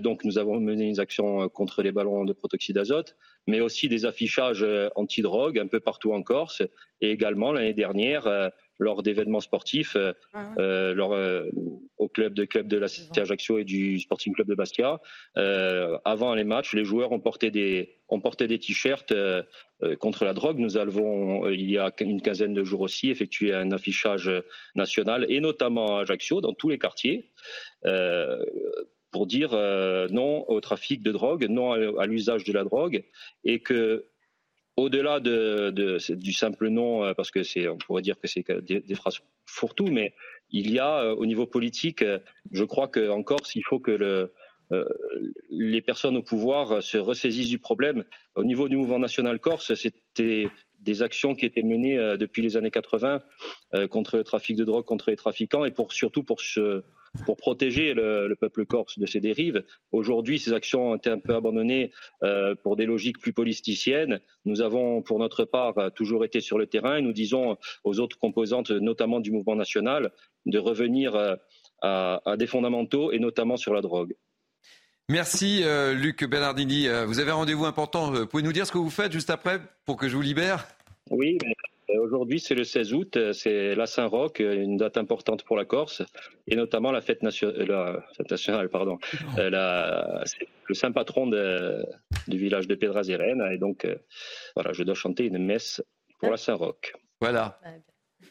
donc, 0.00 0.24
nous 0.24 0.38
avons 0.38 0.60
mené 0.60 0.88
une 0.88 1.00
action 1.00 1.48
contre 1.48 1.82
les 1.82 1.92
ballons 1.92 2.24
de 2.24 2.32
protoxyde 2.32 2.76
d'azote 2.76 3.16
mais 3.46 3.60
aussi 3.60 3.88
des 3.88 4.06
affichages 4.06 4.64
anti-drogue 4.94 5.58
un 5.58 5.66
peu 5.66 5.80
partout 5.80 6.12
en 6.12 6.22
Corse 6.22 6.62
et 7.00 7.10
également 7.10 7.52
l'année 7.52 7.74
dernière 7.74 8.50
lors 8.78 9.02
d'événements 9.02 9.40
sportifs, 9.40 9.96
euh, 9.96 10.12
ah 10.32 10.54
euh, 10.58 10.94
euh, 10.96 11.50
au 11.98 12.08
club 12.08 12.34
de 12.34 12.44
club 12.44 12.66
de 12.68 12.76
la 12.76 12.88
Cité 12.88 13.20
Ajaccio 13.20 13.58
et 13.58 13.64
du 13.64 14.00
Sporting 14.00 14.34
Club 14.34 14.48
de 14.48 14.54
Bastia. 14.54 15.00
avant 16.04 16.34
les 16.34 16.44
matchs, 16.44 16.74
les 16.74 16.84
joueurs 16.84 17.12
ont 17.12 17.20
porté 17.20 17.50
des 17.50 18.00
ont 18.08 18.20
porté 18.20 18.46
des 18.46 18.58
t-shirts 18.58 19.14
contre 19.98 20.24
la 20.24 20.34
drogue. 20.34 20.58
Nous 20.58 20.76
avons, 20.76 21.48
il 21.48 21.70
y 21.70 21.78
a 21.78 21.92
une 22.00 22.20
quinzaine 22.20 22.54
de 22.54 22.64
jours 22.64 22.82
aussi, 22.82 23.10
effectué 23.10 23.54
un 23.54 23.72
affichage 23.72 24.30
national 24.74 25.26
et 25.28 25.40
notamment 25.40 25.98
à 25.98 26.02
Ajaccio, 26.02 26.40
dans 26.40 26.52
tous 26.52 26.68
les 26.68 26.78
quartiers. 26.78 27.32
pour 29.10 29.26
dire 29.26 29.50
non 30.10 30.48
au 30.50 30.60
trafic 30.60 31.02
de 31.02 31.12
drogue, 31.12 31.46
non 31.48 31.72
à 31.72 32.06
l'usage 32.06 32.44
de 32.44 32.52
la 32.52 32.64
drogue, 32.64 33.04
et 33.44 33.60
que 33.60 34.06
au-delà 34.76 35.20
de, 35.20 35.70
du 36.14 36.32
simple 36.32 36.68
nom, 36.68 37.04
euh, 37.04 37.14
parce 37.14 37.30
que 37.30 37.42
c'est, 37.42 37.68
on 37.68 37.78
pourrait 37.78 38.02
dire 38.02 38.18
que 38.18 38.26
c'est 38.26 38.44
des, 38.62 38.94
phrases 38.94 39.20
fourre-tout, 39.46 39.86
mais 39.86 40.14
il 40.50 40.72
y 40.72 40.78
a 40.78 41.02
euh, 41.02 41.14
au 41.14 41.26
niveau 41.26 41.46
politique, 41.46 42.02
euh, 42.02 42.18
je 42.50 42.64
crois 42.64 42.88
qu'en 42.88 43.22
Corse, 43.22 43.54
il 43.54 43.62
faut 43.64 43.78
que 43.78 43.90
le, 43.90 44.32
les 45.50 45.82
personnes 45.82 46.16
au 46.16 46.22
pouvoir 46.22 46.82
se 46.82 46.98
ressaisissent 46.98 47.50
du 47.50 47.58
problème. 47.58 48.04
Au 48.34 48.42
niveau 48.42 48.68
du 48.68 48.76
mouvement 48.76 48.98
national 48.98 49.38
corse, 49.38 49.74
c'était 49.74 50.48
des 50.80 51.02
actions 51.02 51.36
qui 51.36 51.46
étaient 51.46 51.62
menées 51.62 52.16
depuis 52.18 52.42
les 52.42 52.56
années 52.56 52.72
80 52.72 53.20
contre 53.90 54.16
le 54.16 54.24
trafic 54.24 54.56
de 54.56 54.64
drogue, 54.64 54.84
contre 54.84 55.10
les 55.10 55.16
trafiquants, 55.16 55.64
et 55.64 55.70
pour 55.70 55.92
surtout 55.92 56.24
pour 56.24 56.40
se 56.40 56.82
pour 57.24 57.36
protéger 57.36 57.94
le, 57.94 58.34
peuple 58.38 58.66
corse 58.66 58.98
de 58.98 59.06
ces 59.06 59.20
dérives. 59.20 59.64
Aujourd'hui, 59.92 60.38
ces 60.38 60.52
actions 60.52 60.90
ont 60.90 60.96
été 60.96 61.10
un 61.10 61.18
peu 61.18 61.34
abandonnées 61.34 61.92
euh, 62.22 62.54
pour 62.54 62.76
des 62.76 62.86
logiques 62.86 63.18
plus 63.18 63.32
politiciennes. 63.32 64.20
Nous 64.44 64.60
avons, 64.60 65.02
pour 65.02 65.18
notre 65.18 65.44
part, 65.44 65.92
toujours 65.94 66.24
été 66.24 66.40
sur 66.40 66.58
le 66.58 66.66
terrain 66.66 66.96
et 66.96 67.02
nous 67.02 67.12
disons 67.12 67.56
aux 67.84 68.00
autres 68.00 68.18
composantes, 68.18 68.70
notamment 68.70 69.20
du 69.20 69.30
mouvement 69.30 69.56
national, 69.56 70.12
de 70.46 70.58
revenir 70.58 71.14
euh, 71.14 71.36
à, 71.82 72.36
des 72.36 72.46
fondamentaux 72.46 73.12
et 73.12 73.18
notamment 73.18 73.56
sur 73.56 73.74
la 73.74 73.80
drogue. 73.80 74.14
Merci 75.08 75.60
euh, 75.62 75.92
Luc 75.92 76.24
Bernardini. 76.24 76.88
Vous 77.06 77.20
avez 77.20 77.30
un 77.30 77.34
rendez-vous 77.34 77.66
important. 77.66 78.12
Pouvez 78.26 78.42
nous 78.42 78.52
dire 78.52 78.66
ce 78.66 78.72
que 78.72 78.78
vous 78.78 78.90
faites 78.90 79.12
juste 79.12 79.30
après 79.30 79.60
pour 79.84 79.96
que 79.96 80.08
je 80.08 80.16
vous 80.16 80.22
libère? 80.22 80.66
Oui, 81.10 81.38
aujourd'hui, 81.88 82.40
c'est 82.40 82.54
le 82.54 82.64
16 82.64 82.94
août, 82.94 83.16
euh, 83.16 83.32
c'est 83.32 83.74
la 83.74 83.86
Saint-Roch, 83.86 84.40
euh, 84.40 84.54
une 84.54 84.76
date 84.76 84.96
importante 84.96 85.44
pour 85.44 85.56
la 85.56 85.64
Corse, 85.64 86.02
et 86.46 86.56
notamment 86.56 86.92
la 86.92 87.00
fête, 87.00 87.22
nationale, 87.22 88.68
pardon, 88.68 88.98
le 89.36 90.74
saint 90.74 90.92
patron 90.92 91.26
du 91.26 92.38
village 92.38 92.66
de 92.66 92.74
Pedrazeren, 92.74 93.42
et 93.52 93.58
donc 93.58 93.86
voilà, 94.54 94.72
je 94.72 94.82
dois 94.82 94.94
chanter 94.94 95.24
une 95.24 95.38
messe 95.38 95.82
pour 96.20 96.30
la 96.30 96.36
Saint-Roch. 96.36 96.94
Voilà. 97.20 97.60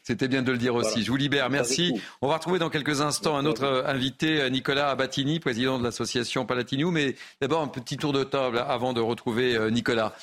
C'était 0.02 0.28
bien 0.28 0.42
de 0.42 0.52
le 0.52 0.58
dire 0.58 0.74
aussi. 0.74 1.02
Je 1.02 1.10
vous 1.10 1.16
libère. 1.16 1.48
Merci. 1.48 1.98
On 2.20 2.28
va 2.28 2.36
retrouver 2.36 2.58
dans 2.58 2.68
quelques 2.68 3.00
instants 3.00 3.36
un 3.36 3.46
autre 3.46 3.84
invité, 3.86 4.50
Nicolas 4.50 4.90
Abatini, 4.90 5.40
président 5.40 5.78
de 5.78 5.84
l'association 5.84 6.44
Palatiniou. 6.44 6.90
Mais 6.90 7.14
d'abord, 7.40 7.62
un 7.62 7.68
petit 7.68 7.96
tour 7.96 8.12
de 8.12 8.24
table 8.24 8.58
avant 8.58 8.92
de 8.92 9.00
retrouver 9.00 9.56
Nicolas. 9.70 10.14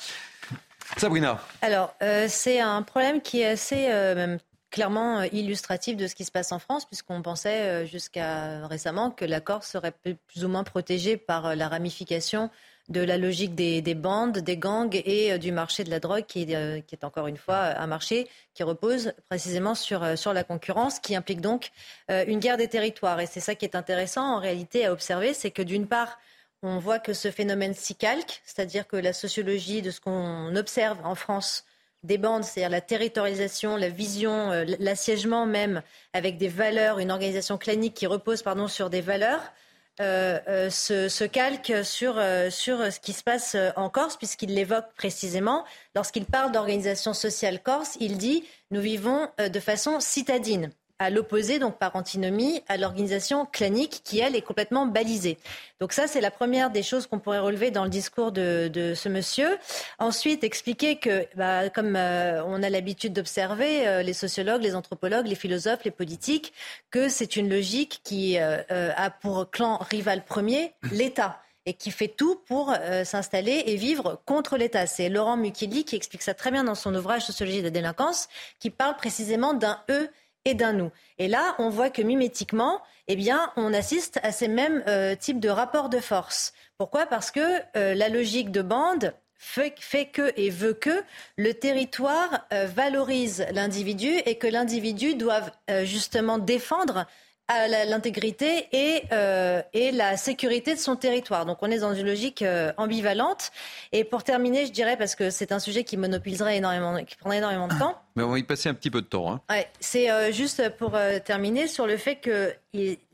Sabrina. 0.96 1.40
Alors, 1.62 1.94
euh, 2.02 2.26
c'est 2.28 2.60
un 2.60 2.82
problème 2.82 3.20
qui 3.20 3.40
est 3.40 3.46
assez 3.46 3.86
euh, 3.90 4.36
clairement 4.70 5.20
euh, 5.20 5.26
illustratif 5.32 5.96
de 5.96 6.06
ce 6.06 6.14
qui 6.14 6.24
se 6.24 6.30
passe 6.30 6.52
en 6.52 6.58
France, 6.58 6.84
puisqu'on 6.84 7.22
pensait 7.22 7.86
jusqu'à 7.86 8.66
récemment 8.66 9.10
que 9.10 9.24
la 9.24 9.40
Corse 9.40 9.68
serait 9.68 9.92
plus 9.92 10.44
ou 10.44 10.48
moins 10.48 10.64
protégée 10.64 11.16
par 11.16 11.56
la 11.56 11.68
ramification 11.68 12.50
de 12.88 13.00
la 13.00 13.16
logique 13.16 13.54
des, 13.54 13.94
bandes, 13.94 14.38
des 14.38 14.56
gangs 14.56 15.00
et 15.04 15.38
du 15.38 15.52
marché 15.52 15.84
de 15.84 15.90
la 15.90 16.00
drogue, 16.00 16.24
qui, 16.26 16.42
est 16.42 17.04
encore 17.04 17.28
une 17.28 17.36
fois 17.36 17.78
un 17.78 17.86
marché 17.86 18.28
qui 18.54 18.64
repose 18.64 19.12
précisément 19.28 19.76
sur, 19.76 20.18
sur 20.18 20.32
la 20.32 20.42
concurrence, 20.42 20.98
qui 20.98 21.14
implique 21.14 21.40
donc 21.40 21.70
une 22.08 22.40
guerre 22.40 22.56
des 22.56 22.68
territoires. 22.68 23.20
Et 23.20 23.26
c'est 23.26 23.40
ça 23.40 23.54
qui 23.54 23.64
est 23.64 23.76
intéressant 23.76 24.34
en 24.34 24.40
réalité 24.40 24.84
à 24.84 24.92
observer, 24.92 25.32
c'est 25.32 25.52
que 25.52 25.62
d'une 25.62 25.86
part, 25.86 26.18
on 26.62 26.78
voit 26.78 26.98
que 26.98 27.12
ce 27.12 27.30
phénomène 27.30 27.74
s'y 27.74 27.94
calque, 27.94 28.42
c'est-à-dire 28.44 28.86
que 28.86 28.96
la 28.96 29.12
sociologie 29.12 29.82
de 29.82 29.90
ce 29.90 30.00
qu'on 30.00 30.54
observe 30.56 30.98
en 31.04 31.14
France 31.14 31.64
des 32.02 32.18
bandes, 32.18 32.44
c'est-à-dire 32.44 32.70
la 32.70 32.80
territorialisation, 32.80 33.76
la 33.76 33.88
vision, 33.88 34.50
euh, 34.50 34.64
l'assiègement 34.78 35.46
même, 35.46 35.82
avec 36.12 36.36
des 36.36 36.48
valeurs, 36.48 36.98
une 36.98 37.10
organisation 37.10 37.58
clanique 37.58 37.94
qui 37.94 38.06
repose 38.06 38.42
pardon, 38.42 38.68
sur 38.68 38.90
des 38.90 39.00
valeurs, 39.00 39.52
euh, 40.00 40.40
euh, 40.48 40.70
se, 40.70 41.24
calque 41.24 41.84
sur, 41.84 42.14
sur 42.50 42.92
ce 42.92 42.98
qui 42.98 43.12
se 43.12 43.22
passe 43.22 43.56
en 43.76 43.88
Corse, 43.88 44.16
puisqu'il 44.16 44.54
l'évoque 44.54 44.86
précisément. 44.96 45.64
Lorsqu'il 45.94 46.24
parle 46.24 46.50
d'organisation 46.50 47.12
sociale 47.12 47.62
corse, 47.62 47.96
il 48.00 48.18
dit 48.18 48.44
nous 48.70 48.80
vivons 48.80 49.28
de 49.38 49.60
façon 49.60 50.00
citadine 50.00 50.70
à 51.02 51.10
l'opposé, 51.10 51.58
donc 51.58 51.78
par 51.78 51.96
antinomie, 51.96 52.62
à 52.68 52.76
l'organisation 52.76 53.46
clanique 53.46 54.00
qui, 54.04 54.20
elle, 54.20 54.36
est 54.36 54.42
complètement 54.42 54.86
balisée. 54.86 55.38
Donc 55.80 55.92
ça, 55.92 56.06
c'est 56.06 56.20
la 56.20 56.30
première 56.30 56.70
des 56.70 56.84
choses 56.84 57.08
qu'on 57.08 57.18
pourrait 57.18 57.40
relever 57.40 57.72
dans 57.72 57.84
le 57.84 57.90
discours 57.90 58.30
de, 58.30 58.92
ce 58.94 59.08
monsieur. 59.08 59.58
Ensuite, 59.98 60.44
expliquer 60.44 60.96
que, 60.96 61.26
bah, 61.34 61.70
comme 61.70 61.96
euh, 61.96 62.44
on 62.44 62.62
a 62.62 62.70
l'habitude 62.70 63.12
d'observer, 63.12 63.86
euh, 63.88 64.02
les 64.02 64.12
sociologues, 64.12 64.62
les 64.62 64.76
anthropologues, 64.76 65.26
les 65.26 65.34
philosophes, 65.34 65.84
les 65.84 65.90
politiques, 65.90 66.52
que 66.90 67.08
c'est 67.08 67.34
une 67.34 67.50
logique 67.50 68.00
qui 68.04 68.38
euh, 68.38 68.62
a 68.68 69.10
pour 69.10 69.50
clan 69.50 69.78
rival 69.78 70.24
premier 70.24 70.72
l'État 70.92 71.40
et 71.66 71.74
qui 71.74 71.90
fait 71.90 72.08
tout 72.08 72.40
pour 72.46 72.74
s'installer 73.04 73.62
et 73.66 73.76
vivre 73.76 74.20
contre 74.26 74.56
l'État. 74.56 74.86
C'est 74.86 75.08
Laurent 75.08 75.36
Mukili 75.36 75.84
qui 75.84 75.94
explique 75.94 76.22
ça 76.22 76.34
très 76.34 76.50
bien 76.50 76.64
dans 76.64 76.74
son 76.74 76.92
ouvrage 76.92 77.22
Sociologie 77.22 77.58
de 77.58 77.64
la 77.66 77.70
délinquance, 77.70 78.28
qui 78.58 78.70
parle 78.70 78.96
précisément 78.96 79.54
d'un 79.54 79.78
E 79.88 80.08
et 80.44 80.54
d'un 80.54 80.72
nous. 80.72 80.90
Et 81.18 81.28
là, 81.28 81.54
on 81.58 81.68
voit 81.68 81.90
que 81.90 82.02
mimétiquement, 82.02 82.80
eh 83.08 83.16
bien, 83.16 83.52
on 83.56 83.72
assiste 83.72 84.18
à 84.22 84.32
ces 84.32 84.48
mêmes 84.48 84.82
euh, 84.88 85.14
types 85.14 85.40
de 85.40 85.48
rapports 85.48 85.88
de 85.88 85.98
force. 85.98 86.52
Pourquoi? 86.78 87.06
Parce 87.06 87.30
que 87.30 87.60
euh, 87.76 87.94
la 87.94 88.08
logique 88.08 88.50
de 88.50 88.62
bande 88.62 89.14
fait, 89.38 89.74
que 90.12 90.32
et 90.36 90.50
veut 90.50 90.74
que 90.74 91.02
le 91.36 91.52
territoire 91.52 92.46
euh, 92.52 92.66
valorise 92.66 93.44
l'individu 93.52 94.08
et 94.24 94.36
que 94.36 94.46
l'individu 94.46 95.16
doive 95.16 95.50
justement 95.82 96.38
défendre 96.38 97.06
l'intégrité 97.48 98.68
et, 98.72 99.04
euh, 99.12 99.62
et 99.72 99.92
la 99.92 100.16
sécurité 100.16 100.74
de 100.74 100.78
son 100.78 100.96
territoire. 100.96 101.46
Donc 101.46 101.58
on 101.62 101.70
est 101.70 101.80
dans 101.80 101.94
une 101.94 102.06
logique 102.06 102.42
euh, 102.42 102.72
ambivalente. 102.76 103.50
Et 103.92 104.04
pour 104.04 104.24
terminer, 104.24 104.66
je 104.66 104.72
dirais, 104.72 104.96
parce 104.96 105.14
que 105.14 105.30
c'est 105.30 105.52
un 105.52 105.58
sujet 105.58 105.84
qui 105.84 105.96
monopoliserait 105.96 106.56
énormément, 106.56 107.02
qui 107.04 107.16
prendrait 107.16 107.38
énormément 107.38 107.68
de 107.68 107.78
temps. 107.78 108.00
Mais 108.16 108.22
on 108.22 108.30
va 108.30 108.38
y 108.38 108.42
passer 108.42 108.68
un 108.68 108.74
petit 108.74 108.90
peu 108.90 109.02
de 109.02 109.06
temps. 109.06 109.32
Hein. 109.32 109.40
Ouais, 109.50 109.68
c'est 109.80 110.10
euh, 110.10 110.32
juste 110.32 110.68
pour 110.76 110.96
terminer 111.24 111.68
sur 111.68 111.86
le 111.86 111.96
fait 111.96 112.16
que 112.16 112.54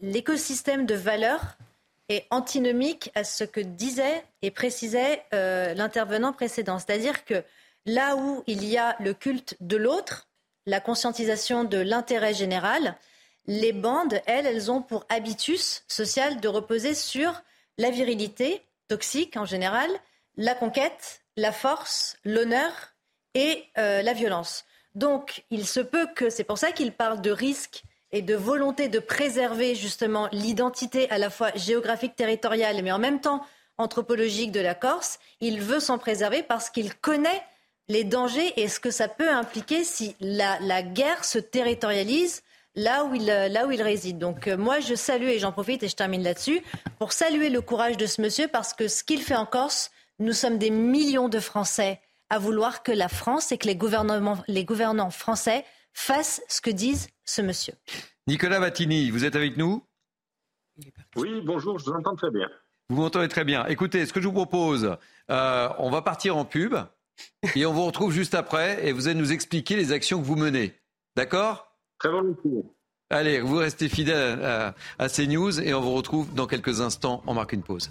l'écosystème 0.01 0.87
de 0.87 0.95
valeurs 0.95 1.57
est 2.09 2.27
antinomique 2.31 3.11
à 3.15 3.25
ce 3.25 3.45
que 3.45 3.61
disait 3.61 4.25
et 4.41 4.51
précisait 4.51 5.25
l'intervenant 5.33 6.33
précédent. 6.33 6.79
C'est-à-dire 6.79 7.25
que 7.25 7.43
là 7.85 8.17
où 8.17 8.43
il 8.47 8.65
y 8.65 8.79
a 8.79 8.97
le 9.01 9.13
culte 9.13 9.57
de 9.61 9.77
l'autre, 9.77 10.27
la 10.65 10.81
conscientisation 10.81 11.65
de 11.65 11.79
l'intérêt 11.79 12.33
général, 12.33 12.97
les 13.49 13.73
bandes, 13.73 14.21
elles, 14.27 14.47
elles 14.47 14.71
ont 14.71 14.83
pour 14.83 15.07
habitus 15.09 15.83
social 15.89 16.39
de 16.39 16.49
reposer 16.49 16.95
sur 16.95 17.43
la 17.79 17.91
virilité, 17.91 18.63
toxique 18.89 19.37
en 19.37 19.47
général, 19.47 19.91
la 20.37 20.55
conquête, 20.55 21.23
la 21.37 21.51
force, 21.51 22.19
l'honneur 22.25 22.71
et 23.35 23.65
euh, 23.79 24.03
la 24.03 24.13
violence. 24.13 24.65
Donc, 24.95 25.45
il 25.51 25.67
se 25.67 25.81
peut 25.81 26.07
que, 26.15 26.29
c'est 26.29 26.45
pour 26.45 26.59
ça 26.59 26.73
qu'il 26.73 26.93
parle 26.93 27.23
de 27.23 27.31
risque 27.31 27.85
et 28.13 28.21
de 28.21 28.35
volonté 28.35 28.89
de 28.89 28.99
préserver 28.99 29.75
justement 29.75 30.29
l'identité 30.31 31.11
à 31.11 31.19
la 31.19 31.31
fois 31.31 31.51
géographique, 31.55 32.17
territoriale, 32.17 32.83
mais 32.83 32.93
en 32.93 32.99
même 32.99 33.21
temps 33.21 33.43
anthropologique 33.79 34.53
de 34.53 34.61
la 34.61 34.75
Corse. 34.75 35.19
Il 35.41 35.61
veut 35.63 35.81
s'en 35.81 35.99
préserver 35.99 36.43
parce 36.43 36.69
qu'il 36.69 36.95
connaît 36.95 37.43
les 37.89 38.05
dangers 38.05 38.61
et 38.61 38.69
ce 38.69 38.81
que 38.81 38.91
ça 38.91 39.09
peut 39.09 39.31
impliquer 39.31 39.85
si 39.85 40.17
la 40.21 40.83
guerre 40.83 41.25
se 41.25 41.39
territorialise 41.39 42.43
là 42.79 43.05
où 43.05 43.15
il, 43.15 43.29
euh, 43.29 43.49
là 43.49 43.67
où 43.67 43.71
il 43.71 43.83
réside. 43.83 44.19
Donc 44.19 44.49
euh, 44.49 44.57
moi, 44.57 44.81
je 44.81 44.95
salue, 44.95 45.29
et 45.29 45.39
j'en 45.39 45.53
profite 45.53 45.83
et 45.83 45.89
je 45.89 45.97
termine 45.97 46.23
là-dessus, 46.23 46.63
pour 46.99 47.13
saluer 47.13 47.51
le 47.51 47.61
courage 47.61 47.97
de 47.97 48.07
ce 48.07 48.23
monsieur, 48.23 48.49
parce 48.49 48.73
que 48.73 48.89
ce 48.89 49.05
qu'il 49.05 49.21
fait 49.21 49.35
en 49.35 49.47
Corse, 49.47 49.91
nous 50.19 50.33
sommes 50.33 50.59
des 50.59 50.71
millions 50.71 51.29
de 51.29 51.41
Français 51.41 52.01
à 52.31 52.39
vouloir 52.39 52.83
que 52.83 52.93
la 52.93 53.09
France 53.09 53.53
et 53.53 53.59
que 53.59 53.67
les, 53.67 53.77
gouvernements, 53.77 54.39
les 54.49 54.65
gouvernants 54.65 55.11
français 55.11 55.65
fassent 55.93 56.43
ce 56.49 56.61
que 56.61 56.71
disent 56.71 57.09
ce 57.25 57.43
monsieur. 57.43 57.75
Nicolas 58.27 58.61
Vattini, 58.61 59.11
vous 59.11 59.25
êtes 59.25 59.35
avec 59.35 59.57
nous? 59.57 59.83
Oui, 61.17 61.41
bonjour, 61.45 61.79
je 61.79 61.87
vous 61.87 61.93
entends 61.93 62.15
très 62.15 62.31
bien. 62.31 62.49
Vous 62.91 62.97
m'entendez 62.97 63.29
très 63.29 63.45
bien. 63.45 63.67
Écoutez, 63.67 64.07
ce 64.07 64.13
que 64.13 64.21
je 64.21 64.27
vous 64.27 64.35
propose, 64.35 64.97
euh, 65.31 65.69
on 65.79 65.91
va 65.91 66.03
partir 66.03 66.37
en 66.37 66.45
pub 66.45 66.75
et 67.55 67.67
on 67.67 67.73
vous 67.73 67.85
retrouve 67.85 68.13
juste 68.13 68.35
après 68.35 68.87
et 68.87 68.93
vous 68.93 69.09
allez 69.09 69.19
nous 69.19 69.33
expliquer 69.33 69.77
les 69.77 69.93
actions 69.93 70.21
que 70.21 70.27
vous 70.27 70.37
menez. 70.37 70.75
D'accord? 71.17 71.68
Très 71.99 72.11
volontiers. 72.11 72.65
Allez, 73.11 73.41
vous 73.41 73.57
restez 73.57 73.89
fidèles 73.89 74.43
à, 74.45 74.75
à 74.99 75.09
CNews 75.09 75.61
et 75.61 75.73
on 75.75 75.81
vous 75.81 75.95
retrouve 75.95 76.33
dans 76.35 76.47
quelques 76.47 76.81
instants. 76.81 77.23
On 77.27 77.35
marque 77.35 77.53
une 77.53 77.63
pause. 77.63 77.91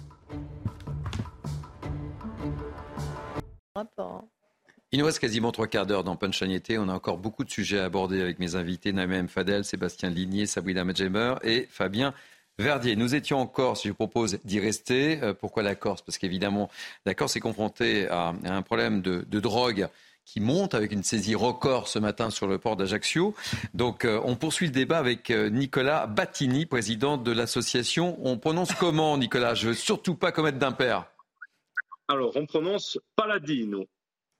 Il 4.90 5.00
nous 5.00 5.04
reste 5.04 5.18
quasiment 5.18 5.52
trois 5.52 5.66
quarts 5.66 5.86
d'heure 5.86 6.04
dans 6.04 6.16
Punchline 6.16 6.52
été. 6.52 6.78
On 6.78 6.88
a 6.88 6.94
encore 6.94 7.18
beaucoup 7.18 7.44
de 7.44 7.50
sujets 7.50 7.78
à 7.78 7.84
aborder 7.84 8.22
avec 8.22 8.38
mes 8.38 8.54
invités, 8.54 8.92
Naïm 8.92 9.28
Fadel, 9.28 9.64
Sébastien 9.64 10.08
Ligné, 10.08 10.46
Sabrina 10.46 10.84
Medjemer 10.84 11.34
et 11.42 11.68
Fabien 11.70 12.14
Verdier. 12.58 12.96
Nous 12.96 13.14
étions 13.14 13.38
en 13.38 13.46
Corse, 13.46 13.86
je 13.86 13.92
propose 13.92 14.38
d'y 14.44 14.60
rester. 14.60 15.22
Euh, 15.22 15.34
pourquoi 15.34 15.62
la 15.62 15.74
Corse? 15.74 16.02
Parce 16.02 16.16
qu'évidemment, 16.16 16.70
la 17.04 17.14
Corse 17.14 17.36
est 17.36 17.40
confrontée 17.40 18.08
à, 18.08 18.32
un 18.44 18.62
problème 18.62 19.02
de, 19.02 19.40
drogue 19.40 19.88
qui 20.28 20.40
monte 20.40 20.74
avec 20.74 20.92
une 20.92 21.02
saisie 21.02 21.34
record 21.34 21.88
ce 21.88 21.98
matin 21.98 22.28
sur 22.28 22.46
le 22.46 22.58
port 22.58 22.76
d'Ajaccio. 22.76 23.34
Donc 23.72 24.04
euh, 24.04 24.20
on 24.24 24.36
poursuit 24.36 24.66
le 24.66 24.72
débat 24.72 24.98
avec 24.98 25.30
euh, 25.30 25.48
Nicolas 25.48 26.06
Battini, 26.06 26.66
président 26.66 27.16
de 27.16 27.32
l'association. 27.32 28.18
On 28.22 28.36
prononce 28.36 28.74
comment, 28.74 29.16
Nicolas? 29.16 29.54
Je 29.54 29.68
veux 29.68 29.74
surtout 29.74 30.14
pas 30.14 30.30
commettre 30.30 30.58
d'impair. 30.58 31.06
Alors, 32.08 32.32
on 32.36 32.44
prononce 32.44 32.98
Paladino. 33.16 33.86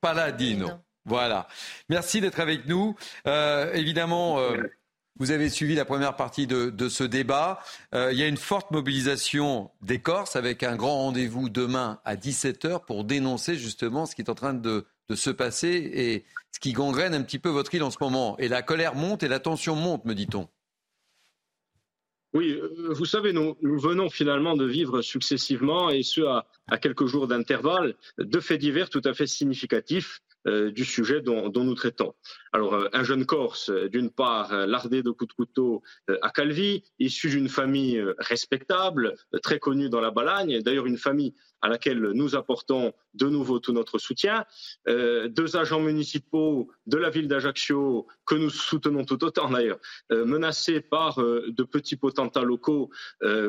Paladino. 0.03 0.69
Voilà. 1.07 1.49
Merci 1.89 2.21
d'être 2.21 2.41
avec 2.41 2.67
nous. 2.67 2.95
évidemment, 3.25 4.39
vous 5.19 5.33
avez 5.33 5.49
suivi 5.49 5.75
la 5.75 5.85
première 5.85 6.15
partie 6.15 6.47
de, 6.47 6.89
ce 6.89 7.03
débat. 7.03 7.61
Euh, 7.95 8.11
il 8.13 8.19
y 8.19 8.23
a 8.23 8.29
une 8.29 8.37
forte 8.37 8.71
mobilisation 8.71 9.71
des 9.83 9.99
Corses 9.99 10.37
avec 10.37 10.63
un 10.63 10.77
grand 10.77 10.97
rendez-vous 10.97 11.49
demain 11.49 11.99
à 12.05 12.15
17h 12.15 12.85
pour 12.85 13.05
dénoncer 13.05 13.57
justement 13.57 14.07
ce 14.07 14.15
qui 14.15 14.23
est 14.23 14.31
en 14.31 14.37
train 14.37 14.55
de, 14.55 14.87
se 15.15 15.31
passer 15.31 15.69
et 15.69 16.25
ce 16.53 16.61
qui 16.61 16.73
gangrène 16.73 17.15
un 17.15 17.23
petit 17.23 17.39
peu 17.39 17.49
votre 17.49 17.75
île 17.75 17.83
en 17.83 17.91
ce 17.91 17.99
moment. 18.01 18.37
Et 18.39 18.49
la 18.49 18.63
colère 18.63 18.95
monte 18.95 19.23
et 19.23 19.29
la 19.29 19.41
tension 19.41 19.75
monte, 19.75 20.05
me 20.05 20.15
dit-on. 20.15 20.49
Oui, 22.35 22.51
euh, 22.51 22.93
vous 22.93 23.07
savez, 23.07 23.33
nous, 23.33 23.57
venons 23.63 24.11
finalement 24.11 24.55
de 24.55 24.67
vivre 24.67 25.01
successivement, 25.01 25.89
et 25.89 26.03
ce 26.03 26.21
à 26.21 26.79
quelques 26.79 27.07
jours 27.07 27.27
d'intervalle, 27.27 27.95
deux 28.19 28.41
faits 28.41 28.61
divers 28.61 28.91
tout 28.91 29.01
à 29.05 29.15
fait 29.15 29.27
significatifs 29.27 30.21
euh, 30.47 30.71
du 30.71 30.85
sujet 30.85 31.21
dont, 31.21 31.51
nous 31.53 31.75
traitons. 31.75 32.15
Alors, 32.53 32.75
euh, 32.75 32.89
un 32.93 33.03
jeune 33.03 33.27
Corse, 33.27 33.71
euh, 33.71 33.89
d'une 33.89 34.09
part, 34.09 34.67
lardé 34.67 35.03
de 35.03 35.11
coups 35.11 35.31
de 35.31 35.35
couteau 35.35 35.83
à 36.23 36.31
Calvi, 36.31 36.85
issu 37.01 37.29
d'une 37.29 37.49
famille 37.49 38.03
respectable, 38.19 39.17
très 39.43 39.59
connue 39.59 39.89
dans 39.89 40.01
la 40.01 40.13
Balagne, 40.13 40.61
d'ailleurs 40.63 40.87
une 40.87 40.97
famille 40.97 41.35
à 41.61 41.69
laquelle 41.69 41.99
nous 42.15 42.37
apportons 42.37 42.93
de 43.15 43.27
nouveau 43.27 43.59
tout 43.59 43.73
notre 43.73 43.99
soutien. 43.99 44.45
deux 44.87 45.57
agents 45.57 45.81
municipaux 45.81 46.71
de 46.87 46.97
la 46.97 47.11
ville 47.11 47.27
d'Ajaccio, 47.27 48.07
que 48.25 48.37
nous 48.37 48.51
soutenons 48.51 49.05
tout 49.05 49.25
autant 49.25 49.51
d'ailleurs, 49.51 49.81
menacés 50.11 50.81
par 50.81 51.19
de 51.19 51.63
petits 51.65 51.97
potentats 51.97 52.43
locaux 52.43 52.91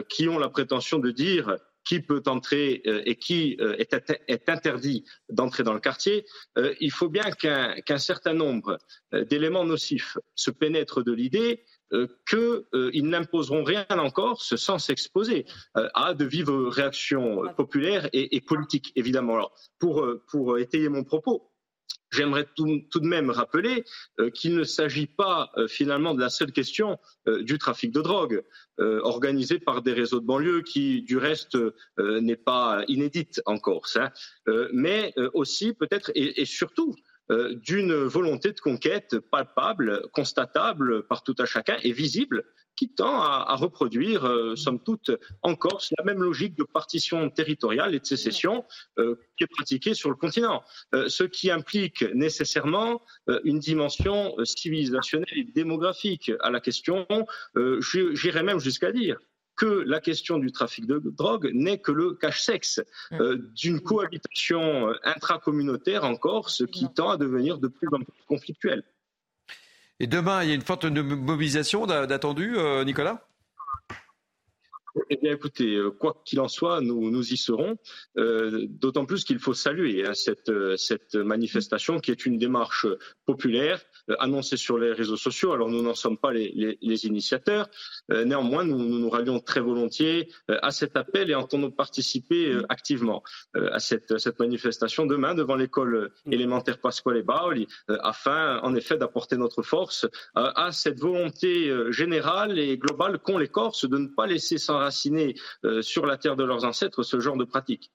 qui 0.10 0.28
ont 0.28 0.40
la 0.40 0.50
prétention 0.50 0.98
de 0.98 1.12
dire 1.12 1.56
qui 1.90 2.02
peut 2.02 2.22
entrer 2.28 2.84
euh, 2.86 3.02
et 3.08 3.16
qui 3.16 3.58
euh, 3.60 3.76
est, 3.80 4.48
interdit 4.48 5.06
d'entrer 5.28 5.64
dans 5.64 5.74
le 5.74 5.80
quartier, 5.80 6.24
euh, 6.60 6.76
il 6.80 6.92
faut 6.92 7.10
bien 7.10 7.32
qu'un 7.32 7.98
certain 7.98 8.34
nombre 8.34 8.78
d'éléments 9.12 9.66
nocifs 9.66 10.20
se 10.36 10.52
pénètrent 10.52 11.04
de 11.04 11.12
l'idée 11.12 11.66
qu'ils 12.30 13.10
n'imposeront 13.10 13.64
rien 13.64 13.88
encore 13.90 14.40
sans 14.44 14.78
s'exposer 14.78 15.48
à 15.74 16.14
de 16.14 16.26
vives 16.26 16.52
réactions 16.52 17.52
populaires 17.58 18.08
et, 18.14 18.40
politiques, 18.42 18.92
évidemment. 18.96 19.34
Alors, 19.34 19.56
pour, 19.80 20.08
pour 20.28 20.60
étayer 20.60 20.90
mon 20.90 21.04
propos, 21.04 21.49
J'aimerais 22.12 22.46
tout, 22.56 22.66
de 22.66 23.08
même 23.08 23.30
rappeler 23.30 23.84
euh, 24.20 24.30
qu'il 24.30 24.56
ne 24.56 24.64
s'agit 24.64 25.08
pas 25.08 25.52
euh, 25.58 25.68
finalement 25.68 26.16
de 26.16 26.22
la 26.22 26.30
seule 26.30 26.52
question 26.52 26.98
euh, 27.28 27.44
du 27.44 27.58
trafic 27.58 27.92
de 27.92 28.02
drogue 28.02 28.44
organisé 28.82 29.60
par 29.60 29.82
des 29.82 29.92
réseaux 29.92 30.22
de 30.22 30.26
banlieue 30.26 30.62
qui, 30.62 31.02
du 31.02 31.18
reste, 31.18 31.58
n'est 31.98 32.38
pas 32.38 32.86
inédite 32.88 33.42
en 33.46 33.58
Corse, 33.58 33.98
hein. 33.98 34.10
mais 34.72 35.14
aussi 35.34 35.74
peut-être 35.74 36.10
et 36.16 36.46
surtout 36.46 36.96
d'une 37.30 37.94
volonté 37.94 38.52
de 38.52 38.60
conquête 38.60 39.20
palpable, 39.20 40.08
constatable 40.14 41.04
par 41.08 41.24
tout 41.24 41.36
à 41.38 41.46
chacun 41.46 41.78
et 41.84 41.92
visible 41.92 42.44
qui 42.80 42.88
tend 42.88 43.22
à, 43.22 43.56
reproduire, 43.58 44.26
euh, 44.26 44.56
somme 44.56 44.82
toute, 44.82 45.12
en 45.42 45.54
Corse, 45.56 45.92
la 45.98 46.06
même 46.06 46.24
logique 46.24 46.56
de 46.56 46.64
partition 46.64 47.30
territoriale 47.30 47.94
et 47.94 48.00
de 48.00 48.06
sécession 48.06 48.64
euh, 49.00 49.16
qui 49.38 49.44
est 49.44 49.48
pratiquée 49.48 49.94
sur 49.94 50.10
le 50.10 50.16
continent. 50.16 50.64
Euh, 50.96 51.10
ce 51.10 51.26
qui 51.26 51.52
implique 51.52 52.04
nécessairement 52.14 53.02
une 53.44 53.60
dimension 53.60 54.34
civilisationnelle 54.46 55.38
et 55.38 55.44
démographique 55.44 56.32
à 56.40 56.50
la 56.50 56.62
question. 56.62 57.06
J'irais 57.56 58.44
même 58.44 58.60
jusqu'à 58.60 58.94
dire 58.94 59.18
que 59.60 59.66
la 59.66 60.00
question 60.00 60.40
du 60.40 60.52
trafic 60.52 60.88
de 60.88 61.02
drogue 61.04 61.52
n'est 61.54 61.80
que 61.80 61.92
le 61.92 62.14
cache-sexe 62.14 62.82
mm. 63.12 63.36
d'une 63.54 63.82
cohabitation 63.82 64.94
intracommunautaire 65.04 66.06
en 66.06 66.16
Corse 66.16 66.64
qui 66.72 66.88
tend 66.94 67.10
à 67.10 67.18
devenir 67.18 67.60
de 67.60 67.68
plus 67.68 67.88
en 67.92 68.00
plus 68.00 68.24
conflictuelle. 68.28 68.84
Et 70.00 70.08
demain, 70.08 70.44
il 70.44 70.50
y 70.50 70.52
a 70.52 70.56
une 70.56 70.62
forte 70.62 70.86
mobilisation 70.86 71.86
d'attendue, 71.86 72.58
euh, 72.58 72.86
Nicolas? 72.86 73.26
Eh 75.10 75.18
bien, 75.18 75.34
écoutez, 75.34 75.76
euh, 75.76 75.92
quoi 75.92 76.22
qu'il 76.26 76.40
en 76.40 76.48
soit, 76.48 76.82
nous, 76.82 77.12
nous 77.12 77.34
y 77.34 77.38
serons. 77.38 77.78
Euh, 78.18 78.66
d'autant 78.70 79.06
plus 79.06 79.24
qu'il 79.26 79.40
faut 79.40 79.54
saluer 79.54 80.06
hein, 80.06 80.14
cette, 80.14 80.52
cette 80.78 81.16
manifestation 81.16 82.00
qui 82.00 82.12
est 82.12 82.26
une 82.26 82.38
démarche 82.38 82.88
populaire 83.26 83.82
euh, 84.10 84.16
annoncée 84.20 84.58
sur 84.58 84.78
les 84.78 84.92
réseaux 84.92 85.18
sociaux. 85.18 85.54
Alors, 85.54 85.70
nous 85.70 85.82
n'en 85.82 85.96
sommes 85.96 86.18
pas 86.18 86.32
les, 86.32 86.78
les, 86.82 87.06
initiateurs. 87.06 87.70
Euh, 88.12 88.26
néanmoins, 88.26 88.64
nous, 88.64 88.78
nous, 88.78 89.00
nous 89.00 89.10
rallions 89.10 89.40
très 89.40 89.62
volontiers 89.62 90.30
à 90.48 90.72
cet 90.72 90.96
appel 90.96 91.30
et 91.30 91.36
entendons 91.36 91.72
participer 91.72 92.58
activement 92.70 93.24
à 93.54 93.80
cette, 93.80 94.18
cette 94.18 94.40
manifestation 94.40 95.06
demain 95.06 95.34
devant 95.34 95.56
l'école 95.56 96.12
élémentaire 96.30 96.80
Pasquale 96.80 97.22
Baoli, 97.24 97.68
afin, 97.88 98.60
en 98.60 98.76
effet, 98.76 98.98
d'apporter 98.98 99.38
notre 99.38 99.62
force 99.62 100.08
à 100.36 100.72
cette 100.72 101.00
volonté 101.00 101.72
générale 101.92 102.60
et 102.60 102.78
globale 102.78 103.20
qu'ont 103.20 103.38
les 103.38 103.48
Corses 103.48 103.88
de 103.88 103.98
ne 103.98 104.08
pas 104.08 104.28
laisser 104.28 104.58
euh, 105.66 105.82
sur 105.82 106.06
la 106.06 106.18
terre 106.18 106.36
de 106.36 106.44
leurs 106.44 106.66
ancêtres 106.66 107.04
ce 107.04 107.20
genre 107.20 107.38
de 107.38 107.44
pratique. 107.44 107.92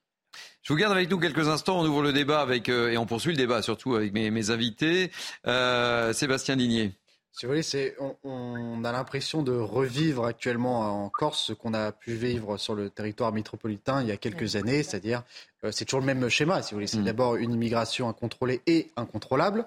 Je 0.62 0.72
vous 0.72 0.78
garde 0.78 0.93
avec 0.93 1.11
nous 1.11 1.18
quelques 1.18 1.49
instants. 1.49 1.78
On 1.80 1.87
ouvre 1.87 2.03
le 2.03 2.12
débat 2.12 2.41
avec, 2.41 2.68
euh, 2.68 2.91
et 2.91 2.97
on 2.97 3.07
poursuit 3.07 3.32
le 3.32 3.37
débat 3.37 3.61
surtout 3.62 3.95
avec 3.95 4.12
mes, 4.12 4.51
invités. 4.51 5.11
Euh, 5.47 6.12
Sébastien 6.12 6.57
Digné. 6.57 6.93
Si 7.32 7.47
vous 7.47 7.51
voulez, 7.51 7.62
c'est, 7.62 7.97
on, 8.22 8.85
a 8.85 8.93
l'impression 8.93 9.43
de 9.43 9.53
revivre 9.53 10.24
actuellement 10.24 11.05
en 11.05 11.09
Corse 11.09 11.47
ce 11.47 11.53
qu'on 11.53 11.74
a 11.74 11.91
pu 11.91 12.14
vivre 12.14 12.57
sur 12.59 12.76
le 12.76 12.91
territoire 12.91 13.32
métropolitain 13.32 14.03
il 14.03 14.09
y 14.09 14.12
a 14.12 14.16
quelques 14.16 14.55
années, 14.55 14.85
c'est-à-dire 14.85 15.24
c'est 15.72 15.85
toujours 15.85 15.99
le 15.99 16.07
même 16.07 16.28
schéma. 16.28 16.62
Si 16.62 16.70
vous 16.70 16.76
voulez, 16.76 16.87
c'est 16.87 16.99
mm. 16.99 17.05
d'abord 17.05 17.35
une 17.35 17.53
immigration 17.53 18.09
incontrôlée 18.09 18.62
et 18.68 18.93
incontrôlable, 18.97 19.66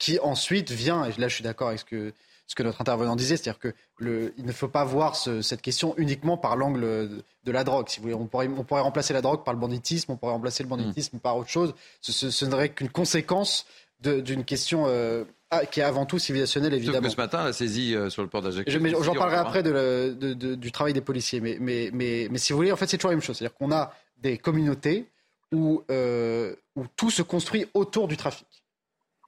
qui 0.00 0.18
ensuite 0.18 0.72
vient. 0.72 1.04
Et 1.04 1.12
là, 1.20 1.28
je 1.28 1.34
suis 1.34 1.44
d'accord 1.44 1.68
avec 1.68 1.78
ce 1.78 1.84
que 1.84 2.12
ce 2.50 2.56
que 2.56 2.64
notre 2.64 2.80
intervenant 2.80 3.14
disait, 3.14 3.36
c'est-à-dire 3.36 3.60
que 3.60 3.72
il 4.00 4.44
ne 4.44 4.50
faut 4.50 4.66
pas 4.66 4.82
voir 4.82 5.14
cette 5.14 5.62
question 5.62 5.94
uniquement 5.98 6.36
par 6.36 6.56
l'angle 6.56 6.80
de, 6.80 7.52
la 7.52 7.62
drogue. 7.62 7.88
Si 7.88 7.98
vous 7.98 8.02
voulez, 8.02 8.14
on 8.14 8.26
pourrait, 8.26 8.48
on 8.48 8.64
pourrait 8.64 8.80
remplacer 8.80 9.14
la 9.14 9.22
drogue 9.22 9.44
par 9.44 9.54
le 9.54 9.60
banditisme, 9.60 10.10
on 10.10 10.16
pourrait 10.16 10.32
remplacer 10.32 10.64
le 10.64 10.68
banditisme 10.68 11.20
par 11.20 11.36
autre 11.36 11.48
chose. 11.48 11.74
Ce, 12.00 12.26
ne 12.26 12.30
serait 12.30 12.70
qu'une 12.70 12.88
conséquence 12.88 13.66
d'une 14.00 14.44
question 14.44 14.86
euh, 14.88 15.22
ah, 15.50 15.64
qui 15.64 15.78
est 15.78 15.84
avant 15.84 16.06
tout 16.06 16.18
civilisationnelle, 16.18 16.74
évidemment. 16.74 17.06
Que 17.06 17.12
ce 17.12 17.16
matin, 17.16 17.44
la 17.44 17.52
saisie 17.52 17.94
euh, 17.94 18.10
sur 18.10 18.22
le 18.22 18.28
port 18.28 18.42
d'Ajaccio. 18.42 19.00
J'en 19.00 19.14
parlerai 19.14 19.36
après 19.36 19.62
du 19.62 20.72
travail 20.72 20.92
des 20.92 21.02
policiers. 21.02 21.40
Mais, 21.40 21.56
mais, 21.60 21.90
mais, 21.92 22.26
mais, 22.32 22.38
si 22.38 22.52
vous 22.52 22.56
voulez, 22.56 22.72
en 22.72 22.76
fait, 22.76 22.88
c'est 22.88 22.96
toujours 22.96 23.10
la 23.10 23.16
même 23.16 23.22
chose. 23.22 23.36
C'est-à-dire 23.36 23.56
qu'on 23.56 23.70
a 23.70 23.94
des 24.16 24.38
communautés 24.38 25.06
où, 25.52 25.84
euh, 25.88 26.56
où 26.74 26.84
tout 26.96 27.10
se 27.10 27.22
construit 27.22 27.66
autour 27.74 28.08
du 28.08 28.16
trafic. 28.16 28.46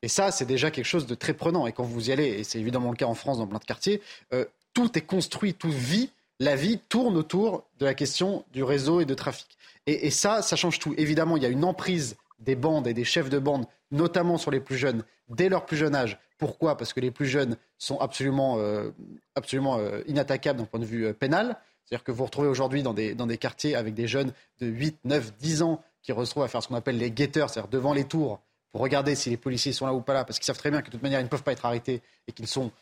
Et 0.02 0.08
ça, 0.08 0.32
c'est 0.32 0.44
déjà 0.44 0.70
quelque 0.70 0.84
chose 0.86 1.06
de 1.06 1.14
très 1.14 1.32
prenant. 1.32 1.66
Et 1.66 1.72
quand 1.72 1.84
vous 1.84 2.10
y 2.10 2.12
allez, 2.12 2.26
et 2.26 2.44
c'est 2.44 2.58
évidemment 2.58 2.90
le 2.90 2.96
cas 2.96 3.06
en 3.06 3.14
France 3.14 3.38
dans 3.38 3.46
plein 3.46 3.60
de 3.60 3.64
quartiers, 3.64 4.02
euh, 4.32 4.44
tout 4.74 4.98
est 4.98 5.02
construit, 5.02 5.54
tout 5.54 5.70
vit. 5.70 6.10
La 6.40 6.56
vie 6.56 6.80
tourne 6.88 7.16
autour 7.16 7.64
de 7.78 7.86
la 7.86 7.94
question 7.94 8.44
du 8.52 8.64
réseau 8.64 9.00
et 9.00 9.04
de 9.04 9.14
trafic. 9.14 9.46
Et, 9.86 10.10
ça, 10.10 10.42
ça 10.42 10.56
change 10.56 10.78
tout. 10.78 10.94
Évidemment, 10.96 11.36
il 11.36 11.42
y 11.42 11.46
a 11.46 11.48
une 11.48 11.64
emprise 11.64 12.16
des 12.40 12.54
bandes 12.56 12.86
et 12.86 12.94
des 12.94 13.04
chefs 13.04 13.28
de 13.28 13.38
bande, 13.38 13.66
notamment 13.90 14.38
sur 14.38 14.50
les 14.50 14.60
plus 14.60 14.76
jeunes, 14.76 15.04
dès 15.28 15.48
leur 15.48 15.66
plus 15.66 15.76
jeune 15.76 15.94
âge. 15.94 16.18
Pourquoi? 16.38 16.76
Parce 16.76 16.92
que 16.92 17.00
les 17.00 17.10
plus 17.10 17.26
jeunes 17.26 17.56
sont 17.78 17.98
absolument, 17.98 18.58
euh, 18.58 18.90
absolument 19.34 19.78
euh, 19.78 20.02
inattaquables 20.06 20.58
d'un 20.58 20.64
point 20.64 20.80
de 20.80 20.84
vue 20.84 21.12
pénal. 21.14 21.56
C'est-à-dire 21.84 22.04
que 22.04 22.12
vous 22.12 22.24
retrouvez 22.24 22.48
aujourd'hui 22.48 22.82
dans 22.82 22.94
des, 22.94 23.14
dans 23.14 23.26
des 23.26 23.38
quartiers 23.38 23.74
avec 23.74 23.94
des 23.94 24.06
jeunes 24.06 24.32
de 24.60 24.66
8, 24.66 24.98
9, 25.04 25.32
10 25.38 25.62
ans 25.62 25.82
qui 26.02 26.12
retrouvent 26.12 26.42
à 26.44 26.48
faire 26.48 26.62
ce 26.62 26.68
qu'on 26.68 26.74
appelle 26.74 26.98
les 26.98 27.10
guetteurs, 27.10 27.50
c'est-à-dire 27.50 27.70
devant 27.70 27.92
les 27.92 28.04
tours, 28.04 28.40
pour 28.72 28.80
regarder 28.80 29.14
si 29.14 29.30
les 29.30 29.36
policiers 29.36 29.72
sont 29.72 29.86
là 29.86 29.94
ou 29.94 30.00
pas 30.00 30.14
là, 30.14 30.24
parce 30.24 30.38
qu'ils 30.38 30.46
savent 30.46 30.58
très 30.58 30.70
bien 30.70 30.80
que 30.80 30.86
de 30.86 30.92
toute 30.92 31.02
manière, 31.02 31.20
ils 31.20 31.24
ne 31.24 31.28
peuvent 31.28 31.42
pas 31.42 31.52
être 31.52 31.66
arrêtés 31.66 32.02
et 32.26 32.32
qu'ils 32.32 32.46
sont, 32.46 32.72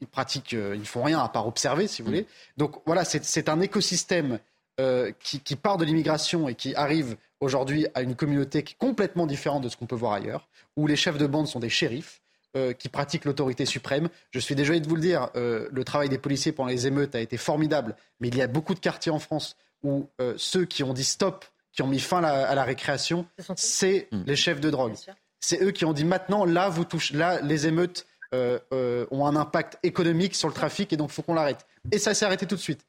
ils 0.00 0.06
pratiquent, 0.06 0.54
euh, 0.54 0.74
ils 0.74 0.80
ne 0.80 0.86
font 0.86 1.02
rien 1.02 1.18
à 1.18 1.28
part 1.28 1.46
observer, 1.46 1.86
si 1.86 2.02
vous 2.02 2.06
voulez. 2.06 2.26
Donc 2.56 2.76
voilà, 2.86 3.04
c'est 3.04 3.48
un 3.48 3.60
écosystème 3.60 4.38
euh, 4.80 5.12
qui, 5.20 5.40
qui, 5.40 5.56
part 5.56 5.76
de 5.76 5.84
l'immigration 5.84 6.48
et 6.48 6.54
qui 6.54 6.74
arrive 6.74 7.16
aujourd'hui 7.40 7.86
à 7.94 8.02
une 8.02 8.14
communauté 8.14 8.62
qui 8.62 8.74
est 8.74 8.78
complètement 8.78 9.26
différente 9.26 9.64
de 9.64 9.68
ce 9.68 9.76
qu'on 9.76 9.86
peut 9.86 9.96
voir 9.96 10.12
ailleurs, 10.12 10.48
où 10.76 10.86
les 10.86 10.96
chefs 10.96 11.18
de 11.18 11.26
bande 11.26 11.48
sont 11.48 11.60
des 11.60 11.68
shérifs. 11.68 12.20
Euh, 12.56 12.72
qui 12.72 12.88
pratiquent 12.88 13.26
l'autorité 13.26 13.64
suprême. 13.64 14.08
Je 14.32 14.40
suis 14.40 14.56
désolé 14.56 14.80
de 14.80 14.88
vous 14.88 14.96
le 14.96 15.00
dire, 15.00 15.30
euh, 15.36 15.68
le 15.70 15.84
travail 15.84 16.08
des 16.08 16.18
policiers 16.18 16.50
pendant 16.50 16.68
les 16.68 16.88
émeutes 16.88 17.14
a 17.14 17.20
été 17.20 17.36
formidable, 17.36 17.94
mais 18.18 18.26
il 18.26 18.36
y 18.36 18.42
a 18.42 18.48
beaucoup 18.48 18.74
de 18.74 18.80
quartiers 18.80 19.12
en 19.12 19.20
France 19.20 19.56
où 19.84 20.08
euh, 20.20 20.34
ceux 20.36 20.64
qui 20.64 20.82
ont 20.82 20.92
dit 20.92 21.04
stop, 21.04 21.44
qui 21.70 21.82
ont 21.82 21.86
mis 21.86 22.00
fin 22.00 22.24
à 22.24 22.52
la, 22.52 22.64
récréation, 22.64 23.24
c'est 23.54 24.08
hmm. 24.10 24.24
les 24.26 24.34
chefs 24.34 24.60
de 24.60 24.68
drogue. 24.68 24.94
C'est 25.40 25.62
eux 25.62 25.70
qui 25.70 25.84
ont 25.84 25.92
dit 25.92 26.04
maintenant, 26.04 26.44
là, 26.44 26.68
vous 26.68 26.84
touchez, 26.84 27.16
là, 27.16 27.40
les 27.40 27.66
émeutes 27.66 28.06
ont 28.32 29.26
un 29.26 29.34
impact 29.34 29.78
économique 29.82 30.36
sur 30.36 30.46
le 30.46 30.54
trafic 30.54 30.92
et 30.92 30.96
donc 30.96 31.10
il 31.10 31.14
faut 31.14 31.22
qu'on 31.22 31.34
l'arrête. 31.34 31.66
Et 31.90 31.98
ça 31.98 32.14
s'est 32.14 32.24
arrêté 32.24 32.46
tout 32.46 32.54
de 32.54 32.60
suite 32.60 32.84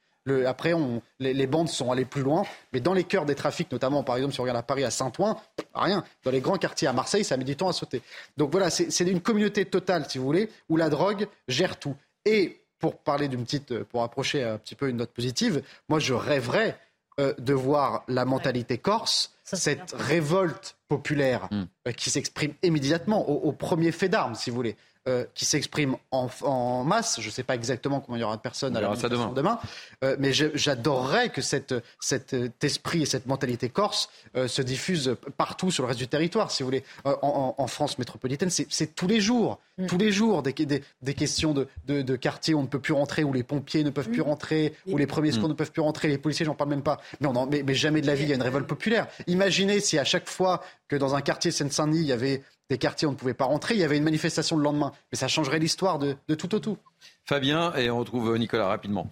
après, 0.45 0.73
les, 1.19 1.47
bandes 1.47 1.69
sont 1.69 1.91
allées 1.91 2.05
plus 2.05 2.21
loin, 2.21 2.43
mais 2.73 2.79
dans 2.79 2.93
les 2.93 3.03
cœurs 3.03 3.25
des 3.25 3.35
trafics, 3.35 3.71
notamment 3.71 4.03
par 4.03 4.17
exemple 4.17 4.33
si 4.33 4.39
on 4.39 4.43
regarde 4.43 4.59
à 4.59 4.63
Paris, 4.63 4.83
à 4.83 4.91
Saint-Ouen, 4.91 5.39
rien. 5.73 6.03
Dans 6.23 6.31
les 6.31 6.41
grands 6.41 6.57
quartiers 6.57 6.87
à 6.87 6.93
Marseille, 6.93 7.23
ça 7.23 7.37
met 7.37 7.43
du 7.43 7.55
temps 7.55 7.69
à 7.69 7.73
sauter. 7.73 8.01
Donc 8.37 8.51
voilà, 8.51 8.69
c'est 8.69 8.99
une 8.99 9.21
communauté 9.21 9.65
totale, 9.65 10.05
si 10.07 10.19
vous 10.19 10.25
voulez, 10.25 10.49
où 10.69 10.77
la 10.77 10.89
drogue 10.89 11.27
gère 11.47 11.77
tout. 11.77 11.95
Et 12.25 12.61
pour 12.77 12.97
parler 12.97 13.27
d'une 13.27 13.43
petite, 13.43 13.83
pour 13.83 14.03
approcher 14.03 14.43
un 14.43 14.57
petit 14.57 14.75
peu 14.75 14.89
une 14.89 14.97
note 14.97 15.11
positive, 15.11 15.63
moi 15.89 15.99
je 15.99 16.13
rêverais 16.13 16.77
euh, 17.19 17.33
de 17.39 17.53
voir 17.53 18.03
la 18.07 18.25
mentalité 18.25 18.77
corse, 18.77 19.33
cette 19.53 19.93
révolte 19.97 20.77
populaire 20.87 21.47
hmm. 21.51 21.63
euh, 21.87 21.91
qui 21.91 22.09
s'exprime 22.09 22.53
immédiatement 22.63 23.29
au, 23.29 23.51
premier 23.51 23.91
fait 23.91 24.09
d'armes, 24.09 24.35
si 24.35 24.49
vous 24.49 24.55
voulez. 24.55 24.75
Euh, 25.07 25.25
qui 25.33 25.45
s'exprime 25.45 25.95
en, 26.11 26.83
masse. 26.83 27.19
Je 27.21 27.25
ne 27.25 27.31
sais 27.31 27.41
pas 27.41 27.55
exactement 27.55 28.01
comment 28.01 28.17
il 28.17 28.19
y 28.19 28.23
aura 28.23 28.37
de 28.37 28.41
personnes 28.41 28.77
à 28.77 28.81
la 28.81 28.95
demain, 28.95 29.31
demain 29.33 29.59
euh, 30.03 30.15
mais 30.19 30.31
j'adorerais 30.31 31.29
que 31.29 31.41
cette, 31.41 31.73
cet 31.99 32.35
esprit 32.63 33.01
et 33.01 33.05
cette 33.07 33.25
mentalité 33.25 33.67
corse 33.67 34.09
euh, 34.35 34.47
se 34.47 34.61
diffuse 34.61 35.15
partout 35.37 35.71
sur 35.71 35.81
le 35.81 35.87
reste 35.87 35.97
du 35.97 36.07
territoire, 36.07 36.51
si 36.51 36.61
vous 36.61 36.67
voulez. 36.67 36.83
En, 37.03 37.65
France 37.65 37.97
métropolitaine, 37.97 38.51
c'est 38.51 38.93
tous 38.93 39.07
les 39.07 39.21
jours, 39.21 39.59
mm. 39.79 39.87
tous 39.87 39.97
les 39.97 40.11
jours 40.11 40.43
des, 40.43 40.53
des, 40.53 41.13
questions 41.15 41.55
de, 41.55 41.67
de, 41.87 42.15
quartiers 42.15 42.53
où 42.53 42.59
on 42.59 42.63
ne 42.63 42.67
peut 42.67 42.79
plus 42.79 42.93
rentrer, 42.93 43.23
où 43.23 43.33
les 43.33 43.41
pompiers 43.41 43.83
ne 43.83 43.89
peuvent 43.89 44.09
plus 44.09 44.21
mm. 44.21 44.25
rentrer, 44.25 44.75
où 44.85 44.97
les 44.97 45.07
premiers 45.07 45.31
secours 45.31 45.49
mm. 45.49 45.53
ne 45.53 45.57
peuvent 45.57 45.71
plus 45.71 45.81
rentrer, 45.81 46.09
les 46.09 46.19
policiers, 46.19 46.45
j'en 46.45 46.53
parle 46.53 46.69
même 46.69 46.83
pas. 46.83 47.01
Mais, 47.21 47.27
on 47.27 47.47
mais, 47.47 47.63
mais 47.63 47.73
jamais 47.73 48.01
de 48.01 48.07
la 48.07 48.13
vie, 48.13 48.25
il 48.25 48.29
y 48.29 48.33
a 48.33 48.35
une 48.35 48.43
révolte 48.43 48.67
populaire. 48.67 49.07
Imaginez 49.41 49.79
si 49.79 49.97
à 49.97 50.03
chaque 50.03 50.29
fois 50.29 50.61
que 50.87 50.95
dans 50.95 51.15
un 51.15 51.21
quartier 51.21 51.49
Seine-Saint-Denis, 51.49 52.01
il 52.01 52.05
y 52.05 52.11
avait 52.11 52.43
des 52.69 52.77
quartiers 52.77 53.07
où 53.07 53.09
on 53.09 53.13
ne 53.13 53.17
pouvait 53.17 53.33
pas 53.33 53.45
rentrer. 53.45 53.73
Il 53.73 53.79
y 53.79 53.83
avait 53.83 53.97
une 53.97 54.03
manifestation 54.03 54.55
le 54.55 54.61
lendemain. 54.61 54.91
Mais 55.11 55.17
ça 55.17 55.27
changerait 55.27 55.57
l'histoire 55.57 55.97
de, 55.97 56.15
tout 56.35 56.53
au 56.53 56.59
tout. 56.59 56.77
Fabien, 57.25 57.73
et 57.73 57.89
on 57.89 57.97
retrouve 57.97 58.37
Nicolas 58.37 58.67
rapidement. 58.67 59.09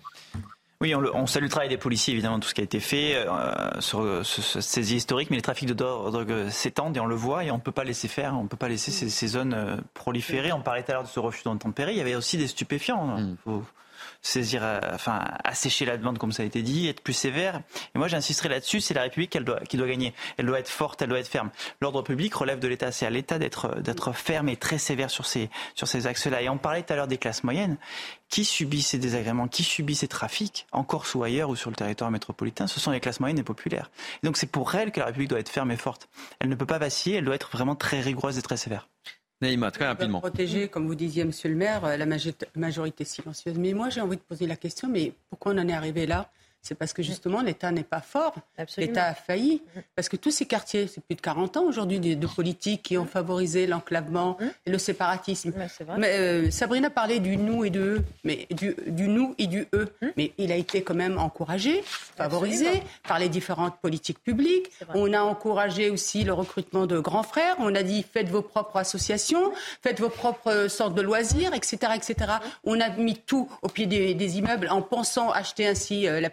Oui, 0.82 0.94
on, 0.94 1.26
salue 1.26 1.46
le 1.46 1.50
travail 1.50 1.68
des 1.68 1.78
policiers, 1.78 2.14
évidemment, 2.14 2.40
tout 2.40 2.48
ce 2.48 2.54
qui 2.54 2.62
a 2.62 2.64
été 2.64 2.80
fait 2.80 3.16
euh, 3.16 3.82
sur 3.82 4.24
ce, 4.24 4.62
saisie 4.62 4.98
historique, 4.98 5.32
mais 5.32 5.36
les 5.36 5.42
trafics 5.42 5.68
de 5.68 5.74
drogue 5.74 6.48
s'étendent 6.50 6.96
et 6.96 7.00
on 7.00 7.08
le 7.08 7.16
voit 7.16 7.44
et 7.44 7.50
on 7.50 7.58
ne 7.58 7.62
peut 7.62 7.72
pas 7.72 7.84
laisser 7.84 8.08
faire, 8.08 8.36
on 8.38 8.44
ne 8.44 8.48
peut 8.48 8.56
pas 8.56 8.70
laisser 8.70 8.92
ces, 8.92 9.28
zones 9.28 9.56
euh, 9.56 9.78
proliférer. 9.96 10.54
On 10.54 10.62
parlait 10.62 10.84
tout 10.84 10.92
à 10.92 10.94
l'heure 10.94 11.04
de 11.04 11.10
ce 11.10 11.20
refus 11.20 11.44
d'entempérer, 11.44 11.94
il 11.94 11.98
y 11.98 12.02
avait 12.02 12.16
aussi 12.16 12.38
des 12.38 12.48
stupéfiants. 12.48 13.18
Mm 13.18 13.64
saisir, 14.22 14.62
euh, 14.64 14.80
enfin, 14.94 15.26
assécher 15.44 15.86
la 15.86 15.98
demande, 15.98 16.18
comme 16.18 16.32
ça 16.32 16.44
a 16.44 16.46
été 16.46 16.62
dit, 16.62 16.88
être 16.88 17.02
plus 17.02 17.14
sévère. 17.14 17.62
Et 17.96 17.98
moi, 17.98 18.08
j'insisterai 18.08 18.50
là-dessus, 18.50 18.82
c'est 18.82 18.94
la 18.94 19.04
République 19.04 19.32
qui 19.32 19.40
doit, 19.40 19.60
qui 19.62 19.78
doit 19.78 19.88
gagner. 19.88 20.14
Elle 20.38 20.46
doit 20.46 20.60
être 20.60 20.70
forte, 20.70 21.02
elle 21.02 21.10
doit 21.10 21.20
être 21.20 21.28
ferme. 21.28 21.50
L'ordre 21.82 22.02
public 22.02 22.34
relève 22.34 22.60
de 22.60 22.68
l'État. 22.68 22.92
C'est 22.92 23.06
à 23.06 23.10
l'État 23.10 23.40
d'être, 23.40 23.80
d'être 23.82 24.12
ferme 24.14 24.50
et 24.50 24.58
très 24.58 24.78
sévère 24.78 25.10
sur 25.10 25.26
ces, 25.26 25.50
sur 25.76 25.88
ces 25.88 26.08
axes-là. 26.08 26.42
Et 26.42 26.50
on 26.50 26.58
parlait 26.58 26.84
tout 26.84 26.94
à 26.94 26.96
l'heure 26.96 27.08
des 27.08 27.18
classes 27.18 27.44
moyennes. 27.44 27.78
Qui 28.30 28.46
subit 28.46 28.84
ces 28.84 29.00
désagréments, 29.00 29.48
qui 29.48 29.64
subit 29.64 29.96
ces 29.96 30.08
trafics, 30.08 30.68
en 30.72 30.84
Corse 30.84 31.16
ou 31.16 31.24
ailleurs 31.24 31.50
ou 31.50 31.56
sur 31.56 31.72
le 31.72 31.76
territoire 31.76 32.12
métropolitain, 32.12 32.68
ce 32.68 32.80
sont 32.80 32.92
les 32.92 33.00
classes 33.00 33.20
moyennes 33.20 33.40
et 33.40 33.44
populaires. 33.44 33.90
Et 34.22 34.28
donc 34.28 34.38
c'est 34.38 34.52
pour 34.52 34.76
elles 34.76 34.92
que 34.92 35.00
la 35.00 35.08
République 35.08 35.30
doit 35.30 35.40
être 35.40 35.50
ferme 35.50 35.72
et 35.72 35.78
forte. 35.78 36.10
Elle 36.40 36.50
ne 36.50 36.56
peut 36.56 36.68
pas 36.68 36.78
vaciller, 36.78 37.18
elle 37.18 37.26
doit 37.26 37.34
être 37.34 37.50
vraiment 37.50 37.76
très 37.76 38.02
rigoureuse 38.02 38.38
et 38.38 38.44
très 38.44 38.58
sévère. 38.58 38.88
Naïma, 39.42 39.72
très 39.72 39.88
rapidement. 39.88 40.20
Protéger, 40.20 40.68
comme 40.68 40.86
vous 40.88 40.96
disiez, 40.96 41.24
Monsieur 41.24 41.50
le 41.50 41.56
maire, 41.56 41.98
la 41.98 42.06
majorité 42.06 43.06
silencieuse. 43.06 43.58
Mais 43.58 43.74
moi, 43.74 43.90
j'ai 43.90 44.02
envie 44.02 44.18
de 44.18 44.22
poser 44.22 44.48
la 44.48 44.58
question, 44.58 44.90
mais 44.90 45.14
pourquoi 45.30 45.54
on 45.54 45.58
en 45.58 45.68
est 45.68 45.74
arrivé 45.74 46.06
là? 46.06 46.30
C'est 46.62 46.76
parce 46.76 46.94
que 46.94 47.02
justement 47.02 47.42
l'État 47.42 47.72
n'est 47.72 47.84
pas 47.84 48.02
fort, 48.02 48.36
l'État 48.78 49.06
a 49.06 49.14
failli. 49.14 49.62
Parce 49.96 50.10
que 50.10 50.18
tous 50.18 50.32
ces 50.32 50.46
quartiers, 50.46 50.88
c'est 50.88 51.02
plus 51.02 51.16
de 51.16 51.22
40 51.22 51.58
ans 51.58 51.64
aujourd'hui 51.64 52.00
de, 52.00 52.28
politiques 52.28 52.84
qui 52.84 52.98
ont 52.98 53.06
favorisé 53.06 53.66
l'enclavement 53.66 54.38
et 54.66 54.70
le 54.70 54.78
séparatisme. 54.78 55.54
Mais, 55.98 56.18
euh, 56.20 56.52
Sabrina 56.52 56.90
parlait 56.90 57.20
du 57.20 57.38
nous 57.38 57.64
et 57.64 57.70
de 57.70 57.80
eux, 57.80 58.06
mais 58.24 58.48
du, 58.52 58.76
nous 59.08 59.36
et 59.38 59.48
du 59.48 59.68
eux. 59.74 59.90
Mais 60.18 60.34
il 60.38 60.52
a 60.52 60.56
été 60.56 60.84
quand 60.84 60.94
même 60.94 61.18
encouragé, 61.18 61.82
favorisé 61.84 62.84
par 63.08 63.20
les 63.20 63.30
différentes 63.30 63.78
politiques 63.80 64.22
publiques. 64.22 64.70
On 64.94 65.14
a 65.14 65.22
encouragé 65.22 65.90
aussi 65.90 66.24
le 66.24 66.34
recrutement 66.34 66.86
de 66.86 67.00
grands 67.00 67.24
frères. 67.24 67.56
On 67.60 67.74
a 67.74 67.84
dit 67.84 68.04
faites 68.04 68.30
vos 68.30 68.42
propres 68.42 68.78
associations, 68.78 69.52
faites 69.82 70.00
vos 70.00 70.10
propres 70.10 70.68
sortes 70.68 70.94
de 70.94 71.02
loisirs, 71.02 71.54
etc., 71.54 71.94
etc. 71.96 72.34
On 72.64 72.80
a 72.80 72.90
mis 72.90 73.16
tout 73.16 73.50
au 73.62 73.70
pied 73.70 73.86
des, 73.86 74.38
immeubles 74.38 74.68
en 74.70 74.84
pensant 74.84 75.32
acheter 75.32 75.66
ainsi 75.66 76.08
euh, 76.08 76.20
la 76.20 76.30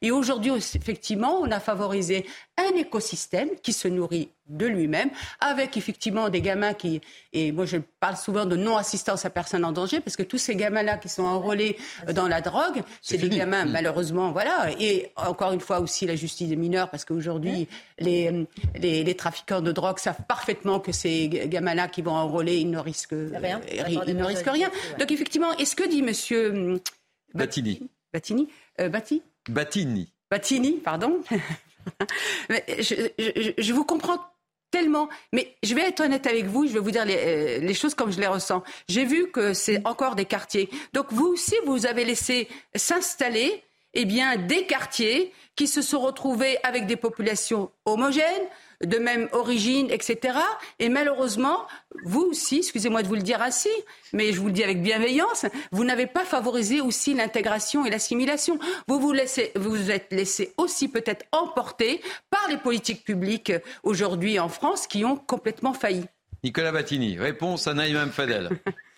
et 0.00 0.10
aujourd'hui, 0.10 0.52
effectivement, 0.52 1.38
on 1.40 1.50
a 1.50 1.60
favorisé 1.60 2.26
un 2.56 2.76
écosystème 2.76 3.50
qui 3.62 3.72
se 3.72 3.88
nourrit 3.88 4.28
de 4.48 4.66
lui-même, 4.66 5.10
avec 5.40 5.76
effectivement 5.76 6.28
des 6.28 6.42
gamins 6.42 6.74
qui, 6.74 7.00
et 7.32 7.52
moi 7.52 7.64
je 7.64 7.78
parle 8.00 8.16
souvent 8.16 8.44
de 8.44 8.56
non-assistance 8.56 9.24
à 9.24 9.30
personne 9.30 9.64
en 9.64 9.72
danger, 9.72 10.00
parce 10.00 10.16
que 10.16 10.22
tous 10.22 10.38
ces 10.38 10.56
gamins-là 10.56 10.98
qui 10.98 11.08
sont 11.08 11.22
enrôlés 11.22 11.76
dans 12.12 12.28
la 12.28 12.40
drogue, 12.40 12.82
c'est 13.00 13.16
des 13.16 13.28
gamins, 13.28 13.64
mm. 13.64 13.70
malheureusement, 13.70 14.32
voilà, 14.32 14.68
et 14.78 15.10
encore 15.16 15.52
une 15.52 15.60
fois 15.60 15.80
aussi 15.80 16.06
la 16.06 16.16
justice 16.16 16.48
des 16.48 16.56
mineurs, 16.56 16.90
parce 16.90 17.04
qu'aujourd'hui, 17.04 17.68
les, 17.98 18.46
les, 18.74 19.14
trafiquants 19.14 19.60
de 19.60 19.72
drogue 19.72 19.98
savent 19.98 20.24
parfaitement 20.28 20.80
que 20.80 20.92
ces 20.92 21.28
gamins-là 21.28 21.88
qui 21.88 22.02
vont 22.02 22.14
enrôler, 22.14 22.56
ils 22.58 22.70
ne 22.70 22.78
risquent 22.78 23.14
rien. 23.34 23.60
Ils 23.88 24.16
ne 24.16 24.24
risquent 24.24 24.50
rien. 24.50 24.70
Donc 24.98 25.10
effectivement, 25.10 25.52
est-ce 25.56 25.76
que 25.76 25.88
dit 25.88 26.02
monsieur... 26.02 26.50
Hum, 26.50 26.80
Battini. 27.34 27.88
Battini 28.12 28.48
euh, 28.80 28.88
Batti 28.88 29.22
Battini. 29.48 30.12
Battini, 30.30 30.72
pardon. 30.72 31.20
je, 32.48 33.72
vous 33.72 33.84
comprends 33.84 34.18
tellement. 34.70 35.08
Mais 35.32 35.54
je 35.62 35.74
vais 35.74 35.82
être 35.82 36.00
honnête 36.00 36.26
avec 36.26 36.46
vous, 36.46 36.66
je 36.66 36.72
vais 36.72 36.80
vous 36.80 36.90
dire 36.90 37.04
les, 37.04 37.16
euh, 37.16 37.74
choses 37.74 37.94
comme 37.94 38.12
je 38.12 38.20
les 38.20 38.26
ressens. 38.26 38.62
J'ai 38.88 39.04
vu 39.04 39.30
que 39.30 39.52
c'est 39.52 39.86
encore 39.86 40.14
des 40.14 40.24
quartiers. 40.24 40.70
Donc 40.92 41.06
vous 41.10 41.26
aussi, 41.26 41.54
vous 41.66 41.86
avez 41.86 42.04
laissé 42.04 42.48
s'installer 42.74 43.62
eh 43.94 44.04
bien, 44.04 44.36
des 44.36 44.64
quartiers 44.66 45.32
qui 45.54 45.66
se 45.66 45.82
sont 45.82 46.00
retrouvés 46.00 46.58
avec 46.62 46.86
des 46.86 46.96
populations 46.96 47.70
homogènes, 47.84 48.46
de 48.82 48.98
même 48.98 49.28
origine, 49.32 49.90
etc. 49.90 50.38
Et 50.78 50.88
malheureusement, 50.88 51.66
vous 52.04 52.22
aussi, 52.22 52.58
excusez-moi 52.58 53.02
de 53.02 53.08
vous 53.08 53.14
le 53.14 53.22
dire 53.22 53.42
ainsi, 53.42 53.68
mais 54.12 54.32
je 54.32 54.40
vous 54.40 54.46
le 54.46 54.52
dis 54.52 54.64
avec 54.64 54.82
bienveillance, 54.82 55.46
vous 55.70 55.84
n'avez 55.84 56.06
pas 56.06 56.24
favorisé 56.24 56.80
aussi 56.80 57.14
l'intégration 57.14 57.86
et 57.86 57.90
l'assimilation. 57.90 58.58
Vous 58.88 58.98
vous, 59.00 59.12
laissez, 59.12 59.52
vous 59.56 59.90
êtes 59.90 60.12
laissé 60.12 60.52
aussi 60.56 60.88
peut-être 60.88 61.24
emporter 61.32 62.00
par 62.30 62.46
les 62.48 62.56
politiques 62.56 63.04
publiques 63.04 63.52
aujourd'hui 63.82 64.38
en 64.38 64.48
France 64.48 64.86
qui 64.86 65.04
ont 65.04 65.16
complètement 65.16 65.72
failli. 65.72 66.04
Nicolas 66.44 66.72
Battini, 66.72 67.18
réponse 67.18 67.66
à 67.68 67.74
Naïm 67.74 68.10
Fadel. 68.10 68.50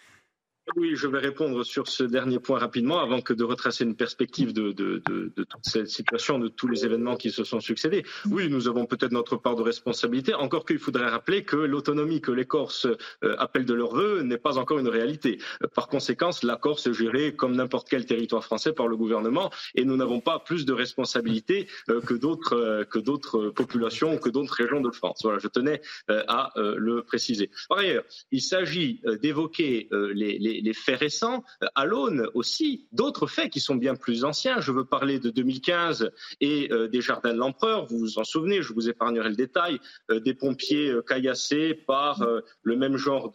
Oui, 0.76 0.96
je 0.96 1.06
vais 1.06 1.18
répondre 1.18 1.62
sur 1.62 1.88
ce 1.88 2.02
dernier 2.02 2.38
point 2.38 2.58
rapidement 2.58 2.98
avant 3.00 3.20
que 3.20 3.34
de 3.34 3.44
retracer 3.44 3.84
une 3.84 3.94
perspective 3.94 4.54
de, 4.54 4.72
de, 4.72 5.02
de, 5.04 5.30
de, 5.36 5.44
toute 5.44 5.64
cette 5.64 5.88
situation, 5.88 6.38
de 6.38 6.48
tous 6.48 6.68
les 6.68 6.86
événements 6.86 7.16
qui 7.16 7.30
se 7.30 7.44
sont 7.44 7.60
succédés. 7.60 8.02
Oui, 8.30 8.48
nous 8.48 8.66
avons 8.66 8.86
peut-être 8.86 9.12
notre 9.12 9.36
part 9.36 9.56
de 9.56 9.62
responsabilité, 9.62 10.32
encore 10.32 10.64
qu'il 10.64 10.78
faudrait 10.78 11.08
rappeler 11.08 11.44
que 11.44 11.56
l'autonomie 11.56 12.22
que 12.22 12.32
les 12.32 12.46
Corses 12.46 12.86
euh, 12.86 13.36
appellent 13.38 13.66
de 13.66 13.74
leur 13.74 13.94
vœu 13.94 14.22
n'est 14.22 14.38
pas 14.38 14.56
encore 14.56 14.78
une 14.78 14.88
réalité. 14.88 15.38
Par 15.74 15.88
conséquent, 15.88 16.30
la 16.42 16.56
Corse 16.56 16.86
est 16.86 16.94
gérée 16.94 17.36
comme 17.36 17.54
n'importe 17.54 17.88
quel 17.90 18.06
territoire 18.06 18.42
français 18.42 18.72
par 18.72 18.88
le 18.88 18.96
gouvernement 18.96 19.50
et 19.74 19.84
nous 19.84 19.96
n'avons 19.96 20.20
pas 20.20 20.38
plus 20.38 20.64
de 20.64 20.72
responsabilités 20.72 21.68
euh, 21.90 22.00
que 22.00 22.14
d'autres 22.14 22.56
euh, 22.56 22.84
que 22.84 22.98
d'autres 22.98 23.50
populations, 23.50 24.16
que 24.16 24.30
d'autres 24.30 24.54
régions 24.54 24.80
de 24.80 24.90
France. 24.90 25.20
Voilà, 25.22 25.38
je 25.38 25.48
tenais 25.48 25.82
à 26.08 26.52
le 26.56 27.02
préciser. 27.02 27.50
Par 27.68 27.78
ailleurs, 27.78 28.04
il 28.30 28.40
s'agit 28.40 29.00
d'évoquer 29.20 29.88
les 29.92 30.38
les, 30.38 30.53
faits 30.74 30.98
récents 30.98 31.44
à 31.74 31.84
l'aune 31.84 32.28
aussi 32.34 32.86
d'autres 32.92 33.26
faits 33.26 33.50
qui 33.50 33.60
sont 33.60 33.76
bien 33.76 33.94
plus 33.94 34.24
anciens. 34.24 34.60
Je 34.60 34.72
veux 34.72 34.84
parler 34.84 35.18
de 35.18 35.30
2015 35.30 36.10
et 36.40 36.68
des 36.90 37.00
jardins 37.00 37.32
de 37.32 37.38
l'empereur. 37.38 37.86
Vous 37.86 37.98
vous 37.98 38.18
en 38.18 38.24
souvenez, 38.24 38.62
je 38.62 38.72
vous 38.72 38.88
épargnerai 38.88 39.30
le 39.30 39.36
détail, 39.36 39.78
des 40.10 40.34
pompiers 40.34 40.94
caillassés 41.06 41.74
par 41.74 42.26
le 42.62 42.76
même 42.76 42.96
genre 42.96 43.32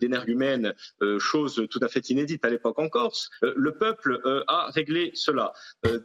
d'énergumènes, 0.00 0.74
chose 1.18 1.66
tout 1.70 1.80
à 1.82 1.88
fait 1.88 2.10
inédite 2.10 2.44
à 2.44 2.50
l'époque 2.50 2.78
en 2.78 2.88
Corse. 2.88 3.30
le 3.42 3.72
peuple 3.72 4.20
a 4.48 4.70
réglé 4.70 5.10
cela. 5.14 5.52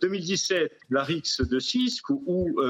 2017, 0.01 0.71
la 0.89 1.03
RIX 1.03 1.41
de 1.41 1.59
Cisque, 1.59 2.09
où, 2.09 2.61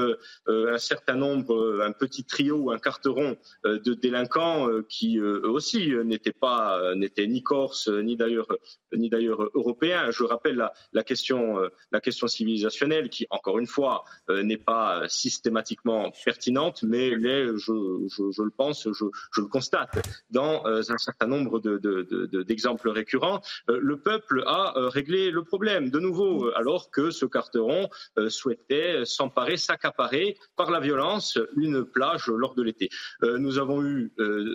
un 0.46 0.78
certain 0.78 1.16
nombre, 1.16 1.80
un 1.82 1.92
petit 1.92 2.24
trio 2.24 2.70
un 2.70 2.78
carteron 2.78 3.36
de 3.64 3.94
délinquants 3.94 4.68
qui 4.88 5.18
eux 5.18 5.48
aussi 5.48 5.92
n'étaient 6.04 6.32
pas, 6.32 6.94
ni 7.18 7.42
corse 7.42 7.88
ni 7.88 8.16
d'ailleurs, 8.16 8.48
ni 8.92 9.08
d'ailleurs 9.08 9.50
européens. 9.54 10.10
Je 10.10 10.24
rappelle 10.24 10.70
la, 10.92 11.04
question, 11.04 11.58
la 11.92 12.00
question 12.00 12.26
civilisationnelle 12.26 13.08
qui, 13.08 13.26
encore 13.30 13.58
une 13.58 13.66
fois, 13.66 14.04
n'est 14.28 14.58
pas 14.58 15.02
systématiquement 15.08 16.12
pertinente, 16.24 16.82
mais 16.82 17.10
je, 17.10 17.56
je, 17.56 18.30
je, 18.30 18.42
le 18.42 18.50
pense, 18.50 18.84
je, 18.84 19.04
je, 19.32 19.40
le 19.40 19.46
constate 19.46 20.04
dans 20.30 20.64
un 20.66 20.98
certain 20.98 21.26
nombre 21.26 21.60
d'exemples 21.60 22.88
de, 22.88 22.92
de, 22.92 22.94
récurrents. 22.94 23.40
Le 23.68 23.96
peuple 24.00 24.42
a 24.46 24.72
réglé 24.76 25.30
le 25.30 25.44
problème 25.44 25.90
de 25.90 25.98
nouveau, 25.98 26.50
alors 26.54 26.90
que 26.90 27.10
ce 27.10 27.26
carteron 27.26 27.88
souhaitait 28.28 29.04
s'emparer, 29.04 29.56
s'accaparer 29.56 30.36
par 30.56 30.70
la 30.70 30.80
violence 30.80 31.38
une 31.56 31.84
plage 31.84 32.28
lors 32.28 32.54
de 32.54 32.62
l'été. 32.62 32.88
Nous 33.22 33.58
avons 33.58 33.84
eu 33.84 34.12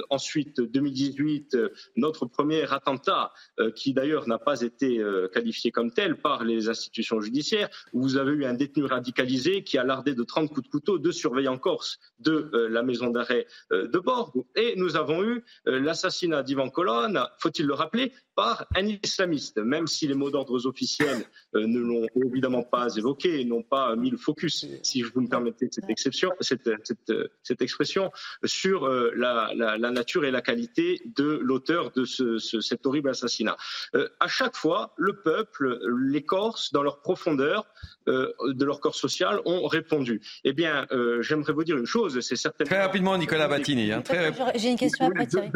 ensuite 0.10 0.61
2018 0.61 1.57
notre 1.95 2.26
premier 2.26 2.48
attentat, 2.69 3.31
qui 3.76 3.93
d'ailleurs 3.93 4.27
n'a 4.27 4.38
pas 4.38 4.61
été 4.61 5.03
qualifié 5.34 5.71
comme 5.71 5.91
tel 5.91 6.17
par 6.17 6.43
les 6.43 6.69
institutions 6.69 7.21
judiciaires, 7.21 7.69
où 7.93 8.01
vous 8.01 8.17
avez 8.17 8.31
eu 8.31 8.45
un 8.45 8.53
détenu 8.53 8.85
radicalisé 8.85 9.63
qui 9.63 9.77
a 9.77 9.84
lardé 9.84 10.15
de 10.15 10.23
30 10.23 10.49
coups 10.49 10.65
de 10.65 10.71
couteau 10.71 10.97
deux 10.97 11.11
surveillants 11.11 11.57
corse 11.57 11.99
de 12.19 12.49
la 12.69 12.84
maison 12.84 13.09
d'arrêt 13.09 13.47
de 13.71 13.99
Bordeaux. 13.99 14.47
Et 14.55 14.76
nous 14.76 14.95
avons 14.95 15.23
eu 15.23 15.43
l'assassinat 15.65 16.43
d'Ivan 16.43 16.69
Colonne, 16.69 17.26
faut-il 17.39 17.65
le 17.65 17.73
rappeler, 17.73 18.13
par 18.40 18.66
un 18.74 18.86
islamiste, 18.86 19.57
même 19.57 19.86
si 19.86 20.07
les 20.07 20.14
mots 20.14 20.32
d'ordre 20.32 20.66
officiels 20.66 21.26
ne 21.53 21.80
l'ont 21.80 22.07
évidemment 22.26 22.64
pas 22.64 22.88
évoqué 22.95 23.41
et 23.41 23.44
n'ont 23.44 23.64
pas 23.64 23.98
mis 23.98 24.10
le 24.10 24.18
focus, 24.18 24.66
si 24.82 25.02
vous 25.02 25.20
me 25.20 25.28
permettez 25.28 25.68
cette 25.70 25.90
exception, 25.90 26.32
cette, 26.40 26.70
cette, 26.86 27.11
cette 27.44 27.61
expression, 27.61 28.11
sur 28.45 28.88
la, 28.88 29.52
la, 29.53 29.78
la, 29.78 29.91
nature 29.91 30.24
et 30.24 30.32
la 30.32 30.41
qualité 30.41 31.02
de 31.18 31.40
l'auteur 31.44 31.91
de 31.91 32.06
ce, 32.06 32.38
ce, 32.38 32.61
cet 32.61 32.86
horrible 32.86 33.10
assassinat. 33.10 33.57
Euh, 33.95 34.07
à 34.22 34.28
chaque 34.28 34.56
fois, 34.56 34.94
le 34.98 35.22
peuple, 35.22 35.80
les 36.07 36.24
Corses, 36.24 36.72
dans 36.72 36.84
leur 36.84 37.02
profondeur 37.02 37.66
euh, 38.07 38.32
de 38.48 38.66
leur 38.66 38.80
corps 38.80 38.95
social, 38.95 39.41
ont 39.45 39.68
répondu. 39.68 40.22
Eh 40.44 40.53
bien, 40.53 40.88
euh, 40.91 41.22
j'aimerais 41.22 41.53
vous 41.53 41.64
dire 41.64 41.78
une 41.78 41.86
chose, 41.86 42.20
c'est 42.22 42.36
certainement... 42.36 42.70
Très 42.70 42.82
rapidement, 42.82 43.18
Nicolas 43.18 43.48
Battini. 43.48 43.91
Hein, 43.91 44.02
très... 44.02 44.32
J'ai 44.56 44.70
une 44.70 44.78
question 44.78 45.07
après, 45.07 45.28
Thierry. 45.28 45.49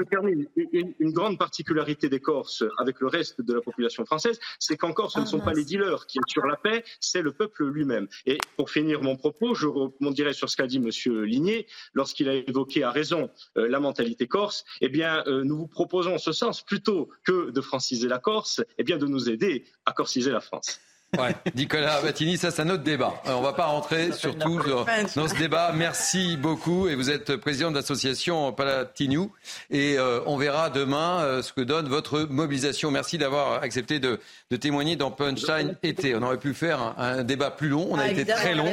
Une, 0.74 0.94
une, 1.00 1.14
grande 1.14 1.38
particularité 1.38 2.10
des 2.10 2.20
Corses 2.20 2.64
avec 2.78 3.00
le 3.00 3.08
reste 3.08 3.42
de 3.42 3.54
la 3.54 3.62
population 3.62 4.06
française, 4.06 4.40
c'est 4.60 4.78
qu'en 4.78 4.94
Corse, 4.94 5.16
ce 5.16 5.20
ne 5.20 5.26
sont 5.26 5.40
pas 5.40 5.54
les 5.54 5.66
dealers 5.66 6.06
qui 6.08 6.20
assurent 6.26 6.48
la 6.48 6.58
paix, 6.58 6.84
c'est 7.00 7.22
le 7.22 7.32
peuple 7.32 7.66
lui-même. 7.66 8.08
Et 8.26 8.38
pour 8.58 8.70
finir 8.70 9.02
mon 9.02 9.16
propos, 9.16 9.54
je 9.54 9.68
rebondirai 9.68 10.34
sur 10.34 10.50
ce 10.50 10.58
qu'a 10.58 10.68
dit 10.68 10.78
M. 10.78 10.90
Ligné 11.24 11.68
lorsqu'il 11.94 12.30
a 12.30 12.34
évoqué 12.34 12.84
à 12.84 12.92
raison 12.92 13.30
euh, 13.58 13.68
la 13.68 13.80
mentalité 13.80 14.28
corse. 14.28 14.66
Eh 14.82 14.90
bien, 14.90 15.24
euh, 15.28 15.44
nous 15.44 15.58
vous 15.58 15.68
proposons 15.68 16.16
en 16.16 16.18
ce 16.18 16.32
sens, 16.32 16.64
plutôt 16.64 17.10
que 17.24 17.52
de 17.52 17.62
franciser 17.62 18.08
la 18.08 18.20
Corse, 18.20 18.62
eh 18.78 18.84
bien, 18.84 18.98
de 18.98 19.08
nous 19.08 19.30
aider 19.30 19.66
à 19.86 19.94
corsiser 19.94 20.32
la 20.32 20.42
France. 20.42 20.80
Ouais, 21.18 21.36
Nicolas 21.56 22.02
Battini, 22.02 22.38
ça 22.38 22.52
c'est 22.52 22.62
un 22.62 22.70
autre 22.70 22.84
débat. 22.84 23.14
Alors, 23.26 23.40
on 23.40 23.44
va 23.44 23.54
pas 23.54 23.66
rentrer 23.66 24.12
surtout 24.12 24.60
dans 25.16 25.28
ce 25.28 25.38
débat. 25.38 25.72
Merci 25.76 26.38
beaucoup 26.38 26.88
et 26.88 26.96
vous 26.96 27.10
êtes 27.10 27.36
président 27.36 27.70
de 27.70 27.76
l'association 27.76 28.52
Palatiniou 28.52 29.32
et 29.70 29.98
euh, 29.98 30.22
on 30.26 30.38
verra 30.38 30.70
demain 30.70 31.22
euh, 31.22 31.42
ce 31.42 31.54
que 31.54 31.62
donne 31.62 31.88
votre 31.88 32.22
mobilisation. 32.22 32.90
Merci 32.92 33.18
d'avoir 33.18 33.62
accepté 33.62 34.00
de, 34.00 34.20
de, 34.50 34.56
témoigner 34.56 34.96
dans 34.96 35.12
Punchline 35.12 35.76
été. 35.84 36.16
On 36.16 36.24
aurait 36.24 36.40
pu 36.40 36.54
faire 36.54 36.82
un, 36.82 36.96
un 36.98 37.24
débat 37.24 37.52
plus 37.52 37.70
long, 37.70 37.88
on 37.92 37.98
a 37.98 38.04
ah, 38.04 38.08
été 38.10 38.26
très 38.26 38.56
long, 38.56 38.72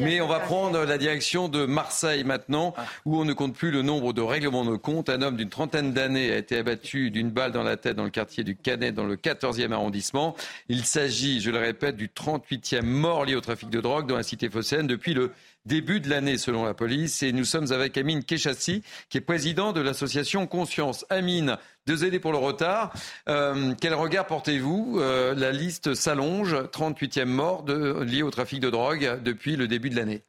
mais 0.00 0.20
on 0.20 0.28
va 0.28 0.40
prendre 0.40 0.84
la 0.84 0.98
direction 0.98 1.48
de 1.48 1.66
Marseille 1.66 2.24
maintenant 2.24 2.74
où 3.04 3.18
on 3.18 3.24
ne 3.24 3.32
compte 3.32 3.54
plus 3.54 3.70
le 3.70 3.82
nombre 3.82 4.12
de 4.12 4.22
règlements 4.22 4.64
de 4.64 4.76
compte. 4.76 5.08
Un 5.08 5.22
homme 5.22 5.36
d'une 5.36 5.50
trentaine 5.50 5.92
d'années 5.92 6.32
a 6.32 6.36
été 6.36 6.56
abattu 6.56 7.10
d'une 7.10 7.30
balle 7.30 7.52
dans 7.52 7.62
la 7.62 7.76
tête 7.76 7.96
dans 7.96 8.04
le 8.04 8.10
quartier 8.10 8.44
du 8.44 8.56
Canet 8.56 8.94
dans 8.94 9.04
le 9.04 9.16
14e 9.16 9.72
arrondissement. 9.72 10.34
Il 10.68 10.84
s'agit, 10.84 11.40
je 11.40 11.50
le 11.50 11.58
répète, 11.58 11.81
du 11.90 12.06
38e 12.06 12.82
mort 12.82 13.24
lié 13.24 13.34
au 13.34 13.40
trafic 13.40 13.68
de 13.70 13.80
drogue 13.80 14.06
dans 14.06 14.16
la 14.16 14.22
cité 14.22 14.48
phocéenne 14.48 14.86
depuis 14.86 15.14
le 15.14 15.32
début 15.66 16.00
de 16.00 16.08
l'année, 16.08 16.38
selon 16.38 16.64
la 16.64 16.74
police. 16.74 17.22
Et 17.24 17.32
nous 17.32 17.44
sommes 17.44 17.72
avec 17.72 17.96
Amine 17.98 18.22
Kechassi, 18.22 18.82
qui 19.08 19.18
est 19.18 19.22
président 19.22 19.72
de 19.72 19.80
l'association 19.80 20.46
Conscience. 20.46 21.04
Amine, 21.10 21.56
désolé 21.86 22.20
pour 22.20 22.30
le 22.30 22.38
retard. 22.38 22.92
Euh, 23.28 23.74
quel 23.80 23.94
regard 23.94 24.26
portez-vous 24.26 24.98
euh, 25.00 25.34
La 25.34 25.50
liste 25.50 25.94
s'allonge, 25.94 26.54
38e 26.54 27.24
mort 27.24 27.64
de, 27.64 28.22
au 28.22 28.30
trafic 28.30 28.60
de 28.60 28.70
drogue 28.70 29.20
depuis 29.24 29.56
le 29.56 29.66
début 29.66 29.90
de 29.90 29.96
l'année? 29.96 30.22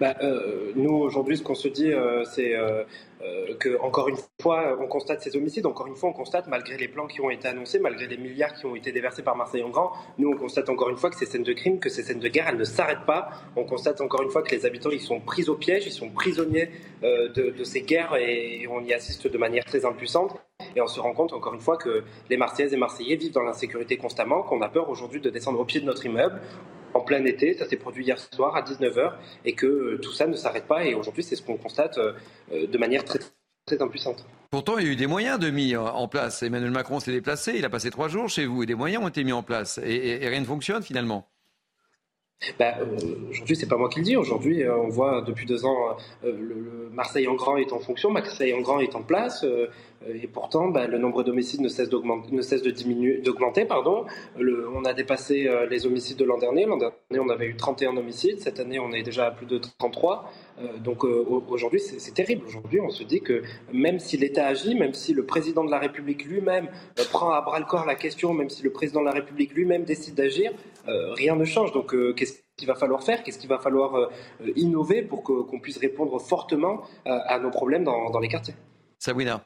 Bah, 0.00 0.16
euh, 0.22 0.72
nous, 0.74 0.92
aujourd'hui, 0.94 1.36
ce 1.36 1.42
qu'on 1.42 1.54
se 1.54 1.68
dit, 1.68 1.92
c'est 2.32 2.54
euh, 3.24 3.34
euh, 3.48 3.54
que, 3.54 3.80
encore 3.80 4.08
une 4.08 4.16
fois, 4.40 4.76
on 4.80 4.86
constate 4.86 5.20
ces 5.22 5.36
homicides. 5.36 5.66
Encore 5.66 5.86
une 5.86 5.96
fois, 5.96 6.10
on 6.10 6.12
constate, 6.12 6.46
malgré 6.46 6.76
les 6.76 6.88
plans 6.88 7.06
qui 7.06 7.20
ont 7.20 7.30
été 7.30 7.48
annoncés, 7.48 7.78
malgré 7.78 8.06
les 8.06 8.16
milliards 8.16 8.54
qui 8.54 8.66
ont 8.66 8.74
été 8.74 8.92
déversés 8.92 9.22
par 9.22 9.36
Marseille 9.36 9.62
en 9.62 9.70
Grand, 9.70 9.92
nous, 10.18 10.30
on 10.30 10.36
constate 10.36 10.68
encore 10.68 10.90
une 10.90 10.96
fois 10.96 11.10
que 11.10 11.16
ces 11.16 11.26
scènes 11.26 11.42
de 11.42 11.52
crime, 11.52 11.78
que 11.80 11.88
ces 11.88 12.02
scènes 12.02 12.20
de 12.20 12.28
guerre, 12.28 12.48
elles 12.48 12.56
ne 12.56 12.64
s'arrêtent 12.64 13.06
pas. 13.06 13.30
On 13.56 13.64
constate 13.64 14.00
encore 14.00 14.22
une 14.22 14.30
fois 14.30 14.42
que 14.42 14.54
les 14.54 14.66
habitants, 14.66 14.90
ils 14.90 15.00
sont 15.00 15.20
pris 15.20 15.48
au 15.48 15.54
piège, 15.54 15.86
ils 15.86 15.92
sont 15.92 16.10
prisonniers 16.10 16.70
euh, 17.02 17.28
de, 17.30 17.50
de, 17.50 17.64
ces 17.64 17.82
guerres 17.82 18.16
et 18.16 18.66
on 18.70 18.80
y 18.82 18.92
assiste 18.92 19.26
de 19.26 19.38
manière 19.38 19.64
très 19.64 19.84
impuissante. 19.84 20.36
Et 20.76 20.80
on 20.80 20.86
se 20.86 21.00
rend 21.00 21.12
compte, 21.12 21.32
encore 21.32 21.54
une 21.54 21.60
fois, 21.60 21.76
que 21.76 22.04
les 22.30 22.36
Marseillaises 22.36 22.72
et 22.72 22.76
Marseillais 22.76 23.16
vivent 23.16 23.32
dans 23.32 23.42
l'insécurité 23.42 23.96
constamment, 23.96 24.42
qu'on 24.42 24.60
a 24.62 24.68
peur 24.68 24.88
aujourd'hui 24.88 25.20
de 25.20 25.30
descendre 25.30 25.60
au 25.60 25.64
pied 25.64 25.80
de 25.80 25.86
notre 25.86 26.04
immeuble 26.06 26.40
en 26.94 27.00
plein 27.00 27.24
été. 27.24 27.54
Ça 27.54 27.66
s'est 27.66 27.76
produit 27.76 28.04
hier 28.04 28.18
soir 28.18 28.54
à 28.54 28.62
19h 28.62 29.12
et 29.44 29.52
que 29.54 29.66
euh, 29.66 29.98
tout 30.00 30.12
ça 30.12 30.26
ne 30.26 30.36
s'arrête 30.36 30.66
pas. 30.66 30.84
Et 30.84 30.94
aujourd'hui, 30.94 31.24
c'est 31.24 31.36
ce 31.36 31.42
qu'on 31.42 31.56
constate 31.56 31.98
de 32.52 32.78
manière 32.78 33.04
très 33.04 33.13
très 33.66 33.80
impuissante. 33.80 34.24
Pourtant, 34.50 34.78
il 34.78 34.86
y 34.86 34.88
a 34.88 34.92
eu 34.92 34.96
des 34.96 35.06
moyens 35.06 35.38
de 35.38 35.50
mis 35.50 35.74
en 35.76 36.06
place. 36.06 36.42
Emmanuel 36.42 36.70
Macron 36.70 37.00
s'est 37.00 37.10
déplacé, 37.10 37.54
il 37.56 37.64
a 37.64 37.70
passé 37.70 37.90
trois 37.90 38.08
jours 38.08 38.28
chez 38.28 38.46
vous 38.46 38.62
et 38.62 38.66
des 38.66 38.76
moyens 38.76 39.02
ont 39.02 39.08
été 39.08 39.24
mis 39.24 39.32
en 39.32 39.42
place. 39.42 39.78
Et, 39.82 40.20
rien 40.28 40.40
ne 40.40 40.44
fonctionne 40.44 40.82
finalement. 40.82 41.28
Bah, 42.58 42.74
euh, 42.80 42.96
aujourd'hui, 43.30 43.56
c'est 43.56 43.68
pas 43.68 43.76
moi 43.76 43.88
qui 43.88 44.00
le 44.00 44.04
dis. 44.04 44.16
Aujourd'hui, 44.16 44.62
euh, 44.62 44.76
on 44.76 44.88
voit 44.88 45.22
depuis 45.22 45.46
deux 45.46 45.64
ans 45.64 45.96
euh, 46.24 46.32
le, 46.32 46.90
Marseille 46.92 47.26
en 47.26 47.34
grand 47.34 47.56
est 47.56 47.72
en 47.72 47.80
fonction, 47.80 48.10
Marseille 48.10 48.54
en 48.54 48.60
grand 48.60 48.78
est 48.78 48.94
en 48.94 49.02
place. 49.02 49.44
Et 50.06 50.28
pourtant, 50.28 50.68
bah, 50.68 50.86
le 50.86 50.98
nombre 50.98 51.24
d'homicides 51.24 51.60
ne 51.60 51.68
cesse 51.68 51.88
d'augmenter, 51.88 52.30
de 52.30 52.70
diminuer, 52.70 53.18
d'augmenter, 53.18 53.64
pardon. 53.64 54.04
On 54.38 54.84
a 54.84 54.92
dépassé 54.92 55.50
les 55.68 55.86
homicides 55.86 56.18
de 56.18 56.24
l'an 56.24 56.38
dernier. 56.38 56.66
L'an 56.66 56.76
dernier, 56.76 56.94
on 57.18 57.30
avait 57.30 57.46
eu 57.46 57.56
31 57.56 57.96
homicides. 57.96 58.40
Cette 58.40 58.60
année, 58.60 58.78
on 58.78 58.92
est 58.92 59.02
déjà 59.02 59.26
à 59.26 59.30
plus 59.32 59.46
de 59.46 59.58
33. 59.58 60.30
Euh, 60.58 60.78
donc 60.78 61.04
aujourd'hui, 61.04 61.80
c'est 61.80 62.14
terrible. 62.14 62.44
Aujourd'hui, 62.46 62.80
on 62.80 62.90
se 62.90 63.02
dit 63.02 63.20
que 63.20 63.42
même 63.72 63.98
si 63.98 64.16
l'État 64.16 64.46
agit, 64.46 64.74
même 64.74 64.94
si 64.94 65.12
le 65.12 65.24
président 65.24 65.64
de 65.64 65.70
la 65.70 65.78
République 65.78 66.24
lui-même 66.24 66.68
prend 67.10 67.30
à 67.30 67.40
bras 67.40 67.58
le 67.58 67.64
corps 67.64 67.86
la 67.86 67.96
question, 67.96 68.32
même 68.34 68.50
si 68.50 68.62
le 68.62 68.70
président 68.70 69.00
de 69.00 69.06
la 69.06 69.12
République 69.12 69.52
lui-même 69.54 69.84
décide 69.84 70.14
d'agir, 70.14 70.52
rien 70.86 71.36
ne 71.36 71.44
change. 71.44 71.72
Donc 71.72 71.94
qu'est-ce 72.14 72.40
qu'il 72.56 72.68
va 72.68 72.74
falloir 72.74 73.02
faire? 73.02 73.22
Qu'est-ce 73.22 73.38
qu'il 73.38 73.48
va 73.48 73.58
falloir 73.58 74.10
innover 74.56 75.02
pour 75.02 75.22
qu'on 75.22 75.60
puisse 75.60 75.78
répondre 75.78 76.20
fortement 76.20 76.82
à 77.04 77.38
nos 77.38 77.50
problèmes 77.50 77.84
dans, 77.84 78.10
dans 78.10 78.20
les 78.20 78.28
quartiers? 78.28 78.54
Sabrina 78.98 79.44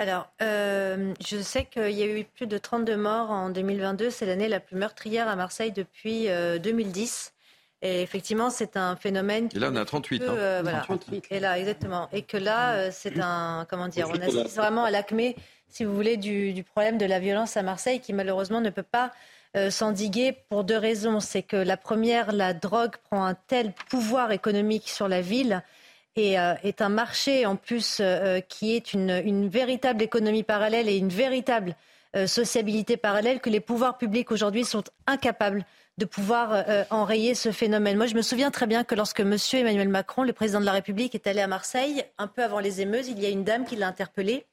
alors, 0.00 0.30
euh, 0.42 1.12
je 1.26 1.38
sais 1.38 1.64
qu'il 1.64 1.90
y 1.90 2.04
a 2.04 2.06
eu 2.06 2.22
plus 2.22 2.46
de 2.46 2.56
32 2.56 2.96
morts 2.96 3.32
en 3.32 3.50
2022. 3.50 4.10
C'est 4.10 4.26
l'année 4.26 4.46
la 4.46 4.60
plus 4.60 4.76
meurtrière 4.76 5.26
à 5.26 5.34
Marseille 5.34 5.72
depuis 5.72 6.28
2010. 6.28 7.34
Et 7.80 8.02
effectivement, 8.02 8.50
c'est 8.50 8.76
un 8.76 8.96
phénomène. 8.96 9.48
Qui 9.48 9.56
et 9.56 9.60
là, 9.60 9.70
on 9.72 9.76
a 9.76 9.84
38. 9.84 10.22
hein. 10.22 10.26
euh, 10.30 10.60
voilà. 10.62 10.80
38. 10.80 11.26
Et 11.30 11.40
là, 11.40 11.58
exactement. 11.58 12.08
Et 12.12 12.22
que 12.22 12.36
là, 12.36 12.74
euh, 12.74 12.88
c'est 12.92 13.20
un. 13.20 13.66
Comment 13.70 13.88
dire 13.88 14.08
On 14.12 14.20
assiste 14.20 14.56
vraiment 14.56 14.84
à 14.84 14.90
l'acmé, 14.90 15.36
si 15.68 15.84
vous 15.84 15.94
voulez, 15.94 16.16
du, 16.16 16.52
du, 16.52 16.64
problème 16.64 16.98
de 16.98 17.06
la 17.06 17.20
violence 17.20 17.56
à 17.56 17.62
Marseille, 17.62 18.00
qui 18.00 18.12
malheureusement 18.12 18.60
ne 18.60 18.70
peut 18.70 18.82
pas 18.82 19.12
euh, 19.56 19.70
s'endiguer 19.70 20.36
pour 20.50 20.64
deux 20.64 20.76
raisons. 20.76 21.20
C'est 21.20 21.42
que 21.42 21.56
la 21.56 21.76
première, 21.76 22.32
la 22.32 22.52
drogue 22.52 22.96
prend 23.10 23.24
un 23.24 23.34
tel 23.34 23.72
pouvoir 23.88 24.30
économique 24.30 24.88
sur 24.88 25.08
la 25.08 25.22
ville 25.22 25.62
et 26.16 26.38
euh, 26.38 26.54
est 26.64 26.82
un 26.82 26.90
marché 26.90 27.46
en 27.46 27.56
plus 27.56 27.98
euh, 28.00 28.40
qui 28.40 28.74
est 28.74 28.92
une, 28.92 29.22
une, 29.24 29.48
véritable 29.48 30.02
économie 30.02 30.42
parallèle 30.42 30.88
et 30.88 30.96
une 30.96 31.08
véritable 31.08 31.74
sociabilité 32.26 32.96
parallèle 32.96 33.38
que 33.38 33.50
les 33.50 33.60
pouvoirs 33.60 33.98
publics 33.98 34.32
aujourd'hui 34.32 34.64
sont 34.64 34.82
incapables 35.06 35.66
de 35.98 36.06
pouvoir 36.06 36.64
enrayer 36.88 37.34
ce 37.34 37.52
phénomène. 37.52 37.98
Moi, 37.98 38.06
je 38.06 38.14
me 38.14 38.22
souviens 38.22 38.50
très 38.50 38.66
bien 38.66 38.82
que 38.82 38.94
lorsque 38.94 39.20
M. 39.20 39.36
Emmanuel 39.52 39.90
Macron, 39.90 40.22
le 40.22 40.32
président 40.32 40.58
de 40.58 40.64
la 40.64 40.72
République, 40.72 41.14
est 41.14 41.26
allé 41.26 41.42
à 41.42 41.46
Marseille, 41.46 42.02
un 42.16 42.26
peu 42.26 42.42
avant 42.42 42.60
les 42.60 42.80
émeutes, 42.80 43.08
il 43.08 43.20
y 43.20 43.26
a 43.26 43.28
une 43.28 43.44
dame 43.44 43.66
qui 43.66 43.76
l'a 43.76 43.88
interpellé 43.88 44.46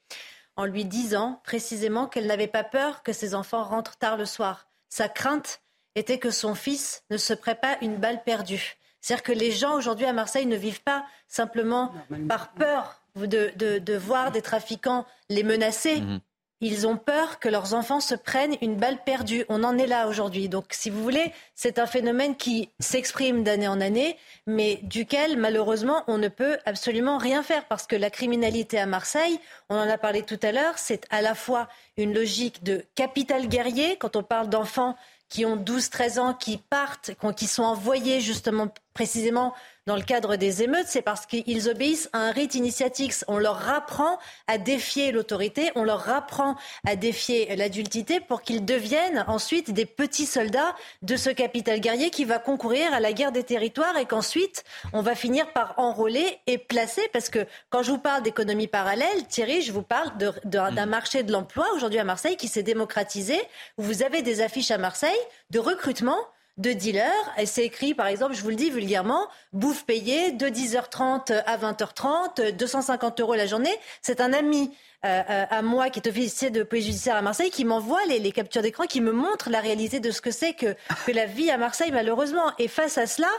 en 0.58 0.66
lui 0.66 0.84
disant 0.84 1.42
précisément 1.46 2.08
qu'elle 2.08 2.28
n'avait 2.28 2.48
pas 2.48 2.66
peur 2.66 3.04
que 3.04 3.14
ses 3.14 3.36
enfants 3.36 3.64
rentrent 3.64 3.98
tard 3.98 4.18
le 4.18 4.26
soir. 4.26 4.68
Sa 4.96 5.10
crainte 5.10 5.60
était 5.96 6.20
que 6.20 6.32
son 6.32 6.56
fils 6.56 7.04
ne 7.10 7.18
se 7.18 7.34
prépare 7.34 7.76
une 7.82 7.98
balle 7.98 8.24
perdue. 8.24 8.78
C'est-à-dire 9.02 9.24
que 9.24 9.34
les 9.34 9.52
gens 9.52 9.76
aujourd'hui 9.76 10.06
à 10.06 10.14
Marseille 10.14 10.46
ne 10.46 10.56
vivent 10.56 10.84
pas 10.84 11.06
simplement 11.28 11.92
par 12.30 12.54
peur 12.54 13.02
de, 13.18 13.98
voir 13.98 14.32
des 14.32 14.42
trafiquants 14.42 15.06
les 15.30 15.44
menacer. 15.44 16.00
Mhm. 16.00 16.22
Ils 16.62 16.88
ont 16.88 16.96
peur 16.96 17.40
que 17.40 17.50
leurs 17.50 17.74
enfants 17.74 18.00
se 18.00 18.16
prennent 18.16 18.56
une 18.62 18.78
balle 18.78 19.04
perdue. 19.04 19.44
On 19.50 19.64
en 19.64 19.78
est 19.78 19.88
là 19.88 20.08
aujourd'hui. 20.08 20.48
Donc, 20.48 20.68
si 20.72 20.90
vous 20.90 21.04
voulez, 21.04 21.34
c'est 21.54 21.80
un 21.80 21.86
phénomène 21.86 22.38
qui 22.38 22.70
s'exprime 22.80 23.44
d'année 23.44 23.68
en 23.68 23.82
année, 23.82 24.18
mais 24.48 24.80
duquel, 24.84 25.38
malheureusement, 25.38 26.04
on 26.08 26.18
ne 26.18 26.30
peut 26.30 26.58
absolument 26.66 27.18
rien 27.18 27.44
faire 27.44 27.66
parce 27.66 27.88
que 27.88 27.96
la 27.98 28.10
criminalité 28.10 28.80
à 28.80 28.86
Marseille, 28.86 29.40
on 29.70 29.76
en 29.76 29.90
a 29.90 29.98
parlé 29.98 30.24
tout 30.24 30.40
à 30.42 30.54
l'heure, 30.54 30.78
c'est 30.78 31.06
à 31.10 31.22
la 31.22 31.36
fois 31.36 31.68
une 31.98 32.14
logique 32.14 32.64
de 32.64 32.86
capital 32.96 33.48
guerrier, 33.48 33.98
quand 33.98 34.16
on 34.16 34.24
parle 34.24 34.50
d'enfants 34.50 34.96
qui 35.30 35.46
ont 35.46 35.58
12-13 35.58 36.20
ans, 36.20 36.34
qui 36.34 36.58
partent, 36.58 37.12
qui 37.36 37.48
sont 37.48 37.64
envoyés 37.64 38.22
justement 38.22 38.68
précisément 38.94 39.54
dans 39.88 39.96
le 39.96 40.02
cadre 40.02 40.36
des 40.36 40.64
émeutes, 40.64 40.88
c'est 40.88 41.04
parce 41.04 41.28
qu'ils 41.28 41.70
obéissent 41.70 42.10
à 42.12 42.18
un 42.18 42.32
rite 42.32 42.56
initiatique. 42.56 43.14
On 43.28 43.38
leur 43.38 43.70
apprend 43.70 44.18
à 44.48 44.58
défier 44.58 45.12
l'autorité, 45.12 45.72
on 45.76 45.84
leur 45.84 46.10
apprend 46.10 46.56
à 46.88 46.96
défier 46.96 47.56
l'adultité 47.56 48.20
pour 48.20 48.42
qu'ils 48.42 48.66
deviennent 48.66 49.24
ensuite 49.28 49.72
des 49.72 49.86
petits 49.86 50.26
soldats 50.26 50.76
de 51.04 51.16
ce 51.16 51.30
capital 51.30 51.82
guerrier 51.82 52.10
qui 52.10 52.26
va 52.26 52.40
concourir 52.40 52.92
à 52.94 53.00
la 53.00 53.14
guerre 53.14 53.32
des 53.32 53.44
territoires 53.44 53.96
et 53.98 54.06
qu'ensuite 54.06 54.64
on 54.92 55.04
va 55.04 55.14
finir 55.14 55.54
par 55.54 55.76
enrôler 55.78 56.40
et 56.48 56.58
placer. 56.58 57.08
Parce 57.14 57.30
que 57.30 57.46
quand 57.70 57.84
je 57.84 57.92
vous 57.92 58.00
parle 58.00 58.24
d'économie 58.24 58.68
parallèle, 58.68 59.28
Thierry, 59.28 59.62
je 59.62 59.72
vous 59.72 59.84
parle 59.84 60.12
d'un 60.46 60.72
mm. 60.72 60.90
marché 60.90 61.22
de 61.22 61.32
l'emploi 61.32 61.68
aujourd'hui 61.76 62.00
à 62.00 62.04
Marseille 62.04 62.38
qui 62.38 62.48
s'est 62.48 62.64
démocratisé, 62.64 63.40
où 63.78 63.84
vous 63.84 64.02
avez 64.02 64.24
des 64.24 64.42
affiches 64.42 64.72
à 64.72 64.80
Marseille 64.80 65.12
de 65.50 65.60
recrutement 65.60 66.18
de 66.58 66.72
dealers. 66.72 67.12
C'est 67.46 67.66
écrit, 67.66 67.94
par 67.94 68.08
exemple, 68.08 68.34
je 68.34 68.42
vous 68.42 68.50
le 68.50 68.56
dis 68.56 68.70
vulgairement, 68.70 69.28
bouffe 69.52 69.86
payée 69.86 70.32
de 70.32 70.48
10h30 70.48 71.44
à 71.46 71.58
20h30, 71.58 72.52
250 72.52 73.20
euros 73.20 73.36
la 73.36 73.46
journée. 73.46 73.76
C'est 74.02 74.22
un 74.22 74.32
ami 74.32 74.72
euh, 75.06 75.22
euh, 75.30 75.46
à 75.50 75.62
moi 75.62 75.90
qui 75.90 76.00
est 76.00 76.08
officier 76.08 76.50
de 76.50 76.64
police 76.64 76.86
judiciaire 76.86 77.18
à 77.18 77.22
Marseille 77.22 77.52
qui 77.52 77.66
m'envoie 77.66 78.04
les, 78.06 78.32
captures 78.32 78.62
d'écran, 78.62 78.86
qui 78.86 79.02
me 79.02 79.12
montre 79.12 79.50
la 79.50 79.60
réalité 79.60 80.00
de 80.00 80.12
ce 80.12 80.22
que 80.22 80.32
c'est 80.32 80.54
que, 80.54 80.76
que 81.06 81.12
la 81.12 81.26
vie 81.26 81.52
à 81.52 81.58
Marseille, 81.58 81.92
malheureusement. 81.92 82.54
Et 82.58 82.70
face 82.70 82.98
à 82.98 83.06
cela, 83.06 83.30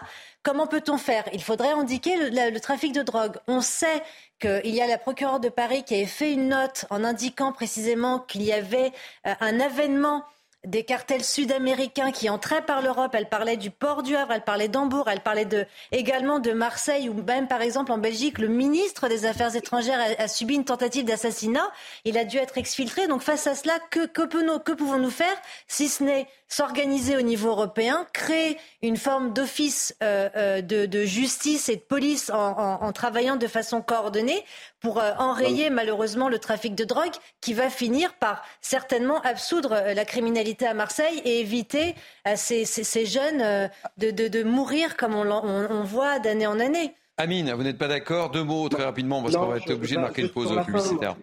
comment 0.42 0.66
peut-on 0.66 0.98
faire? 0.98 1.24
Il 1.32 1.42
faudrait 1.42 1.72
indiquer 1.72 2.30
le, 2.30 2.58
trafic 2.60 2.92
de 2.92 3.02
drogue. 3.02 3.38
On 3.48 3.62
sait 3.62 4.02
qu'il 4.40 4.74
y 4.74 4.82
a 4.82 4.86
la 4.86 4.98
procureure 4.98 5.40
de 5.40 5.48
Paris 5.48 5.82
qui 5.84 5.94
avait 5.94 6.04
fait 6.04 6.32
une 6.32 6.48
note 6.48 6.84
en 6.90 7.02
indiquant 7.02 7.52
précisément 7.52 8.18
qu'il 8.18 8.42
y 8.42 8.52
avait 8.52 8.92
euh, 9.26 9.32
un 9.40 9.58
avènement 9.58 10.24
des 10.66 10.84
cartels 10.84 11.24
sud-américains 11.24 12.12
qui 12.12 12.28
entraient 12.28 12.64
par 12.64 12.82
l'Europe. 12.82 13.14
Elle 13.14 13.28
parlait 13.28 13.56
du 13.56 13.70
port 13.70 14.02
du 14.02 14.14
Havre, 14.16 14.32
elle 14.32 14.44
parlait 14.44 14.68
d'Hambourg, 14.68 15.08
elle 15.08 15.20
parlait 15.20 15.48
également 15.92 16.38
de 16.38 16.52
Marseille, 16.52 17.08
ou 17.08 17.14
même 17.22 17.48
par 17.48 17.62
exemple 17.62 17.92
en 17.92 17.98
Belgique, 17.98 18.38
le 18.38 18.48
ministre 18.48 19.08
des 19.08 19.24
Affaires 19.24 19.54
étrangères 19.56 20.00
a, 20.18 20.28
subi 20.28 20.54
une 20.54 20.64
tentative 20.64 21.04
d'assassinat. 21.04 21.70
Il 22.04 22.18
a 22.18 22.24
dû 22.24 22.36
être 22.36 22.58
exfiltré. 22.58 23.06
Donc 23.06 23.22
face 23.22 23.46
à 23.46 23.54
cela, 23.54 23.78
que, 23.90 24.06
que 24.06 24.72
pouvons-nous 24.72 25.10
faire 25.10 25.36
si 25.68 25.88
ce 25.88 26.02
n'est 26.02 26.26
s'organiser 26.48 27.16
au 27.16 27.22
niveau 27.22 27.48
européen, 27.48 28.06
créer 28.12 28.56
une 28.82 28.96
forme 28.96 29.32
d'office 29.32 29.96
euh, 30.02 30.28
euh, 30.36 30.62
de, 30.62 31.04
justice 31.04 31.68
et 31.68 31.76
de 31.76 31.80
police 31.80 32.30
en, 32.30 32.92
travaillant 32.92 33.36
de 33.36 33.46
façon 33.46 33.82
coordonnée 33.82 34.44
pour 34.80 35.00
euh, 35.00 35.12
enrayer 35.18 35.70
malheureusement 35.70 36.28
le 36.28 36.38
trafic 36.38 36.74
de 36.74 36.84
drogue 36.84 37.14
qui 37.40 37.54
va 37.54 37.70
finir 37.70 38.14
par 38.14 38.42
certainement 38.60 39.20
absoudre 39.22 39.70
la 39.94 40.04
criminalité 40.04 40.66
à 40.66 40.74
Marseille 40.74 41.20
et 41.24 41.40
éviter 41.40 41.94
à 42.24 42.36
ces, 42.36 42.64
jeunes 43.06 43.70
de, 43.98 44.42
mourir 44.42 44.96
comme 44.96 45.14
on, 45.14 45.26
on 45.30 45.84
voit 45.84 46.18
d'année 46.18 46.46
en 46.46 46.60
année. 46.60 46.94
Amine, 47.18 47.52
vous 47.52 47.62
n'êtes 47.62 47.78
pas 47.78 47.88
d'accord? 47.88 48.30
Deux 48.30 48.44
mots 48.44 48.68
très 48.68 48.84
rapidement 48.84 49.22
parce 49.22 49.36
qu'on 49.36 49.46
va 49.46 49.56
être 49.56 49.70
obligé 49.70 49.96
de 49.96 50.00
marquer 50.02 50.22
une 50.22 50.28
pause 50.28 50.54
publicitaire. 50.64 51.16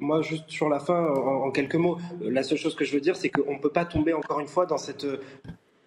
Moi, 0.00 0.22
juste 0.22 0.48
sur 0.48 0.68
la 0.68 0.80
fin, 0.80 0.98
en, 0.98 1.50
quelques 1.50 1.74
mots, 1.74 1.98
la 2.22 2.42
seule 2.42 2.58
chose 2.58 2.74
que 2.74 2.84
je 2.84 2.94
veux 2.94 3.00
dire, 3.00 3.16
c'est 3.16 3.28
qu'on 3.28 3.54
ne 3.54 3.58
peut 3.58 3.70
pas 3.70 3.84
tomber 3.84 4.14
encore 4.14 4.40
une 4.40 4.48
fois 4.48 4.66
dans 4.66 4.78
cette 4.78 5.06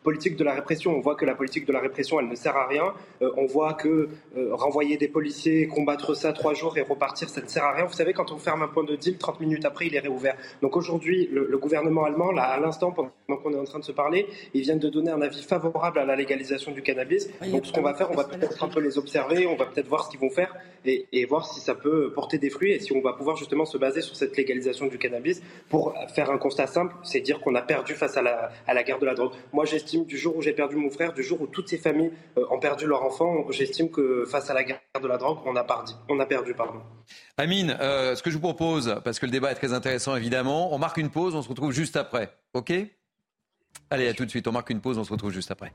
politique 0.04 0.36
de 0.36 0.44
la 0.44 0.54
répression. 0.54 0.96
On 0.96 1.00
voit 1.00 1.16
que 1.16 1.26
la 1.26 1.36
politique 1.36 1.66
de 1.66 1.74
la 1.74 1.80
répression, 1.80 2.20
elle 2.20 2.28
ne 2.28 2.36
sert 2.36 2.56
à 2.56 2.68
rien. 2.68 2.94
Euh, 3.22 3.32
on 3.38 3.46
voit 3.46 3.74
que 3.74 4.10
euh, 4.38 4.54
renvoyer 4.54 4.98
des 4.98 5.08
policiers, 5.08 5.68
combattre 5.68 6.14
ça 6.14 6.34
trois 6.34 6.54
jours 6.54 6.78
et 6.78 6.82
repartir, 6.82 7.30
ça 7.30 7.42
ne 7.42 7.48
sert 7.48 7.64
à 7.64 7.74
rien. 7.74 7.86
Vous 7.86 7.94
savez, 7.94 8.14
quand 8.14 8.32
on 8.32 8.38
ferme 8.38 8.62
un 8.62 8.68
point 8.68 8.84
de 8.84 8.96
deal, 8.96 9.18
30 9.18 9.40
minutes 9.40 9.66
après, 9.66 9.88
il 9.88 9.96
est 9.96 10.00
réouvert. 10.00 10.36
Donc 10.62 10.78
aujourd'hui, 10.78 11.30
le, 11.32 11.58
gouvernement 11.58 12.04
allemand, 12.04 12.32
là, 12.32 12.44
à 12.44 12.60
l'instant, 12.60 12.92
pendant 12.92 13.12
qu'on 13.42 13.54
est 13.54 13.60
en 13.60 13.64
train 13.64 13.80
de 13.80 13.86
se 13.86 13.94
parler, 13.94 14.28
ils 14.54 14.62
viennent 14.62 14.80
de 14.80 14.90
donner 14.90 15.12
un 15.12 15.22
avis 15.22 15.42
favorable 15.42 16.00
à 16.00 16.06
la 16.06 16.16
légalisation 16.16 16.72
du 16.72 16.82
cannabis. 16.82 17.30
Donc 17.52 17.66
ce 17.66 17.72
qu'on 17.72 17.82
va 17.82 17.94
faire, 17.94 18.12
on 18.12 18.16
va 18.16 18.26
peut-être 18.26 18.62
un 18.64 18.68
peu 18.68 18.82
les 18.82 18.98
observer, 18.98 19.48
on 19.48 19.56
va 19.56 19.66
peut-être 19.66 19.88
voir 19.88 20.06
ce 20.06 20.10
qu'ils 20.10 20.20
vont 20.20 20.30
faire 20.30 20.54
et, 20.86 21.08
et, 21.14 21.26
voir 21.26 21.46
si 21.48 21.62
ça 21.62 21.74
peut 21.74 22.12
porter 22.14 22.38
des 22.38 22.50
fruits 22.50 22.74
et 22.74 22.80
si 22.80 22.92
on 22.92 23.02
va 23.02 23.14
pouvoir 23.14 23.38
justement 23.38 23.64
se 23.64 23.78
baser 23.78 24.02
sur 24.02 24.18
cette 24.18 24.36
légalisation 24.36 24.88
du 24.88 24.98
cannabis 24.98 25.42
pour 25.70 25.96
faire 26.14 26.30
un 26.30 26.38
constat 26.38 26.68
simple, 26.68 26.94
c'est 27.04 27.22
dire 27.22 27.40
qu'on 27.40 27.56
a 27.56 27.62
perdu 27.62 27.94
face 27.94 28.18
à 28.18 28.22
la, 28.22 28.52
à 28.68 28.74
la 28.74 28.84
guerre 28.84 29.00
de 29.00 29.06
la 29.06 29.14
drogue. 29.14 29.32
Moi, 29.54 29.64
j'estime 29.64 29.93
du 30.02 30.18
jour 30.18 30.36
où 30.36 30.42
j'ai 30.42 30.54
perdu 30.54 30.76
mon 30.76 30.90
frère, 30.90 31.14
du 31.14 31.24
jour 31.24 31.42
où 31.42 31.48
toutes 31.48 31.70
ces 31.70 31.78
familles 31.78 32.12
euh, 32.38 32.46
ont 32.50 32.60
perdu 32.60 32.86
leur 32.86 33.04
enfant, 33.04 33.46
j'estime 33.52 33.90
que 33.90 34.26
face 34.26 34.50
à 34.50 34.54
la 34.54 34.64
guerre 34.64 34.82
de 35.02 35.08
la 35.08 35.18
drogue, 35.18 35.38
on 35.46 35.56
a, 35.56 35.64
perdu. 35.64 35.94
On. 36.10 36.20
Amine, 37.38 37.78
euh, 37.80 38.16
ce 38.16 38.24
que 38.24 38.30
je 38.30 38.36
vous 38.36 38.42
propose, 38.42 39.00
parce 39.04 39.20
que 39.20 39.26
le 39.26 39.32
débat 39.32 39.52
est 39.52 39.56
très 39.56 39.74
intéressant 39.74 40.16
évidemment, 40.16 40.74
on 40.74 40.78
marque 40.78 40.98
une 40.98 41.10
pause, 41.10 41.36
on 41.36 41.42
se 41.42 41.50
retrouve 41.50 41.72
juste 41.72 41.96
après. 41.96 42.34
OK? 42.54 42.74
Allez, 43.90 44.08
à 44.08 44.14
tout 44.14 44.26
de 44.26 44.30
suite, 44.30 44.48
on 44.48 44.52
marque 44.52 44.70
une 44.70 44.82
pause, 44.82 44.98
on 44.98 45.04
se 45.04 45.12
retrouve 45.12 45.32
juste 45.32 45.52
après. 45.52 45.72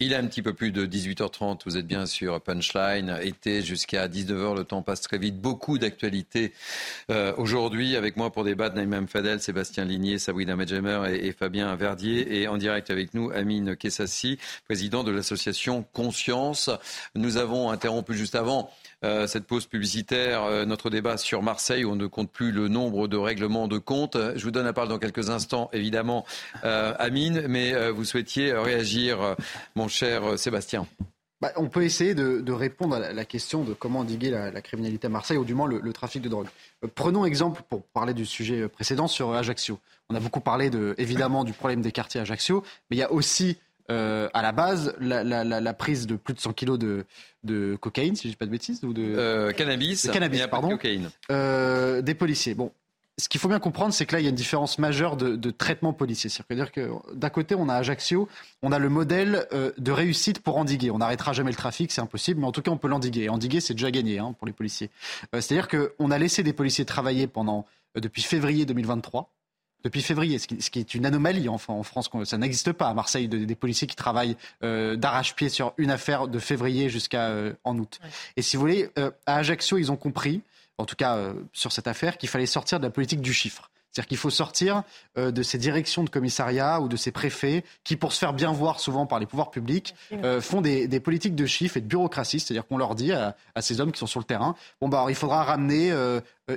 Il 0.00 0.12
est 0.12 0.16
un 0.16 0.26
petit 0.26 0.42
peu 0.42 0.52
plus 0.52 0.72
de 0.72 0.86
18h30, 0.86 1.60
vous 1.66 1.76
êtes 1.76 1.86
bien 1.86 2.04
sûr 2.04 2.40
Punchline, 2.40 3.16
été 3.22 3.62
jusqu'à 3.62 4.08
19h, 4.08 4.56
le 4.56 4.64
temps 4.64 4.82
passe 4.82 5.02
très 5.02 5.18
vite. 5.18 5.40
Beaucoup 5.40 5.78
d'actualités 5.78 6.52
euh, 7.12 7.32
aujourd'hui 7.36 7.94
avec 7.94 8.16
moi 8.16 8.32
pour 8.32 8.42
débattre 8.42 8.74
Naïm 8.74 9.06
Fadel, 9.06 9.40
Sébastien 9.40 9.84
Ligné, 9.84 10.18
Sabrina 10.18 10.56
Medjemer 10.56 11.12
et, 11.12 11.28
et, 11.28 11.32
Fabien 11.32 11.72
Verdier 11.76 12.40
et 12.40 12.48
en 12.48 12.56
direct 12.56 12.90
avec 12.90 13.14
nous 13.14 13.30
Amine 13.30 13.76
Kessassi, 13.76 14.36
président 14.64 15.04
de 15.04 15.12
l'association 15.12 15.84
Conscience. 15.92 16.70
Nous 17.14 17.36
avons 17.36 17.70
interrompu 17.70 18.14
juste 18.14 18.34
avant 18.34 18.72
euh, 19.04 19.26
cette 19.26 19.44
pause 19.44 19.66
publicitaire, 19.66 20.44
euh, 20.44 20.64
notre 20.64 20.88
débat 20.88 21.18
sur 21.18 21.42
Marseille, 21.42 21.84
où 21.84 21.92
on 21.92 21.96
ne 21.96 22.06
compte 22.06 22.30
plus 22.30 22.52
le 22.52 22.68
nombre 22.68 23.06
de 23.06 23.18
règlements 23.18 23.68
de 23.68 23.76
compte. 23.76 24.16
Je 24.34 24.42
vous 24.42 24.50
donne 24.50 24.64
la 24.64 24.72
parole 24.72 24.88
dans 24.88 24.98
quelques 24.98 25.28
instants, 25.28 25.68
évidemment, 25.74 26.24
euh, 26.64 26.94
Amine, 26.98 27.44
mais 27.46 27.90
vous 27.90 28.04
souhaitiez 28.04 28.52
réagir, 28.54 29.36
mon 29.74 29.88
cher 29.88 30.38
Sébastien. 30.38 30.86
Bah, 31.42 31.52
on 31.56 31.68
peut 31.68 31.84
essayer 31.84 32.14
de, 32.14 32.52
répondre 32.52 32.96
à 32.96 33.12
la 33.12 33.24
question 33.26 33.62
de 33.62 33.74
comment 33.74 34.00
endiguer 34.00 34.30
la, 34.30 34.62
criminalité 34.62 35.08
à 35.08 35.10
Marseille, 35.10 35.36
ou 35.36 35.44
du 35.44 35.54
moins 35.54 35.68
le, 35.68 35.92
trafic 35.92 36.22
de 36.22 36.28
drogue. 36.30 36.46
prenons 36.94 37.26
exemple, 37.26 37.62
pour 37.68 37.82
parler 37.82 38.14
du 38.14 38.24
sujet 38.24 38.68
précédent, 38.68 39.06
sur 39.06 39.34
Ajaccio. 39.34 39.78
On 40.08 40.14
a 40.14 40.20
beaucoup 40.20 40.40
parlé 40.40 40.70
de, 40.70 40.94
évidemment 40.96 41.44
du 41.44 41.52
problème 41.52 41.82
des 41.82 41.92
quartiers 41.92 42.22
Ajaccio, 42.22 42.62
mais 42.90 42.96
il 42.96 43.00
y 43.00 43.02
a 43.02 43.12
aussi 43.12 43.58
euh, 43.90 44.28
à 44.32 44.40
la 44.40 44.52
base 44.52 44.94
la, 44.98 45.74
prise 45.74 46.06
de 46.06 46.16
plus 46.16 46.32
de 46.32 46.40
100 46.40 46.54
kilos 46.54 46.78
de, 46.78 47.76
cocaïne, 47.76 48.16
si 48.16 48.28
je 48.28 48.32
dis 48.32 48.36
pas 48.36 48.46
de 48.46 48.50
bêtises, 48.50 48.82
ou 48.82 48.94
de 48.94 49.02
euh, 49.02 49.52
cannabis, 49.52 50.08
cannabis 50.10 50.46
pardon, 50.46 50.70
cocaïne. 50.70 51.10
Euh, 51.30 52.00
des 52.00 52.14
policiers. 52.14 52.54
Bon, 52.54 52.72
ce 53.18 53.28
qu'il 53.28 53.40
faut 53.40 53.48
bien 53.48 53.58
comprendre, 53.58 53.92
c'est 53.92 54.06
que 54.06 54.14
là, 54.14 54.20
il 54.20 54.24
y 54.24 54.26
a 54.26 54.30
une 54.30 54.36
différence 54.36 54.78
majeure 54.78 55.16
de, 55.18 55.50
traitement 55.50 55.92
policier. 55.92 56.30
C'est-à-dire 56.30 56.72
que 56.72 56.90
d'un 57.12 57.28
côté, 57.28 57.54
on 57.54 57.68
a 57.68 57.74
Ajaccio, 57.74 58.26
on 58.62 58.72
a 58.72 58.78
le 58.78 58.88
modèle 58.88 59.46
de 59.76 59.92
réussite 59.92 60.40
pour 60.40 60.56
endiguer. 60.56 60.90
On 60.90 60.98
n'arrêtera 60.98 61.34
jamais 61.34 61.50
le 61.50 61.56
trafic, 61.56 61.92
c'est 61.92 62.00
impossible, 62.00 62.40
mais 62.40 62.46
en 62.46 62.52
tout 62.52 62.62
cas, 62.62 62.70
on 62.70 62.78
peut 62.78 62.88
l'endiguer. 62.88 63.24
Et 63.24 63.28
endiguer, 63.28 63.60
c'est 63.60 63.74
déjà 63.74 63.90
gagné 63.90 64.18
hein, 64.18 64.34
pour 64.38 64.46
les 64.46 64.54
policiers. 64.54 64.90
C'est-à-dire 65.32 65.68
qu'on 65.68 66.10
a 66.10 66.18
laissé 66.18 66.42
des 66.42 66.54
policiers 66.54 66.86
travailler 66.86 67.26
pendant 67.26 67.66
depuis 67.94 68.22
février 68.22 68.64
2023 68.64 69.30
depuis 69.84 70.00
février, 70.00 70.38
ce 70.38 70.46
qui, 70.46 70.78
est 70.78 70.94
une 70.94 71.04
anomalie 71.04 71.48
en, 71.48 71.60
en 71.68 71.82
France. 71.82 72.10
Ça 72.24 72.38
n'existe 72.38 72.72
pas 72.72 72.88
à 72.88 72.94
Marseille, 72.94 73.28
des 73.28 73.54
policiers 73.54 73.86
qui 73.86 73.96
travaillent 73.96 74.36
euh, 74.62 74.96
d'arrache-pied 74.96 75.50
sur 75.50 75.74
une 75.76 75.90
affaire 75.90 76.26
de 76.26 76.38
février 76.38 76.88
jusqu'à 76.88 77.28
euh, 77.28 77.52
en 77.64 77.78
août. 77.78 78.00
Et 78.36 78.42
si 78.42 78.56
vous 78.56 78.60
voulez, 78.62 78.88
euh, 78.98 79.10
à 79.26 79.36
Ajaccio, 79.36 79.76
ils 79.76 79.92
ont 79.92 79.96
compris, 79.96 80.40
en 80.78 80.86
tout 80.86 80.96
cas 80.96 81.18
sur 81.52 81.70
cette 81.70 81.86
affaire, 81.86 82.16
qu'il 82.16 82.30
fallait 82.30 82.46
sortir 82.46 82.80
de 82.80 82.84
la 82.84 82.90
politique 82.90 83.20
du 83.20 83.34
chiffre. 83.34 83.70
C'est-à-dire 83.92 84.08
qu'il 84.08 84.18
faut 84.18 84.30
sortir 84.30 84.82
de 85.14 85.42
ces 85.44 85.56
directions 85.56 86.02
de 86.02 86.10
commissariat 86.10 86.80
ou 86.80 86.88
de 86.88 86.96
ces 86.96 87.12
préfets 87.12 87.62
qui, 87.84 87.94
pour 87.94 88.12
se 88.12 88.18
faire 88.18 88.32
bien 88.32 88.50
voir 88.50 88.80
souvent 88.80 89.06
par 89.06 89.20
les 89.20 89.26
pouvoirs 89.26 89.52
publics, 89.52 89.94
font 90.40 90.60
des, 90.60 90.98
politiques 90.98 91.36
de 91.36 91.46
chiffres 91.46 91.76
et 91.76 91.80
de 91.80 91.86
bureaucratie. 91.86 92.40
C'est-à-dire 92.40 92.66
qu'on 92.66 92.76
leur 92.76 92.96
dit 92.96 93.12
à, 93.12 93.36
ces 93.60 93.80
hommes 93.80 93.92
qui 93.92 94.00
sont 94.00 94.08
sur 94.08 94.18
le 94.18 94.24
terrain, 94.24 94.56
bon 94.80 94.88
bah 94.88 95.06
il 95.08 95.14
faudra 95.14 95.44
ramener 95.44 95.92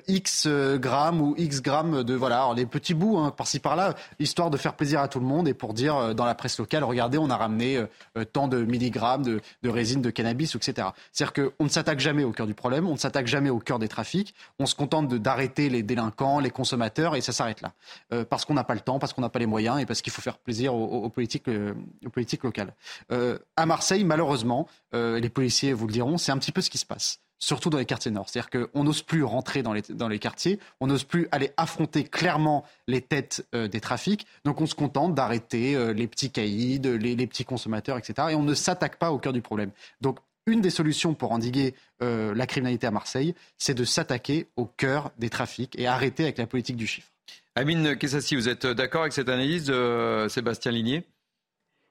X 0.07 0.47
grammes 0.47 1.21
ou 1.21 1.35
X 1.37 1.61
grammes 1.61 2.03
de 2.03 2.13
voilà, 2.13 2.51
les 2.55 2.65
petits 2.65 2.93
bouts 2.93 3.17
hein, 3.17 3.31
par-ci 3.31 3.59
par-là, 3.59 3.95
histoire 4.19 4.49
de 4.49 4.57
faire 4.57 4.75
plaisir 4.75 4.99
à 4.99 5.07
tout 5.07 5.19
le 5.19 5.25
monde 5.25 5.47
et 5.47 5.53
pour 5.53 5.73
dire 5.73 6.13
dans 6.13 6.25
la 6.25 6.35
presse 6.35 6.59
locale, 6.59 6.83
regardez, 6.83 7.17
on 7.17 7.29
a 7.29 7.37
ramené 7.37 7.83
tant 8.33 8.47
de 8.47 8.63
milligrammes 8.63 9.23
de, 9.23 9.69
résine 9.69 10.01
de 10.01 10.09
cannabis, 10.09 10.55
etc. 10.55 10.89
C'est-à-dire 11.11 11.51
qu'on 11.57 11.63
ne 11.63 11.69
s'attaque 11.69 11.99
jamais 11.99 12.23
au 12.23 12.31
cœur 12.31 12.47
du 12.47 12.53
problème, 12.53 12.87
on 12.87 12.93
ne 12.93 12.97
s'attaque 12.97 13.27
jamais 13.27 13.49
au 13.49 13.59
cœur 13.59 13.79
des 13.79 13.87
trafics, 13.87 14.33
on 14.59 14.65
se 14.65 14.75
contente 14.75 15.13
d'arrêter 15.13 15.69
les 15.69 15.83
délinquants, 15.83 16.39
les 16.39 16.51
consommateurs 16.51 17.15
et 17.15 17.21
ça 17.21 17.31
s'arrête 17.31 17.61
là. 17.61 18.25
parce 18.25 18.45
qu'on 18.45 18.53
n'a 18.53 18.63
pas 18.63 18.75
le 18.75 18.81
temps, 18.81 18.99
parce 18.99 19.13
qu'on 19.13 19.21
n'a 19.21 19.29
pas 19.29 19.39
les 19.39 19.45
moyens 19.45 19.79
et 19.79 19.85
parce 19.85 20.01
qu'il 20.01 20.11
faut 20.11 20.21
faire 20.21 20.37
plaisir 20.37 20.75
aux, 20.75 21.09
politiques, 21.09 21.47
aux 22.05 22.09
politiques 22.09 22.43
locales. 22.43 22.73
à 23.55 23.65
Marseille, 23.65 24.03
malheureusement, 24.03 24.67
les 24.93 25.29
policiers 25.29 25.73
vous 25.73 25.87
le 25.87 25.93
diront, 25.93 26.17
c'est 26.17 26.31
un 26.31 26.37
petit 26.37 26.51
peu 26.51 26.61
ce 26.61 26.69
qui 26.69 26.77
se 26.77 26.85
passe 26.85 27.21
surtout 27.39 27.69
dans 27.69 27.77
les 27.77 27.85
quartiers 27.85 28.11
nord. 28.11 28.29
C'est-à-dire 28.29 28.49
qu'on 28.49 28.83
n'ose 28.83 29.01
plus 29.01 29.23
rentrer 29.23 29.63
dans 29.63 29.73
les, 29.73 30.19
quartiers, 30.19 30.59
on 30.79 30.87
n'ose 30.87 31.03
plus 31.03 31.27
aller 31.31 31.51
affronter 31.57 32.03
clairement 32.03 32.65
les 32.87 33.01
têtes 33.01 33.45
euh, 33.53 33.67
des 33.67 33.79
trafics, 33.79 34.25
donc 34.45 34.61
on 34.61 34.65
se 34.65 34.75
contente 34.75 35.13
d'arrêter 35.13 35.75
euh, 35.75 35.93
les 35.93 36.07
petits 36.07 36.31
caïds, 36.31 36.79
les, 36.79 37.15
les, 37.15 37.27
petits 37.27 37.45
consommateurs, 37.45 37.97
etc. 37.97 38.29
Et 38.31 38.35
on 38.35 38.43
ne 38.43 38.53
s'attaque 38.53 38.97
pas 38.97 39.11
au 39.11 39.19
cœur 39.19 39.33
du 39.33 39.41
problème. 39.41 39.71
Donc 40.01 40.19
une 40.45 40.61
des 40.61 40.69
solutions 40.69 41.13
pour 41.13 41.31
endiguer 41.31 41.75
euh, 42.01 42.33
la 42.33 42.47
criminalité 42.47 42.87
à 42.87 42.91
Marseille, 42.91 43.35
c'est 43.57 43.73
de 43.73 43.83
s'attaquer 43.83 44.47
au 44.55 44.65
cœur 44.65 45.11
des 45.19 45.29
trafics 45.29 45.77
et 45.77 45.87
arrêter 45.87 46.23
avec 46.23 46.37
la 46.37 46.47
politique 46.47 46.77
du 46.77 46.87
chiffre. 46.87 47.09
Amine 47.55 47.97
Kessassi, 47.97 48.35
vous 48.35 48.49
êtes 48.49 48.65
d'accord 48.65 49.01
avec 49.01 49.13
cette 49.13 49.29
analyse 49.29 49.65
de 49.65 50.27
Sébastien 50.29 50.71
Ligné? 50.71 51.03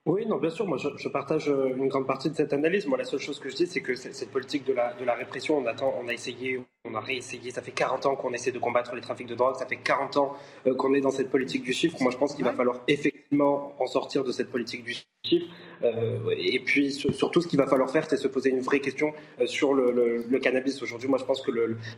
Oui, 0.07 0.25
non, 0.25 0.37
bien 0.37 0.49
sûr, 0.49 0.65
moi 0.65 0.77
je, 0.77 1.09
partage 1.09 1.49
euh, 1.49 1.75
une 1.75 1.89
grande 1.89 2.07
partie 2.07 2.29
de 2.29 2.35
cette 2.35 2.53
analyse. 2.53 2.87
Moi, 2.87 2.97
la 2.97 3.03
seule 3.03 3.19
chose 3.19 3.39
que 3.39 3.49
je 3.49 3.55
dis, 3.55 3.67
c'est 3.67 3.81
que 3.81 3.93
cette 3.95 4.31
politique 4.31 4.65
de 4.65 4.73
la, 4.73 4.93
de 4.93 5.03
la 5.03 5.13
répression, 5.13 5.57
on, 5.57 5.65
attend, 5.65 5.93
on 6.01 6.07
a 6.07 6.13
essayé, 6.13 6.61
on 6.89 6.95
a 6.95 6.99
réessayé, 6.99 7.51
ça 7.51 7.61
fait 7.61 7.71
40 7.71 8.05
ans 8.05 8.15
qu'on 8.15 8.33
essaie 8.33 8.51
de 8.51 8.59
combattre 8.59 8.95
les 8.95 9.01
trafics 9.01 9.27
de 9.27 9.35
drogue, 9.35 9.55
ça 9.55 9.65
fait 9.65 9.77
40 9.77 10.17
ans 10.17 10.33
euh, 10.65 10.75
qu'on 10.75 10.93
est 10.93 11.01
dans 11.01 11.11
cette 11.11 11.29
politique 11.29 11.63
du 11.63 11.73
chiffre. 11.73 11.97
Moi, 12.01 12.11
je 12.11 12.17
pense 12.17 12.35
qu'il 12.35 12.45
va 12.45 12.53
falloir 12.53 12.81
effectivement 12.87 13.73
en 13.79 13.87
sortir 13.87 14.23
de 14.23 14.31
cette 14.31 14.49
politique 14.49 14.83
du 14.83 14.95
chiffre. 15.23 15.47
Euh, 15.83 16.33
et 16.37 16.59
puis, 16.59 16.91
surtout, 16.91 17.41
ce 17.41 17.47
qu'il 17.47 17.59
va 17.59 17.67
falloir 17.67 17.89
faire, 17.89 18.09
c'est 18.09 18.17
se 18.17 18.27
poser 18.27 18.49
une 18.49 18.61
vraie 18.61 18.79
question 18.79 19.13
sur 19.45 19.73
le, 19.73 20.39
cannabis. 20.39 20.81
Aujourd'hui, 20.81 21.07
moi, 21.07 21.17
je 21.19 21.25
pense 21.25 21.41
que 21.41 21.51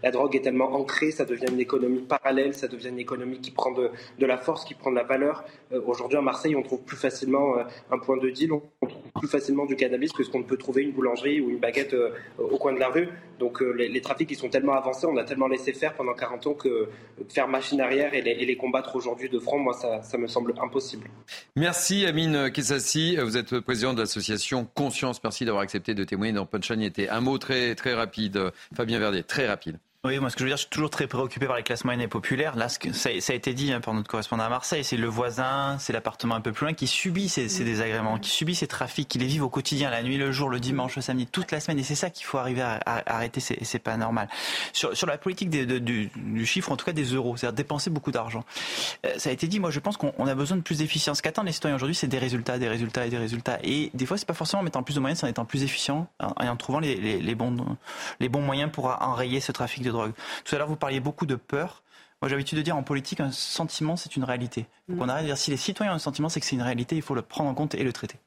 la 0.03 0.11
drogue 0.11 0.35
est 0.35 0.41
tellement 0.41 0.73
ancrée, 0.73 1.11
ça 1.11 1.25
devient 1.25 1.51
une 1.51 1.59
économie 1.59 2.01
parallèle, 2.01 2.53
ça 2.53 2.67
devient 2.67 2.89
une 2.89 2.99
économie 2.99 3.39
qui 3.39 3.51
prend 3.51 3.71
de, 3.71 3.91
de 4.17 4.25
la 4.25 4.37
force, 4.37 4.65
qui 4.65 4.73
prend 4.73 4.91
de 4.91 4.95
la 4.95 5.03
valeur. 5.03 5.43
Aujourd'hui, 5.85 6.17
à 6.17 6.21
Marseille, 6.21 6.55
on 6.55 6.63
trouve 6.63 6.81
plus 6.81 6.97
facilement 6.97 7.55
un 7.91 7.99
point 7.99 8.17
de 8.17 8.29
deal, 8.29 8.51
on 8.53 8.61
trouve 8.87 9.09
plus 9.19 9.27
facilement 9.27 9.65
du 9.65 9.75
cannabis 9.75 10.11
que 10.13 10.23
ce 10.23 10.29
qu'on 10.29 10.43
peut 10.43 10.57
trouver 10.57 10.83
une 10.83 10.91
boulangerie 10.91 11.41
ou 11.41 11.49
une 11.49 11.59
baguette 11.59 11.93
euh, 11.93 12.11
au 12.37 12.57
coin 12.57 12.73
de 12.73 12.79
la 12.79 12.89
rue. 12.89 13.09
Donc 13.39 13.61
euh, 13.61 13.71
les, 13.71 14.01
trafics 14.01 14.29
ils 14.31 14.37
sont 14.37 14.49
tellement 14.49 14.73
avancés, 14.80 15.06
on 15.06 15.18
a 15.18 15.23
tellement 15.23 15.47
laissé 15.47 15.73
faire 15.73 15.93
pendant 15.93 16.14
40 16.14 16.47
ans 16.47 16.53
que 16.53 16.89
faire 17.30 17.47
machine 17.47 17.80
arrière 17.81 18.14
et 18.14 18.22
les, 18.22 18.57
combattre 18.57 18.95
aujourd'hui 18.95 19.30
de 19.30 19.39
front, 19.39 19.60
moi 19.60 19.73
ça, 19.73 20.01
ça, 20.01 20.18
me 20.18 20.27
semble 20.27 20.53
impossible. 20.61 21.07
Merci 21.56 22.06
Amine 22.06 22.51
Kessassi, 22.51 23.18
vous 23.18 23.38
êtes 23.38 23.60
président 23.60 23.93
de 23.93 23.99
l'association 23.99 24.68
Conscience. 24.73 25.23
Merci 25.23 25.45
d'avoir 25.45 25.64
accepté 25.64 25.93
de 25.93 26.03
témoigner 26.03 26.34
dans 26.34 26.45
Punchline. 26.45 26.91
Un 27.10 27.22
mot 27.22 27.38
très 27.38 27.76
très 27.76 27.93
rapide, 27.93 28.51
Fabien 28.76 28.99
Verdier, 28.99 29.23
très 29.23 29.47
rapide. 29.47 29.77
Oui, 30.05 30.17
moi 30.17 30.30
ce 30.30 30.38
que 30.38 30.39
je 30.39 30.45
veux 30.45 30.49
dire, 30.51 30.55
je 30.55 30.61
suis 30.61 30.69
toujours 30.69 30.89
très 30.89 31.07
préoccupé 31.07 31.45
par 31.45 31.57
les 31.57 31.63
classes 31.63 31.84
moyennes 31.84 31.99
et 31.99 32.07
populaires. 32.07 32.55
Là, 32.55 32.69
ce 32.69 32.80
que, 32.80 32.93
ça, 32.93 33.09
a 33.09 33.34
été 33.34 33.53
dit 33.53 33.73
hein, 33.73 33.81
par 33.81 33.93
notre 33.93 34.07
correspondant 34.07 34.45
à 34.45 34.49
Marseille, 34.49 34.85
c'est 34.85 34.95
le 34.95 35.09
voisin, 35.09 35.76
c'est 35.77 35.91
l'appartement 35.91 36.35
un 36.35 36.39
peu 36.39 36.53
plus 36.53 36.67
loin 36.67 36.73
qui 36.73 36.88
subit 36.88 37.27
ces, 37.27 37.49
ces, 37.49 37.65
désagréments, 37.65 38.17
qui 38.17 38.30
subit 38.30 38.55
ces 38.55 38.65
trafics, 38.65 39.09
qui 39.09 39.17
les 39.17 39.26
vivent 39.26 39.43
au 39.43 39.49
quotidien, 39.49 39.89
la 39.89 40.01
nuit, 40.01 40.15
le 40.15 40.31
jour, 40.31 40.47
le 40.47 40.61
dimanche, 40.61 40.95
le 40.95 41.01
samedi, 41.01 41.27
toute 41.27 41.51
la 41.51 41.59
semaine. 41.59 41.80
Et 41.80 41.84
c'est 41.84 41.95
ça 41.95 42.09
qu'il 42.09 42.26
faut 42.26 42.38
arriver 42.38 42.61
à, 42.61 42.80
arrêter, 42.85 43.41
c'est, 43.41 43.61
c'est 43.65 43.80
pas 43.80 43.97
normal. 43.97 44.30
Sur, 44.71 44.95
sur 44.95 45.05
la 45.05 45.17
politique 45.17 45.49
des, 45.49 45.65
du, 45.65 46.09
du, 46.15 46.45
chiffre, 46.45 46.71
en 46.71 46.77
tout 46.77 46.85
cas 46.85 46.93
des 46.93 47.03
euros, 47.03 47.35
c'est-à-dire 47.35 47.57
dépenser 47.57 47.89
beaucoup 47.89 48.11
d'argent. 48.11 48.45
Euh, 49.05 49.11
ça 49.17 49.31
a 49.31 49.34
été 49.34 49.47
dit, 49.47 49.59
moi 49.59 49.69
je 49.69 49.81
pense 49.81 49.97
qu'on 49.97 50.27
a 50.27 50.34
besoin 50.34 50.55
de 50.55 50.61
plus 50.61 50.77
d'efficience. 50.77 51.17
Ce 51.17 51.21
qu'attendent 51.21 51.47
les 51.47 51.51
citoyens 51.51 51.76
aujourd'hui, 51.76 51.95
c'est 51.95 52.07
des 52.07 52.19
résultats, 52.19 52.57
des 52.57 52.69
résultats 52.69 53.05
et 53.05 53.09
des 53.09 53.17
résultats. 53.17 53.59
Et 53.63 53.91
des 53.93 54.05
fois, 54.05 54.17
c'est 54.17 54.26
pas 54.26 54.34
forcément 54.34 54.61
en 54.61 54.63
mettant 54.63 54.81
plus 54.81 54.95
de 54.95 55.01
moyens, 55.01 55.19
c'est 55.19 55.26
en 55.26 55.30
étant 55.30 55.43
plus 55.43 55.63
efficient 55.65 56.07
et 56.41 56.47
en 56.47 56.55
trouvant 56.55 56.80
les, 56.80 56.95
les, 56.95 57.19
les, 57.19 57.35
bons, 57.35 57.53
les 58.21 58.30
bons 58.30 58.41
moyens 58.41 58.71
pour 58.71 58.85
enrayer 58.85 59.41
ce 59.41 59.51
trafic 59.51 59.84
de 59.84 59.88
drogue. 59.91 60.13
Tout 60.45 60.55
à 60.55 60.57
l'heure, 60.57 60.67
vous 60.67 60.75
parliez 60.75 60.99
beaucoup 60.99 61.25
de 61.25 61.35
peur. 61.35 61.83
Moi, 62.21 62.29
j'ai 62.29 62.35
l'habitude 62.35 62.57
de 62.57 62.63
dire 62.63 62.75
en 62.75 62.83
politique, 62.83 63.21
un 63.21 63.31
sentiment, 63.31 63.95
c'est 63.95 64.15
une 64.15 64.23
réalité. 64.23 64.67
Donc, 64.87 64.97
mm. 64.97 65.01
on 65.01 65.09
arrête 65.09 65.23
de 65.23 65.27
dire 65.27 65.37
si 65.37 65.51
les 65.51 65.57
citoyens 65.57 65.93
ont 65.93 65.95
un 65.95 65.99
sentiment, 65.99 66.29
c'est 66.29 66.39
que 66.39 66.45
c'est 66.45 66.55
une 66.55 66.61
réalité, 66.61 66.95
il 66.95 67.01
faut 67.01 67.15
le 67.15 67.21
prendre 67.21 67.49
en 67.49 67.53
compte 67.53 67.75
et 67.75 67.83
le 67.83 67.93
traiter. 67.93 68.17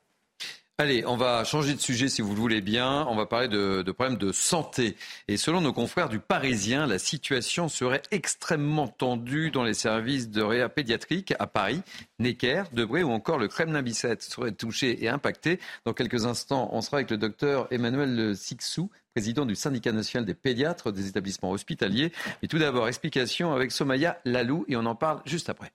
Allez, 0.83 1.07
on 1.07 1.17
va 1.17 1.45
changer 1.45 1.75
de 1.75 1.81
sujet 1.81 2.09
si 2.09 2.23
vous 2.23 2.35
le 2.35 2.41
voulez 2.41 2.61
bien. 2.61 3.07
On 3.09 3.15
va 3.15 3.25
parler 3.25 3.47
de, 3.47 3.89
problèmes 3.93 4.19
de 4.19 4.33
santé. 4.33 4.97
Et 5.29 5.37
selon 5.37 5.61
nos 5.61 5.73
confrères 5.73 6.09
du 6.09 6.19
Parisien, 6.19 6.89
la 6.89 6.99
situation 6.99 7.69
serait 7.69 8.03
extrêmement 8.11 8.89
tendue 8.89 9.53
dans 9.53 9.63
les 9.63 9.75
services 9.75 10.29
de 10.29 10.43
réa 10.43 10.69
pédiatrique 10.69 11.35
à 11.39 11.47
Paris. 11.47 11.83
Necker, 12.19 12.65
Debré 12.73 13.05
ou 13.05 13.13
encore 13.13 13.39
le 13.39 13.47
Kremlin-Bicêtre 13.47 14.25
seraient 14.25 14.51
touchés 14.51 15.05
et 15.05 15.09
impactés. 15.09 15.61
Dans 15.85 15.93
quelques 15.93 16.27
instants, 16.27 16.69
on 16.73 16.81
sera 16.81 16.97
avec 16.97 17.13
le 17.13 17.17
docteur 17.17 17.69
Emmanuel 17.71 18.37
Sixou, 18.37 18.91
président 19.15 19.47
du 19.47 19.55
syndicat 19.55 19.93
national 19.93 20.27
des 20.27 20.35
pédiatres 20.35 20.91
des 20.91 21.07
établissements 21.07 21.53
hospitaliers. 21.53 22.11
Mais 22.43 22.49
tout 22.49 22.59
d'abord, 22.59 22.89
explication 22.89 23.55
avec 23.55 23.71
Somaya 23.71 24.19
Lalou 24.25 24.65
et 24.67 24.75
on 24.75 24.87
en 24.87 24.97
parle 24.97 25.23
juste 25.27 25.49
après. 25.49 25.71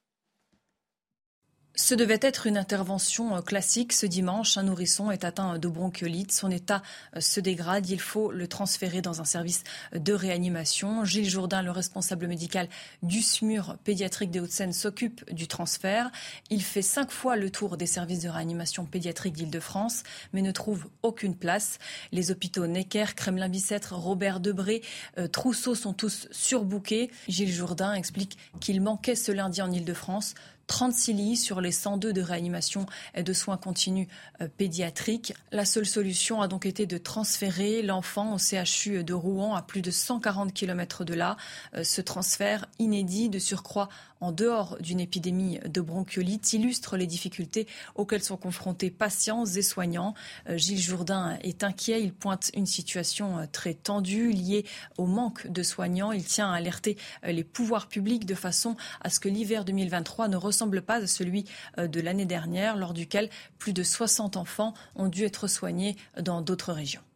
Ce 1.80 1.94
devait 1.94 2.18
être 2.22 2.48
une 2.48 2.58
intervention 2.58 3.36
euh, 3.36 3.42
classique. 3.42 3.94
Ce 3.94 4.08
dimanche, 4.08 4.58
un 4.58 4.64
nourrisson 4.64 5.12
est 5.12 5.24
atteint 5.24 5.60
de 5.60 5.68
bronchiolite. 5.68 6.32
Son 6.32 6.50
état 6.50 6.82
euh, 7.16 7.22
se 7.22 7.40
dégrade. 7.40 7.88
Il 7.88 8.00
faut 8.00 8.32
le 8.32 8.48
transférer 8.48 9.04
dans 9.04 9.22
un 9.22 9.26
service 9.26 9.64
de 9.94 10.12
réanimation. 10.12 11.06
Gilles 11.06 11.30
Jourdain, 11.30 11.62
le 11.62 11.70
responsable 11.70 12.26
médical 12.26 12.68
du 13.04 13.22
SMUR 13.22 13.78
pédiatrique 13.84 14.32
des 14.32 14.40
Hauts-de-Seine, 14.40 14.74
s'occupe 14.74 15.32
du 15.32 15.48
transfert. 15.48 16.12
Il 16.50 16.64
fait 16.64 16.82
cinq 16.82 17.12
fois 17.12 17.36
le 17.36 17.52
tour 17.52 17.78
des 17.78 17.86
services 17.86 18.22
de 18.22 18.30
réanimation 18.30 18.86
pédiatrique 18.86 19.36
d'Île-de-France, 19.36 20.02
mais 20.34 20.42
ne 20.42 20.52
trouve 20.52 20.88
aucune 21.04 21.36
place. 21.36 21.78
Les 22.12 22.32
hôpitaux 22.32 22.66
Necker, 22.66 23.14
Kremlin-Bicêtre, 23.16 23.94
Robert 23.94 24.40
Debré, 24.40 24.82
euh, 25.20 25.28
Trousseau 25.28 25.76
sont 25.76 25.94
tous 25.94 26.28
surbookés. 26.32 27.12
Gilles 27.28 27.54
Jourdain 27.54 27.94
explique 27.94 28.36
qu'il 28.60 28.82
manquait 28.82 29.16
ce 29.16 29.32
lundi 29.32 29.62
en 29.62 29.72
Île-de-France 29.72 30.34
36 30.68 31.14
lits 31.14 31.38
sur 31.38 31.62
les 31.62 31.72
102 31.72 32.14
de 32.14 32.22
réanimation 32.22 32.86
et 33.16 33.24
de 33.24 33.34
soins 33.34 33.58
continus 33.58 34.08
euh, 34.42 34.48
pédiatriques. 34.58 35.34
La 35.52 35.66
seule 35.66 35.86
solution 35.86 36.42
a 36.42 36.48
donc 36.48 36.66
été 36.66 36.86
de 36.86 36.98
transférer 36.98 37.82
l'enfant 37.82 38.34
au 38.34 38.38
CHU 38.38 39.04
de 39.04 39.14
Rouen 39.14 39.56
à 39.56 39.62
plus 39.62 39.82
de 39.82 39.92
140 39.92 40.54
km 40.54 41.04
de 41.04 41.14
là. 41.14 41.38
Euh, 41.76 41.84
ce 41.84 42.02
transfert 42.02 42.66
inédit 42.80 43.30
de 43.30 43.40
surcroît 43.40 43.90
en 44.22 44.32
dehors 44.32 44.78
d'une 44.80 45.00
épidémie 45.00 45.60
de 45.66 45.82
bronchiolite 45.82 46.54
illustre 46.54 46.98
les 46.98 47.08
difficultés 47.08 47.68
auxquelles 47.96 48.24
sont 48.24 48.38
confrontés 48.38 48.92
patients 48.92 49.46
et 49.46 49.62
soignants. 49.62 50.14
Euh, 50.50 50.58
Gilles 50.58 50.82
Jourdain 50.82 51.38
est 51.42 51.64
inquiet. 51.64 52.02
Il 52.02 52.14
pointe 52.14 52.52
une 52.54 52.66
situation 52.66 53.48
très 53.52 53.74
tendue 53.74 54.32
liée 54.32 54.66
au 54.98 55.06
manque 55.06 55.48
de 55.48 55.64
soignants. 55.64 56.12
Il 56.12 56.24
tient 56.24 56.52
à 56.52 56.56
alerter 56.58 56.98
les 57.24 57.44
pouvoirs 57.44 57.88
publics 57.88 58.26
de 58.26 58.36
façon 58.36 58.76
à 59.02 59.10
ce 59.10 59.20
que 59.20 59.30
l'hiver 59.30 59.66
2023 59.66 60.28
ne 60.28 60.38
ressemble 60.38 60.82
pas 60.82 60.96
à 60.96 61.08
celui 61.08 61.46
euh, 61.78 61.88
de 61.88 62.00
l'année 62.00 62.26
dernière, 62.26 62.78
lors 62.78 62.94
duquel 62.94 63.30
plus 63.58 63.74
de 63.74 63.84
60 63.84 64.38
enfants 64.38 64.74
ont 64.96 65.08
dû 65.08 65.24
être 65.24 65.48
soignés 65.48 65.96
dans 66.20 66.42
d'autres 66.42 66.74
régions. 66.74 67.07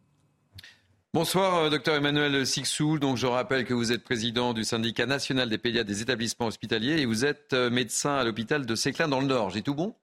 Bonsoir, 1.14 1.64
euh, 1.64 1.68
docteur 1.68 1.94
Emmanuel 1.96 2.46
Sixou. 2.46 2.98
Donc, 2.98 3.18
je 3.18 3.26
rappelle 3.26 3.66
que 3.66 3.74
vous 3.74 3.92
êtes 3.92 4.02
président 4.02 4.54
du 4.54 4.64
syndicat 4.64 5.04
national 5.04 5.50
des 5.50 5.58
pédiatres 5.58 5.86
des 5.86 6.00
établissements 6.00 6.46
hospitaliers 6.46 7.02
et 7.02 7.04
vous 7.04 7.26
êtes 7.26 7.52
euh, 7.52 7.68
médecin 7.68 8.14
à 8.14 8.24
l'hôpital 8.24 8.64
de 8.64 8.74
Seclin 8.74 9.08
dans 9.08 9.20
le 9.20 9.26
Nord. 9.26 9.50
J'ai 9.50 9.60
tout 9.60 9.74
bon? 9.74 9.94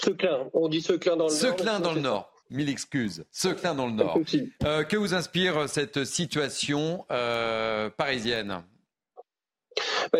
Seclin, 0.00 0.48
on 0.54 0.70
dit 0.70 0.80
Seclin 0.80 1.16
dans 1.18 1.26
le 1.26 1.30
Nord. 1.30 1.38
Seclin 1.38 1.80
dans 1.80 1.92
le 1.92 2.00
Nord. 2.00 2.32
Mille 2.48 2.70
excuses. 2.70 3.26
Seclin 3.30 3.74
dans 3.74 3.86
le 3.86 3.92
Nord. 3.92 4.18
que 4.88 4.96
vous 4.96 5.12
inspire 5.12 5.68
cette 5.68 6.04
situation 6.04 7.04
parisienne? 7.98 8.62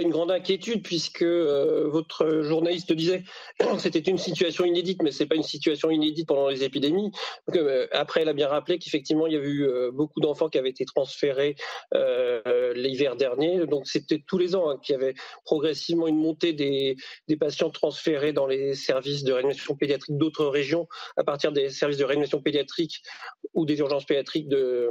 Une 0.01 0.11
grande 0.11 0.31
inquiétude 0.31 0.83
puisque 0.83 1.23
euh, 1.23 1.89
votre 1.89 2.43
journaliste 2.43 2.93
disait 2.93 3.25
que 3.59 3.67
c'était 3.79 3.99
une 3.99 4.19
situation 4.19 4.65
inédite, 4.65 5.03
mais 5.03 5.13
c'est 5.13 5.27
pas 5.27 5.35
une 5.35 5.43
situation 5.43 5.91
inédite 5.91 6.29
pendant 6.29 6.49
les 6.49 6.65
épidémies. 6.65 7.11
Euh, 7.55 7.87
après, 7.93 8.23
elle 8.23 8.29
a 8.29 8.33
bien 8.33 8.49
rappelé 8.49 8.79
qu'effectivement, 8.79 9.27
il 9.27 9.35
y 9.35 9.37
a 9.37 9.41
eu 9.41 9.67
euh, 9.67 9.91
beaucoup 9.93 10.21
d'enfants 10.21 10.49
qui 10.49 10.59
avaient 10.59 10.71
été 10.71 10.85
transférés 10.85 11.57
l'hiver 12.75 13.17
dernier. 13.17 13.67
Donc, 13.67 13.87
c'était 13.87 14.23
tous 14.27 14.39
les 14.39 14.55
ans 14.55 14.71
hein, 14.71 14.79
qu'il 14.83 14.95
y 14.95 14.97
avait 14.97 15.15
progressivement 15.45 16.07
une 16.07 16.17
montée 16.17 16.53
des, 16.53 16.97
des 17.29 17.37
patients 17.37 17.71
transférés 17.71 18.33
dans 18.33 18.47
les 18.47 18.75
services 18.75 19.25
de 19.25 19.33
réanimation 19.33 19.77
pédiatrique 19.77 20.17
d'autres 20.17 20.47
régions 20.47 20.89
à 21.17 21.25
partir 21.25 21.53
des 21.53 21.71
services 21.71 21.99
de 21.99 22.05
réanimation 22.05 22.41
pédiatrique 22.41 23.03
ou 23.53 23.65
des 23.65 23.79
urgences 23.79 24.05
pédiatriques 24.05 24.49
de 24.49 24.89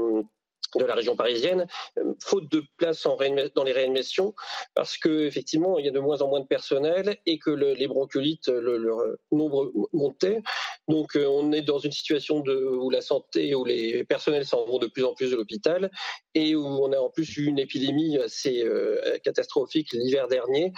de 0.79 0.85
la 0.85 0.95
région 0.95 1.15
parisienne, 1.15 1.67
euh, 1.97 2.13
faute 2.19 2.49
de 2.51 2.63
place 2.77 3.07
dans 3.55 3.63
les 3.63 3.71
réanimations, 3.71 4.33
parce 4.75 4.97
que 4.97 5.25
effectivement 5.25 5.79
il 5.79 5.85
y 5.85 5.87
a 5.87 5.91
de 5.91 5.99
moins 5.99 6.21
en 6.21 6.27
moins 6.27 6.41
de 6.41 6.47
personnel 6.47 7.17
et 7.25 7.39
que 7.39 7.49
les 7.49 7.87
bronchiolites, 7.87 8.47
le, 8.47 9.17
nombre 9.31 9.71
montait. 9.93 10.41
Donc 10.87 11.15
euh, 11.15 11.25
on 11.25 11.51
est 11.51 11.61
dans 11.61 11.79
une 11.79 11.91
situation 11.91 12.43
où 12.43 12.89
la 12.89 13.01
santé, 13.01 13.55
où 13.55 13.65
les 13.65 14.03
personnels 14.03 14.45
s'en 14.45 14.65
vont 14.65 14.79
de 14.79 14.87
plus 14.87 15.03
en 15.03 15.13
plus 15.13 15.31
de 15.31 15.35
l'hôpital 15.35 15.89
et 16.35 16.55
où 16.55 16.65
on 16.65 16.91
a 16.91 16.97
en 16.97 17.09
plus 17.09 17.37
eu 17.37 17.45
une 17.45 17.59
épidémie 17.59 18.17
assez 18.17 18.65
catastrophique 19.23 19.91
l'hiver 19.93 20.27
dernier. 20.27 20.73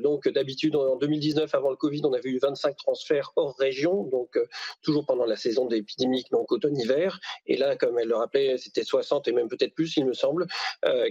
donc 0.00 0.28
d'habitude 0.28 0.76
en 0.76 0.96
2019 0.96 1.54
avant 1.54 1.70
le 1.70 1.76
Covid, 1.76 2.02
on 2.04 2.12
avait 2.12 2.30
eu 2.30 2.38
25 2.38 2.76
transferts 2.76 3.32
hors 3.36 3.56
région, 3.56 4.04
donc 4.04 4.38
toujours 4.82 5.04
pendant 5.06 5.26
la 5.26 5.36
saison 5.36 5.68
épidémique, 5.76 6.30
donc 6.30 6.50
automne-hiver. 6.52 7.20
Et 7.46 7.56
là, 7.56 7.76
comme 7.76 7.98
elle 7.98 8.08
le 8.08 8.16
rappelait, 8.16 8.58
c'était 8.58 8.84
60 9.10 9.28
et 9.28 9.32
même 9.32 9.48
peut-être 9.48 9.74
plus, 9.74 9.96
il 9.96 10.06
me 10.06 10.12
semble, 10.12 10.46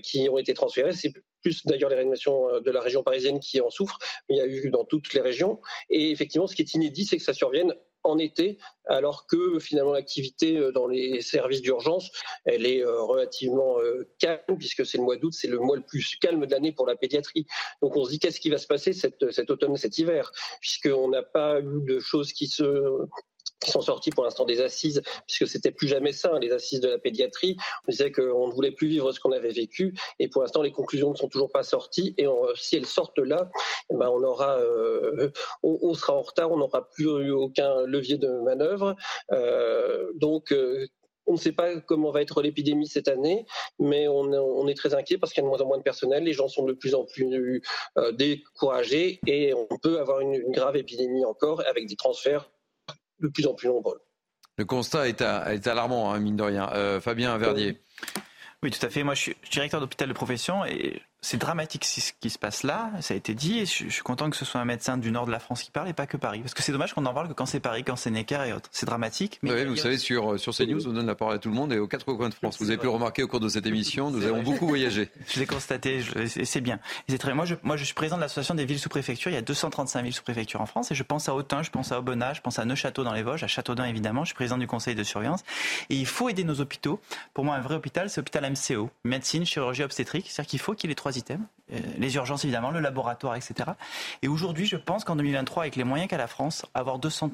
qui 0.03 0.27
ont 0.29 0.37
été 0.37 0.53
transférés. 0.53 0.93
C'est 0.93 1.13
plus 1.41 1.65
d'ailleurs 1.65 1.89
les 1.89 1.95
réanimations 1.95 2.59
de 2.59 2.71
la 2.71 2.81
région 2.81 3.03
parisienne 3.03 3.39
qui 3.39 3.61
en 3.61 3.69
souffrent, 3.69 3.99
mais 4.29 4.35
il 4.35 4.37
y 4.37 4.41
a 4.41 4.47
eu 4.47 4.69
dans 4.69 4.85
toutes 4.85 5.13
les 5.13 5.21
régions. 5.21 5.59
Et 5.89 6.11
effectivement, 6.11 6.47
ce 6.47 6.55
qui 6.55 6.61
est 6.61 6.73
inédit, 6.73 7.05
c'est 7.05 7.17
que 7.17 7.23
ça 7.23 7.33
survienne 7.33 7.73
en 8.03 8.17
été, 8.17 8.57
alors 8.85 9.27
que 9.27 9.59
finalement 9.59 9.91
l'activité 9.91 10.57
euh, 10.57 10.71
dans 10.71 10.87
les 10.87 11.21
services 11.21 11.61
d'urgence, 11.61 12.11
elle 12.45 12.65
est 12.65 12.81
euh, 12.81 13.01
relativement 13.01 13.79
euh, 13.79 14.07
calme, 14.19 14.57
puisque 14.57 14.85
c'est 14.85 14.97
le 14.97 15.03
mois 15.03 15.17
d'août, 15.17 15.33
c'est 15.33 15.47
le 15.47 15.59
mois 15.59 15.75
le 15.75 15.83
plus 15.83 16.15
calme 16.21 16.45
de 16.45 16.51
l'année 16.51 16.71
pour 16.71 16.87
la 16.87 16.95
pédiatrie. 16.95 17.45
Donc 17.81 17.95
on 17.97 18.05
se 18.05 18.11
dit 18.11 18.19
qu'est-ce 18.19 18.39
qui 18.39 18.49
va 18.49 18.57
se 18.57 18.67
passer 18.67 18.93
cet, 18.93 19.21
automne, 19.49 19.75
cet 19.75 19.97
hiver, 19.97 20.31
puisqu'on 20.61 21.09
n'a 21.09 21.23
pas 21.23 21.59
eu 21.59 21.81
de 21.85 21.99
choses 21.99 22.31
qui 22.31 22.47
se 22.47 22.63
sont 23.67 23.81
sortis 23.81 24.09
pour 24.11 24.23
l'instant 24.23 24.45
des 24.45 24.61
assises, 24.61 25.01
puisque 25.27 25.47
c'était 25.47 25.71
plus 25.71 25.87
jamais 25.87 26.11
ça, 26.11 26.31
hein, 26.33 26.39
les 26.39 26.51
assises 26.51 26.79
de 26.79 26.87
la 26.87 26.97
pédiatrie. 26.97 27.57
On 27.87 27.91
disait 27.91 28.11
qu'on 28.11 28.47
ne 28.47 28.53
voulait 28.53 28.71
plus 28.71 28.87
vivre 28.87 29.11
ce 29.11 29.19
qu'on 29.19 29.31
avait 29.31 29.51
vécu, 29.51 29.93
et 30.19 30.27
pour 30.27 30.41
l'instant 30.41 30.61
les 30.61 30.71
conclusions 30.71 31.11
ne 31.11 31.15
sont 31.15 31.27
toujours 31.27 31.51
pas 31.51 31.63
sorties. 31.63 32.15
Et 32.17 32.25
si 32.55 32.75
elles 32.75 32.85
sortent 32.85 33.19
là, 33.19 33.49
eh 33.91 33.95
ben 33.95 34.09
on 34.09 34.23
aura, 34.23 34.57
euh, 34.59 35.31
on, 35.63 35.93
sera 35.93 36.13
en 36.13 36.21
retard, 36.21 36.51
on 36.51 36.57
n'aura 36.57 36.89
plus 36.89 37.07
aucun 37.31 37.85
levier 37.85 38.17
de 38.17 38.29
manœuvre. 38.29 38.95
Euh, 39.31 40.11
donc 40.15 40.51
euh, 40.51 40.87
on 41.25 41.33
ne 41.33 41.37
sait 41.37 41.51
pas 41.51 41.79
comment 41.81 42.09
va 42.09 42.21
être 42.21 42.41
l'épidémie 42.41 42.87
cette 42.87 43.07
année, 43.07 43.45
mais 43.77 44.07
on, 44.07 44.67
est 44.67 44.73
très 44.73 44.95
inquiet 44.95 45.19
parce 45.19 45.31
qu'il 45.31 45.43
y 45.43 45.45
a 45.45 45.47
de 45.47 45.49
moins 45.49 45.61
en 45.61 45.67
moins 45.67 45.77
de 45.77 45.83
personnel, 45.83 46.23
les 46.23 46.33
gens 46.33 46.47
sont 46.47 46.65
de 46.65 46.73
plus 46.73 46.95
en 46.95 47.05
plus 47.05 47.61
découragés 48.13 49.19
et 49.27 49.53
on 49.53 49.67
peut 49.79 49.99
avoir 49.99 50.21
une 50.21 50.51
grave 50.51 50.75
épidémie 50.75 51.25
encore 51.25 51.61
avec 51.67 51.87
des 51.87 51.95
transferts 51.95 52.49
de 53.21 53.27
plus 53.27 53.47
en 53.47 53.53
plus 53.53 53.67
nombreux. 53.67 54.01
Le 54.57 54.65
constat 54.65 55.07
est, 55.07 55.21
alarmant, 55.67 56.11
hein, 56.11 56.19
mine 56.19 56.35
de 56.35 56.43
rien. 56.43 56.69
Euh, 56.73 56.99
Fabien 56.99 57.37
Verdier. 57.37 57.81
Oui, 58.61 58.71
tout 58.71 58.85
à 58.85 58.89
fait. 58.89 59.03
Moi, 59.03 59.13
je 59.13 59.21
suis 59.21 59.35
directeur 59.51 59.79
d'hôpital 59.79 60.09
de 60.09 60.13
profession 60.13 60.65
et 60.65 61.01
c'est 61.21 61.37
dramatique 61.37 61.85
ce 61.85 62.11
qui 62.19 62.29
se 62.29 62.39
passe 62.39 62.63
là, 62.63 62.91
ça 63.01 63.13
a 63.13 63.17
été 63.17 63.33
dit, 63.33 63.59
et 63.59 63.65
je, 63.65 63.89
suis 63.89 64.01
content 64.03 64.29
que 64.29 64.37
ce 64.37 64.45
soit 64.45 64.61
un 64.61 64.65
médecin 64.65 64.97
du 64.97 65.11
nord 65.11 65.25
de 65.25 65.31
la 65.31 65.39
France 65.39 65.63
qui 65.63 65.71
parle 65.71 65.89
et 65.89 65.93
pas 65.93 66.07
que 66.07 66.17
Paris. 66.17 66.39
Parce 66.39 66.53
que 66.53 66.63
c'est 66.63 66.71
dommage 66.71 66.93
qu'on 66.93 67.05
en 67.05 67.13
parle 67.13 67.27
que 67.27 67.33
quand 67.33 67.45
c'est 67.45 67.59
Paris, 67.59 67.83
quand 67.83 67.95
c'est 67.95 68.09
Necker 68.09 68.39
et 68.47 68.53
autres. 68.53 68.69
C'est 68.71 68.85
dramatique. 68.85 69.39
Mais 69.41 69.51
oui, 69.51 69.65
vous 69.65 69.75
savez, 69.75 69.97
sur, 69.97 70.39
sur 70.39 70.55
CNews, 70.55 70.87
on 70.87 70.93
donne 70.93 71.07
la 71.07 71.15
parole 71.15 71.35
à 71.35 71.39
tout 71.39 71.49
le 71.49 71.55
monde 71.55 71.73
et 71.73 71.79
aux 71.79 71.87
quatre 71.87 72.05
coins 72.05 72.29
de 72.29 72.33
France. 72.33 72.57
Vous 72.59 72.69
avez 72.69 72.77
pu 72.77 72.85
le 72.85 72.91
remarquer 72.91 73.23
au 73.23 73.27
cours 73.27 73.39
de 73.39 73.49
cette 73.49 73.65
émission, 73.65 74.11
nous 74.11 74.25
avons 74.25 74.43
beaucoup 74.43 74.67
voyagé. 74.67 75.09
Je 75.27 75.39
l'ai 75.39 75.45
constaté, 75.45 76.01
et 76.15 76.45
c'est 76.45 76.61
bien. 76.61 76.79
Et 77.07 77.17
très, 77.17 77.33
moi, 77.33 77.45
je, 77.45 77.55
moi, 77.63 77.77
je 77.77 77.83
suis 77.83 77.93
président 77.93 78.17
de 78.17 78.21
l'association 78.21 78.55
des 78.55 78.65
villes 78.65 78.79
sous 78.79 78.89
préfecture. 78.89 79.31
Il 79.31 79.35
y 79.35 79.37
a 79.37 79.41
235 79.41 80.03
villes 80.03 80.13
sous 80.13 80.23
préfecture 80.23 80.61
en 80.61 80.65
France 80.65 80.91
et 80.91 80.95
je 80.95 81.03
pense 81.03 81.27
à 81.29 81.35
Autun, 81.35 81.63
je 81.63 81.69
pense 81.69 81.91
à 81.91 81.99
Aubenas, 81.99 82.35
je 82.35 82.41
pense 82.41 82.59
à 82.59 82.65
Neuchâteau 82.65 83.03
dans 83.03 83.13
les 83.13 83.23
Vosges, 83.23 83.43
à 83.43 83.47
Châteaudun 83.47 83.85
évidemment. 83.85 84.23
Je 84.23 84.29
suis 84.29 84.35
président 84.35 84.57
du 84.57 84.67
conseil 84.67 84.95
de 84.95 85.03
surveillance. 85.03 85.43
Et 85.89 85.95
il 85.95 86.05
faut 86.05 86.29
aider 86.29 86.43
nos 86.43 86.61
hôpitaux. 86.61 86.99
Pour 87.33 87.45
moi, 87.45 87.55
un 87.55 87.61
vrai 87.61 87.75
hôpital, 87.75 88.09
c'est 88.09 88.21
hôpital 88.21 88.49
MCO. 88.49 88.89
Médecine, 89.03 89.45
chirurgie 89.45 89.83
obstétrique. 89.83 90.27
C'est-à-dire 90.29 90.49
qu'il 90.49 90.59
faut 90.59 90.73
qu'il 90.73 90.91
ait 90.91 90.95
trois 90.95 91.08
items 91.17 91.45
euh, 91.71 91.79
les 91.97 92.15
urgences 92.15 92.43
évidemment, 92.43 92.71
le 92.71 92.79
laboratoire, 92.79 93.35
etc. 93.35 93.71
Et 94.21 94.27
aujourd'hui, 94.27 94.65
je 94.65 94.75
pense 94.75 95.03
qu'en 95.03 95.15
2023, 95.15 95.63
avec 95.63 95.75
les 95.75 95.83
moyens 95.83 96.09
qu'a 96.09 96.17
la 96.17 96.27
France, 96.27 96.65
avoir 96.73 96.99
200 96.99 97.31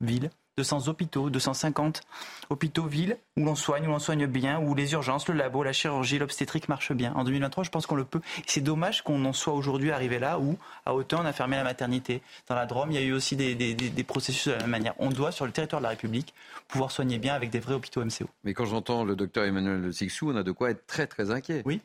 villes, 0.00 0.30
200 0.58 0.88
hôpitaux, 0.88 1.30
250 1.30 2.02
hôpitaux, 2.50 2.84
villes, 2.84 3.16
où 3.38 3.44
l'on 3.44 3.54
soigne, 3.54 3.86
où 3.86 3.90
l'on 3.90 3.98
soigne 3.98 4.26
bien, 4.26 4.60
où 4.60 4.74
les 4.74 4.92
urgences, 4.92 5.26
le 5.28 5.34
labo, 5.34 5.62
la 5.62 5.72
chirurgie, 5.72 6.18
l'obstétrique 6.18 6.68
marchent 6.68 6.92
bien. 6.92 7.14
En 7.14 7.24
2023, 7.24 7.64
je 7.64 7.70
pense 7.70 7.86
qu'on 7.86 7.94
le 7.94 8.04
peut. 8.04 8.20
C'est 8.46 8.60
dommage 8.60 9.02
qu'on 9.02 9.24
en 9.24 9.32
soit 9.32 9.54
aujourd'hui 9.54 9.90
arrivé 9.90 10.18
là 10.18 10.38
où, 10.38 10.58
à 10.84 10.94
Autun, 10.94 11.20
on 11.22 11.24
a 11.24 11.32
fermé 11.32 11.56
la 11.56 11.64
maternité. 11.64 12.20
Dans 12.48 12.54
la 12.54 12.66
Drôme, 12.66 12.90
il 12.90 12.94
y 12.94 12.98
a 12.98 13.02
eu 13.02 13.12
aussi 13.12 13.34
des, 13.34 13.54
des, 13.54 14.04
processus 14.04 14.48
de 14.48 14.52
la 14.52 14.58
même 14.58 14.70
manière. 14.70 14.94
On 14.98 15.08
doit, 15.08 15.32
sur 15.32 15.46
le 15.46 15.52
territoire 15.52 15.80
de 15.80 15.84
la 15.84 15.90
République, 15.90 16.34
pouvoir 16.68 16.90
soigner 16.90 17.18
bien 17.18 17.34
avec 17.34 17.48
des 17.48 17.60
vrais 17.60 17.74
hôpitaux 17.74 18.04
MCO. 18.04 18.28
Mais 18.44 18.52
quand 18.52 18.66
j'entends 18.66 19.04
le 19.04 19.16
docteur 19.16 19.44
Emmanuel 19.44 19.92
Sixou, 19.92 20.30
on 20.32 20.36
a 20.36 20.42
de 20.42 20.52
quoi 20.52 20.70
être 20.70 20.86
très 20.86 21.06
très 21.06 21.30
inquiet. 21.30 21.62
Oui, 21.64 21.80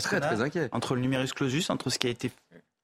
très, 0.00 0.20
très 0.20 0.40
inquiet. 0.40 0.68
Entre 0.72 0.94
le 0.94 1.00
numerus 1.00 1.32
clausus, 1.32 1.70
entre 1.70 1.90
ce 1.90 1.98
qui 1.98 2.06
a 2.06 2.10
été 2.10 2.30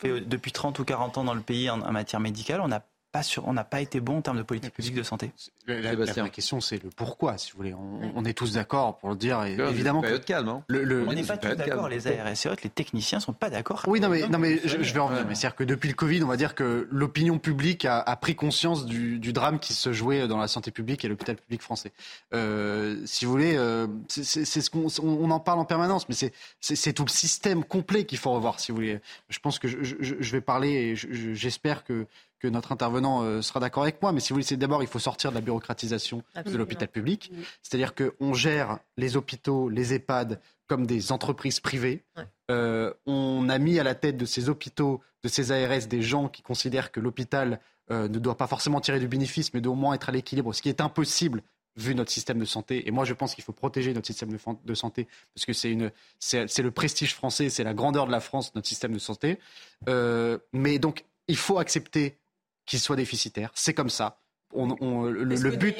fait 0.01 0.21
depuis 0.21 0.53
30 0.53 0.79
ou 0.79 0.85
40 0.85 1.19
ans 1.19 1.25
dans 1.25 1.35
le 1.35 1.41
pays 1.41 1.71
en, 1.71 1.81
en 1.81 1.93
matière 1.93 2.21
médicale, 2.21 2.61
on 2.61 2.71
a 3.15 3.41
on 3.45 3.53
n'a 3.53 3.65
pas 3.65 3.81
été 3.81 4.01
bon 4.01 4.19
en 4.19 4.23
termes 4.23 4.37
de 4.37 4.43
politique 4.43 4.75
publique 4.75 4.95
de 4.95 5.03
santé. 5.03 5.33
La, 5.67 6.29
question, 6.29 6.61
c'est 6.61 6.83
le 6.83 6.91
pourquoi, 6.91 7.39
si 7.39 7.53
vous 7.53 7.59
voulez. 7.59 7.75
On, 7.75 8.25
est 8.25 8.33
tous 8.33 8.55
d'accord 8.55 8.99
pour 8.99 9.11
le 9.11 9.17
dire. 9.17 9.43
Et 9.45 9.55
évidemment, 9.55 10.01
période 10.01 10.25
calme. 10.25 10.49
Hein. 10.49 10.65
on 10.69 11.13
n'est 11.13 11.23
pas 11.23 11.37
tous 11.37 11.55
d'accord. 11.55 11.89
Les 11.89 12.07
ARS 12.07 12.29
et 12.29 12.49
autres, 12.49 12.63
les 12.65 12.71
techniciens 12.71 13.21
sont 13.21 13.33
pas 13.33 13.51
d'accord. 13.51 13.83
Oui, 13.87 14.01
non, 14.01 14.09
mais, 14.09 14.27
non, 14.29 14.39
mais 14.39 14.61
je, 14.65 14.77
vais 14.77 15.01
en 15.01 15.07
venir. 15.07 15.25
Mais 15.27 15.35
c'est-à-dire 15.35 15.57
que 15.57 15.65
depuis 15.65 15.89
le 15.89 15.95
Covid, 15.95 16.23
on 16.23 16.29
va 16.29 16.37
dire 16.37 16.55
que 16.55 16.89
l'opinion 16.91 17.39
publique 17.39 17.85
a, 17.85 18.17
pris 18.17 18.35
conscience 18.35 18.87
du, 18.87 19.33
drame 19.33 19.59
qui 19.59 19.73
se 19.73 19.93
jouait 19.93 20.29
dans 20.29 20.39
la 20.39 20.49
santé 20.49 20.71
publique 20.71 21.05
et 21.05 21.09
l'hôpital 21.09 21.37
public 21.37 21.63
français. 21.63 21.93
Euh, 22.33 23.01
si 23.05 23.25
vous 23.25 23.31
voulez, 23.31 23.57
euh, 23.57 23.87
c'est 24.09 24.45
ce 24.45 24.71
qu'on 24.71 24.87
on 25.03 25.31
en 25.31 25.41
parle 25.41 25.59
en 25.59 25.65
permanence, 25.65 26.09
mais 26.09 26.15
c'est 26.61 26.93
tout 26.93 27.05
le 27.05 27.11
système 27.11 27.65
complet 27.65 28.05
qu'il 28.05 28.19
faut 28.19 28.33
revoir, 28.33 28.61
si 28.61 28.73
vous 28.73 28.77
voulez. 28.77 29.01
Je 29.29 29.39
pense 29.39 29.59
que 29.59 29.69
je, 29.69 29.97
je 30.01 30.33
vais 30.33 30.41
parler 30.41 30.71
et 30.71 30.97
j'espère 31.35 31.85
que 31.85 32.07
que 32.45 32.49
notre 32.51 32.73
intervenant 32.73 33.23
euh, 33.23 33.41
sera 33.41 33.59
d'accord 33.59 33.85
avec 33.85 34.03
moi, 34.03 34.13
mais 34.13 34.21
si 34.21 34.35
vous 34.35 34.39
voulez, 34.39 34.57
d'abord, 34.59 34.83
il 34.83 34.87
faut 34.87 34.99
sortir 34.99 35.31
de 35.31 35.35
la 35.35 35.41
bureaucratisation 35.41 36.23
de 36.45 36.57
l'hôpital 36.59 36.89
public. 36.89 37.33
C'est-à-dire 37.63 37.95
qu'on 37.95 38.35
gère 38.35 38.81
les 38.99 39.17
hôpitaux, 39.17 39.71
les 39.71 39.95
EHPAD 39.95 40.41
comme 40.67 40.87
des 40.87 41.11
entreprises 41.11 41.61
privées. 41.61 42.05
Euh, 42.51 42.93
on 43.07 43.49
a 43.49 43.57
mis 43.57 43.79
à 43.79 43.83
la 43.83 43.95
tête 43.95 44.19
de 44.19 44.27
ces 44.27 44.51
hôpitaux, 44.51 45.01
de 45.23 45.29
ces 45.29 45.53
ARS, 45.53 45.87
des 45.87 46.03
gens 46.03 46.29
qui 46.29 46.43
considèrent 46.43 46.93
que 46.93 47.01
l'hôpital 47.01 47.61
euh, 47.91 48.09
ne 48.09 48.19
doit 48.19 48.37
pas 48.37 48.47
forcément 48.47 48.83
tirer 48.83 49.01
du 49.01 49.09
bénéfice, 49.09 49.55
mais 49.55 49.63
doit 49.63 49.73
au 49.73 49.77
moins 49.77 49.95
être 49.95 50.11
à 50.11 50.13
l'équilibre, 50.13 50.53
ce 50.53 50.61
qui 50.61 50.69
est 50.69 50.83
impossible 50.83 51.43
vu 51.77 51.95
notre 51.95 52.13
système 52.13 52.39
de 52.39 52.45
santé. 52.45 52.87
Et 52.87 52.91
moi, 52.91 53.07
je 53.07 53.15
pense 53.15 53.35
qu'il 53.35 53.43
faut 53.43 53.53
protéger 53.53 53.95
notre 53.95 54.07
système 54.07 54.37
de, 54.65 54.75
santé 54.75 55.09
parce 55.35 55.47
que 55.47 55.55
c'est 55.55 55.71
une, 55.71 55.91
c'est, 56.19 56.59
le 56.59 56.71
prestige 56.71 57.15
français, 57.15 57.49
c'est 57.49 57.65
la 57.65 57.73
grandeur 57.73 58.07
de 58.07 58.13
la 58.13 58.21
France, 58.21 58.55
notre 58.55 58.69
système 58.69 58.93
de 58.93 58.99
santé. 58.99 59.39
mais 60.53 60.79
donc, 60.79 61.07
il 61.29 61.37
faut 61.37 61.59
accepter 61.59 62.19
qu'il 62.67 62.81
soit 62.81 62.97
déficitaire. 62.97 63.51
C'est 63.55 63.75
comme 63.75 63.91
ça. 63.91 64.24
On, 64.55 65.03
le, 65.03 65.25
but, 65.57 65.77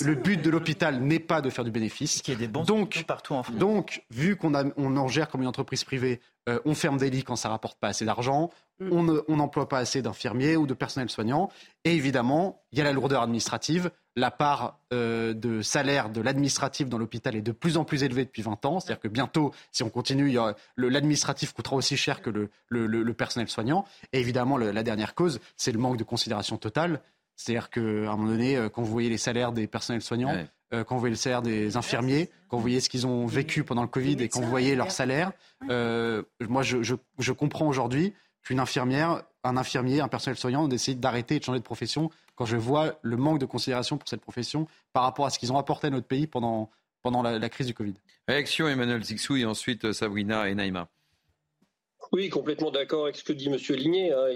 le, 0.00 0.14
but 0.14 0.40
de 0.42 0.50
l'hôpital 0.50 1.00
n'est 1.00 1.18
pas 1.18 1.40
de 1.40 1.50
faire 1.50 1.64
du 1.64 1.70
bénéfice. 1.70 2.22
Qui 2.22 2.32
est 2.32 2.36
des 2.36 2.48
bons 2.48 2.62
donc, 2.62 3.04
partout 3.06 3.34
en 3.34 3.42
France. 3.42 3.56
Donc, 3.56 4.04
vu 4.10 4.36
qu'on 4.36 4.52
on 4.76 4.96
en 4.96 5.08
gère 5.08 5.28
comme 5.28 5.42
une 5.42 5.48
entreprise 5.48 5.84
privée, 5.84 6.20
euh, 6.48 6.58
on 6.64 6.74
ferme 6.74 6.98
des 6.98 7.10
lits 7.10 7.22
quand 7.22 7.36
ça 7.36 7.48
rapporte 7.48 7.78
pas 7.78 7.88
assez 7.88 8.04
d'argent, 8.04 8.50
mm. 8.80 9.20
on 9.28 9.36
n'emploie 9.36 9.68
pas 9.68 9.78
assez 9.78 10.02
d'infirmiers 10.02 10.56
ou 10.56 10.66
de 10.66 10.74
personnel 10.74 11.10
soignant, 11.10 11.50
et 11.84 11.94
évidemment, 11.94 12.62
il 12.72 12.78
y 12.78 12.80
a 12.80 12.84
la 12.84 12.92
lourdeur 12.92 13.22
administrative. 13.22 13.90
La 14.16 14.30
part 14.30 14.78
euh, 14.92 15.34
de 15.34 15.62
salaire 15.62 16.10
de 16.10 16.20
l'administratif 16.20 16.88
dans 16.88 16.98
l'hôpital 16.98 17.36
est 17.36 17.42
de 17.42 17.52
plus 17.52 17.76
en 17.76 17.84
plus 17.84 18.02
élevée 18.02 18.24
depuis 18.24 18.42
20 18.42 18.64
ans. 18.64 18.80
C'est-à-dire 18.80 19.00
que 19.00 19.08
bientôt, 19.08 19.52
si 19.70 19.82
on 19.82 19.90
continue, 19.90 20.36
l'administratif 20.76 21.52
coûtera 21.52 21.76
aussi 21.76 21.96
cher 21.96 22.20
que 22.20 22.30
le, 22.30 23.14
personnel 23.14 23.48
soignant. 23.48 23.84
Et 24.12 24.20
évidemment, 24.20 24.58
la 24.58 24.82
dernière 24.82 25.14
cause, 25.14 25.40
c'est 25.56 25.72
le 25.72 25.78
manque 25.78 25.96
de 25.96 26.04
considération 26.04 26.56
totale. 26.56 27.00
C'est-à-dire 27.40 27.70
qu'à 27.70 27.80
un 27.80 28.16
moment 28.16 28.28
donné, 28.28 28.56
euh, 28.56 28.68
quand 28.68 28.82
vous 28.82 28.92
voyez 28.92 29.08
les 29.08 29.18
salaires 29.18 29.52
des 29.52 29.66
personnels 29.66 30.02
soignants, 30.02 30.34
euh, 30.74 30.84
quand 30.84 30.94
vous 30.94 31.00
voyez 31.00 31.14
le 31.14 31.16
salaire 31.16 31.40
des 31.40 31.76
infirmiers, 31.76 32.28
quand 32.48 32.58
vous 32.58 32.62
voyez 32.62 32.80
ce 32.80 32.90
qu'ils 32.90 33.06
ont 33.06 33.26
vécu 33.26 33.64
pendant 33.64 33.82
le 33.82 33.88
Covid 33.88 34.16
et 34.20 34.28
quand 34.28 34.40
vous 34.40 34.50
voyez 34.50 34.74
leur 34.74 34.90
salaire, 34.90 35.32
moi, 35.68 36.62
je 36.62 37.32
comprends 37.32 37.66
aujourd'hui 37.66 38.12
qu'une 38.42 38.60
infirmière, 38.60 39.22
un 39.44 39.56
infirmier, 39.56 40.00
un 40.00 40.08
personnel 40.08 40.36
soignant 40.36 40.68
décide 40.68 41.00
d'arrêter 41.00 41.36
et 41.36 41.38
de 41.38 41.44
changer 41.44 41.58
de 41.58 41.64
profession 41.64 42.10
quand 42.34 42.44
je 42.44 42.56
vois 42.56 42.98
le 43.02 43.16
manque 43.16 43.38
de 43.38 43.46
considération 43.46 43.96
pour 43.96 44.08
cette 44.08 44.20
profession 44.20 44.66
par 44.92 45.02
rapport 45.02 45.26
à 45.26 45.30
ce 45.30 45.38
qu'ils 45.38 45.52
ont 45.52 45.58
apporté 45.58 45.86
à 45.86 45.90
notre 45.90 46.06
pays 46.06 46.26
pendant, 46.26 46.70
pendant 47.02 47.22
la, 47.22 47.48
crise 47.48 47.66
du 47.66 47.74
Covid. 47.74 47.94
Réaction 48.28 48.68
Emmanuel 48.68 49.02
Zixou 49.02 49.36
et 49.36 49.44
ensuite 49.44 49.86
euh, 49.86 49.92
Sabrina 49.92 50.48
et 50.48 50.54
Naïma. 50.54 50.88
Oui, 52.12 52.28
complètement 52.28 52.72
d'accord 52.72 53.04
avec 53.04 53.16
ce 53.16 53.22
que 53.22 53.32
dit 53.32 53.46
M. 53.46 53.56
Ligné. 53.76 54.12
Hein. 54.12 54.28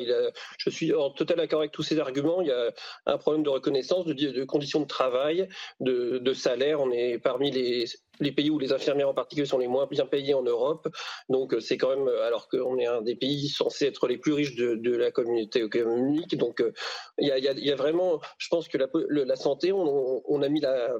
je 0.58 0.70
suis 0.70 0.94
en 0.94 1.10
total 1.10 1.40
accord 1.40 1.60
avec 1.60 1.72
tous 1.72 1.82
ces 1.82 1.98
arguments. 1.98 2.40
Il 2.40 2.46
y 2.46 2.52
a 2.52 2.72
un 3.06 3.18
problème 3.18 3.42
de 3.42 3.48
reconnaissance, 3.48 4.06
de, 4.06 4.44
conditions 4.44 4.80
de 4.80 4.86
travail, 4.86 5.48
de, 5.80 6.32
salaire. 6.34 6.80
On 6.80 6.90
est 6.92 7.18
parmi 7.18 7.50
les 7.50 8.32
pays 8.32 8.50
où 8.50 8.58
les 8.58 8.72
infirmières 8.72 9.08
en 9.08 9.14
particulier 9.14 9.46
sont 9.46 9.58
les 9.58 9.66
moins 9.66 9.86
bien 9.86 10.06
payés 10.06 10.34
en 10.34 10.42
Europe. 10.42 10.88
Donc 11.28 11.52
euh, 11.52 11.60
c'est 11.60 11.76
quand 11.76 11.88
même, 11.88 12.08
alors 12.26 12.48
qu'on 12.48 12.78
est 12.78 12.86
un 12.86 13.02
des 13.02 13.16
pays 13.16 13.48
censés 13.48 13.86
être 13.86 14.06
les 14.06 14.18
plus 14.18 14.32
riches 14.32 14.54
de, 14.54 14.96
la 14.96 15.10
communauté 15.10 15.60
économique. 15.60 16.36
Donc 16.36 16.60
euh, 16.60 16.72
il 17.18 17.26
y, 17.26 17.70
a, 17.70 17.76
vraiment, 17.76 18.20
je 18.38 18.48
pense 18.48 18.68
que 18.68 18.78
la, 18.78 19.36
santé, 19.36 19.72
on, 19.72 20.42
a 20.42 20.48
mis 20.48 20.60
la, 20.60 20.94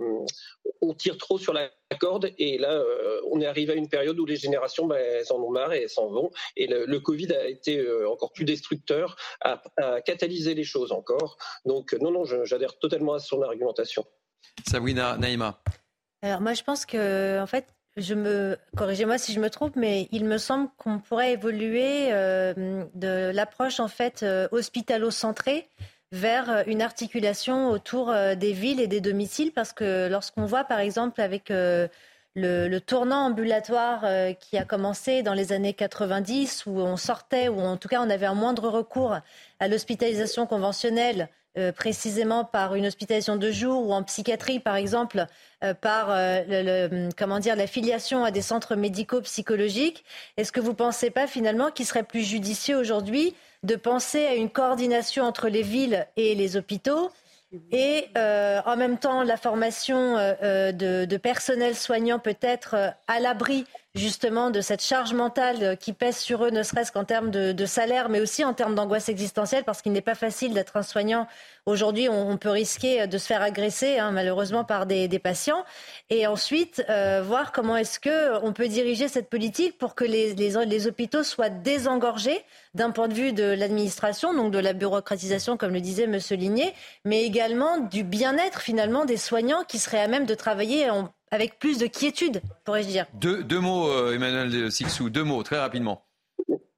on 0.85 0.95
tire 0.95 1.19
trop 1.19 1.39
sur 1.39 1.53
la 1.53 1.71
corde 2.01 2.31
et 2.39 2.59
là 2.59 2.73
euh, 2.73 3.21
on 3.31 3.41
est 3.41 3.47
arrivé 3.47 3.73
à 3.73 3.77
une 3.77 3.89
période 3.89 4.19
où 4.19 4.27
les 4.27 4.37
générations 4.37 4.87
ben, 4.87 4.97
elles 4.97 5.33
en 5.33 5.37
ont 5.37 5.51
marre 5.51 5.73
et 5.73 5.83
elles 5.83 5.91
s'en 5.91 6.09
vont. 6.09 6.31
Et 6.57 6.67
le, 6.67 6.99
Covid 6.99 7.33
a 7.33 7.47
été 7.49 7.85
encore 8.07 8.33
plus 8.33 8.45
destructeur, 8.45 9.17
a, 9.43 9.63
a 9.77 10.01
catalysé 10.01 10.55
les 10.55 10.65
choses 10.65 10.93
encore. 10.93 11.37
Donc 11.67 11.95
non, 12.01 12.11
non, 12.11 12.25
j'adhère 12.25 12.79
totalement 12.79 13.15
à 13.15 13.19
son 13.19 13.43
argumentation. 13.43 14.05
Sabrina 14.67 15.17
Naïma. 15.17 15.61
Alors 16.23 16.41
moi, 16.41 16.55
je 16.55 16.63
pense 16.63 16.87
que 16.87 17.41
en 17.41 17.47
fait, 17.47 17.67
je 17.97 18.15
me 18.15 18.57
corrigez-moi 18.77 19.19
si 19.19 19.33
je 19.33 19.41
me 19.41 19.51
trompe, 19.51 19.77
mais 19.77 20.09
il 20.11 20.25
me 20.25 20.39
semble 20.39 20.69
qu'on 20.79 20.99
pourrait 20.99 21.33
évoluer 21.33 22.13
euh, 22.13 22.85
de 22.95 23.31
l'approche 23.33 23.79
en 23.79 23.89
fait 23.89 24.23
euh, 24.23 24.49
hospitalo-centrée 24.51 25.69
vers 26.15 26.65
une 26.67 26.81
articulation 26.81 27.71
autour 27.71 28.15
des 28.37 28.53
villes 28.53 28.81
et 28.81 28.87
des 28.87 29.01
domiciles, 29.01 29.53
parce 29.53 29.73
que 29.73 30.09
lorsqu'on 30.09 30.47
voit 30.47 30.65
par 30.65 30.79
exemple 30.79 31.21
avec 31.21 31.51
le, 32.35 32.79
tournant 32.81 33.27
ambulatoire 33.27 34.05
euh, 34.05 34.33
qui 34.33 34.59
a 34.59 34.65
commencé 34.65 35.23
dans 35.23 35.35
les 35.35 35.53
années 35.53 35.75
90, 35.75 36.67
où 36.67 36.81
on 36.81 36.97
sortait, 36.97 37.49
ou 37.49 37.61
en 37.61 37.77
tout 37.77 37.89
cas 37.89 38.03
on 38.03 38.11
avait 38.11 38.27
un 38.27 38.35
moindre 38.35 38.69
recours 38.69 39.17
à 39.61 39.69
l'hospitalisation 39.69 40.47
conventionnelle, 40.47 41.29
euh, 41.59 41.73
précisément 41.73 42.45
par 42.45 42.75
une 42.75 42.87
hospitalisation 42.87 43.37
de 43.37 43.51
jour 43.51 43.87
ou 43.87 43.93
en 43.93 44.03
psychiatrie, 44.03 44.61
par 44.61 44.77
exemple, 44.77 45.27
euh, 45.63 45.75
par 45.75 46.09
le, 46.11 47.09
comment 47.17 47.39
dire, 47.39 47.57
la 47.57 47.67
filiation 47.67 48.25
à 48.25 48.31
des 48.31 48.43
centres 48.43 48.77
médicaux 48.77 49.21
psychologiques. 49.21 50.05
Est-ce 50.37 50.53
que 50.53 50.61
vous 50.61 50.71
ne 50.71 50.77
pensez 50.77 51.11
pas 51.11 51.27
finalement 51.27 51.71
qu'il 51.71 51.87
serait 51.87 52.03
plus 52.03 52.23
judicieux 52.23 52.77
aujourd'hui 52.77 53.35
de 53.63 53.77
penser 53.77 54.27
à 54.27 54.35
une 54.35 54.51
coordination 54.51 55.25
entre 55.25 55.49
les 55.49 55.63
villes 55.63 56.07
et 56.17 56.35
les 56.35 56.57
hôpitaux 56.57 57.11
et 57.71 58.07
euh, 58.17 58.61
en 58.67 58.77
même 58.77 58.99
temps 58.99 59.23
la 59.23 59.37
formation 59.37 60.17
euh, 60.17 60.35
euh, 60.43 60.73
de, 60.73 61.05
de, 61.05 61.17
personnel 61.17 61.75
soignant 61.75 62.19
peut 62.19 62.37
être 62.41 62.95
à 63.07 63.21
l'abri 63.21 63.65
justement 63.95 64.51
de 64.51 64.61
cette 64.61 64.83
charge 64.83 65.15
mentale 65.15 65.77
qui 65.79 65.93
pèse 65.93 66.17
sur 66.17 66.45
eux, 66.45 66.51
ne 66.51 66.65
serait-ce 66.65 66.91
qu'en 66.91 67.05
termes 67.05 67.31
de, 67.31 67.67
salaire, 67.67 68.09
mais 68.09 68.21
aussi 68.21 68.45
en 68.45 68.53
termes 68.53 68.75
d'angoisse 68.75 69.09
existentielle, 69.09 69.65
parce 69.65 69.83
qu'il 69.83 69.93
n'est 69.93 70.01
pas 70.01 70.17
facile 70.17 70.53
d'être 70.53 70.77
un 70.77 70.83
soignant. 70.83 71.29
Aujourd'hui, 71.65 72.09
on, 72.09 72.37
peut 72.37 72.51
risquer 72.51 73.07
de 73.07 73.19
se 73.19 73.27
faire 73.27 73.41
agresser, 73.41 73.99
hein, 73.99 74.11
malheureusement, 74.11 74.65
par 74.65 74.87
des, 74.87 75.09
patients. 75.19 75.65
Et 76.11 76.27
ensuite, 76.27 76.85
euh, 76.91 77.23
voir 77.25 77.53
comment 77.53 77.77
est-ce 77.77 78.01
que 78.01 78.37
on 78.43 78.53
peut 78.53 78.67
diriger 78.67 79.07
cette 79.07 79.31
politique 79.31 79.79
pour 79.79 79.95
que 79.95 80.05
les, 80.05 80.35
les, 80.35 80.87
hôpitaux 80.87 81.23
soient 81.23 81.49
désengorgés 81.49 82.45
d'un 82.75 82.91
point 82.91 83.07
de 83.07 83.15
vue 83.15 83.33
de 83.33 83.45
l'administration, 83.45 84.35
donc 84.35 84.51
de 84.51 84.59
la 84.59 84.73
bureaucratisation, 84.73 85.57
comme 85.57 85.73
le 85.73 85.81
disait 85.81 86.05
M. 86.05 86.19
Ligné, 86.33 86.75
mais 87.05 87.23
également 87.23 87.79
du 87.79 88.03
bien-être 88.03 88.61
finalement 88.61 89.05
des 89.05 89.17
soignants 89.17 89.63
qui 89.63 89.79
seraient 89.79 90.03
à 90.03 90.09
même 90.09 90.27
de 90.27 90.35
travailler 90.35 90.91
en 90.91 91.14
avec 91.35 91.59
plus 91.59 91.79
de 91.79 91.87
quiétude, 91.87 92.41
pourrais-je 92.65 92.89
dire. 92.89 93.07
Deux, 93.15 93.61
mots, 93.61 93.91
euh, 93.91 94.15
Emmanuel 94.15 94.71
Sixou, 94.71 95.11
deux 95.11 95.25
mots, 95.25 95.43
très 95.43 95.59
rapidement. 95.59 96.04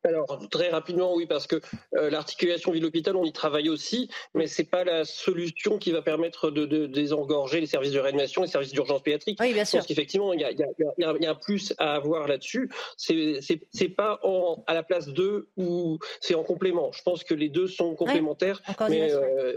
Alors 0.06 0.48
très 0.50 0.70
rapidement, 0.70 1.14
oui, 1.14 1.26
parce 1.26 1.46
que 1.46 1.60
euh, 1.96 2.10
l'articulation 2.10 2.72
ville-hôpital, 2.72 3.16
on 3.16 3.24
y 3.24 3.32
travaille 3.32 3.68
aussi, 3.68 4.08
mais 4.34 4.46
c'est 4.46 4.64
pas 4.64 4.84
la 4.84 5.04
solution 5.04 5.78
qui 5.78 5.90
va 5.90 6.02
permettre 6.02 6.50
de, 6.50 6.86
désengorger 6.86 7.60
les 7.60 7.66
services 7.66 7.92
de 7.92 7.98
réanimation, 7.98 8.42
les 8.42 8.48
services 8.48 8.72
d'urgence 8.72 9.02
pédiatrique. 9.02 9.38
Oui, 9.40 9.52
bien 9.52 9.64
sûr. 9.64 9.78
Parce 9.78 9.86
qu'effectivement, 9.86 10.32
il 10.32 10.40
y 10.40 10.44
a, 10.44 11.30
un 11.30 11.34
plus 11.34 11.74
à 11.78 11.94
avoir 11.94 12.28
là-dessus. 12.28 12.70
C'est 12.96 13.88
pas 13.96 14.20
à 14.66 14.74
la 14.74 14.82
place 14.82 15.08
d'eux 15.08 15.48
ou 15.56 15.98
c'est 16.20 16.34
en 16.34 16.44
complément. 16.44 16.92
Je 16.92 17.02
pense 17.02 17.24
que 17.24 17.34
les 17.34 17.48
deux 17.48 17.66
sont 17.66 17.94
complémentaires. 17.94 18.62
mais 18.88 19.12
euh, 19.12 19.52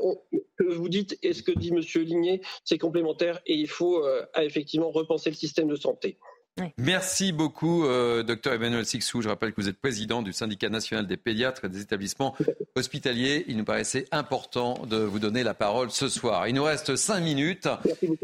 que 0.58 0.64
vous 0.66 0.90
dites 0.90 1.18
et 1.24 1.34
ce 1.34 1.44
que 1.44 1.52
dit 1.52 1.72
Monsieur 1.72 2.02
Ligné, 2.02 2.42
c'est 2.66 2.78
complémentaire 2.78 3.40
et 3.46 3.56
il 3.56 3.70
faut 3.70 4.04
euh, 4.06 4.26
effectivement 4.38 4.92
repenser 4.92 5.30
le 5.30 5.36
système 5.36 5.68
de 5.68 5.76
santé. 5.76 6.18
Merci 6.77 7.31
beaucoup, 7.31 7.86
euh, 7.86 8.23
docteur 8.23 8.53
Emmanuel 8.53 8.86
Sixou. 8.86 9.22
Je 9.22 9.30
rappelle 9.30 9.53
que 9.53 9.61
vous 9.61 9.69
êtes 9.69 9.80
président 9.80 10.22
du 10.22 10.34
syndicat 10.34 10.69
national 10.69 11.07
des 11.07 11.18
pédiatres 11.18 11.65
et 11.65 11.69
des 11.69 11.81
établissements 11.81 12.36
hospitaliers. 12.76 13.45
Il 13.48 13.57
nous 13.57 13.65
paraissait 13.65 14.06
important 14.11 14.86
de 14.86 14.98
vous 14.98 15.19
donner 15.19 15.44
la 15.44 15.53
parole 15.53 15.91
ce 15.91 16.07
soir. 16.07 16.48
Il 16.48 16.56
nous 16.56 16.64
reste 16.64 16.95
cinq 16.95 17.22
minutes. 17.22 17.68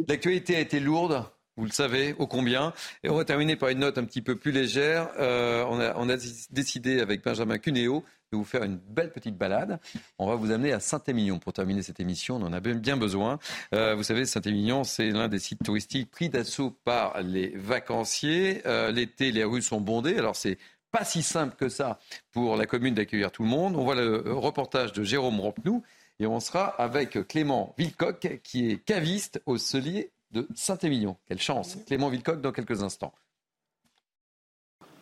L'actualité 0.08 0.56
a 0.56 0.60
été 0.60 0.80
lourde. 0.80 1.24
Vous 1.58 1.64
le 1.64 1.72
savez, 1.72 2.14
ô 2.20 2.28
combien. 2.28 2.74
Et 3.04 3.10
on 3.10 3.16
va 3.16 3.24
terminer 3.24 3.56
par 3.56 3.70
une 3.70 3.80
note 3.80 3.98
un 3.98 4.04
petit 4.04 4.22
peu 4.22 4.36
plus 4.36 4.52
légère. 4.52 5.10
Euh, 5.20 5.64
on, 5.70 6.10
a, 6.10 6.18
décidé 6.50 7.00
avec 7.00 7.24
Benjamin 7.24 7.58
Cuneo 7.58 8.04
de 8.34 8.38
vous 8.38 8.44
faire 8.44 8.64
une 8.64 8.76
belle 8.76 9.12
petite 9.12 9.38
balade. 9.38 9.80
On 10.20 10.28
va 10.28 10.36
vous 10.36 10.52
amener 10.52 10.74
à 10.74 10.82
Saint-Émilion 10.82 11.40
pour 11.40 11.54
terminer 11.54 11.82
cette 11.82 12.02
émission. 12.02 12.36
On 12.36 12.42
en 12.42 12.52
a 12.52 12.60
bien 12.60 12.98
besoin. 12.98 13.40
Euh, 13.74 13.96
vous 13.96 14.04
savez, 14.04 14.26
Saint-Émilion, 14.26 14.84
c'est 14.84 15.12
l'un 15.12 15.30
des 15.30 15.40
sites 15.40 15.64
touristiques 15.64 16.12
pris 16.12 16.28
d'assaut 16.28 16.72
par 16.84 17.22
les 17.22 17.54
vacanciers. 17.56 18.62
Euh, 18.66 18.92
l'été, 18.92 19.32
les 19.32 19.46
rues 19.46 19.62
sont 19.62 19.80
bondées. 19.80 20.18
Alors, 20.18 20.36
c'est 20.36 20.58
pas 20.92 21.06
si 21.06 21.24
simple 21.24 21.56
que 21.56 21.70
ça 21.70 22.00
pour 22.34 22.58
la 22.58 22.66
commune 22.66 22.96
d'accueillir 22.96 23.32
tout 23.32 23.44
le 23.44 23.50
monde. 23.50 23.78
On 23.78 23.86
voit 23.86 23.96
le 23.96 24.34
reportage 24.34 24.92
de 24.92 25.04
Jérôme 25.04 25.40
Rampenou 25.40 25.84
et 26.20 26.26
on 26.26 26.42
sera 26.42 26.66
avec 26.66 27.28
Clément 27.28 27.74
Villecoq, 27.78 28.42
qui 28.44 28.72
est 28.72 28.84
caviste 28.84 29.42
au 29.46 29.58
Cellier 29.58 30.12
de 30.32 30.48
Saint-Émilion. 30.56 31.18
Quelle 31.28 31.40
chance. 31.40 31.78
Clément 31.88 32.10
Villecoq 32.10 32.42
dans 32.42 32.52
quelques 32.52 32.84
instants. 32.84 33.14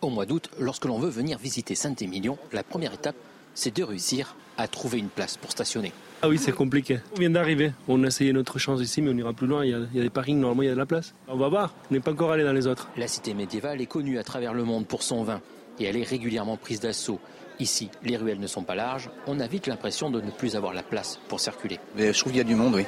Au 0.01 0.09
mois 0.09 0.25
d'août, 0.25 0.49
lorsque 0.59 0.85
l'on 0.85 0.99
veut 0.99 1.09
venir 1.09 1.37
visiter 1.37 1.75
Saint-Émilion, 1.75 2.37
la 2.51 2.63
première 2.63 2.93
étape, 2.93 3.15
c'est 3.53 3.75
de 3.75 3.83
réussir 3.83 4.35
à 4.57 4.67
trouver 4.67 4.99
une 4.99 5.09
place 5.09 5.37
pour 5.37 5.51
stationner. 5.51 5.91
Ah 6.21 6.29
oui, 6.29 6.37
c'est 6.37 6.51
compliqué. 6.51 6.99
On 7.15 7.19
vient 7.19 7.29
d'arriver. 7.29 7.73
On 7.87 8.03
a 8.03 8.07
essayé 8.07 8.33
notre 8.33 8.59
chance 8.59 8.81
ici, 8.81 9.01
mais 9.01 9.11
on 9.11 9.17
ira 9.17 9.33
plus 9.33 9.47
loin. 9.47 9.65
Il 9.65 9.71
y, 9.71 9.73
a, 9.73 10.03
des 10.03 10.09
parkings, 10.09 10.39
normalement, 10.39 10.63
il 10.63 10.67
y 10.67 10.69
a 10.69 10.73
de 10.73 10.79
la 10.79 10.85
place. 10.85 11.13
On 11.27 11.37
va 11.37 11.49
voir. 11.49 11.73
On 11.89 11.93
n'est 11.93 11.99
pas 11.99 12.11
encore 12.11 12.31
allé 12.31 12.43
dans 12.43 12.53
les 12.53 12.67
autres. 12.67 12.89
La 12.97 13.07
cité 13.07 13.33
médiévale 13.33 13.81
est 13.81 13.85
connue 13.85 14.17
à 14.17 14.23
travers 14.23 14.53
le 14.53 14.63
monde 14.63 14.87
pour 14.87 15.03
son 15.03 15.23
vin 15.23 15.41
et 15.79 15.85
elle 15.85 15.97
est 15.97 16.03
régulièrement 16.03 16.57
prise 16.57 16.79
d'assaut. 16.79 17.19
Ici, 17.59 17.89
les 18.03 18.17
ruelles 18.17 18.39
ne 18.39 18.47
sont 18.47 18.63
pas 18.63 18.75
larges. 18.75 19.09
On 19.27 19.39
a 19.39 19.47
vite 19.47 19.67
l'impression 19.67 20.09
de 20.09 20.21
ne 20.21 20.31
plus 20.31 20.55
avoir 20.55 20.73
la 20.73 20.83
place 20.83 21.19
pour 21.27 21.39
circuler. 21.39 21.79
je 21.97 22.17
trouve 22.17 22.31
qu'il 22.31 22.39
y 22.39 22.41
a 22.41 22.45
du 22.45 22.55
monde, 22.55 22.75
oui. 22.75 22.85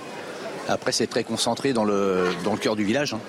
Après, 0.68 0.92
c'est 0.92 1.08
très 1.08 1.24
concentré 1.24 1.74
dans 1.74 1.84
le, 1.84 2.30
dans 2.44 2.54
le 2.54 2.58
cœur 2.58 2.76
du 2.76 2.84
village. 2.84 3.14
Hein. 3.14 3.20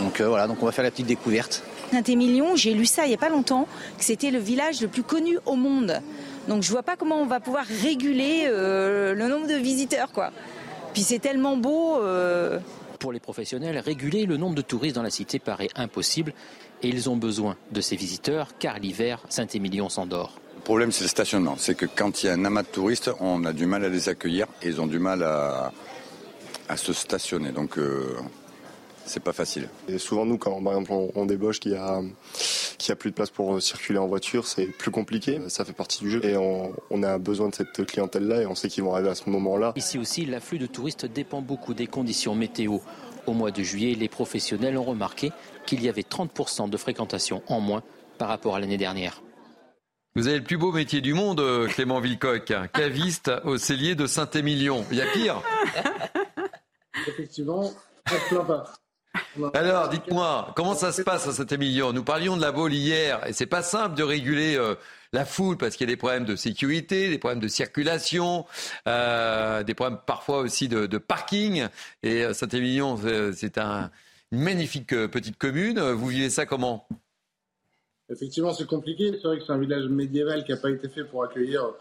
Donc 0.00 0.20
euh, 0.20 0.28
voilà, 0.28 0.46
donc 0.46 0.62
on 0.62 0.66
va 0.66 0.72
faire 0.72 0.84
la 0.84 0.90
petite 0.90 1.06
découverte. 1.06 1.62
Saint-Émilion, 1.92 2.56
j'ai 2.56 2.72
lu 2.72 2.86
ça 2.86 3.04
il 3.04 3.08
n'y 3.08 3.14
a 3.14 3.18
pas 3.18 3.28
longtemps, 3.28 3.68
que 3.98 4.04
c'était 4.04 4.30
le 4.30 4.38
village 4.38 4.80
le 4.80 4.88
plus 4.88 5.02
connu 5.02 5.38
au 5.44 5.56
monde. 5.56 6.00
Donc 6.48 6.62
je 6.62 6.70
vois 6.70 6.82
pas 6.82 6.96
comment 6.96 7.20
on 7.20 7.26
va 7.26 7.38
pouvoir 7.38 7.64
réguler 7.82 8.44
euh, 8.46 9.14
le 9.14 9.28
nombre 9.28 9.46
de 9.46 9.54
visiteurs, 9.54 10.10
quoi. 10.10 10.30
Puis 10.94 11.02
c'est 11.02 11.18
tellement 11.18 11.56
beau. 11.56 12.00
Euh. 12.02 12.58
Pour 12.98 13.12
les 13.12 13.20
professionnels, 13.20 13.78
réguler 13.78 14.26
le 14.26 14.36
nombre 14.36 14.54
de 14.54 14.62
touristes 14.62 14.94
dans 14.94 15.02
la 15.02 15.10
cité 15.10 15.38
paraît 15.38 15.70
impossible 15.74 16.32
et 16.82 16.88
ils 16.88 17.10
ont 17.10 17.16
besoin 17.16 17.56
de 17.72 17.80
ces 17.80 17.96
visiteurs 17.96 18.48
car 18.58 18.78
l'hiver, 18.78 19.20
Saint-Émilion 19.28 19.88
s'endort. 19.88 20.38
Le 20.56 20.62
problème, 20.62 20.92
c'est 20.92 21.04
le 21.04 21.08
stationnement. 21.08 21.56
C'est 21.58 21.74
que 21.74 21.86
quand 21.86 22.22
il 22.22 22.26
y 22.26 22.28
a 22.28 22.34
un 22.34 22.44
amas 22.44 22.62
de 22.62 22.68
touristes, 22.68 23.10
on 23.18 23.44
a 23.44 23.52
du 23.52 23.66
mal 23.66 23.84
à 23.84 23.88
les 23.88 24.08
accueillir 24.08 24.46
et 24.62 24.68
ils 24.68 24.80
ont 24.80 24.86
du 24.86 25.00
mal 25.00 25.24
à, 25.24 25.72
se 26.76 26.92
stationner. 26.92 27.50
Donc 27.50 27.78
euh, 27.78 28.16
c'est 29.04 29.22
pas 29.22 29.32
facile. 29.32 29.68
Et 29.88 29.98
souvent, 29.98 30.24
nous, 30.24 30.38
quand 30.38 30.62
par 30.62 30.74
exemple 30.74 31.10
on, 31.14 31.26
débauche 31.26 31.60
qu'il 31.60 31.72
y 31.72 31.76
a 31.76 32.00
a 32.88 32.96
plus 32.96 33.10
de 33.10 33.14
place 33.14 33.30
pour 33.30 33.62
circuler 33.62 33.98
en 33.98 34.08
voiture, 34.08 34.46
c'est 34.46 34.66
plus 34.66 34.90
compliqué. 34.90 35.40
Ça 35.48 35.64
fait 35.64 35.72
partie 35.72 36.00
du 36.00 36.10
jeu 36.10 36.24
et 36.24 36.36
on, 36.36 37.02
a 37.02 37.18
besoin 37.18 37.48
de 37.48 37.54
cette 37.54 37.86
clientèle-là 37.86 38.42
et 38.42 38.46
on 38.46 38.54
sait 38.54 38.68
qu'ils 38.68 38.82
vont 38.82 38.92
arriver 38.92 39.10
à 39.10 39.14
ce 39.14 39.30
moment-là. 39.30 39.72
Ici 39.76 39.98
aussi, 39.98 40.24
l'afflux 40.24 40.58
de 40.58 40.66
touristes 40.66 41.06
dépend 41.06 41.42
beaucoup 41.42 41.74
des 41.74 41.86
conditions 41.86 42.34
météo. 42.34 42.78
Au 43.26 43.34
mois 43.34 43.52
de 43.52 43.62
juillet, 43.62 43.94
les 43.94 44.08
professionnels 44.08 44.76
ont 44.76 44.84
remarqué 44.84 45.30
qu'il 45.64 45.82
y 45.82 45.88
avait 45.88 46.02
30% 46.02 46.68
de 46.68 46.76
fréquentation 46.76 47.42
en 47.46 47.60
moins 47.60 47.84
par 48.18 48.28
rapport 48.28 48.56
à 48.56 48.60
l'année 48.60 48.78
dernière. 48.78 49.22
Vous 50.14 50.26
avez 50.26 50.38
le 50.38 50.44
plus 50.44 50.58
beau 50.58 50.72
métier 50.72 51.00
du 51.00 51.14
monde, 51.14 51.40
euh, 51.40 51.66
Clément 51.68 52.00
Villecoq, 52.00 52.52
caviste 52.74 53.30
au 53.44 53.56
cellier 53.56 53.94
de 53.94 54.06
Saint-Émilion. 54.06 54.84
Il 54.90 54.98
y 54.98 55.00
a 55.00 55.06
pire 55.06 55.40
Effectivement, 57.06 57.72
on 58.32 58.44
pas. 58.44 58.64
Alors, 59.54 59.88
dites-moi, 59.88 60.52
comment 60.56 60.74
ça 60.74 60.92
se 60.92 61.02
passe 61.02 61.26
à 61.26 61.32
Saint-Émilion 61.32 61.92
Nous 61.92 62.04
parlions 62.04 62.36
de 62.36 62.42
la 62.42 62.52
boule 62.52 62.72
hier, 62.72 63.26
et 63.26 63.32
c'est 63.32 63.46
pas 63.46 63.62
simple 63.62 63.96
de 63.96 64.02
réguler 64.02 64.56
euh, 64.56 64.74
la 65.12 65.24
foule 65.24 65.56
parce 65.56 65.76
qu'il 65.76 65.88
y 65.88 65.90
a 65.90 65.94
des 65.94 65.98
problèmes 65.98 66.24
de 66.24 66.36
sécurité, 66.36 67.08
des 67.08 67.18
problèmes 67.18 67.40
de 67.40 67.48
circulation, 67.48 68.46
euh, 68.86 69.62
des 69.62 69.74
problèmes 69.74 69.98
parfois 70.06 70.38
aussi 70.40 70.68
de, 70.68 70.98
parking. 70.98 71.66
Et 72.02 72.24
euh, 72.24 72.34
Saint-Émilion, 72.34 72.98
c'est 73.34 73.58
un, 73.58 73.90
une 74.32 74.40
magnifique 74.40 74.88
petite 74.88 75.38
commune. 75.38 75.80
Vous 75.80 76.08
vivez 76.08 76.30
ça 76.30 76.44
comment? 76.44 76.86
Effectivement, 78.10 78.52
c'est 78.52 78.66
compliqué. 78.66 79.12
C'est 79.12 79.26
vrai 79.26 79.38
que 79.38 79.44
c'est 79.46 79.52
un 79.52 79.58
village 79.58 79.86
médiéval 79.86 80.44
qui 80.44 80.52
n'a 80.52 80.58
pas 80.58 80.70
été 80.70 80.88
fait 80.88 81.04
pour 81.04 81.24
accueillir 81.24 81.72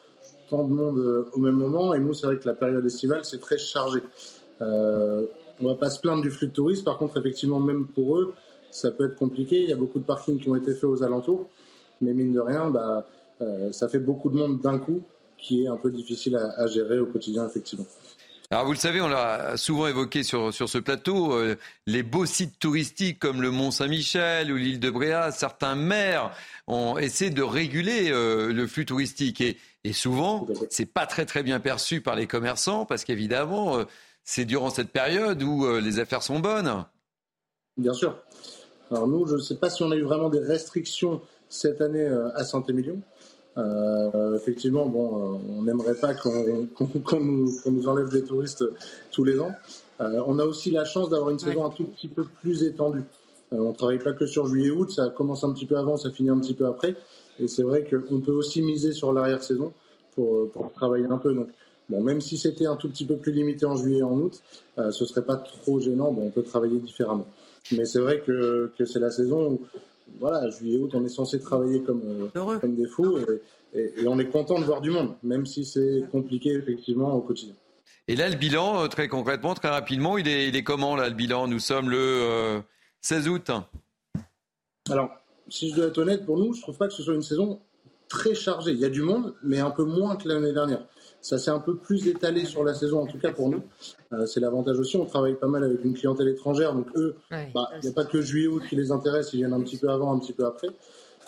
tant 0.49 0.63
de 0.63 0.73
monde 0.73 1.27
au 1.33 1.39
même 1.39 1.55
moment. 1.55 1.93
Et 1.93 1.99
nous, 1.99 2.13
c'est 2.13 2.27
vrai 2.27 2.37
que 2.37 2.47
la 2.47 2.55
période 2.55 2.85
estivale, 2.85 3.25
c'est 3.25 3.41
très 3.41 3.57
chargé. 3.57 3.99
Euh, 4.61 5.25
on 5.61 5.67
va 5.67 5.75
pas 5.75 5.89
se 5.89 5.99
plaindre 5.99 6.21
du 6.21 6.31
flux 6.31 6.47
de 6.47 6.53
touristes. 6.53 6.83
Par 6.83 6.97
contre, 6.97 7.17
effectivement, 7.17 7.59
même 7.59 7.87
pour 7.87 8.17
eux, 8.17 8.33
ça 8.71 8.91
peut 8.91 9.05
être 9.05 9.15
compliqué. 9.15 9.61
Il 9.61 9.69
y 9.69 9.73
a 9.73 9.75
beaucoup 9.75 9.99
de 9.99 10.05
parkings 10.05 10.39
qui 10.39 10.49
ont 10.49 10.55
été 10.55 10.73
faits 10.73 10.85
aux 10.85 11.03
alentours. 11.03 11.49
Mais 12.01 12.13
mine 12.13 12.33
de 12.33 12.39
rien, 12.39 12.69
bah, 12.69 13.05
euh, 13.41 13.71
ça 13.71 13.87
fait 13.87 13.99
beaucoup 13.99 14.29
de 14.29 14.35
monde 14.35 14.59
d'un 14.61 14.79
coup 14.79 15.03
qui 15.37 15.63
est 15.63 15.67
un 15.67 15.77
peu 15.77 15.91
difficile 15.91 16.35
à, 16.35 16.67
gérer 16.67 16.99
au 16.99 17.07
quotidien, 17.07 17.47
effectivement. 17.47 17.85
Alors 18.51 18.65
vous 18.65 18.73
le 18.73 18.77
savez, 18.77 19.01
on 19.01 19.07
l'a 19.07 19.55
souvent 19.57 19.87
évoqué 19.87 20.23
sur, 20.23 20.53
sur 20.53 20.69
ce 20.69 20.77
plateau, 20.77 21.33
euh, 21.33 21.55
les 21.87 22.03
beaux 22.03 22.25
sites 22.25 22.59
touristiques 22.59 23.17
comme 23.17 23.41
le 23.41 23.49
Mont 23.49 23.71
Saint-Michel 23.71 24.51
ou 24.51 24.57
l'île 24.57 24.79
de 24.79 24.89
Bréa, 24.89 25.31
certains 25.31 25.73
maires 25.73 26.31
ont 26.67 26.97
essayé 26.97 27.31
de 27.31 27.41
réguler 27.41 28.11
euh, 28.11 28.51
le 28.53 28.67
flux 28.67 28.85
touristique 28.85 29.39
et, 29.41 29.57
et 29.85 29.93
souvent 29.93 30.45
c'est 30.69 30.85
pas 30.85 31.07
très 31.07 31.25
très 31.25 31.43
bien 31.43 31.61
perçu 31.61 32.01
par 32.01 32.15
les 32.15 32.27
commerçants 32.27 32.85
parce 32.85 33.05
qu'évidemment 33.05 33.85
c'est 34.23 34.45
durant 34.45 34.69
cette 34.69 34.89
période 34.89 35.41
où 35.43 35.65
euh, 35.65 35.79
les 35.81 35.99
affaires 35.99 36.23
sont 36.23 36.39
bonnes. 36.39 36.85
Bien 37.77 37.93
sûr. 37.93 38.17
Alors 38.91 39.07
nous, 39.07 39.25
je 39.27 39.35
ne 39.35 39.39
sais 39.39 39.55
pas 39.55 39.69
si 39.69 39.83
on 39.83 39.91
a 39.91 39.95
eu 39.95 40.03
vraiment 40.03 40.29
des 40.29 40.39
restrictions 40.39 41.21
cette 41.49 41.81
année 41.81 42.05
à 42.35 42.43
Saint-Émilion. 42.43 43.01
effectivement, 44.35 44.85
bon, 44.85 45.41
on 45.49 45.61
n'aimerait 45.63 45.95
pas 45.95 46.13
qu'on 46.15 47.19
nous, 47.19 47.87
enlève 47.87 48.09
des 48.09 48.23
touristes 48.23 48.63
tous 49.11 49.23
les 49.23 49.39
ans. 49.39 49.51
on 49.99 50.39
a 50.39 50.43
aussi 50.43 50.71
la 50.71 50.85
chance 50.85 51.09
d'avoir 51.09 51.29
une 51.29 51.39
saison 51.39 51.65
un 51.65 51.69
tout 51.69 51.85
petit 51.85 52.09
peu 52.09 52.25
plus 52.41 52.63
étendue. 52.63 53.03
on 53.51 53.69
ne 53.69 53.73
travaille 53.73 53.99
pas 53.99 54.13
que 54.13 54.25
sur 54.25 54.47
juillet-août, 54.47 54.91
ça 54.91 55.09
commence 55.09 55.43
un 55.45 55.53
petit 55.53 55.65
peu 55.65 55.77
avant, 55.77 55.95
ça 55.97 56.11
finit 56.11 56.29
un 56.29 56.39
petit 56.39 56.53
peu 56.53 56.65
après. 56.65 56.95
Et 57.39 57.47
c'est 57.47 57.63
vrai 57.63 57.85
qu'on 57.85 58.19
peut 58.19 58.31
aussi 58.31 58.61
miser 58.61 58.93
sur 58.93 59.13
l'arrière-saison 59.13 59.73
pour, 60.13 60.49
pour, 60.51 60.71
travailler 60.73 61.05
un 61.05 61.17
peu. 61.17 61.33
Donc, 61.33 61.49
bon, 61.91 62.01
même 62.01 62.21
si 62.21 62.37
c'était 62.37 62.65
un 62.65 62.75
tout 62.75 62.89
petit 62.89 63.05
peu 63.05 63.17
plus 63.17 63.31
limité 63.31 63.65
en 63.65 63.75
juillet 63.75 63.99
et 63.99 64.03
en 64.03 64.17
août, 64.17 64.41
euh, 64.77 64.91
ce 64.91 65.05
serait 65.05 65.25
pas 65.25 65.35
trop 65.35 65.79
gênant. 65.79 66.11
Bon, 66.11 66.23
on 66.25 66.29
peut 66.29 66.41
travailler 66.41 66.79
différemment. 66.79 67.27
Mais 67.71 67.85
c'est 67.85 67.99
vrai 67.99 68.21
que, 68.21 68.71
que 68.77 68.85
c'est 68.85 68.99
la 68.99 69.11
saison 69.11 69.51
où, 69.51 69.61
voilà, 70.19 70.49
juillet 70.49 70.77
août, 70.77 70.91
on 70.93 71.05
est 71.05 71.09
censé 71.09 71.39
travailler 71.39 71.81
comme, 71.81 72.01
euh, 72.35 72.59
comme 72.59 72.75
des 72.75 72.87
fous 72.87 73.19
et, 73.73 73.93
et, 74.01 74.07
on 74.07 74.19
est 74.19 74.25
content 74.25 74.59
de 74.59 74.65
voir 74.65 74.81
du 74.81 74.89
monde, 74.89 75.13
même 75.23 75.45
si 75.45 75.63
c'est 75.63 76.03
compliqué 76.11 76.51
effectivement 76.51 77.13
au 77.13 77.21
quotidien. 77.21 77.55
Et 78.07 78.15
là, 78.15 78.29
le 78.29 78.35
bilan, 78.35 78.83
euh, 78.83 78.87
très 78.87 79.07
concrètement, 79.07 79.53
très 79.53 79.69
rapidement, 79.69 80.17
il 80.17 80.27
est, 80.27 80.47
il 80.47 80.55
est 80.55 80.63
comment 80.63 80.95
là, 80.95 81.07
le 81.07 81.15
bilan? 81.15 81.47
Nous 81.47 81.59
sommes 81.59 81.89
le 81.89 82.61
16 83.01 83.27
août. 83.27 83.51
Alors, 84.89 85.09
si 85.49 85.69
je 85.69 85.75
dois 85.75 85.87
être 85.87 85.97
honnête, 85.97 86.25
pour 86.25 86.37
nous, 86.37 86.53
je 86.53 86.61
trouve 86.61 86.77
pas 86.77 86.87
que 86.87 86.93
ce 86.93 87.03
soit 87.03 87.13
une 87.13 87.21
saison 87.21 87.59
très 88.07 88.35
chargée. 88.35 88.71
Il 88.71 88.79
y 88.79 88.85
a 88.85 88.89
du 88.89 89.01
monde, 89.01 89.33
mais 89.43 89.59
un 89.59 89.71
peu 89.71 89.83
moins 89.83 90.15
que 90.15 90.27
l'année 90.27 90.53
dernière. 90.53 90.83
Ça 91.21 91.37
s'est 91.37 91.51
un 91.51 91.59
peu 91.59 91.75
plus 91.75 92.07
étalé 92.07 92.45
sur 92.45 92.63
la 92.63 92.73
saison, 92.73 93.01
en 93.01 93.05
tout 93.05 93.19
cas 93.19 93.31
pour 93.31 93.49
nous. 93.49 93.63
Euh, 94.11 94.25
c'est 94.25 94.39
l'avantage 94.39 94.79
aussi. 94.79 94.97
On 94.97 95.05
travaille 95.05 95.35
pas 95.35 95.47
mal 95.47 95.63
avec 95.63 95.83
une 95.85 95.93
clientèle 95.93 96.27
étrangère, 96.29 96.73
donc 96.73 96.87
eux, 96.95 97.15
bah, 97.29 97.69
il 97.75 97.81
n'y 97.83 97.89
a 97.89 97.93
pas 97.93 98.05
que 98.05 98.21
juillet-août 98.21 98.63
qui 98.67 98.75
les 98.75 98.91
intéresse, 98.91 99.31
ils 99.33 99.37
viennent 99.37 99.53
un 99.53 99.61
petit 99.61 99.77
peu 99.77 99.89
avant, 99.89 100.13
un 100.13 100.19
petit 100.19 100.33
peu 100.33 100.45
après. 100.45 100.69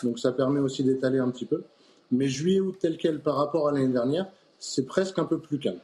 Donc 0.02 0.18
ça 0.18 0.32
permet 0.32 0.60
aussi 0.60 0.82
d'étaler 0.82 1.18
un 1.18 1.30
petit 1.30 1.46
peu. 1.46 1.62
Mais 2.10 2.28
juillet-août 2.28 2.76
tel 2.80 2.96
quel 2.96 3.20
par 3.20 3.36
rapport 3.36 3.68
à 3.68 3.72
l'année 3.72 3.92
dernière, 3.92 4.26
c'est 4.58 4.86
presque 4.86 5.18
un 5.18 5.24
peu 5.24 5.38
plus 5.38 5.58
calme. 5.58 5.80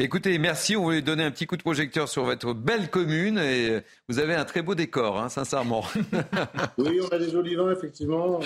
Écoutez, 0.00 0.38
merci. 0.38 0.76
On 0.76 0.84
voulait 0.84 1.02
donner 1.02 1.24
un 1.24 1.32
petit 1.32 1.46
coup 1.46 1.56
de 1.56 1.62
projecteur 1.62 2.08
sur 2.08 2.22
votre 2.22 2.54
belle 2.54 2.88
commune 2.88 3.36
et 3.36 3.80
vous 4.08 4.20
avez 4.20 4.36
un 4.36 4.44
très 4.44 4.62
beau 4.62 4.76
décor, 4.76 5.18
hein, 5.18 5.28
sincèrement. 5.28 5.82
oui, 6.78 7.00
on 7.02 7.08
a 7.08 7.18
des 7.18 7.30
jolis 7.30 7.56
vins, 7.56 7.72
effectivement. 7.72 8.38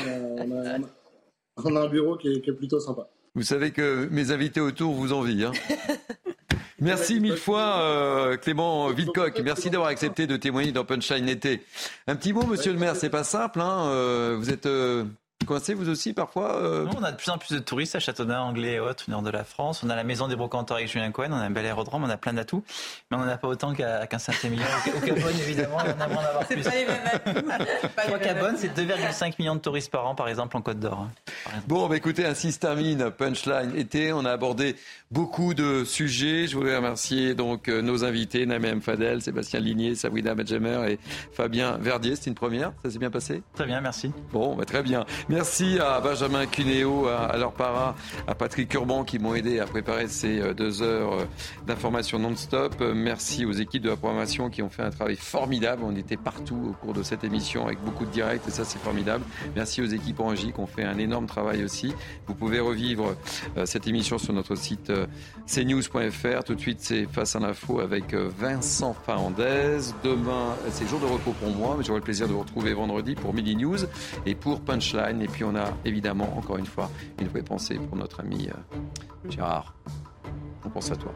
On 1.58 1.76
a, 1.76 1.80
un 1.82 1.88
bureau 1.88 2.16
qui 2.16 2.28
est, 2.28 2.52
plutôt 2.52 2.80
sympa. 2.80 3.06
Vous 3.34 3.42
savez 3.42 3.70
que 3.70 4.08
mes 4.10 4.30
invités 4.30 4.60
autour 4.60 4.92
vous 4.92 5.12
envient. 5.12 5.44
Hein. 5.44 5.52
Merci 6.80 7.20
mille 7.20 7.36
fois, 7.36 7.78
euh, 7.78 8.36
Clément 8.36 8.88
Villecoq. 8.90 9.40
Merci 9.44 9.70
d'avoir 9.70 9.88
accepté 9.88 10.26
de 10.26 10.36
témoigner 10.36 10.72
dans 10.72 10.84
Punchline 10.84 11.28
été. 11.28 11.62
Un 12.08 12.16
petit 12.16 12.32
mot, 12.32 12.44
monsieur 12.44 12.72
le 12.72 12.78
maire, 12.78 12.96
c'est 12.96 13.08
pas 13.08 13.22
simple. 13.22 13.60
Hein. 13.60 13.86
Euh, 13.86 14.36
vous 14.36 14.50
êtes 14.50 14.66
euh, 14.66 15.04
Coincé 15.44 15.74
vous 15.74 15.88
aussi 15.88 16.12
parfois 16.12 16.56
euh 16.56 16.86
On 16.96 17.02
a 17.02 17.12
de 17.12 17.16
plus 17.16 17.30
en 17.30 17.38
plus 17.38 17.54
de 17.54 17.58
touristes 17.58 17.94
à 17.94 18.00
Châteaudun, 18.00 18.40
anglais 18.40 18.74
et 18.74 18.80
autres, 18.80 19.04
nord 19.08 19.22
de 19.22 19.30
la 19.30 19.44
France. 19.44 19.82
On 19.84 19.90
a 19.90 19.96
la 19.96 20.04
maison 20.04 20.28
des 20.28 20.36
brocanteurs 20.36 20.76
avec 20.76 20.88
Julien 20.88 21.10
Cohen, 21.10 21.30
on 21.30 21.36
a 21.36 21.44
un 21.44 21.50
bel 21.50 21.64
aérodrome, 21.64 22.04
on 22.04 22.10
a 22.10 22.16
plein 22.16 22.32
d'atouts. 22.32 22.64
Mais 23.10 23.16
on 23.16 23.20
n'en 23.20 23.28
a 23.28 23.36
pas 23.36 23.48
autant 23.48 23.74
qu'à 23.74 24.18
Saint-Émilion. 24.18 24.64
Au 24.96 25.00
Cabonne, 25.00 25.38
évidemment, 25.38 25.78
on 25.78 26.00
a 26.00 26.06
moins 26.08 26.22
d'avoir 26.22 26.46
plus. 26.46 26.62
Pas 26.62 26.70
les 26.70 26.84
mêmes 26.84 27.50
atouts. 27.50 28.18
Cabonne, 28.22 28.56
c'est 28.56 28.76
2,5 28.76 29.34
millions 29.38 29.54
de 29.56 29.60
touristes 29.60 29.90
par 29.90 30.06
an, 30.06 30.14
par 30.14 30.28
exemple, 30.28 30.56
en 30.56 30.62
Côte 30.62 30.78
d'Or. 30.78 31.06
Hein, 31.46 31.50
bon, 31.66 31.88
bah, 31.88 31.96
écoutez, 31.96 32.24
ainsi 32.24 32.52
se 32.52 32.58
termine 32.58 33.10
Punchline 33.10 33.76
été. 33.76 34.12
On 34.12 34.24
a 34.24 34.30
abordé 34.30 34.76
beaucoup 35.10 35.54
de 35.54 35.84
sujets. 35.84 36.46
Je 36.46 36.56
voudrais 36.56 36.76
remercier 36.76 37.34
donc 37.34 37.68
euh, 37.68 37.82
nos 37.82 38.04
invités, 38.04 38.46
Namem 38.46 38.80
Fadel, 38.80 39.22
Sébastien 39.22 39.60
Ligné, 39.60 39.94
Sabrina 39.94 40.34
Medjemer 40.34 40.92
et 40.92 40.98
Fabien 41.32 41.78
Verdier. 41.78 42.16
C'était 42.16 42.30
une 42.30 42.36
première. 42.36 42.72
Ça 42.84 42.90
s'est 42.90 42.98
bien 42.98 43.10
passé? 43.10 43.42
Très 43.54 43.66
bien, 43.66 43.80
merci. 43.80 44.12
Bon, 44.32 44.54
bah, 44.54 44.64
très 44.64 44.82
bien. 44.82 45.04
Merci 45.32 45.78
à 45.78 45.98
Benjamin 46.00 46.44
Cuneo, 46.44 47.08
à, 47.08 47.38
leur 47.38 47.52
para, 47.52 47.94
à 48.26 48.34
Patrick 48.34 48.74
Urban 48.74 49.02
qui 49.02 49.18
m'ont 49.18 49.34
aidé 49.34 49.60
à 49.60 49.64
préparer 49.64 50.06
ces 50.06 50.38
euh, 50.40 50.52
deux 50.52 50.82
heures 50.82 51.14
euh, 51.14 51.24
d'information 51.66 52.18
non-stop. 52.18 52.82
Merci 52.94 53.46
aux 53.46 53.52
équipes 53.52 53.84
de 53.84 53.88
la 53.88 53.96
programmation 53.96 54.50
qui 54.50 54.60
ont 54.60 54.68
fait 54.68 54.82
un 54.82 54.90
travail 54.90 55.16
formidable. 55.16 55.84
On 55.86 55.96
était 55.96 56.18
partout 56.18 56.68
au 56.68 56.72
cours 56.74 56.92
de 56.92 57.02
cette 57.02 57.24
émission 57.24 57.64
avec 57.64 57.80
beaucoup 57.80 58.04
de 58.04 58.10
directs 58.10 58.42
et 58.46 58.50
ça 58.50 58.66
c'est 58.66 58.78
formidable. 58.78 59.24
Merci 59.56 59.80
aux 59.80 59.86
équipes 59.86 60.20
en 60.20 60.34
qui 60.34 60.52
ont 60.58 60.66
fait 60.66 60.84
un 60.84 60.98
énorme 60.98 61.26
travail 61.26 61.64
aussi. 61.64 61.94
Vous 62.26 62.34
pouvez 62.34 62.60
revivre 62.60 63.14
cette 63.64 63.86
émission 63.86 64.18
sur 64.18 64.34
notre 64.34 64.54
site 64.54 64.92
cnews.fr. 65.46 66.44
Tout 66.44 66.54
de 66.54 66.60
suite, 66.60 66.78
c'est 66.80 67.06
Face 67.12 67.36
à 67.36 67.40
l'info 67.40 67.80
avec 67.80 68.14
euh, 68.14 68.30
Vincent 68.38 68.94
Fernandez. 69.04 69.78
Demain, 70.02 70.56
c'est 70.70 70.88
jour 70.88 71.00
de 71.00 71.06
repos 71.06 71.32
pour 71.32 71.50
moi, 71.50 71.74
mais 71.76 71.84
j'aurai 71.84 71.98
le 71.98 72.04
plaisir 72.04 72.26
de 72.26 72.32
vous 72.32 72.40
retrouver 72.40 72.72
vendredi 72.74 73.14
pour 73.14 73.34
Midi 73.34 73.56
News 73.56 73.78
et 74.24 74.34
pour 74.34 74.60
Punchline. 74.60 75.21
Et 75.22 75.28
puis, 75.28 75.44
on 75.44 75.54
a 75.54 75.70
évidemment, 75.84 76.36
encore 76.36 76.58
une 76.58 76.66
fois, 76.66 76.90
une 77.20 77.28
vraie 77.28 77.42
pensée 77.42 77.76
pour 77.76 77.96
notre 77.96 78.20
ami 78.20 78.48
euh, 78.48 79.30
Gérard. 79.30 79.72
On 80.64 80.68
pense 80.68 80.90
à 80.90 80.96
toi. 80.96 81.14